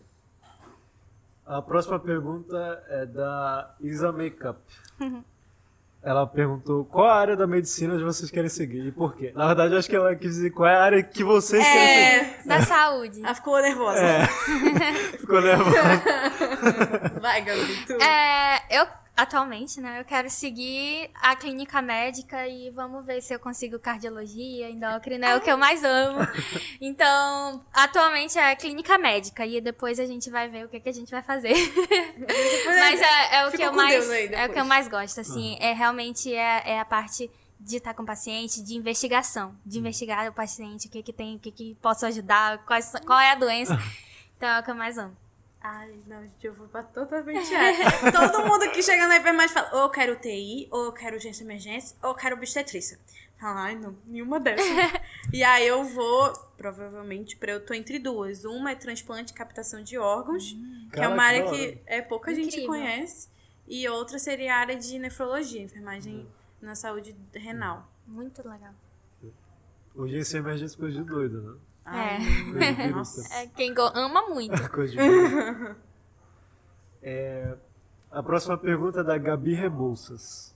A 1.46 1.62
próxima 1.62 1.98
pergunta 1.98 2.84
é 2.88 3.06
da 3.06 3.74
Isa 3.80 4.12
Makeup. 4.12 4.60
Ela 6.02 6.26
perguntou 6.26 6.84
qual 6.84 7.06
a 7.08 7.14
área 7.16 7.36
da 7.36 7.46
medicina 7.46 7.98
vocês 7.98 8.30
querem 8.30 8.48
seguir 8.48 8.86
e 8.86 8.92
por 8.92 9.16
quê. 9.16 9.32
Na 9.34 9.46
verdade, 9.48 9.72
eu 9.74 9.78
acho 9.78 9.88
que 9.90 9.96
ela 9.96 10.14
quis 10.14 10.30
dizer 10.36 10.50
qual 10.50 10.68
é 10.68 10.74
a 10.76 10.82
área 10.82 11.02
que 11.02 11.24
vocês 11.24 11.62
querem 11.62 12.20
seguir. 12.20 12.40
É, 12.44 12.48
Da 12.48 12.62
saúde. 12.62 13.20
ela 13.22 13.34
ficou 13.34 13.60
nervosa. 13.60 13.98
É. 14.00 14.26
Ficou 15.18 15.40
nervosa. 15.40 15.82
Vai, 17.20 17.42
Gabi, 17.42 17.84
tu. 17.86 17.92
É, 17.94 18.62
eu, 18.70 18.86
atualmente, 19.18 19.80
né, 19.80 19.98
eu 19.98 20.04
quero 20.04 20.30
seguir 20.30 21.10
a 21.12 21.34
clínica 21.34 21.82
médica 21.82 22.46
e 22.46 22.70
vamos 22.70 23.04
ver 23.04 23.20
se 23.20 23.34
eu 23.34 23.40
consigo 23.40 23.76
cardiologia, 23.76 24.70
endócrina, 24.70 25.26
é 25.26 25.36
o 25.36 25.40
que 25.40 25.50
eu 25.50 25.58
mais 25.58 25.82
amo. 25.82 26.20
Então, 26.80 27.64
atualmente 27.72 28.38
é 28.38 28.54
clínica 28.54 28.96
médica 28.96 29.44
e 29.44 29.60
depois 29.60 29.98
a 29.98 30.06
gente 30.06 30.30
vai 30.30 30.48
ver 30.48 30.64
o 30.64 30.68
que, 30.68 30.78
que 30.78 30.88
a 30.88 30.92
gente 30.92 31.10
vai 31.10 31.22
fazer. 31.22 31.52
Mas 32.66 33.00
é, 33.00 33.36
é 33.36 33.46
o 33.48 33.50
que 33.50 33.60
eu 33.60 33.72
mais, 33.72 34.08
é 34.08 34.46
o 34.46 34.52
que 34.52 34.60
eu 34.60 34.64
mais 34.64 34.86
gosto, 34.86 35.20
assim, 35.20 35.56
é 35.60 35.72
realmente 35.72 36.32
é, 36.32 36.62
é 36.64 36.80
a 36.80 36.84
parte 36.84 37.28
de 37.58 37.76
estar 37.76 37.94
com 37.94 38.04
o 38.04 38.06
paciente, 38.06 38.62
de 38.62 38.76
investigação, 38.76 39.56
de 39.66 39.80
investigar 39.80 40.28
o 40.28 40.32
paciente, 40.32 40.86
o 40.86 40.90
que 40.90 41.02
que 41.02 41.12
tem, 41.12 41.34
o 41.34 41.38
que 41.40 41.50
que 41.50 41.76
posso 41.82 42.06
ajudar, 42.06 42.64
quais, 42.64 42.92
qual 43.04 43.18
é 43.18 43.32
a 43.32 43.34
doença. 43.34 43.76
Então 44.36 44.48
é 44.48 44.60
o 44.60 44.62
que 44.62 44.70
eu 44.70 44.76
mais 44.76 44.96
amo. 44.96 45.16
Ai, 45.70 45.94
não, 46.06 46.22
gente, 46.22 46.46
eu 46.46 46.54
vou 46.54 46.66
pra 46.66 46.82
totalmente 46.82 47.54
área. 47.54 47.84
Todo 48.10 48.46
mundo 48.46 48.70
que 48.70 48.82
chega 48.82 49.06
na 49.06 49.18
enfermagem 49.18 49.52
fala, 49.52 49.68
ou 49.74 49.82
eu 49.82 49.90
quero 49.90 50.14
UTI, 50.14 50.66
ou 50.70 50.86
eu 50.86 50.92
quero 50.92 51.16
urgência 51.16 51.42
e 51.42 51.46
emergência, 51.46 51.94
ou 52.02 52.10
eu 52.10 52.14
quero 52.14 52.36
obstetrícia. 52.36 52.98
Fala, 53.38 53.64
Ai, 53.64 53.74
não, 53.74 53.94
nenhuma 54.06 54.40
dessas. 54.40 54.66
e 55.30 55.44
aí 55.44 55.66
eu 55.66 55.84
vou, 55.84 56.32
provavelmente, 56.56 57.36
pra 57.36 57.52
eu 57.52 57.64
tô 57.64 57.74
entre 57.74 57.98
duas. 57.98 58.46
Uma 58.46 58.70
é 58.70 58.74
transplante 58.74 59.32
e 59.32 59.34
captação 59.34 59.82
de 59.82 59.98
órgãos, 59.98 60.56
que 60.90 61.00
é 61.00 61.06
uma 61.06 61.22
área 61.22 61.50
que 61.50 61.78
é, 61.84 62.00
pouca 62.00 62.34
gente 62.34 62.48
Incrível. 62.48 62.68
conhece. 62.68 63.28
E 63.66 63.86
outra 63.90 64.18
seria 64.18 64.54
a 64.54 64.58
área 64.58 64.76
de 64.76 64.98
nefrologia, 64.98 65.62
enfermagem 65.62 66.26
na 66.62 66.74
saúde 66.74 67.14
renal. 67.34 67.86
Muito 68.06 68.38
legal. 68.48 68.72
Urgência 69.94 70.38
e 70.38 70.40
emergência 70.40 70.76
é 70.76 70.78
coisa 70.78 70.96
de 70.96 71.04
doido, 71.04 71.42
né? 71.42 71.58
Ai, 71.90 72.18
de 72.18 72.88
nossa. 72.90 73.34
É 73.34 73.46
quem 73.46 73.74
ama 73.94 74.28
muito. 74.28 74.56
Coisa 74.70 74.92
de. 74.92 75.76
É, 77.02 77.54
a 78.10 78.22
próxima 78.22 78.58
pergunta 78.58 79.00
é 79.00 79.04
da 79.04 79.16
Gabi 79.16 79.54
Rebouças. 79.54 80.54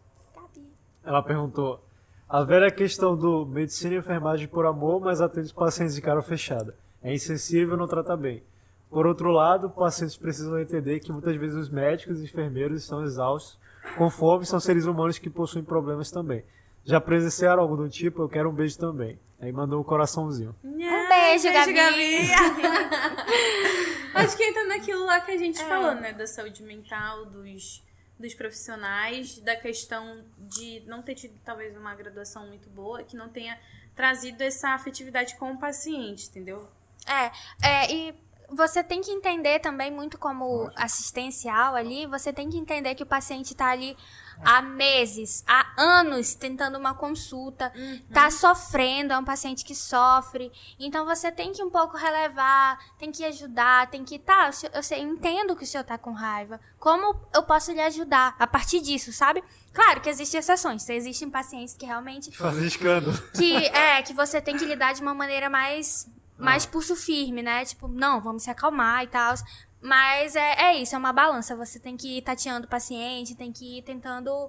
Ela 1.04 1.22
perguntou: 1.22 1.82
a 2.28 2.42
velha 2.42 2.70
questão 2.70 3.16
do 3.16 3.44
medicina 3.44 3.94
e 3.94 3.98
enfermagem 3.98 4.48
por 4.48 4.66
amor, 4.66 5.00
mas 5.00 5.20
atende 5.20 5.46
os 5.46 5.52
pacientes 5.52 5.94
de 5.94 6.00
cara 6.00 6.22
fechada. 6.22 6.74
É 7.02 7.12
insensível, 7.12 7.76
não 7.76 7.86
trata 7.86 8.16
bem. 8.16 8.42
Por 8.88 9.06
outro 9.06 9.30
lado, 9.30 9.70
pacientes 9.70 10.16
precisam 10.16 10.58
entender 10.60 11.00
que 11.00 11.10
muitas 11.10 11.34
vezes 11.36 11.56
os 11.56 11.70
médicos 11.70 12.20
e 12.20 12.24
enfermeiros 12.24 12.82
estão 12.82 13.02
exaustos, 13.02 13.58
com 13.96 14.08
fome, 14.08 14.44
são 14.46 14.60
seres 14.60 14.84
humanos 14.84 15.18
que 15.18 15.30
possuem 15.30 15.64
problemas 15.64 16.10
também. 16.10 16.44
Já 16.84 17.00
presenciaram 17.00 17.62
algo 17.62 17.76
do 17.76 17.88
tipo? 17.88 18.22
Eu 18.22 18.28
quero 18.28 18.50
um 18.50 18.52
beijo 18.52 18.78
também. 18.78 19.18
Aí 19.40 19.50
mandou 19.52 19.80
um 19.80 19.84
coraçãozinho. 19.84 20.54
Um 20.62 20.76
beijo, 20.76 21.48
Gabi. 21.52 22.30
Acho 24.14 24.36
que 24.36 24.44
entra 24.44 24.64
naquilo 24.66 25.04
lá 25.06 25.20
que 25.20 25.30
a 25.32 25.38
gente 25.38 25.60
É. 25.60 25.64
falou, 25.66 25.94
né? 25.94 26.12
Da 26.12 26.26
saúde 26.26 26.62
mental, 26.62 27.24
dos, 27.26 27.82
dos 28.18 28.34
profissionais, 28.34 29.38
da 29.38 29.56
questão 29.56 30.24
de 30.38 30.82
não 30.86 31.02
ter 31.02 31.14
tido 31.14 31.34
talvez 31.44 31.76
uma 31.76 31.94
graduação 31.94 32.46
muito 32.46 32.68
boa, 32.70 33.02
que 33.02 33.16
não 33.16 33.28
tenha 33.28 33.58
trazido 33.96 34.42
essa 34.42 34.70
afetividade 34.70 35.36
com 35.36 35.52
o 35.52 35.58
paciente, 35.58 36.28
entendeu? 36.28 36.68
É, 37.06 37.32
é, 37.66 37.92
e 37.92 38.14
você 38.50 38.84
tem 38.84 39.00
que 39.00 39.10
entender 39.10 39.58
também, 39.60 39.90
muito 39.90 40.18
como 40.18 40.70
assistencial 40.76 41.74
ali, 41.74 42.06
você 42.06 42.32
tem 42.32 42.48
que 42.48 42.58
entender 42.58 42.94
que 42.94 43.02
o 43.02 43.06
paciente 43.06 43.54
tá 43.54 43.66
ali 43.66 43.96
há 44.44 44.62
meses, 44.62 45.44
há 45.46 45.66
anos 45.76 46.34
tentando 46.34 46.78
uma 46.78 46.94
consulta, 46.94 47.72
tá 48.12 48.30
sofrendo, 48.30 49.12
é 49.12 49.18
um 49.18 49.24
paciente 49.24 49.64
que 49.64 49.74
sofre. 49.74 50.50
Então 50.78 51.04
você 51.04 51.30
tem 51.32 51.52
que 51.52 51.62
um 51.62 51.70
pouco 51.70 51.96
relevar, 51.96 52.78
tem 52.98 53.10
que 53.12 53.24
ajudar, 53.24 53.90
tem 53.90 54.04
que, 54.04 54.18
tá, 54.18 54.50
eu, 54.72 54.82
sei- 54.82 55.00
eu 55.02 55.08
entendo 55.08 55.56
que 55.56 55.64
o 55.64 55.66
senhor 55.66 55.84
tá 55.84 55.98
com 55.98 56.12
raiva. 56.12 56.60
Como 56.78 57.16
eu 57.34 57.42
posso 57.42 57.72
lhe 57.72 57.80
ajudar 57.80 58.34
a 58.38 58.46
partir 58.46 58.80
disso, 58.80 59.12
sabe? 59.12 59.42
Claro 59.72 60.00
que 60.00 60.08
existem 60.10 60.38
exceções, 60.40 60.88
existem 60.88 61.30
pacientes 61.30 61.74
que 61.74 61.86
realmente 61.86 62.30
Fazer 62.36 62.66
escândalo. 62.66 63.16
que 63.36 63.56
é 63.66 64.02
que 64.02 64.12
você 64.12 64.40
tem 64.40 64.56
que 64.56 64.64
lidar 64.64 64.92
de 64.94 65.02
uma 65.02 65.14
maneira 65.14 65.48
mais 65.50 66.08
Ah. 66.38 66.44
mais 66.44 66.66
pulso 66.66 66.96
firme, 66.96 67.40
né? 67.42 67.64
Tipo, 67.64 67.86
não, 67.86 68.20
vamos 68.20 68.42
se 68.42 68.50
acalmar 68.50 69.04
e 69.04 69.06
tal. 69.06 69.34
Mas 69.82 70.36
é, 70.36 70.66
é 70.66 70.74
isso, 70.76 70.94
é 70.94 70.98
uma 70.98 71.12
balança. 71.12 71.56
Você 71.56 71.80
tem 71.80 71.96
que 71.96 72.18
ir 72.18 72.22
tateando 72.22 72.66
o 72.66 72.70
paciente, 72.70 73.34
tem 73.34 73.52
que 73.52 73.78
ir 73.78 73.82
tentando 73.82 74.48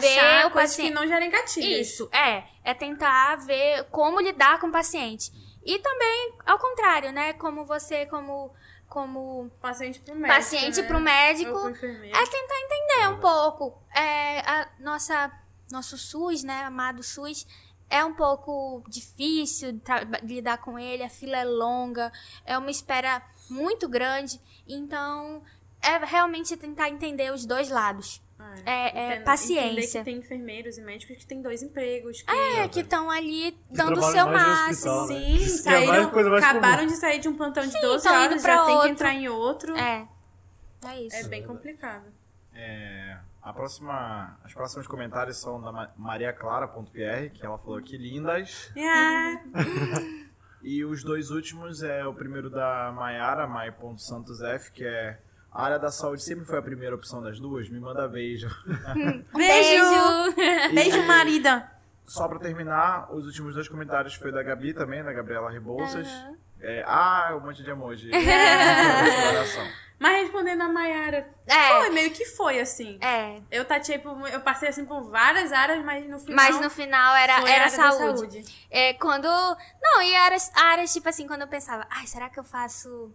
ver 0.00 0.18
Achar 0.18 0.46
o 0.46 0.50
coisas 0.50 0.74
que 0.74 0.82
paciente. 0.82 0.94
não 0.94 1.06
gerem 1.06 1.30
gatilhos. 1.30 1.88
Isso, 1.88 2.08
é. 2.12 2.44
É 2.64 2.72
tentar 2.72 3.36
ver 3.36 3.84
como 3.90 4.20
lidar 4.20 4.58
com 4.58 4.68
o 4.68 4.72
paciente. 4.72 5.30
E 5.64 5.78
também, 5.78 6.34
ao 6.46 6.58
contrário, 6.58 7.12
né? 7.12 7.34
Como 7.34 7.66
você, 7.66 8.06
como, 8.06 8.50
como 8.88 9.50
Paciente 9.60 10.00
pro 10.00 10.14
médico. 10.14 10.34
paciente 10.34 10.80
né? 10.80 10.88
pro 10.88 11.00
médico, 11.00 11.68
é 11.68 12.26
tentar 12.26 12.60
entender 12.64 13.08
um 13.10 13.20
pouco. 13.20 13.82
É, 13.94 14.40
a 14.40 14.68
nossa, 14.78 15.30
nosso 15.70 15.98
SUS, 15.98 16.42
né, 16.42 16.64
amado 16.64 17.02
SUS, 17.02 17.46
é 17.90 18.04
um 18.04 18.14
pouco 18.14 18.82
difícil 18.88 19.80
lidar 20.22 20.58
com 20.58 20.78
ele, 20.78 21.02
a 21.02 21.10
fila 21.10 21.36
é 21.36 21.44
longa, 21.44 22.10
é 22.46 22.56
uma 22.56 22.70
espera 22.70 23.20
muito 23.50 23.88
grande, 23.88 24.40
então 24.74 25.42
é 25.82 25.96
realmente 26.04 26.56
tentar 26.56 26.88
entender 26.88 27.32
os 27.32 27.44
dois 27.46 27.68
lados. 27.70 28.22
É, 28.64 28.72
é 28.98 29.06
Entender- 29.10 29.24
paciência. 29.24 29.68
Entender 29.70 29.98
que 29.98 30.04
tem 30.04 30.16
enfermeiros 30.18 30.78
e 30.78 30.80
médicos 30.80 31.16
que 31.18 31.26
têm 31.26 31.42
dois 31.42 31.62
empregos. 31.62 32.22
Que... 32.22 32.30
É, 32.34 32.68
que 32.68 32.80
estão 32.80 33.10
ali 33.10 33.56
dando 33.70 33.98
o 34.00 34.02
seu 34.02 34.26
máximo. 34.26 34.92
hospital, 34.92 35.08
né? 35.08 35.14
Sim, 35.14 35.22
que 35.62 35.68
é 35.68 35.72
mais 35.72 35.86
saíram, 35.86 36.10
coisa 36.10 36.30
mais 36.30 36.44
acabaram 36.44 36.76
comum. 36.78 36.86
de 36.88 36.96
sair 36.96 37.18
de 37.20 37.28
um 37.28 37.36
plantão 37.36 37.62
de 37.64 37.70
Sim, 37.72 37.80
12 37.82 38.04
tão 38.04 38.14
indo 38.14 38.22
horas, 38.30 38.42
pra 38.42 38.56
já 38.56 38.64
tem 38.64 38.74
outro. 38.74 38.86
que 38.86 38.92
entrar 38.92 39.14
em 39.14 39.28
outro. 39.28 39.76
É. 39.76 40.08
É 40.86 41.02
isso. 41.02 41.16
É 41.16 41.24
bem 41.28 41.46
complicado. 41.46 42.06
É, 42.54 43.18
a 43.42 43.52
próxima, 43.52 44.38
as 44.42 44.54
próximos 44.54 44.86
comentários 44.86 45.36
são 45.38 45.60
da 45.60 45.70
Ma- 45.70 45.92
mariaclara.pr, 45.96 47.30
que 47.34 47.44
ela 47.44 47.58
falou 47.58 47.76
aqui, 47.76 47.98
lindas. 47.98 48.72
É. 48.74 49.40
E 50.62 50.84
os 50.84 51.02
dois 51.02 51.30
últimos 51.30 51.82
é 51.82 52.06
o 52.06 52.12
primeiro 52.12 52.50
da 52.50 52.92
Maiara, 52.94 53.46
mai.santosf, 53.46 54.70
que 54.72 54.84
é 54.84 55.18
a 55.52 55.64
área 55.64 55.78
da 55.78 55.90
saúde 55.90 56.22
sempre 56.22 56.44
foi 56.44 56.58
a 56.58 56.62
primeira 56.62 56.94
opção 56.94 57.22
das 57.22 57.40
duas, 57.40 57.68
me 57.68 57.80
manda 57.80 58.06
beijo. 58.06 58.48
Beijo! 59.34 60.34
beijo. 60.36 60.74
Beijo, 60.74 61.02
marida! 61.06 61.79
Só 62.10 62.26
pra 62.26 62.40
terminar, 62.40 63.06
os 63.14 63.24
últimos 63.24 63.54
dois 63.54 63.68
comentários 63.68 64.14
foi 64.14 64.32
da 64.32 64.42
Gabi 64.42 64.74
também, 64.74 65.00
da 65.04 65.12
Gabriela 65.12 65.48
Rebouças. 65.48 66.08
É, 66.60 66.82
ah, 66.84 67.36
um 67.36 67.46
monte 67.46 67.62
de 67.62 67.70
emoji. 67.70 68.10
Mas 69.96 70.22
respondendo 70.22 70.62
a 70.62 70.68
Mayara, 70.68 71.28
É. 71.46 71.68
foi, 71.68 71.90
meio 71.90 72.10
que 72.10 72.24
foi, 72.24 72.58
assim. 72.58 72.98
É. 73.00 73.40
Eu 73.48 73.64
tateei 73.64 73.98
por, 73.98 74.28
eu 74.28 74.40
passei 74.40 74.70
assim 74.70 74.84
por 74.84 75.02
várias 75.10 75.52
áreas, 75.52 75.84
mas 75.84 76.08
no 76.08 76.18
final. 76.18 76.36
Mas 76.36 76.60
no 76.60 76.70
final 76.70 77.14
era, 77.14 77.48
era 77.48 77.64
da 77.64 77.70
saúde. 77.70 78.42
É, 78.70 78.94
quando. 78.94 79.28
Não, 79.80 80.02
e 80.02 80.16
áreas, 80.16 80.50
áreas, 80.54 80.92
tipo 80.92 81.08
assim, 81.08 81.26
quando 81.28 81.42
eu 81.42 81.48
pensava, 81.48 81.86
ai, 81.90 82.06
será 82.06 82.28
que 82.30 82.40
eu 82.40 82.44
faço. 82.44 83.12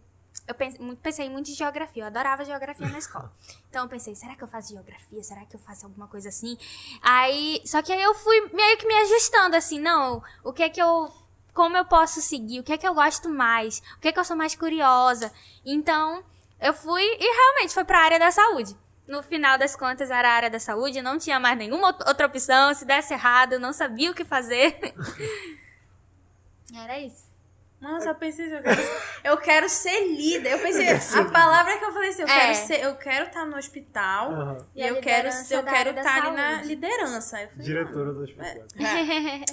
Eu 0.47 0.53
pense- 0.53 0.77
pensei 1.01 1.30
muito 1.30 1.49
em 1.49 1.55
geografia, 1.55 2.03
eu 2.03 2.07
adorava 2.07 2.45
geografia 2.45 2.88
na 2.88 2.97
escola. 2.99 3.31
Então 3.69 3.84
eu 3.84 3.89
pensei, 3.89 4.15
será 4.15 4.35
que 4.35 4.43
eu 4.43 4.47
faço 4.47 4.69
geografia? 4.73 5.22
Será 5.22 5.43
que 5.45 5.55
eu 5.55 5.59
faço 5.59 5.85
alguma 5.85 6.07
coisa 6.07 6.30
assim? 6.30 6.57
Aí. 7.01 7.61
Só 7.65 7.81
que 7.81 7.91
aí 7.91 8.01
eu 8.01 8.13
fui 8.15 8.49
meio 8.53 8.77
que 8.77 8.88
me 8.88 8.93
ajustando, 8.95 9.55
assim, 9.55 9.80
não, 9.80 10.23
o 10.43 10.53
que 10.53 10.63
é 10.63 10.69
que 10.69 10.81
eu. 10.81 11.11
Como 11.53 11.76
eu 11.76 11.84
posso 11.85 12.22
seguir? 12.22 12.59
O 12.59 12.63
que 12.63 12.72
é 12.73 12.77
que 12.77 12.88
eu 12.88 12.93
gosto 12.93 13.27
mais? 13.30 13.80
O 13.97 13.99
que 13.99 14.07
é 14.09 14.11
que 14.11 14.19
eu 14.19 14.23
sou 14.26 14.35
mais 14.35 14.55
curiosa? 14.55 15.31
Então, 15.65 16.23
eu 16.61 16.73
fui 16.73 17.01
e 17.03 17.34
realmente 17.35 17.73
foi 17.73 17.84
pra 17.85 17.99
área 17.99 18.19
da 18.19 18.31
saúde. 18.31 18.76
No 19.07 19.22
final 19.23 19.57
das 19.57 19.76
contas, 19.76 20.09
era 20.09 20.30
a 20.30 20.34
área 20.34 20.49
da 20.49 20.59
saúde, 20.59 21.01
não 21.01 21.17
tinha 21.17 21.39
mais 21.39 21.57
nenhuma 21.57 21.88
out- 21.88 22.03
outra 22.07 22.27
opção. 22.27 22.73
Se 22.73 22.85
desse 22.85 23.13
errado, 23.13 23.53
eu 23.53 23.59
não 23.59 23.72
sabia 23.73 24.09
o 24.11 24.13
que 24.15 24.23
fazer. 24.26 24.77
Era 26.73 26.99
isso. 26.99 27.24
Nossa, 27.86 28.10
eu 28.10 28.16
pensei 28.16 28.45
assim, 28.45 28.56
eu 28.56 28.64
quero, 28.64 28.82
eu 29.24 29.38
quero 29.38 29.70
ser 29.70 30.07
líder. 30.07 30.53
Eu 30.53 30.60
pensei, 30.60 30.90
a 30.90 31.26
palavra 31.26 31.78
que 31.78 31.86
eu 31.86 31.94
falei 31.94 32.10
assim, 32.10 32.24
eu 32.24 32.28
É. 32.28 32.40
quero 32.40 32.56
ser, 32.56 32.80
eu 32.84 32.95
quero 32.95 33.26
estar 33.28 33.45
no 33.45 33.57
hospital 33.57 34.32
Aham. 34.32 34.57
e 34.76 34.82
E 34.84 34.88
eu 34.88 34.95
quero, 35.02 35.30
eu 35.52 35.64
quero 35.64 35.90
estar 35.91 36.26
ali 36.26 36.36
na 36.36 36.62
liderança. 36.64 37.41
Eu 37.41 37.49
falei, 37.49 37.64
Diretora 37.66 38.14
do 38.14 38.22
hospital. 38.22 38.64
"Ah." 38.80 39.45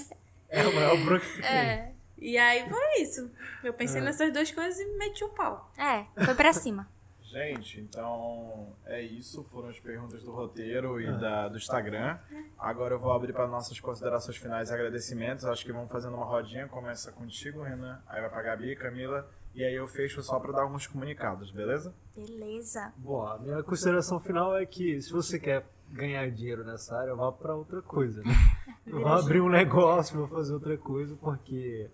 É 0.49 0.67
o 0.67 0.75
maior 0.75 0.97
broco 1.05 1.25
que 1.27 1.41
tem. 1.43 1.51
É. 1.51 1.93
E 2.19 2.39
aí 2.39 2.69
foi 2.69 3.03
isso. 3.03 3.31
Eu 3.65 3.73
pensei 3.75 4.01
É. 4.01 4.05
nessas 4.05 4.33
duas 4.33 4.51
coisas 4.51 4.79
e 4.81 4.85
meti 4.99 5.25
o 5.25 5.29
pau. 5.31 5.71
É, 5.77 6.05
foi 6.25 6.35
pra 6.35 6.53
cima. 6.53 6.89
Gente, 7.33 7.81
então 7.81 8.77
é 8.85 9.01
isso. 9.01 9.43
Foram 9.45 9.71
as 9.71 9.81
perguntas 9.81 10.23
do 10.23 10.33
roteiro 10.33 11.01
e 11.01 11.11
da, 11.19 11.49
do 11.49 11.57
Instagram. 11.57 12.19
Agora 12.59 12.95
eu 12.95 12.99
vou 12.99 13.11
abrir 13.11 13.33
para 13.33 13.47
nossas 13.47 13.81
considerações 13.81 14.37
finais 14.37 14.69
e 14.69 14.75
agradecimentos. 14.75 15.47
Acho 15.47 15.65
que 15.65 15.73
vamos 15.73 15.91
fazendo 15.91 16.15
uma 16.15 16.27
rodinha. 16.27 16.69
Começa 16.69 17.11
contigo, 17.11 17.63
Renan. 17.63 18.03
Aí 18.07 18.21
vai 18.21 18.29
pra 18.29 18.43
Gabi, 18.43 18.77
Camila. 18.77 19.27
E 19.55 19.65
aí 19.65 19.75
eu 19.75 19.89
fecho 19.89 20.23
só 20.23 20.39
para 20.39 20.53
dar 20.53 20.63
alguns 20.63 20.87
comunicados, 20.87 21.51
beleza? 21.51 21.95
Beleza. 22.15 22.93
Bom, 22.99 23.27
a 23.27 23.39
minha 23.39 23.63
consideração 23.63 24.21
final 24.21 24.55
é 24.55 24.67
que 24.67 25.01
se 25.01 25.11
você 25.11 25.39
quer 25.39 25.65
ganhar 25.91 26.31
dinheiro 26.31 26.65
nessa 26.65 26.95
área, 26.99 27.15
vá 27.15 27.33
pra 27.33 27.55
outra 27.55 27.81
coisa, 27.81 28.23
né? 28.23 28.33
Vá 28.85 29.19
abrir 29.21 29.41
um 29.41 29.49
negócio, 29.49 30.21
vá 30.21 30.27
fazer 30.27 30.53
outra 30.53 30.77
coisa, 30.77 31.15
porque 31.15 31.89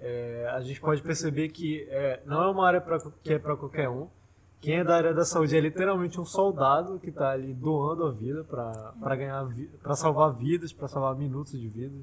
é, 0.00 0.48
a 0.52 0.60
gente 0.62 0.80
pode 0.80 1.02
perceber 1.02 1.50
que 1.50 1.86
é, 1.90 2.22
não 2.24 2.42
é 2.42 2.50
uma 2.50 2.66
área 2.66 2.80
pra, 2.80 2.98
que 3.22 3.34
é 3.34 3.38
para 3.38 3.54
qualquer 3.56 3.88
um. 3.90 4.08
Quem 4.60 4.78
é 4.78 4.84
da 4.84 4.96
área 4.96 5.12
da 5.12 5.24
saúde 5.24 5.56
é 5.56 5.60
literalmente 5.60 6.18
um 6.18 6.24
soldado 6.24 6.98
que 6.98 7.12
tá 7.12 7.30
ali 7.30 7.52
doando 7.52 8.06
a 8.06 8.10
vida 8.10 8.44
para 8.44 9.16
ganhar, 9.16 9.46
para 9.82 9.94
salvar 9.94 10.32
vidas, 10.32 10.72
para 10.72 10.88
salvar 10.88 11.14
minutos 11.14 11.52
de 11.52 11.68
vida. 11.68 11.94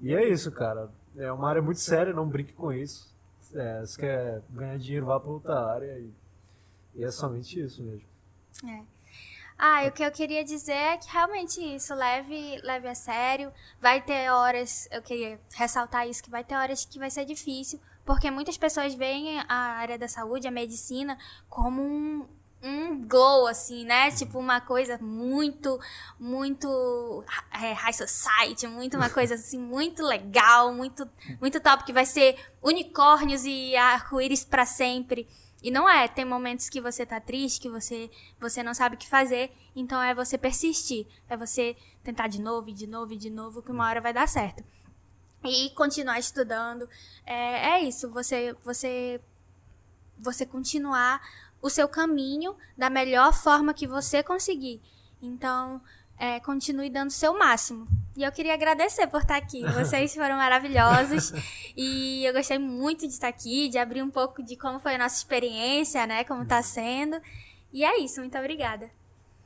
E 0.00 0.14
é 0.14 0.28
isso, 0.28 0.50
cara. 0.50 0.90
É 1.16 1.30
uma 1.30 1.48
área 1.48 1.62
muito 1.62 1.80
séria, 1.80 2.12
não 2.12 2.28
brinque 2.28 2.52
com 2.52 2.72
isso. 2.72 3.14
É, 3.54 3.84
se 3.86 3.98
quer 3.98 4.42
ganhar 4.50 4.78
dinheiro, 4.78 5.06
vá 5.06 5.20
para 5.20 5.30
outra 5.30 5.60
área 5.60 5.98
e, 5.98 6.10
e 6.94 7.04
é 7.04 7.10
somente 7.10 7.60
isso 7.60 7.82
mesmo. 7.82 8.06
Ah, 9.56 9.84
e 9.84 9.88
o 9.88 9.92
que 9.92 10.02
eu 10.02 10.10
queria 10.10 10.42
dizer 10.42 10.72
é 10.72 10.96
que 10.96 11.08
realmente 11.10 11.60
isso, 11.60 11.94
leve, 11.94 12.60
leve 12.62 12.88
a 12.88 12.94
sério. 12.94 13.52
Vai 13.80 14.00
ter 14.00 14.30
horas, 14.30 14.88
eu 14.90 15.00
queria 15.00 15.40
ressaltar 15.54 16.08
isso, 16.08 16.22
que 16.22 16.30
vai 16.30 16.42
ter 16.42 16.56
horas 16.56 16.84
que 16.84 16.98
vai 16.98 17.10
ser 17.10 17.24
difícil, 17.24 17.80
porque 18.04 18.30
muitas 18.30 18.56
pessoas 18.56 18.94
veem 18.94 19.40
a 19.48 19.54
área 19.54 19.98
da 19.98 20.08
saúde, 20.08 20.46
a 20.46 20.50
medicina, 20.50 21.16
como 21.48 21.82
um, 21.82 22.26
um 22.62 23.06
glow, 23.06 23.46
assim, 23.46 23.84
né? 23.84 24.10
Tipo, 24.10 24.38
uma 24.38 24.60
coisa 24.60 24.98
muito, 24.98 25.78
muito 26.18 27.24
é, 27.52 27.72
high 27.72 27.92
society, 27.92 28.66
muito 28.66 28.96
uma 28.96 29.10
coisa 29.10 29.34
assim, 29.34 29.58
muito 29.58 30.02
legal, 30.02 30.72
muito, 30.74 31.08
muito 31.40 31.60
top, 31.60 31.84
que 31.84 31.92
vai 31.92 32.06
ser 32.06 32.36
unicórnios 32.62 33.44
e 33.44 33.76
arco-íris 33.76 34.44
pra 34.44 34.66
sempre. 34.66 35.26
E 35.62 35.70
não 35.70 35.88
é, 35.88 36.06
tem 36.06 36.26
momentos 36.26 36.68
que 36.68 36.78
você 36.78 37.06
tá 37.06 37.18
triste, 37.18 37.58
que 37.58 37.70
você, 37.70 38.10
você 38.38 38.62
não 38.62 38.74
sabe 38.74 38.96
o 38.96 38.98
que 38.98 39.08
fazer, 39.08 39.50
então 39.74 40.02
é 40.02 40.14
você 40.14 40.36
persistir, 40.36 41.06
é 41.26 41.38
você 41.38 41.74
tentar 42.02 42.28
de 42.28 42.38
novo, 42.38 42.68
e 42.68 42.74
de 42.74 42.86
novo, 42.86 43.14
e 43.14 43.16
de 43.16 43.30
novo, 43.30 43.62
que 43.62 43.72
uma 43.72 43.86
hora 43.88 43.98
vai 43.98 44.12
dar 44.12 44.28
certo. 44.28 44.62
E 45.44 45.70
continuar 45.70 46.18
estudando, 46.18 46.88
é, 47.26 47.72
é 47.72 47.80
isso, 47.82 48.10
você, 48.10 48.54
você, 48.64 49.20
você 50.18 50.46
continuar 50.46 51.20
o 51.60 51.68
seu 51.68 51.88
caminho 51.88 52.56
da 52.76 52.88
melhor 52.88 53.32
forma 53.32 53.74
que 53.74 53.86
você 53.86 54.22
conseguir. 54.22 54.80
Então, 55.20 55.80
é, 56.18 56.38
continue 56.40 56.90
dando 56.90 57.08
o 57.08 57.12
seu 57.12 57.36
máximo. 57.38 57.86
E 58.16 58.22
eu 58.22 58.30
queria 58.30 58.54
agradecer 58.54 59.06
por 59.06 59.22
estar 59.22 59.36
aqui. 59.36 59.62
Vocês 59.72 60.14
foram 60.14 60.36
maravilhosos. 60.36 61.32
E 61.76 62.24
eu 62.24 62.32
gostei 62.32 62.58
muito 62.58 63.06
de 63.06 63.12
estar 63.12 63.28
aqui, 63.28 63.68
de 63.68 63.78
abrir 63.78 64.02
um 64.02 64.10
pouco 64.10 64.42
de 64.42 64.56
como 64.56 64.78
foi 64.78 64.94
a 64.94 64.98
nossa 64.98 65.16
experiência, 65.16 66.06
né? 66.06 66.24
Como 66.24 66.44
tá 66.46 66.62
sendo. 66.62 67.20
E 67.72 67.84
é 67.84 67.98
isso, 67.98 68.20
muito 68.20 68.38
obrigada. 68.38 68.90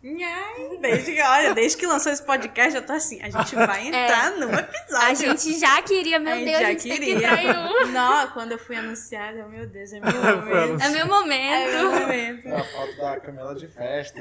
Desde 0.81 1.13
que, 1.13 1.21
olha, 1.21 1.55
desde 1.55 1.77
que 1.77 1.87
lançou 1.87 2.13
esse 2.13 2.23
podcast, 2.23 2.77
eu 2.77 2.87
tô 2.87 2.93
assim, 2.93 3.21
a 3.21 3.29
gente 3.29 3.55
vai 3.57 3.89
entrar 3.89 4.31
num 4.33 4.53
episódio. 4.55 4.97
A 4.97 5.15
gente 5.15 5.59
já 5.59 5.83
queria, 5.83 6.19
meu 6.21 6.35
A 6.35 6.37
Deus, 6.37 6.51
já 6.61 6.67
a 6.67 6.71
gente 6.71 6.83
tem 6.83 6.93
que 6.93 6.99
queria. 6.99 7.17
entrar 7.17 7.45
em 7.45 7.51
um. 7.51 7.87
Não, 7.91 8.29
quando 8.31 8.53
eu 8.53 8.59
fui 8.59 8.77
anunciada, 8.77 9.39
eu, 9.39 9.49
meu 9.49 9.67
Deus, 9.67 9.93
é 9.93 9.99
meu 10.01 10.13
momento. 10.13 10.83
É 10.85 10.89
meu 10.91 11.01
É 11.01 11.05
momento. 11.05 11.73
meu 11.73 11.91
momento. 12.01 12.49
É 12.49 12.57
a 12.57 12.65
foto 12.65 12.97
da 12.97 13.21
Camila 13.21 13.55
de 13.57 13.67
festa. 13.67 14.21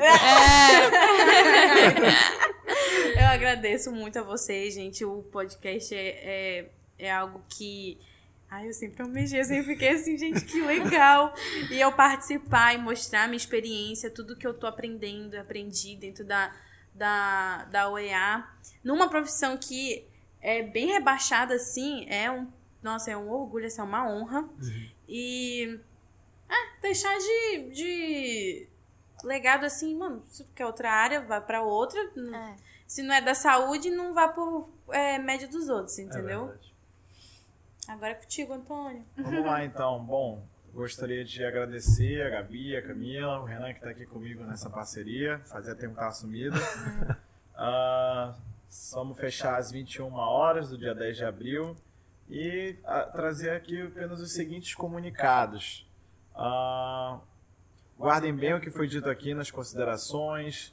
Eu 3.20 3.26
agradeço 3.28 3.92
muito 3.92 4.18
a 4.20 4.24
vocês, 4.24 4.74
gente. 4.74 5.06
O 5.06 5.22
podcast 5.24 5.94
é, 5.96 6.08
é, 6.24 6.66
é 7.00 7.12
algo 7.12 7.42
que. 7.50 8.00
Ai, 8.50 8.70
eu 8.70 8.74
sempre 8.74 9.02
almejei, 9.04 9.42
eu 9.42 9.46
sempre 9.46 9.74
fiquei 9.74 9.90
assim, 9.90 10.18
gente, 10.18 10.46
que 10.46 10.62
legal. 10.62 11.34
E 11.70 11.80
eu 11.80 11.92
participar 11.92 12.74
e 12.74 12.78
mostrar 12.78 13.28
minha 13.28 13.36
experiência, 13.38 14.10
tudo 14.10 14.38
que 14.38 14.48
eu 14.48 14.54
tô 14.54 14.66
aprendendo, 14.68 15.36
aprendi 15.36 15.98
dentro 15.98 16.24
da, 16.24 16.56
da, 16.94 17.66
da 17.66 17.92
UEA. 17.92 18.48
Numa 18.84 19.10
profissão 19.10 19.58
que 19.58 20.08
é 20.42 20.64
bem 20.64 20.88
rebaixada, 20.88 21.56
assim, 21.56 22.06
é 22.10 22.32
um. 22.32 22.48
Nossa, 22.82 23.12
é 23.12 23.18
um 23.18 23.30
orgulho, 23.30 23.66
assim, 23.68 23.82
é 23.82 23.84
uma 23.84 24.10
honra. 24.10 24.48
E. 25.10 25.78
É, 26.50 26.82
deixar 26.82 27.18
de, 27.18 27.70
de 27.72 28.68
legado 29.26 29.66
assim, 29.66 29.94
mano, 29.98 30.24
se 30.30 30.46
tu 30.46 30.54
quer 30.54 30.66
outra 30.66 30.90
área, 30.90 31.20
vai 31.20 31.42
pra 31.42 31.62
outra. 31.62 32.00
É. 32.00 32.56
Se 32.88 33.04
não 33.04 33.14
é 33.14 33.20
da 33.20 33.34
saúde, 33.36 33.90
não 33.90 34.14
vá 34.14 34.30
por 34.30 34.70
é, 34.90 35.18
média 35.20 35.50
dos 35.50 35.68
outros, 35.68 36.00
É 36.00 36.04
entendeu? 36.04 36.46
verdade. 36.46 36.77
Agora 37.88 38.12
é 38.12 38.16
contigo, 38.16 38.54
Antônio. 38.54 39.06
Vamos 39.16 39.46
lá 39.46 39.64
então. 39.64 40.04
Bom, 40.04 40.46
gostaria 40.74 41.24
de 41.24 41.44
agradecer 41.44 42.22
a 42.22 42.30
Gabi, 42.30 42.76
a 42.76 42.82
Camila, 42.82 43.40
o 43.40 43.46
Renan 43.46 43.72
que 43.72 43.80
está 43.80 43.90
aqui 43.90 44.06
comigo 44.06 44.44
nessa 44.44 44.70
parceria. 44.70 45.40
Fazia 45.46 45.74
tempo 45.74 45.94
que 45.94 46.00
estava 46.00 46.12
sumido. 46.12 46.58
Ah, 47.60 48.36
vamos 48.94 49.20
fechar 49.20 49.58
às 49.58 49.72
21 49.72 50.14
horas 50.14 50.70
do 50.70 50.78
dia 50.78 50.94
10 50.94 51.18
de 51.18 51.26
abril 51.26 51.76
e 52.30 52.76
ah, 52.86 53.02
trazer 53.02 53.50
aqui 53.50 53.82
apenas 53.82 54.22
os 54.22 54.32
seguintes 54.32 54.76
comunicados. 54.76 55.90
Ah, 56.36 57.20
guardem 57.98 58.32
bem 58.36 58.54
o 58.54 58.62
que 58.62 58.70
foi 58.70 58.88
dito 58.88 59.10
aqui 59.10 59.34
nas 59.34 59.50
considerações. 59.50 60.72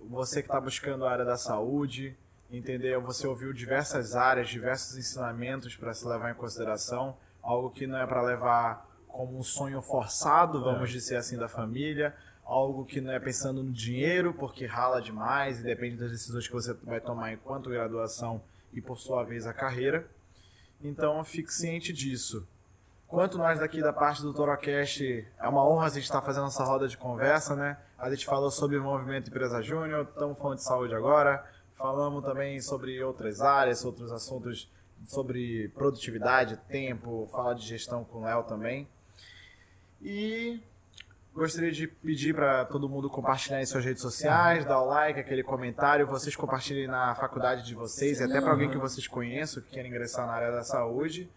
Você 0.00 0.42
que 0.42 0.48
está 0.48 0.60
buscando 0.60 1.06
a 1.06 1.12
área 1.12 1.24
da 1.24 1.36
saúde, 1.36 2.16
entendeu? 2.50 3.00
Você 3.02 3.26
ouviu 3.26 3.52
diversas 3.52 4.14
áreas, 4.14 4.48
diversos 4.48 4.96
ensinamentos 4.96 5.76
para 5.76 5.92
se 5.92 6.06
levar 6.06 6.30
em 6.30 6.34
consideração, 6.34 7.16
algo 7.42 7.70
que 7.70 7.86
não 7.86 7.98
é 7.98 8.06
para 8.06 8.22
levar 8.22 8.86
como 9.06 9.38
um 9.38 9.42
sonho 9.42 9.80
forçado, 9.82 10.62
vamos 10.62 10.90
dizer 10.90 11.16
assim, 11.16 11.36
da 11.36 11.48
família, 11.48 12.14
algo 12.44 12.84
que 12.84 13.00
não 13.00 13.12
é 13.12 13.18
pensando 13.18 13.62
no 13.62 13.72
dinheiro, 13.72 14.32
porque 14.32 14.64
rala 14.64 15.02
demais 15.02 15.60
e 15.60 15.62
depende 15.62 15.96
das 15.96 16.10
decisões 16.10 16.46
que 16.46 16.52
você 16.52 16.72
vai 16.82 17.00
tomar 17.00 17.32
enquanto 17.32 17.70
graduação 17.70 18.40
e 18.72 18.80
por 18.80 18.98
sua 18.98 19.24
vez 19.24 19.46
a 19.46 19.52
carreira. 19.52 20.06
Então 20.82 21.22
fique 21.24 21.52
ciente 21.52 21.92
disso. 21.92 22.46
Quanto 23.06 23.38
nós 23.38 23.58
daqui 23.58 23.80
da 23.80 23.92
parte 23.92 24.20
do 24.20 24.34
Torocast, 24.34 25.26
é 25.38 25.48
uma 25.48 25.66
honra 25.66 25.86
a 25.86 25.88
gente 25.88 26.04
estar 26.04 26.20
fazendo 26.20 26.46
essa 26.46 26.62
roda 26.62 26.86
de 26.86 26.96
conversa, 26.96 27.56
né? 27.56 27.78
A 27.98 28.10
gente 28.10 28.26
falou 28.26 28.50
sobre 28.50 28.76
o 28.76 28.82
movimento 28.82 29.30
Empresa 29.30 29.62
Júnior, 29.62 30.06
estamos 30.08 30.38
falando 30.38 30.58
de 30.58 30.64
saúde 30.64 30.94
agora, 30.94 31.44
falamos 31.78 32.24
também 32.24 32.60
sobre 32.60 33.02
outras 33.02 33.40
áreas, 33.40 33.84
outros 33.84 34.10
assuntos 34.10 34.68
sobre 35.06 35.68
produtividade, 35.68 36.58
tempo, 36.68 37.28
fala 37.32 37.54
de 37.54 37.64
gestão 37.64 38.04
com 38.04 38.18
o 38.18 38.24
Léo 38.24 38.42
também. 38.42 38.86
E 40.02 40.60
gostaria 41.32 41.70
de 41.70 41.86
pedir 41.86 42.34
para 42.34 42.64
todo 42.64 42.88
mundo 42.88 43.08
compartilhar 43.08 43.62
em 43.62 43.66
suas 43.66 43.84
redes 43.84 44.02
sociais, 44.02 44.64
dar 44.64 44.82
o 44.82 44.86
like, 44.86 45.20
aquele 45.20 45.44
comentário, 45.44 46.04
vocês 46.06 46.34
compartilhem 46.34 46.88
na 46.88 47.14
faculdade 47.14 47.64
de 47.64 47.74
vocês 47.74 48.18
e 48.18 48.24
até 48.24 48.40
para 48.40 48.50
alguém 48.50 48.68
que 48.68 48.76
vocês 48.76 49.06
conheçam, 49.06 49.62
que 49.62 49.70
queira 49.70 49.86
ingressar 49.86 50.26
na 50.26 50.32
área 50.32 50.50
da 50.50 50.64
saúde. 50.64 51.30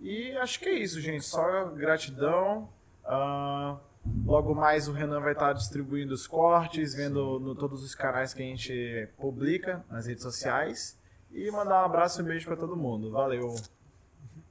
E 0.00 0.36
acho 0.38 0.58
que 0.58 0.68
é 0.68 0.74
isso, 0.74 1.00
gente. 1.00 1.24
Só 1.24 1.66
gratidão. 1.66 2.68
Ah, 3.04 3.76
logo 4.24 4.54
mais 4.54 4.88
o 4.88 4.92
Renan 4.92 5.20
vai 5.20 5.32
estar 5.32 5.52
distribuindo 5.52 6.14
os 6.14 6.26
cortes, 6.26 6.94
vendo 6.94 7.38
no 7.38 7.54
todos 7.54 7.82
os 7.82 7.94
canais 7.94 8.34
que 8.34 8.42
a 8.42 8.46
gente 8.46 9.08
publica 9.18 9.84
nas 9.90 10.06
redes 10.06 10.22
sociais. 10.22 10.98
E 11.30 11.50
mandar 11.50 11.82
um 11.82 11.86
abraço 11.86 12.20
e 12.20 12.24
um 12.24 12.26
beijo 12.26 12.46
para 12.46 12.56
todo 12.56 12.76
mundo. 12.76 13.10
Valeu! 13.10 13.54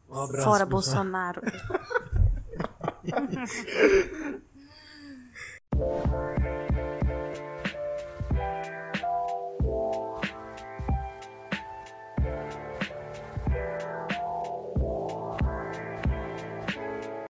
Um 0.09 0.21
abraço. 0.21 0.43
Fora 0.43 0.65
pessoal. 0.65 0.67
Bolsonaro. 0.67 1.41